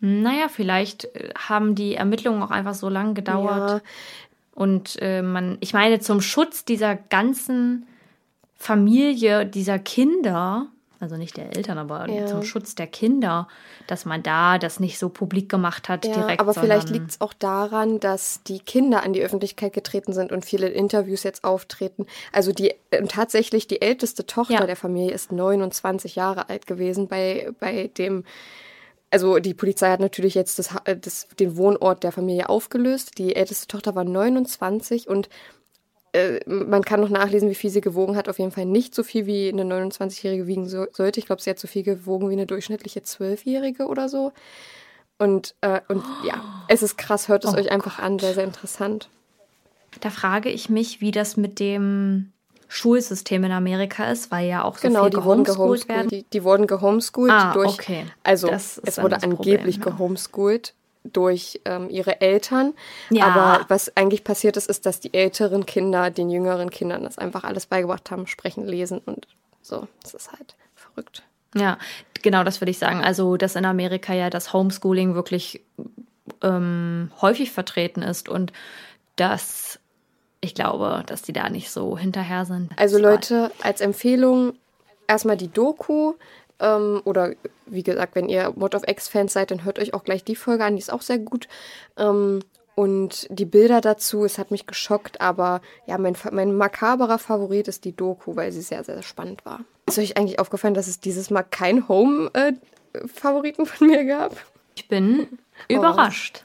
Naja, 0.00 0.48
vielleicht 0.48 1.04
äh, 1.14 1.30
haben 1.36 1.74
die 1.74 1.94
Ermittlungen 1.94 2.42
auch 2.42 2.50
einfach 2.50 2.74
so 2.74 2.88
lange 2.88 3.14
gedauert. 3.14 3.70
Ja. 3.70 3.80
Und 4.54 4.96
äh, 5.00 5.22
man, 5.22 5.56
ich 5.60 5.72
meine, 5.72 6.00
zum 6.00 6.20
Schutz 6.20 6.64
dieser 6.64 6.96
ganzen 6.96 7.86
Familie, 8.56 9.46
dieser 9.46 9.78
Kinder, 9.78 10.66
also 11.00 11.16
nicht 11.16 11.36
der 11.36 11.54
Eltern, 11.56 11.78
aber 11.78 12.08
Ja. 12.08 12.26
zum 12.26 12.42
Schutz 12.42 12.74
der 12.74 12.88
Kinder, 12.88 13.46
dass 13.86 14.04
man 14.04 14.20
da 14.24 14.58
das 14.58 14.80
nicht 14.80 14.98
so 14.98 15.08
publik 15.10 15.48
gemacht 15.48 15.88
hat 15.88 16.04
Ja, 16.04 16.12
direkt. 16.12 16.40
aber 16.40 16.54
vielleicht 16.54 16.90
liegt 16.90 17.10
es 17.10 17.20
auch 17.20 17.32
daran, 17.32 18.00
dass 18.00 18.42
die 18.42 18.58
Kinder 18.58 19.04
an 19.04 19.12
die 19.12 19.22
Öffentlichkeit 19.22 19.72
getreten 19.72 20.12
sind 20.12 20.32
und 20.32 20.44
viele 20.44 20.68
Interviews 20.68 21.22
jetzt 21.22 21.44
auftreten. 21.44 22.06
Also 22.32 22.50
die 22.52 22.74
äh, 22.90 23.04
tatsächlich 23.06 23.68
die 23.68 23.80
älteste 23.80 24.26
Tochter 24.26 24.54
Ja. 24.54 24.66
der 24.66 24.74
Familie 24.76 25.12
ist 25.12 25.30
29 25.30 26.16
Jahre 26.16 26.48
alt 26.48 26.66
gewesen 26.66 27.06
bei, 27.06 27.50
bei 27.60 27.90
dem. 27.96 28.24
Also 29.10 29.38
die 29.38 29.54
Polizei 29.54 29.90
hat 29.90 30.00
natürlich 30.00 30.34
jetzt 30.34 30.58
das, 30.58 30.74
äh, 30.84 30.96
das, 30.96 31.28
den 31.38 31.56
Wohnort 31.56 32.04
der 32.04 32.12
Familie 32.12 32.48
aufgelöst. 32.48 33.18
Die 33.18 33.36
älteste 33.36 33.66
Tochter 33.66 33.94
war 33.94 34.04
29 34.04 35.08
und 35.08 35.28
äh, 36.12 36.40
man 36.46 36.82
kann 36.82 37.00
noch 37.00 37.08
nachlesen, 37.08 37.50
wie 37.50 37.54
viel 37.54 37.70
sie 37.70 37.80
gewogen 37.80 38.16
hat. 38.16 38.28
Auf 38.28 38.38
jeden 38.38 38.50
Fall 38.50 38.66
nicht 38.66 38.94
so 38.94 39.02
viel, 39.02 39.26
wie 39.26 39.48
eine 39.48 39.62
29-Jährige 39.62 40.46
wiegen 40.46 40.68
so, 40.68 40.86
sollte. 40.92 41.20
Ich 41.20 41.26
glaube, 41.26 41.42
sie 41.42 41.50
hat 41.50 41.58
so 41.58 41.68
viel 41.68 41.82
gewogen 41.82 42.28
wie 42.28 42.34
eine 42.34 42.46
durchschnittliche 42.46 43.00
12-Jährige 43.00 43.86
oder 43.86 44.08
so. 44.08 44.32
Und, 45.18 45.54
äh, 45.62 45.80
und 45.88 46.04
ja, 46.24 46.64
es 46.68 46.82
ist 46.82 46.96
krass, 46.96 47.28
hört 47.28 47.44
es 47.44 47.52
Oh 47.52 47.56
euch 47.56 47.70
einfach 47.70 47.98
an, 47.98 48.18
sehr, 48.18 48.34
sehr 48.34 48.44
interessant. 48.44 49.08
Da 50.00 50.10
frage 50.10 50.48
ich 50.48 50.68
mich, 50.68 51.00
wie 51.00 51.10
das 51.10 51.36
mit 51.36 51.58
dem 51.58 52.32
Schulsystem 52.68 53.44
in 53.44 53.52
Amerika 53.52 54.10
ist, 54.10 54.30
weil 54.30 54.46
ja 54.48 54.62
auch 54.62 54.76
so 54.76 54.86
Genau, 54.88 55.04
viel 55.04 55.24
wurden 55.24 55.44
gehomeschoolt 55.44 55.88
werden. 55.88 56.08
Die, 56.08 56.22
die 56.24 56.44
wurden 56.44 56.66
gehomeschoolt 56.66 57.30
Ah, 57.32 57.52
durch. 57.54 57.72
okay. 57.72 58.04
Also 58.22 58.48
es 58.48 58.78
wurde 58.98 59.16
das 59.16 59.22
Problem, 59.22 59.56
angeblich 59.56 59.76
ja. 59.78 59.84
gehomeschoolt 59.84 60.74
durch 61.04 61.60
ähm, 61.64 61.88
ihre 61.88 62.20
Eltern. 62.20 62.74
Ja. 63.10 63.26
Aber 63.26 63.64
was 63.68 63.96
eigentlich 63.96 64.22
passiert 64.22 64.56
ist, 64.58 64.68
ist, 64.68 64.84
dass 64.84 65.00
die 65.00 65.14
älteren 65.14 65.64
Kinder 65.64 66.10
den 66.10 66.28
jüngeren 66.28 66.68
Kindern 66.70 67.04
das 67.04 67.16
einfach 67.16 67.44
alles 67.44 67.66
beigebracht 67.66 68.10
haben, 68.10 68.26
sprechen, 68.26 68.66
lesen 68.66 69.00
und 69.06 69.26
so. 69.62 69.88
Das 70.02 70.12
ist 70.12 70.30
halt 70.32 70.54
verrückt. 70.74 71.22
Ja, 71.54 71.78
genau, 72.22 72.44
das 72.44 72.60
würde 72.60 72.70
ich 72.70 72.78
sagen. 72.78 73.02
Also, 73.02 73.38
dass 73.38 73.56
in 73.56 73.64
Amerika 73.64 74.12
ja 74.12 74.28
das 74.28 74.52
Homeschooling 74.52 75.14
wirklich 75.14 75.62
ähm, 76.42 77.10
häufig 77.22 77.50
vertreten 77.50 78.02
ist 78.02 78.28
und 78.28 78.52
dass 79.16 79.80
ich 80.40 80.54
glaube, 80.54 81.02
dass 81.06 81.22
die 81.22 81.32
da 81.32 81.48
nicht 81.48 81.70
so 81.70 81.98
hinterher 81.98 82.44
sind. 82.44 82.70
Also 82.76 82.98
Leute, 82.98 83.50
als 83.62 83.80
Empfehlung 83.80 84.54
erstmal 85.06 85.36
die 85.36 85.48
Doku. 85.48 86.14
Ähm, 86.60 87.02
oder 87.04 87.34
wie 87.66 87.82
gesagt, 87.82 88.14
wenn 88.14 88.28
ihr 88.28 88.52
Mod 88.56 88.74
of 88.74 88.86
X-Fans 88.86 89.32
seid, 89.32 89.50
dann 89.50 89.64
hört 89.64 89.78
euch 89.78 89.94
auch 89.94 90.04
gleich 90.04 90.24
die 90.24 90.36
Folge 90.36 90.64
an, 90.64 90.76
die 90.76 90.80
ist 90.80 90.92
auch 90.92 91.02
sehr 91.02 91.18
gut. 91.18 91.48
Ähm, 91.96 92.40
und 92.74 93.26
die 93.30 93.44
Bilder 93.44 93.80
dazu, 93.80 94.24
es 94.24 94.38
hat 94.38 94.52
mich 94.52 94.66
geschockt, 94.66 95.20
aber 95.20 95.60
ja, 95.86 95.98
mein, 95.98 96.16
mein 96.30 96.54
makaberer 96.56 97.18
Favorit 97.18 97.66
ist 97.66 97.84
die 97.84 97.96
Doku, 97.96 98.36
weil 98.36 98.52
sie 98.52 98.60
sehr, 98.60 98.84
sehr 98.84 99.02
spannend 99.02 99.44
war. 99.44 99.60
Ist 99.86 99.98
euch 99.98 100.16
eigentlich 100.16 100.38
aufgefallen, 100.38 100.74
dass 100.74 100.86
es 100.86 101.00
dieses 101.00 101.30
Mal 101.30 101.42
keinen 101.42 101.88
Home-Favoriten 101.88 103.66
von 103.66 103.88
mir 103.88 104.04
gab? 104.04 104.36
Ich 104.76 104.86
bin 104.86 105.26
überrascht. 105.66 106.44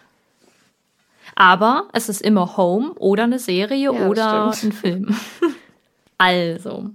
Aber 1.36 1.88
es 1.94 2.10
ist 2.10 2.22
immer 2.22 2.58
Home 2.58 2.94
oder 2.94 3.24
eine 3.24 3.40
Serie 3.40 3.91
Ja, 3.94 4.08
oder 4.08 4.52
ein. 4.52 4.72
Film. 4.72 5.16
also, 6.18 6.90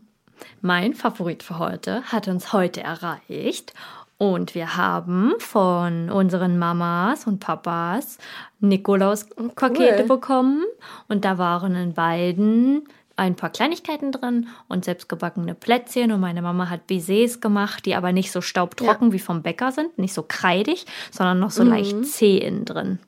mein 0.60 0.94
Favorit 0.94 1.42
für 1.42 1.58
heute 1.58 2.02
hat 2.04 2.28
uns 2.28 2.52
heute 2.52 2.82
erreicht. 2.82 3.72
Und 4.20 4.56
wir 4.56 4.76
haben 4.76 5.32
von 5.38 6.10
unseren 6.10 6.58
Mamas 6.58 7.26
und 7.28 7.38
Papas 7.38 8.18
Nikolaus-Pakete 8.60 10.00
cool. 10.02 10.06
bekommen. 10.08 10.64
Und 11.08 11.24
da 11.24 11.38
waren 11.38 11.74
in 11.76 11.94
beiden 11.94 12.88
ein 13.16 13.34
paar 13.36 13.50
Kleinigkeiten 13.50 14.10
drin 14.12 14.48
und 14.68 14.84
selbstgebackene 14.84 15.54
Plätzchen. 15.54 16.10
Und 16.12 16.20
meine 16.20 16.42
Mama 16.42 16.68
hat 16.68 16.86
Bisets 16.88 17.40
gemacht, 17.40 17.86
die 17.86 17.94
aber 17.94 18.12
nicht 18.12 18.32
so 18.32 18.40
staubtrocken 18.40 19.12
wie 19.12 19.18
vom 19.18 19.42
Bäcker 19.42 19.70
sind, 19.72 19.98
nicht 19.98 20.14
so 20.14 20.24
kreidig, 20.26 20.86
sondern 21.12 21.38
noch 21.38 21.50
so 21.52 21.62
Mhm. 21.64 21.70
leicht 21.70 22.06
zäh 22.06 22.38
innen 22.38 22.64
drin. 22.64 22.98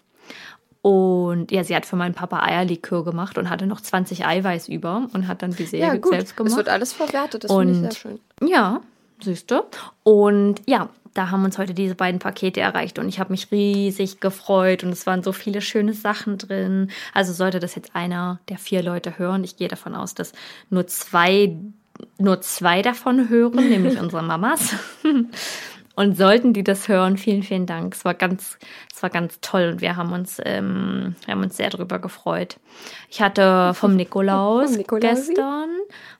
Und 0.82 1.50
ja, 1.52 1.62
sie 1.62 1.76
hat 1.76 1.84
für 1.84 1.96
meinen 1.96 2.14
Papa 2.14 2.40
Eierlikör 2.42 3.04
gemacht 3.04 3.36
und 3.36 3.50
hatte 3.50 3.66
noch 3.66 3.80
20 3.82 4.24
Eiweiß 4.24 4.68
über 4.68 5.06
und 5.12 5.28
hat 5.28 5.42
dann 5.42 5.52
Bisset 5.52 5.80
Ja, 5.80 5.94
gut. 5.96 6.12
selbst 6.12 6.36
gemacht. 6.36 6.52
Es 6.52 6.56
wird 6.56 6.68
alles 6.70 6.92
verwertet, 6.92 7.44
das 7.44 7.52
finde 7.52 7.72
ich 7.72 7.80
sehr 7.80 7.92
schön. 7.92 8.20
Ja, 8.48 8.80
siehst 9.22 9.50
du. 9.50 9.62
Und 10.04 10.62
ja, 10.66 10.88
da 11.12 11.30
haben 11.30 11.44
uns 11.44 11.58
heute 11.58 11.74
diese 11.74 11.94
beiden 11.96 12.18
Pakete 12.18 12.60
erreicht 12.60 12.98
und 12.98 13.08
ich 13.08 13.18
habe 13.20 13.32
mich 13.32 13.50
riesig 13.50 14.20
gefreut 14.20 14.82
und 14.84 14.90
es 14.90 15.06
waren 15.06 15.22
so 15.22 15.32
viele 15.32 15.60
schöne 15.60 15.92
Sachen 15.92 16.38
drin. 16.38 16.90
Also 17.12 17.32
sollte 17.32 17.58
das 17.58 17.74
jetzt 17.74 17.94
einer 17.94 18.38
der 18.48 18.58
vier 18.58 18.82
Leute 18.82 19.18
hören, 19.18 19.44
ich 19.44 19.56
gehe 19.56 19.68
davon 19.68 19.94
aus, 19.94 20.14
dass 20.14 20.32
nur 20.70 20.86
zwei, 20.86 21.56
nur 22.16 22.40
zwei 22.40 22.80
davon 22.80 23.28
hören, 23.28 23.68
nämlich 23.68 23.98
unsere 24.00 24.22
Mamas. 24.22 24.74
Und 25.96 26.16
sollten 26.16 26.52
die 26.52 26.64
das 26.64 26.88
hören, 26.88 27.16
vielen, 27.16 27.42
vielen 27.42 27.66
Dank. 27.66 27.94
Es 27.94 28.04
war 28.04 28.14
ganz, 28.14 28.58
es 28.94 29.02
war 29.02 29.10
ganz 29.10 29.38
toll 29.40 29.70
und 29.72 29.80
wir 29.80 29.96
haben 29.96 30.12
uns, 30.12 30.40
ähm, 30.44 31.16
wir 31.24 31.34
haben 31.34 31.42
uns 31.42 31.56
sehr 31.56 31.68
darüber 31.68 31.98
gefreut. 31.98 32.58
Ich 33.08 33.20
hatte 33.20 33.74
vom 33.74 33.96
Nikolaus 33.96 34.76
Vom 34.76 35.00
gestern 35.00 35.68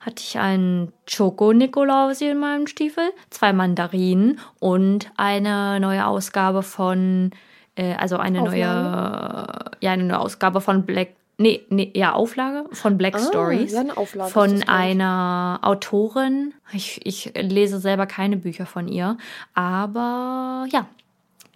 hatte 0.01 0.17
ich 0.19 0.39
einen 0.39 0.93
Schoko-Nikolausi 1.09 2.29
in 2.29 2.39
meinem 2.39 2.67
Stiefel, 2.67 3.11
zwei 3.31 3.53
Mandarinen 3.53 4.41
und 4.59 5.11
eine 5.17 5.79
neue 5.81 6.07
Ausgabe 6.07 6.63
von, 6.63 7.31
äh, 7.77 7.95
also 7.95 8.17
eine 8.17 8.43
neue, 8.43 8.59
ja, 8.61 9.93
eine 9.93 10.05
neue 10.05 10.19
Ausgabe 10.19 10.61
von 10.61 10.85
Black, 10.85 11.11
nee, 11.41 11.63
nee, 11.71 11.91
ja, 11.95 12.13
Auflage 12.13 12.65
von 12.73 12.97
Black 12.99 13.17
Ah, 13.17 13.19
Stories. 13.19 13.73
ja, 13.73 13.81
eine 13.81 13.97
Auflage 13.97 14.31
Von 14.31 14.63
einer 14.69 15.59
Autorin. 15.63 16.55
Ich, 16.73 17.01
ich 17.05 17.33
lese 17.35 17.81
selber 17.81 18.07
keine 18.07 18.37
Bücher 18.37 18.67
von 18.67 18.87
ihr, 18.89 19.17
aber 19.55 20.67
ja. 20.71 20.87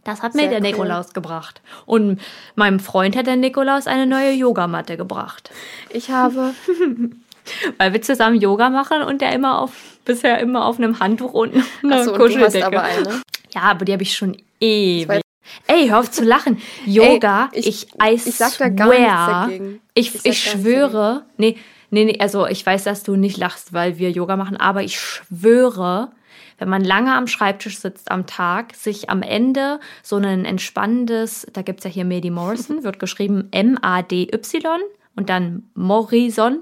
Das 0.02 0.20
hat 0.22 0.34
mir 0.34 0.42
Sehr 0.42 0.50
der 0.50 0.58
cool. 0.60 0.66
Nikolaus 0.66 1.14
gebracht. 1.14 1.62
Und 1.86 2.20
meinem 2.56 2.78
Freund 2.78 3.16
hat 3.16 3.26
der 3.26 3.36
Nikolaus 3.36 3.86
eine 3.86 4.06
neue 4.06 4.32
Yogamatte 4.32 4.98
gebracht. 4.98 5.50
Ich 5.90 6.10
habe 6.10 6.52
Weil 7.78 7.92
wir 7.92 8.00
zusammen 8.02 8.40
Yoga 8.40 8.70
machen 8.70 9.02
und 9.02 9.20
der 9.20 9.32
immer 9.32 9.60
auf, 9.60 9.72
bisher 10.04 10.38
immer 10.40 10.64
auf 10.66 10.78
einem 10.78 10.98
Handtuch 11.00 11.32
und 11.34 11.54
einer 11.82 12.04
du 12.04 12.10
hast 12.12 12.14
Kuscheldecke. 12.18 12.66
aber 12.66 12.82
eine. 12.82 13.20
Ja, 13.54 13.62
aber 13.62 13.84
die 13.84 13.92
habe 13.92 14.02
ich 14.02 14.14
schon 14.16 14.36
ewig. 14.60 15.20
Ey, 15.66 15.88
hör 15.88 16.00
auf 16.00 16.10
zu 16.10 16.24
lachen. 16.24 16.58
Yoga, 16.86 17.48
ich- 17.52 17.66
ich, 17.66 17.86
I 18.02 18.14
ich 18.14 18.34
sag 18.36 18.56
da 18.58 18.68
gar 18.68 18.88
nichts 18.88 19.02
dagegen. 19.48 19.80
Ich, 19.94 20.14
Ich 20.14 20.24
ich, 20.24 20.38
schwöre, 20.42 21.24
nee, 21.36 21.56
nee, 21.90 22.04
nee, 22.04 22.18
also 22.20 22.46
ich 22.46 22.64
weiß, 22.64 22.84
dass 22.84 23.02
du 23.02 23.16
nicht 23.16 23.36
lachst, 23.36 23.72
weil 23.72 23.98
wir 23.98 24.10
Yoga 24.10 24.36
machen, 24.36 24.56
aber 24.56 24.82
ich 24.82 24.98
schwöre, 24.98 26.10
wenn 26.58 26.68
man 26.68 26.84
lange 26.84 27.14
am 27.14 27.26
Schreibtisch 27.26 27.78
sitzt 27.78 28.10
am 28.10 28.26
Tag, 28.26 28.74
sich 28.74 29.10
am 29.10 29.22
Ende 29.22 29.80
so 30.02 30.16
ein 30.16 30.44
entspannendes, 30.44 31.46
da 31.52 31.62
gibt's 31.62 31.84
ja 31.84 31.90
hier 31.90 32.04
Mady 32.04 32.30
Morrison, 32.30 32.84
wird 32.84 32.98
geschrieben 32.98 33.48
M-A-D-Y 33.50 34.80
und 35.16 35.28
dann 35.30 35.64
Morrison. 35.74 36.60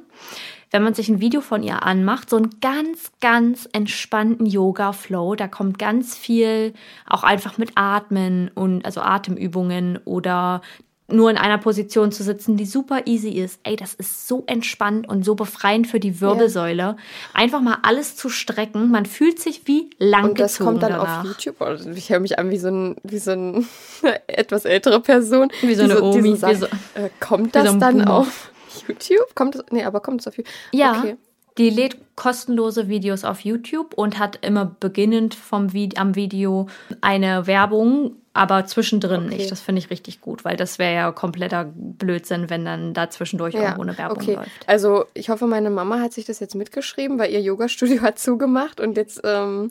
Wenn 0.73 0.82
man 0.82 0.94
sich 0.94 1.09
ein 1.11 1.20
Video 1.20 1.43
von 1.43 1.62
ihr 1.62 1.82
anmacht, 1.82 2.31
so 2.31 2.36
einen 2.36 2.51
ganz, 2.62 3.12
ganz 3.20 3.69
entspannten 3.73 4.47
Yoga-Flow, 4.47 5.35
da 5.35 5.47
kommt 5.47 5.78
ganz 5.78 6.16
viel 6.16 6.73
auch 7.07 7.23
einfach 7.24 7.59
mit 7.59 7.73
Atmen 7.74 8.51
und 8.55 8.85
also 8.86 9.03
Atemübungen 9.03 9.99
oder 10.07 10.62
nur 11.09 11.31
in 11.31 11.36
einer 11.36 11.59
Position 11.59 12.11
zu 12.11 12.23
sitzen, 12.23 12.57
die 12.57 12.65
super 12.65 13.03
easy 13.07 13.28
ist. 13.32 13.61
Ey, 13.65 13.77
das 13.77 13.93
ist 13.93 14.27
so 14.27 14.44
entspannt 14.47 15.07
und 15.07 15.27
so 15.27 15.35
befreiend 15.35 15.86
für 15.86 16.01
die 16.01 16.23
Wirbelsäule. 16.23 16.97
Einfach 17.35 17.61
mal 17.61 17.77
alles 17.82 18.16
zu 18.16 18.31
strecken. 18.31 18.90
Man 18.90 19.05
fühlt 19.05 19.39
sich 19.39 19.66
wie 19.66 19.90
lang 19.99 20.31
Und 20.31 20.40
das 20.40 20.59
kommt 20.59 20.82
dann 20.82 20.93
danach. 20.93 21.19
auf 21.20 21.27
YouTube. 21.27 21.61
Also 21.61 21.90
ich 21.90 22.09
höre 22.09 22.20
mich 22.20 22.39
an 22.39 22.49
wie 22.51 22.57
so 22.57 22.69
ein, 22.69 22.97
wie 23.03 23.19
so 23.19 23.32
ein 23.32 23.66
etwas 24.27 24.65
ältere 24.65 25.01
Person. 25.01 25.51
Wie 25.61 25.74
so 25.74 25.82
eine 25.82 25.97
die 25.97 26.01
Omi, 26.01 26.31
die 26.31 26.36
sagt, 26.36 26.55
wie 26.55 26.59
so- 26.61 26.66
äh, 26.94 27.11
kommt 27.20 27.53
so 27.53 27.62
das 27.62 27.78
dann 27.78 27.99
Boomer. 27.99 28.11
auf 28.15 28.52
YouTube? 28.86 29.35
Kommt 29.35 29.55
das? 29.57 29.65
Nee, 29.70 29.85
aber 29.85 30.01
kommt 30.01 30.20
es 30.20 30.27
auf 30.28 30.36
YouTube? 30.36 30.53
Ja, 30.73 30.99
Okay. 31.01 31.16
die 31.59 31.70
lädt 31.70 31.97
kostenlose 32.16 32.89
Videos 32.89 33.24
auf 33.24 33.40
YouTube 33.40 33.94
und 33.94 34.19
hat 34.19 34.39
immer 34.44 34.77
beginnend 34.81 35.35
vom 35.35 35.73
Vid 35.73 35.99
am 35.99 36.15
Video 36.15 36.69
eine 37.01 37.47
Werbung, 37.47 38.16
aber 38.35 38.65
zwischendrin 38.66 39.27
Okay. 39.27 39.36
nicht. 39.36 39.51
Das 39.51 39.61
finde 39.61 39.81
ich 39.81 39.90
richtig 39.90 40.20
gut, 40.20 40.44
weil 40.44 40.57
das 40.57 40.78
wäre 40.78 40.94
ja 40.94 41.12
kompletter 41.12 41.70
Blödsinn, 41.74 42.49
wenn 42.49 42.65
dann 42.65 42.94
da 42.94 43.11
zwischendurch 43.11 43.55
irgendwo 43.55 43.82
eine 43.82 43.99
Werbung 43.99 44.19
okay. 44.19 44.35
läuft. 44.36 44.51
Also 44.66 45.05
ich 45.15 45.28
hoffe, 45.28 45.47
meine 45.47 45.70
Mama 45.70 46.01
hat 46.01 46.12
sich 46.12 46.24
das 46.24 46.40
jetzt 46.40 46.55
mitgeschrieben, 46.55 47.19
weil 47.19 47.31
ihr 47.31 47.40
Yoga-Studio 47.40 48.01
hat 48.03 48.19
zugemacht 48.19 48.81
und 48.81 48.97
jetzt, 48.97 49.20
ähm, 49.24 49.70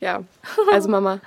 ja, 0.00 0.24
also 0.72 0.88
Mama. 0.90 1.20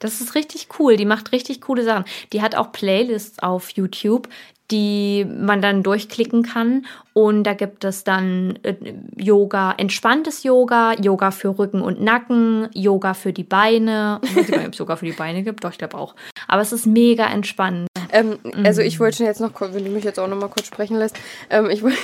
Das 0.00 0.20
ist 0.20 0.34
richtig 0.34 0.68
cool. 0.78 0.96
Die 0.96 1.06
macht 1.06 1.32
richtig 1.32 1.62
coole 1.62 1.82
Sachen. 1.82 2.04
Die 2.32 2.42
hat 2.42 2.56
auch 2.56 2.72
Playlists 2.72 3.38
auf 3.38 3.70
YouTube, 3.70 4.28
die 4.70 5.24
man 5.24 5.60
dann 5.60 5.82
durchklicken 5.82 6.42
kann. 6.42 6.86
Und 7.12 7.44
da 7.44 7.54
gibt 7.54 7.84
es 7.84 8.02
dann 8.02 8.58
äh, 8.62 8.74
Yoga, 9.16 9.74
entspanntes 9.76 10.42
Yoga, 10.42 10.94
Yoga 11.00 11.30
für 11.30 11.58
Rücken 11.58 11.80
und 11.82 12.00
Nacken, 12.02 12.68
Yoga 12.74 13.14
für 13.14 13.32
die 13.32 13.44
Beine. 13.44 14.20
Ich 14.24 14.34
weiß 14.36 14.48
nicht, 14.48 14.58
ob 14.66 14.72
es 14.72 14.78
Yoga 14.78 14.96
für 14.96 15.06
die 15.06 15.12
Beine 15.12 15.42
gibt. 15.42 15.62
Doch, 15.64 15.70
ich 15.70 15.78
glaube 15.78 15.96
auch. 15.98 16.14
Aber 16.48 16.62
es 16.62 16.72
ist 16.72 16.86
mega 16.86 17.26
entspannend. 17.26 17.88
Ähm, 18.12 18.38
also 18.64 18.80
Mhm. 18.80 18.86
ich 18.88 19.00
wollte 19.00 19.24
jetzt 19.24 19.40
noch, 19.40 19.52
kurz- 19.52 19.74
wenn 19.74 19.84
du 19.84 19.90
mich 19.90 20.04
jetzt 20.04 20.18
auch 20.18 20.28
noch 20.28 20.36
mal 20.38 20.48
kurz 20.48 20.66
sprechen 20.66 20.96
lässt, 20.98 21.16
ähm, 21.50 21.68
ich 21.70 21.82
wollte, 21.82 21.96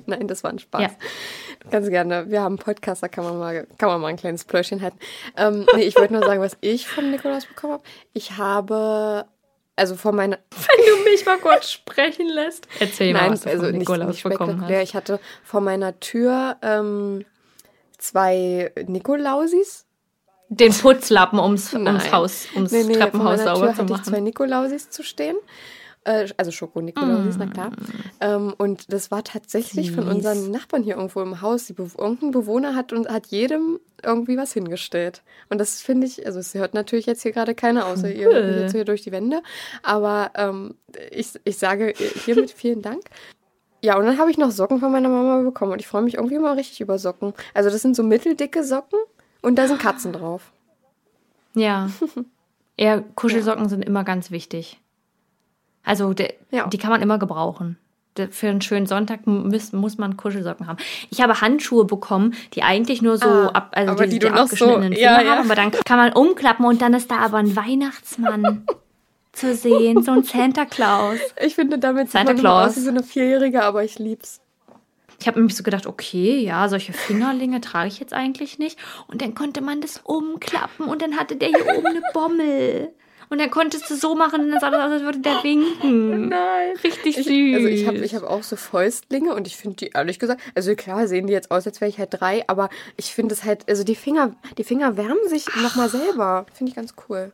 nein, 0.06 0.26
das 0.28 0.42
war 0.44 0.50
ein 0.52 0.58
Spaß. 0.58 0.82
Ja. 0.82 0.90
Ganz 1.70 1.88
gerne. 1.88 2.26
Wir 2.30 2.40
haben 2.42 2.52
einen 2.54 2.58
Podcast, 2.64 3.02
da 3.02 3.08
kann 3.08 3.24
man 3.24 3.38
mal, 3.38 3.66
kann 3.78 3.88
man 3.88 4.00
mal 4.00 4.08
ein 4.08 4.16
kleines 4.16 4.44
Plöschchen 4.44 4.82
halten. 4.82 4.98
Ähm, 5.36 5.66
nee, 5.74 5.82
ich 5.82 5.96
wollte 5.96 6.12
nur 6.12 6.22
sagen, 6.24 6.40
was 6.40 6.56
ich 6.60 6.86
von 6.86 7.10
Nikolaus 7.10 7.44
bekommen 7.46 7.72
habe. 7.74 7.82
Ich 8.12 8.36
habe, 8.38 9.24
also 9.76 9.94
von 9.94 10.16
meiner, 10.16 10.38
Wenn 10.50 10.86
du 10.96 11.10
mich 11.10 11.24
mal 11.26 11.38
kurz 11.38 11.70
sprechen 11.70 12.28
lässt. 12.28 12.66
Erzähl 12.80 13.12
mal, 13.12 13.20
nein, 13.22 13.32
was 13.32 13.42
du 13.42 13.50
also 13.50 13.62
von 13.62 13.70
nicht, 13.72 13.78
Nikolaus 13.80 14.08
nicht 14.08 14.22
bekommen 14.22 14.50
spektakulär. 14.50 14.80
hast. 14.80 14.88
Ich 14.88 14.94
hatte 14.94 15.20
vor 15.44 15.60
meiner 15.60 16.00
Tür 16.00 16.56
ähm, 16.62 17.24
zwei 17.98 18.72
Nikolausis. 18.86 19.84
Den 20.48 20.72
Putzlappen 20.72 21.40
ums, 21.40 21.74
ums 21.74 22.12
Haus, 22.12 22.46
ums 22.54 22.70
Nee, 22.70 22.84
nee, 22.84 22.94
Treppenhaus 22.94 23.42
sauber 23.42 23.66
Tür 23.66 23.74
zu 23.74 23.82
hatte 23.82 23.92
ich 23.94 24.02
zwei 24.02 24.10
machen. 24.12 24.24
Nikolausis 24.24 24.90
zu 24.90 25.02
stehen. 25.02 25.36
Äh, 26.06 26.28
also 26.36 26.52
Schoko-Nikolausis, 26.52 27.36
Mm. 27.36 27.40
na 27.40 27.46
klar. 27.46 27.72
Ähm, 28.20 28.54
und 28.56 28.92
das 28.92 29.10
war 29.10 29.24
tatsächlich 29.24 29.90
von 29.90 30.04
Süß. 30.04 30.14
unseren 30.14 30.50
Nachbarn 30.52 30.82
hier 30.84 30.94
irgendwo 30.96 31.20
im 31.20 31.40
Haus. 31.42 31.66
Die 31.66 31.72
Be 31.72 31.90
irgendein 31.98 32.30
Bewohner 32.30 32.74
hat 32.76 32.92
und 32.92 33.08
hat 33.08 33.26
jedem 33.26 33.80
irgendwie 34.04 34.36
was 34.36 34.52
hingestellt. 34.52 35.22
Und 35.48 35.58
das 35.58 35.82
finde 35.82 36.06
ich, 36.06 36.24
also 36.24 36.38
es 36.38 36.54
hört 36.54 36.74
natürlich 36.74 37.06
jetzt 37.06 37.22
hier 37.22 37.32
gerade 37.32 37.54
keiner, 37.56 37.86
außer 37.86 38.10
ihr 38.12 38.26
hört 38.30 38.46
mich 38.46 38.56
jetzt 38.60 38.72
hier 38.72 38.84
durch 38.84 39.02
die 39.02 39.10
Wände. 39.10 39.42
Aber 39.82 40.30
ähm, 40.36 40.74
ich, 41.10 41.32
ich 41.44 41.58
sage 41.58 41.92
hiermit 42.24 42.50
vielen 42.56 42.82
Dank. 42.82 43.02
Ja, 43.82 43.96
und 43.98 44.06
dann 44.06 44.18
habe 44.18 44.30
ich 44.30 44.38
noch 44.38 44.50
Socken 44.52 44.78
von 44.80 44.92
meiner 44.92 45.08
Mama 45.08 45.42
bekommen 45.42 45.72
und 45.72 45.80
ich 45.80 45.86
freue 45.88 46.02
mich 46.02 46.14
irgendwie 46.14 46.36
immer 46.36 46.56
richtig 46.56 46.80
über 46.80 46.98
Socken. 46.98 47.34
Also 47.52 47.68
das 47.70 47.82
sind 47.82 47.96
so 47.96 48.02
mitteldicke 48.02 48.62
Socken 48.64 48.98
und 49.42 49.56
da 49.56 49.66
sind 49.68 49.80
Katzen 49.80 50.12
drauf. 50.12 50.52
Ja. 51.54 51.90
Ja, 52.78 53.02
Kuschelsocken 53.14 53.70
sind 53.70 53.82
immer 53.82 54.04
ganz 54.04 54.30
wichtig. 54.30 54.78
Also 55.86 56.12
de, 56.12 56.34
Ja. 56.50 56.66
die 56.66 56.76
kann 56.76 56.90
man 56.90 57.00
immer 57.00 57.18
gebrauchen. 57.18 57.78
De- 58.18 58.28
Für 58.30 58.48
einen 58.48 58.60
schönen 58.60 58.86
Sonntag 58.86 59.26
muss, 59.26 59.72
muss 59.72 59.96
man 59.98 60.16
Kuschelsocken 60.16 60.66
haben. 60.66 60.78
Ich 61.10 61.20
habe 61.22 61.40
Handschuhe 61.40 61.84
bekommen, 61.84 62.34
die 62.54 62.62
eigentlich 62.62 63.00
nur 63.02 63.16
so 63.18 63.26
Ah, 63.28 63.48
ab, 63.48 63.72
also 63.74 63.94
die, 63.94 64.08
die 64.10 64.18
die 64.18 64.26
noch 64.28 64.36
so- 64.36 64.42
abgeschnittenen 64.42 64.92
ja, 64.92 65.16
Finger 65.18 65.22
ja. 65.30 65.36
haben, 65.38 65.44
aber 65.50 65.54
dann 65.54 65.70
kann 65.70 65.96
man 65.98 66.12
umklappen 66.12 66.64
und 66.66 66.82
dann 66.82 66.92
ist 66.94 67.10
da 67.10 67.18
aber 67.18 67.38
ein 67.38 67.54
Weihnachtsmann 67.56 68.66
zu 69.32 69.54
sehen, 69.54 70.02
so 70.02 70.12
ein 70.12 70.22
Santa 70.24 70.64
Claus. 70.64 71.18
Ich 71.44 71.54
finde, 71.54 71.78
damit 71.78 72.10
Santa 72.10 72.34
Claus. 72.34 72.70
aus 72.70 72.76
wie 72.76 72.80
so 72.80 72.90
eine 72.90 73.02
Vierjährige, 73.02 73.62
aber 73.62 73.84
ich 73.84 73.98
lieb's. 73.98 74.40
Ich 75.20 75.26
habe 75.26 75.38
nämlich 75.38 75.56
so 75.56 75.62
gedacht, 75.62 75.86
okay, 75.86 76.40
ja, 76.40 76.68
solche 76.68 76.92
Fingerlinge 76.94 77.60
trage 77.62 77.88
ich 77.88 77.98
jetzt 78.00 78.12
eigentlich 78.12 78.58
nicht. 78.58 78.78
Und 79.08 79.22
dann 79.22 79.34
konnte 79.34 79.60
man 79.62 79.80
das 79.80 80.00
umklappen 80.04 80.86
und 80.86 81.00
dann 81.00 81.16
hatte 81.18 81.36
der 81.36 81.48
hier 81.48 81.66
oben 81.76 81.86
eine 81.86 82.02
Bommel. 82.12 82.90
Und 83.28 83.40
dann 83.40 83.50
konntest 83.50 83.90
du 83.90 83.96
so 83.96 84.14
machen 84.14 84.42
und 84.42 84.50
dann 84.50 84.60
sah 84.60 84.70
das 84.70 84.80
aus, 84.84 84.92
als 84.92 85.02
würde 85.02 85.18
der 85.18 85.42
winken. 85.42 86.28
Nein. 86.28 86.72
Richtig 86.84 87.18
Ich, 87.18 87.26
süß. 87.26 87.54
also 87.56 87.66
ich 87.68 87.86
habe 87.86 87.98
ich 87.98 88.14
hab 88.14 88.22
auch 88.22 88.42
so 88.42 88.56
Fäustlinge 88.56 89.34
und 89.34 89.46
ich 89.46 89.56
finde 89.56 89.76
die, 89.76 89.86
ehrlich 89.94 90.18
gesagt, 90.18 90.40
also 90.54 90.74
klar 90.76 91.08
sehen 91.08 91.26
die 91.26 91.32
jetzt 91.32 91.50
aus, 91.50 91.66
als 91.66 91.80
wäre 91.80 91.88
ich 91.88 91.98
halt 91.98 92.10
drei, 92.12 92.44
aber 92.48 92.68
ich 92.96 93.14
finde 93.14 93.34
es 93.34 93.44
halt, 93.44 93.68
also 93.68 93.82
die 93.84 93.96
Finger, 93.96 94.34
die 94.58 94.64
Finger 94.64 94.96
wärmen 94.96 95.28
sich 95.28 95.46
nochmal 95.62 95.88
selber. 95.88 96.46
Finde 96.54 96.70
ich 96.70 96.76
ganz 96.76 96.94
cool. 97.08 97.32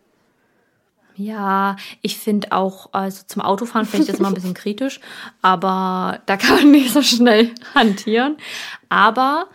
Ja, 1.15 1.77
ich 2.01 2.17
finde 2.17 2.53
auch, 2.53 2.89
also 2.93 3.25
zum 3.27 3.43
Autofahren 3.43 3.87
finde 3.87 4.05
ich 4.05 4.11
das 4.11 4.19
immer 4.19 4.29
ein 4.29 4.35
bisschen 4.35 4.55
kritisch, 4.63 4.99
aber 5.43 6.21
da 6.27 6.37
kann 6.39 6.57
man 6.57 6.71
nicht 6.71 6.93
so 6.93 7.03
schnell 7.03 7.51
hantieren. 7.75 8.39
Aber 8.89 9.47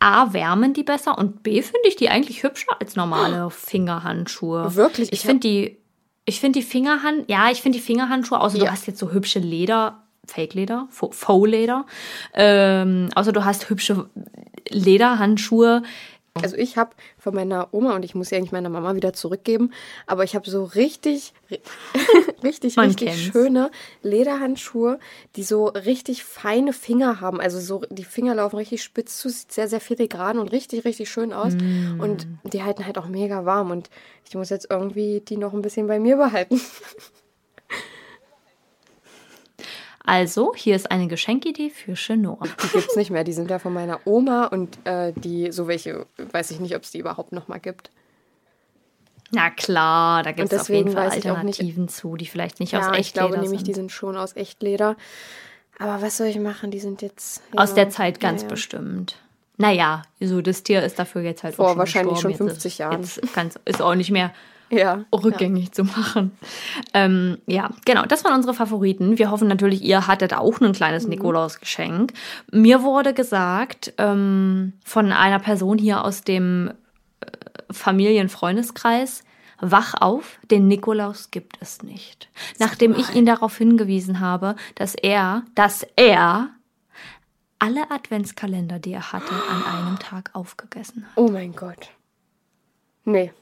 A, 0.00 0.32
wärmen 0.32 0.72
die 0.72 0.82
besser 0.82 1.16
und 1.18 1.42
B, 1.42 1.62
finde 1.62 1.86
ich 1.86 1.94
die 1.96 2.08
eigentlich 2.08 2.42
hübscher 2.42 2.80
als 2.80 2.96
normale 2.96 3.50
Fingerhandschuhe. 3.50 4.74
Wirklich? 4.74 5.08
Ich 5.12 5.20
Ich 5.20 5.26
finde 5.26 5.40
die, 5.40 5.76
ich 6.24 6.40
finde 6.40 6.58
die 6.58 6.64
Fingerhand, 6.64 7.28
ja, 7.28 7.50
ich 7.50 7.60
finde 7.62 7.78
die 7.78 7.84
Fingerhandschuhe, 7.84 8.40
außer 8.40 8.58
Ja. 8.58 8.64
du 8.64 8.70
hast 8.72 8.86
jetzt 8.86 8.98
so 8.98 9.12
hübsche 9.12 9.38
Leder, 9.40 10.02
Fake-Leder, 10.26 10.88
Faux- 10.90 11.16
Faux-Leder, 11.16 11.86
ähm, 12.34 13.08
außer 13.14 13.32
du 13.32 13.44
hast 13.44 13.68
hübsche 13.68 14.08
Lederhandschuhe, 14.68 15.82
Also 16.34 16.56
ich 16.56 16.76
habe 16.76 16.90
von 17.18 17.34
meiner 17.34 17.68
Oma 17.72 17.96
und 17.96 18.04
ich 18.04 18.14
muss 18.14 18.28
sie 18.28 18.36
eigentlich 18.36 18.52
meiner 18.52 18.68
Mama 18.68 18.94
wieder 18.94 19.12
zurückgeben, 19.12 19.72
aber 20.06 20.22
ich 20.24 20.34
habe 20.36 20.48
so 20.48 20.64
richtig, 20.64 21.32
ri- 21.50 21.60
richtig, 22.44 22.76
Man 22.76 22.86
richtig 22.86 23.08
kennt's. 23.08 23.22
schöne 23.22 23.70
Lederhandschuhe, 24.02 24.98
die 25.36 25.42
so 25.42 25.66
richtig 25.66 26.22
feine 26.24 26.72
Finger 26.72 27.20
haben. 27.20 27.40
Also 27.40 27.58
so 27.60 27.82
die 27.90 28.04
Finger 28.04 28.34
laufen 28.36 28.56
richtig 28.56 28.82
spitz 28.82 29.18
zu, 29.18 29.28
sieht 29.28 29.52
sehr, 29.52 29.68
sehr 29.68 29.80
filigran 29.80 30.38
und 30.38 30.52
richtig, 30.52 30.84
richtig 30.84 31.10
schön 31.10 31.32
aus. 31.32 31.54
Mm. 31.54 32.00
Und 32.00 32.26
die 32.52 32.62
halten 32.62 32.86
halt 32.86 32.96
auch 32.98 33.06
mega 33.08 33.44
warm 33.44 33.70
und 33.70 33.90
ich 34.28 34.34
muss 34.36 34.50
jetzt 34.50 34.68
irgendwie 34.70 35.20
die 35.20 35.36
noch 35.36 35.52
ein 35.52 35.62
bisschen 35.62 35.88
bei 35.88 35.98
mir 35.98 36.16
behalten. 36.16 36.60
Also, 40.10 40.54
hier 40.56 40.74
ist 40.74 40.90
eine 40.90 41.06
Geschenkidee 41.06 41.70
für 41.70 41.94
Chenor. 41.94 42.40
Die 42.64 42.68
gibt's 42.68 42.96
nicht 42.96 43.10
mehr. 43.12 43.22
Die 43.22 43.32
sind 43.32 43.48
ja 43.48 43.60
von 43.60 43.72
meiner 43.72 44.00
Oma 44.06 44.46
und 44.46 44.84
äh, 44.84 45.12
die, 45.14 45.52
so 45.52 45.68
welche, 45.68 46.04
weiß 46.32 46.50
ich 46.50 46.58
nicht, 46.58 46.74
ob 46.74 46.82
es 46.82 46.90
die 46.90 46.98
überhaupt 46.98 47.30
noch 47.30 47.46
mal 47.46 47.58
gibt. 47.58 47.92
Na 49.30 49.50
klar, 49.50 50.24
da 50.24 50.32
gibt 50.32 50.52
es 50.52 50.62
auf 50.62 50.68
jeden 50.68 50.90
Fall 50.90 51.16
ich 51.16 51.30
auch 51.30 51.44
nicht- 51.44 51.60
Alternativen 51.60 51.86
zu, 51.86 52.16
die 52.16 52.26
vielleicht 52.26 52.58
nicht 52.58 52.74
aus 52.76 52.86
Ja, 52.86 52.92
ich 52.94 52.98
Echtleder 52.98 53.28
glaube 53.28 53.42
nämlich, 53.42 53.60
sind. 53.60 53.68
die 53.68 53.74
sind 53.74 53.92
schon 53.92 54.16
aus 54.16 54.34
Echtleder. 54.34 54.96
Aber 55.78 56.02
was 56.02 56.16
soll 56.16 56.26
ich 56.26 56.40
machen? 56.40 56.72
Die 56.72 56.80
sind 56.80 57.02
jetzt. 57.02 57.40
aus 57.54 57.68
ja, 57.68 57.74
der 57.76 57.90
Zeit 57.90 58.18
ganz 58.18 58.42
ja, 58.42 58.48
ja. 58.48 58.50
bestimmt. 58.52 59.14
Naja, 59.58 60.02
so 60.18 60.40
das 60.40 60.64
Tier 60.64 60.82
ist 60.82 60.98
dafür 60.98 61.22
jetzt 61.22 61.44
halt 61.44 61.54
Vor 61.54 61.76
wahrscheinlich 61.76 62.18
schon 62.18 62.32
Jetzt 62.32 62.38
50 62.38 62.72
ist, 62.72 62.78
Jahren. 62.78 63.00
Jetzt 63.02 63.32
ganz, 63.32 63.60
ist 63.64 63.80
auch 63.80 63.94
nicht 63.94 64.10
mehr 64.10 64.32
Ja. 64.70 65.04
rückgängig 65.12 65.72
zu 65.72 65.84
machen. 65.84 66.30
Ähm, 66.94 67.38
ja, 67.46 67.70
genau, 67.84 68.04
das 68.06 68.24
waren 68.24 68.34
unsere 68.34 68.54
Favoriten. 68.54 69.18
Wir 69.18 69.30
hoffen 69.30 69.48
natürlich, 69.48 69.82
ihr 69.82 70.06
hattet 70.06 70.32
auch 70.34 70.60
ein 70.60 70.72
kleines 70.72 71.04
Mhm. 71.04 71.10
Nikolausgeschenk. 71.10 72.12
Mir 72.52 72.82
wurde 72.82 73.12
gesagt 73.14 73.92
ähm, 73.98 74.72
von 74.84 75.12
einer 75.12 75.40
Person 75.40 75.76
hier 75.78 76.04
aus 76.04 76.22
dem 76.22 76.70
äh, 77.20 77.26
Familienfreundeskreis, 77.72 79.24
wach 79.60 79.94
auf, 80.00 80.38
den 80.50 80.68
Nikolaus 80.68 81.30
gibt 81.30 81.58
es 81.60 81.82
nicht. 81.82 82.28
Nachdem 82.58 82.94
ich 82.94 83.14
ihn 83.14 83.26
darauf 83.26 83.56
hingewiesen 83.58 84.20
habe, 84.20 84.56
dass 84.74 84.94
er, 84.94 85.42
dass 85.54 85.86
er 85.96 86.50
alle 87.58 87.90
Adventskalender, 87.90 88.78
die 88.78 88.92
er 88.92 89.12
hatte, 89.12 89.34
an 89.34 89.62
einem 89.64 89.98
Tag 89.98 90.30
aufgegessen 90.32 91.04
hat. 91.04 91.12
Oh 91.16 91.28
mein 91.28 91.54
Gott. 91.54 91.90
Nee. 93.04 93.32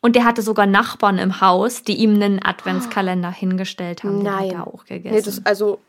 Und 0.00 0.14
der 0.14 0.24
hatte 0.24 0.42
sogar 0.42 0.66
Nachbarn 0.66 1.18
im 1.18 1.40
Haus, 1.40 1.82
die 1.82 1.96
ihm 1.96 2.14
einen 2.14 2.44
Adventskalender 2.44 3.30
hingestellt 3.32 4.04
haben. 4.04 4.18
Den 4.18 4.22
Nein. 4.24 4.44
hat 4.48 4.52
er 4.52 4.66
auch 4.66 4.84
gegessen. 4.84 5.14
Nee, 5.16 5.22
das, 5.22 5.44
also, 5.44 5.80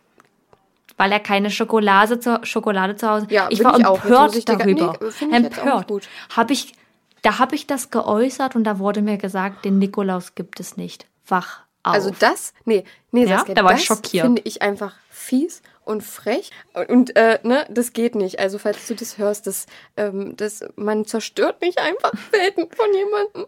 weil 0.97 1.11
er 1.11 1.19
keine 1.19 1.49
Schokolade 1.51 2.19
zu, 2.19 2.39
Schokolade 2.43 2.95
zu 2.95 3.07
Hause 3.09 3.27
Ja, 3.29 3.47
Ich 3.49 3.63
war 3.63 3.77
ich 3.77 3.85
empört 3.85 4.35
ich 4.35 4.45
darüber. 4.45 4.97
nee, 5.21 5.35
empört. 5.35 6.09
Hab 6.35 6.49
ich, 6.49 6.73
da 7.21 7.37
habe 7.39 7.55
ich 7.55 7.67
das 7.67 7.91
geäußert 7.91 8.55
und 8.55 8.63
da 8.63 8.79
wurde 8.79 9.01
mir 9.01 9.17
gesagt, 9.17 9.65
den 9.65 9.77
Nikolaus 9.77 10.33
gibt 10.35 10.59
es 10.59 10.77
nicht. 10.77 11.05
Wach 11.27 11.59
auf. 11.83 11.93
also 11.93 12.11
das, 12.17 12.53
nee, 12.65 12.83
nee, 13.11 13.25
Ja, 13.25 13.37
Saskia, 13.37 13.55
da 13.55 13.63
war 13.63 13.73
ich 13.73 13.83
schockiert. 13.85 14.25
finde 14.25 14.41
ich 14.45 14.61
einfach 14.61 14.93
fies 15.09 15.61
und 15.87 16.03
frech. 16.03 16.51
Und, 16.87 17.15
äh, 17.15 17.39
ne, 17.43 17.65
das 17.69 17.93
geht 17.93 18.15
nicht. 18.15 18.39
Also, 18.39 18.57
falls 18.59 18.87
du 18.87 18.95
das 18.95 19.17
hörst, 19.17 19.47
das, 19.47 19.65
ähm, 19.95 20.35
das, 20.37 20.63
man 20.75 21.05
zerstört 21.05 21.61
nicht 21.61 21.79
einfach 21.79 22.11
Welten 22.31 22.67
von 22.71 22.93
jemandem. 22.93 23.45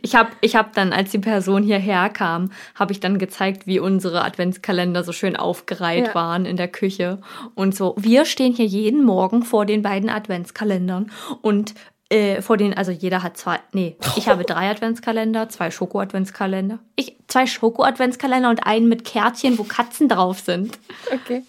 Ich 0.00 0.14
habe 0.14 0.30
ich 0.40 0.56
hab 0.56 0.72
dann, 0.74 0.94
als 0.94 1.10
die 1.10 1.18
Person 1.18 1.62
hierher 1.62 2.08
kam, 2.08 2.52
habe 2.74 2.92
ich 2.92 3.00
dann 3.00 3.18
gezeigt, 3.18 3.66
wie 3.66 3.78
unsere 3.78 4.24
Adventskalender 4.24 5.04
so 5.04 5.12
schön 5.12 5.36
aufgereiht 5.36 6.08
Ja. 6.08 6.14
waren 6.14 6.46
in 6.46 6.56
der 6.56 6.68
Küche. 6.68 7.20
Und 7.54 7.76
so, 7.76 7.94
wir 7.98 8.24
stehen 8.24 8.54
hier 8.54 8.64
jeden 8.64 9.04
Morgen 9.04 9.42
vor 9.42 9.66
den 9.66 9.82
beiden 9.82 10.08
Adventskalendern 10.08 11.10
und 11.42 11.74
äh, 12.08 12.40
vor 12.40 12.56
den, 12.56 12.74
also 12.74 12.92
jeder 12.92 13.22
hat 13.22 13.36
zwei, 13.36 13.58
nee, 13.72 13.96
ich 14.16 14.28
habe 14.28 14.44
drei 14.44 14.70
Adventskalender, 14.70 15.48
zwei 15.48 15.70
Schoko-Adventskalender. 15.70 16.78
Ich, 16.94 17.16
zwei 17.26 17.46
Schoko-Adventskalender 17.46 18.50
und 18.50 18.66
einen 18.66 18.88
mit 18.88 19.04
Kärtchen, 19.04 19.58
wo 19.58 19.64
Katzen 19.64 20.08
drauf 20.08 20.40
sind. 20.40 20.78
Okay. 21.12 21.42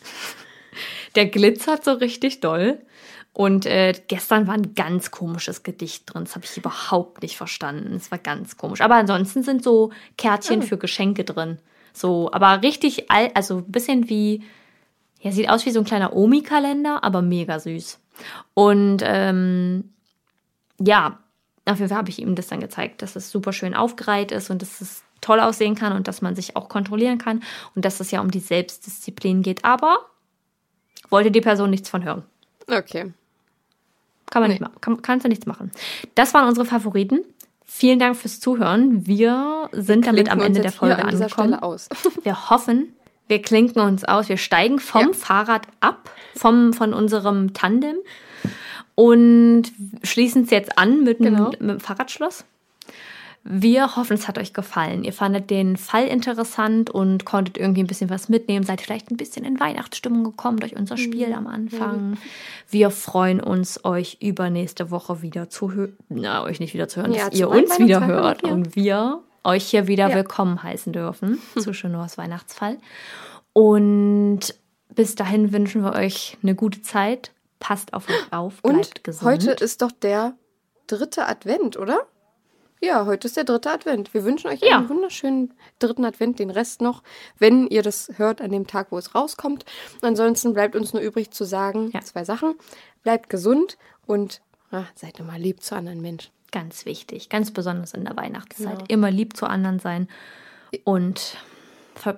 Der 1.16 1.28
glitzert 1.28 1.84
so 1.84 1.94
richtig 1.94 2.40
doll. 2.40 2.80
Und 3.34 3.68
äh, 3.68 3.94
gestern 4.08 4.48
war 4.48 4.56
ein 4.56 4.74
ganz 4.74 5.12
komisches 5.12 5.62
Gedicht 5.62 6.12
drin. 6.12 6.24
Das 6.24 6.34
habe 6.34 6.46
ich 6.46 6.58
überhaupt 6.58 7.22
nicht 7.22 7.38
verstanden. 7.38 7.96
Es 7.96 8.10
war 8.10 8.18
ganz 8.18 8.58
komisch. 8.58 8.82
Aber 8.82 8.96
ansonsten 8.96 9.44
sind 9.44 9.64
so 9.64 9.92
Kärtchen 10.18 10.64
für 10.64 10.78
Geschenke 10.78 11.24
drin. 11.24 11.60
So, 11.94 12.32
aber 12.32 12.64
richtig 12.64 13.12
alt, 13.12 13.36
also 13.36 13.58
ein 13.58 13.72
bisschen 13.72 14.10
wie, 14.10 14.44
ja, 15.22 15.32
sieht 15.32 15.50
aus 15.50 15.68
wie 15.68 15.72
so 15.72 15.80
ein 15.80 15.86
kleiner 15.86 16.16
Omi-Kalender, 16.16 17.04
aber 17.04 17.22
mega 17.22 17.60
süß. 17.60 18.00
Und 18.56 19.04
ähm, 19.04 19.94
ja, 20.80 21.20
auf 21.66 21.78
jeden 21.78 21.90
Fall 21.90 21.98
habe 21.98 22.10
ich 22.10 22.20
ihm 22.20 22.36
das 22.36 22.48
dann 22.48 22.60
gezeigt, 22.60 23.02
dass 23.02 23.16
es 23.16 23.30
super 23.30 23.54
schön 23.54 23.74
aufgereiht 23.74 24.32
ist 24.32 24.50
und 24.50 24.62
dass 24.62 24.82
es 24.82 25.04
toll 25.22 25.40
aussehen 25.40 25.76
kann 25.76 25.94
und 25.94 26.08
dass 26.08 26.22
man 26.22 26.36
sich 26.36 26.56
auch 26.56 26.70
kontrollieren 26.70 27.18
kann 27.18 27.44
und 27.76 27.84
dass 27.86 28.00
es 28.00 28.12
ja 28.12 28.22
um 28.22 28.32
die 28.32 28.40
Selbstdisziplin 28.40 29.42
geht. 29.42 29.66
Aber 29.66 30.00
wollte 31.10 31.32
die 31.32 31.42
Person 31.42 31.70
nichts 31.70 31.90
von 31.90 32.04
hören. 32.04 32.24
Okay. 32.70 33.14
Kann 34.30 34.42
man 34.42 34.52
nicht 34.52 34.62
machen. 34.62 34.80
Kann, 34.82 35.02
kannst 35.02 35.26
du 35.26 35.30
nichts 35.30 35.46
machen. 35.46 35.72
Das 36.16 36.34
waren 36.34 36.48
unsere 36.48 36.66
Favoriten. 36.66 37.22
Vielen 37.66 38.00
Dank 38.00 38.16
fürs 38.16 38.40
Zuhören. 38.40 39.08
Wir 39.08 39.70
sind 39.72 40.06
damit 40.08 40.30
am 40.30 40.40
Ende 40.40 40.62
der 40.62 40.72
Folge 40.72 40.98
an 40.98 41.10
angekommen. 41.10 41.58
Wir 42.24 42.50
hoffen, 42.50 42.94
wir 43.28 43.42
klinken 43.42 43.82
uns 43.82 44.06
aus. 44.06 44.30
Wir 44.30 44.38
steigen 44.38 44.80
vom 44.80 45.08
Ja. 45.08 45.14
Fahrrad 45.14 45.68
ab, 45.82 46.10
vom, 46.36 46.72
von 46.72 46.94
unserem 46.94 47.54
Tandem 47.54 47.98
und 49.00 49.64
schließen 50.02 50.44
es 50.46 50.50
jetzt 50.50 50.76
an 50.80 51.04
mit, 51.04 51.20
dem- 51.20 51.36
Genau. 51.36 51.50
mit 51.52 51.60
dem 51.62 51.80
Fahrradschloss. 51.80 52.46
Wir 53.50 53.96
hoffen, 53.96 54.16
es 54.16 54.28
hat 54.28 54.40
euch 54.40 54.52
gefallen. 54.54 55.04
Ihr 55.06 55.14
fandet 55.14 55.50
den 55.52 55.78
Fall 55.78 56.06
interessant 56.08 56.90
und 56.90 57.24
konntet 57.24 57.58
irgendwie 57.58 57.82
ein 57.82 57.88
bisschen 57.88 58.10
was 58.10 58.28
mitnehmen. 58.28 58.66
Seid 58.66 58.82
vielleicht 58.82 59.10
ein 59.12 59.16
bisschen 59.16 59.46
in 59.46 59.58
Weihnachtsstimmung 59.60 60.24
gekommen 60.26 60.58
durch 60.60 60.76
unser 60.76 60.98
Spiel 60.98 61.32
am 61.32 61.46
Anfang. 61.48 62.18
Wir 62.70 62.90
freuen 62.90 63.40
uns, 63.40 63.86
euch 63.86 64.18
übernächste 64.20 64.90
Woche 64.92 65.22
wieder 65.22 65.48
zu 65.50 65.72
hören. 65.72 65.96
Na, 66.10 66.44
euch 66.44 66.60
nicht 66.60 66.74
wieder 66.74 66.90
zu 66.90 67.00
hören, 67.02 67.14
Ja, 67.14 67.30
dass 67.30 67.40
ihr 67.40 67.48
uns 67.50 67.78
wieder 67.80 68.06
hört 68.06 68.44
und 68.44 68.76
wir 68.76 69.20
euch 69.46 69.66
hier 69.68 69.88
wieder 69.88 70.10
Ja. 70.10 70.16
willkommen 70.16 70.62
heißen 70.64 70.92
dürfen 70.92 71.38
zu 71.58 71.72
Chenors 71.72 72.18
Weihnachtsfall. 72.18 72.78
Und 73.54 74.40
bis 74.94 75.16
dahin 75.16 75.54
wünschen 75.54 75.84
wir 75.84 75.94
euch 75.94 76.38
eine 76.44 76.56
gute 76.56 76.82
Zeit. 76.82 77.32
Passt 77.60 77.94
auf 77.94 78.08
euch 78.10 78.32
auf, 78.34 78.62
bleibt 78.62 78.78
Und 78.78 79.04
gesund. 79.04 79.26
heute 79.32 79.52
ist 79.64 79.82
doch 79.82 79.92
der 79.92 80.36
dritte 80.88 81.26
Advent, 81.28 81.78
oder? 81.78 82.06
Ja, 82.80 83.06
heute 83.08 83.28
ist 83.28 83.36
der 83.36 83.44
dritte 83.44 83.72
Advent. 83.72 84.14
Wir 84.14 84.24
wünschen 84.24 84.48
euch 84.52 84.62
Ja. 84.62 84.78
einen 84.78 84.90
wunderschönen 84.90 85.54
dritten 85.80 86.06
Advent, 86.06 86.38
den 86.38 86.52
Rest 86.52 86.82
noch, 86.82 87.02
wenn 87.40 87.66
ihr 87.68 87.82
das 87.82 88.12
hört 88.18 88.40
an 88.40 88.52
dem 88.52 88.68
Tag, 88.68 88.92
wo 88.92 88.98
es 89.00 89.16
rauskommt. 89.16 89.66
Ansonsten 90.02 90.54
bleibt 90.54 90.76
uns 90.76 90.94
nur 90.94 91.02
übrig 91.02 91.32
zu 91.32 91.44
sagen, 91.44 91.90
Ja. 91.94 92.02
zwei 92.02 92.24
Sachen. 92.24 92.54
Bleibt 93.02 93.30
gesund 93.30 93.78
und 94.06 94.42
ah, 94.72 94.84
seid 94.94 95.20
immer 95.20 95.40
lieb 95.40 95.64
zu 95.64 95.76
anderen 95.76 96.02
Menschen. 96.02 96.32
Ganz 96.52 96.86
wichtig, 96.86 97.30
ganz 97.30 97.52
besonders 97.52 97.94
in 97.94 98.06
der 98.06 98.16
Weihnachtszeit. 98.16 98.74
Genau. 98.78 98.86
Immer 98.88 99.10
lieb 99.12 99.36
zu 99.36 99.48
anderen 99.48 99.80
sein 99.80 100.08
und 100.84 101.36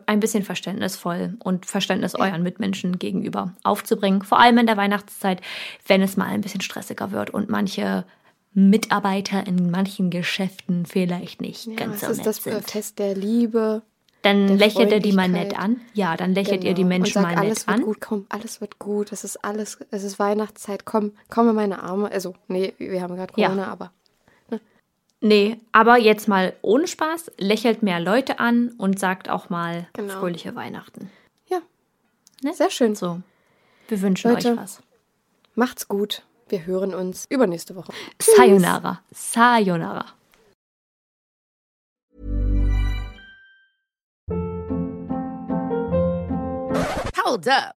ein 0.06 0.20
bisschen 0.20 0.44
verständnisvoll 0.44 1.36
und 1.44 1.66
Verständnis 1.66 2.16
euren 2.16 2.44
Mitmenschen 2.44 3.00
gegenüber 3.00 3.54
aufzubringen. 3.64 4.22
Vor 4.24 4.40
allem 4.40 4.58
in 4.58 4.68
der 4.68 4.78
Weihnachtszeit, 4.78 5.42
wenn 5.88 6.02
es 6.02 6.18
mal 6.18 6.26
ein 6.28 6.42
bisschen 6.42 6.62
stressiger 6.62 7.12
wird 7.12 7.30
und 7.30 7.50
manche 7.50 8.06
Mitarbeiter 8.54 9.46
in 9.48 9.70
manchen 9.72 10.10
Geschäften 10.10 10.86
vielleicht 10.86 11.40
nicht 11.42 11.78
ganz 11.78 11.96
es 11.96 12.02
so 12.02 12.08
ist 12.12 12.18
nett 12.18 12.26
das 12.28 12.46
äh, 12.46 12.52
sind. 12.52 12.72
Fest 12.72 13.00
der 13.00 13.16
Liebe. 13.16 13.84
Dann 14.22 14.48
der 14.48 14.58
lächelt 14.58 14.92
er 14.92 15.00
die 15.00 15.14
mal 15.14 15.30
nett 15.30 15.58
an. 15.58 15.80
Ja, 15.94 16.18
dann 16.18 16.34
lächelt 16.34 16.64
ihr 16.66 16.74
die 16.74 16.82
Genau. 16.82 16.90
Menschen 16.90 17.20
und 17.20 17.24
sagt, 17.24 17.36
mal 17.36 17.42
alles 17.42 17.60
nett 17.60 17.68
wird 17.68 17.78
an. 17.80 17.86
gut, 17.86 18.02
komm, 18.02 18.26
alles 18.28 18.60
wird 18.60 18.78
gut. 18.78 19.12
Es 19.14 19.24
ist 19.24 19.38
alles, 19.46 19.78
es 19.92 20.04
ist 20.04 20.20
Weihnachtszeit, 20.20 20.84
komm, 20.84 21.14
komm 21.30 21.50
in 21.50 21.56
meine 21.56 21.82
Arme. 21.82 22.12
Also, 22.12 22.36
nee, 22.50 22.74
wir 22.80 23.02
haben 23.02 23.16
gerade 23.16 23.32
Ja. 23.38 23.48
Corona, 23.48 23.68
aber 23.68 23.94
Nee, 25.22 25.60
aber 25.74 25.98
jetzt 25.98 26.28
mal 26.30 26.54
ohne 26.62 26.88
Spaß, 26.88 27.32
lächelt 27.38 27.84
mehr 27.84 28.00
Leute 28.00 28.40
an 28.40 28.70
und 28.78 29.00
sagt 29.00 29.30
auch 29.30 29.50
mal 29.50 29.88
Genau. 29.94 30.20
fröhliche 30.20 30.56
Weihnachten. 30.56 31.12
ja, 31.48 31.60
Ne? 32.42 32.54
sehr 32.54 32.70
schön. 32.70 32.96
So, 32.96 33.22
wir 33.90 34.02
wünschen 34.02 34.32
Leute. 34.32 34.52
euch 34.54 34.58
was. 34.58 34.82
Macht's 35.56 35.88
gut. 35.88 36.24
Wir 36.48 36.66
hören 36.66 36.94
uns 36.96 37.26
übernächste 37.30 37.76
Woche. 37.76 37.92
Sayonara. 38.20 39.02
Sayonara. 39.12 40.06
Hold 47.18 47.48
up. 47.48 47.79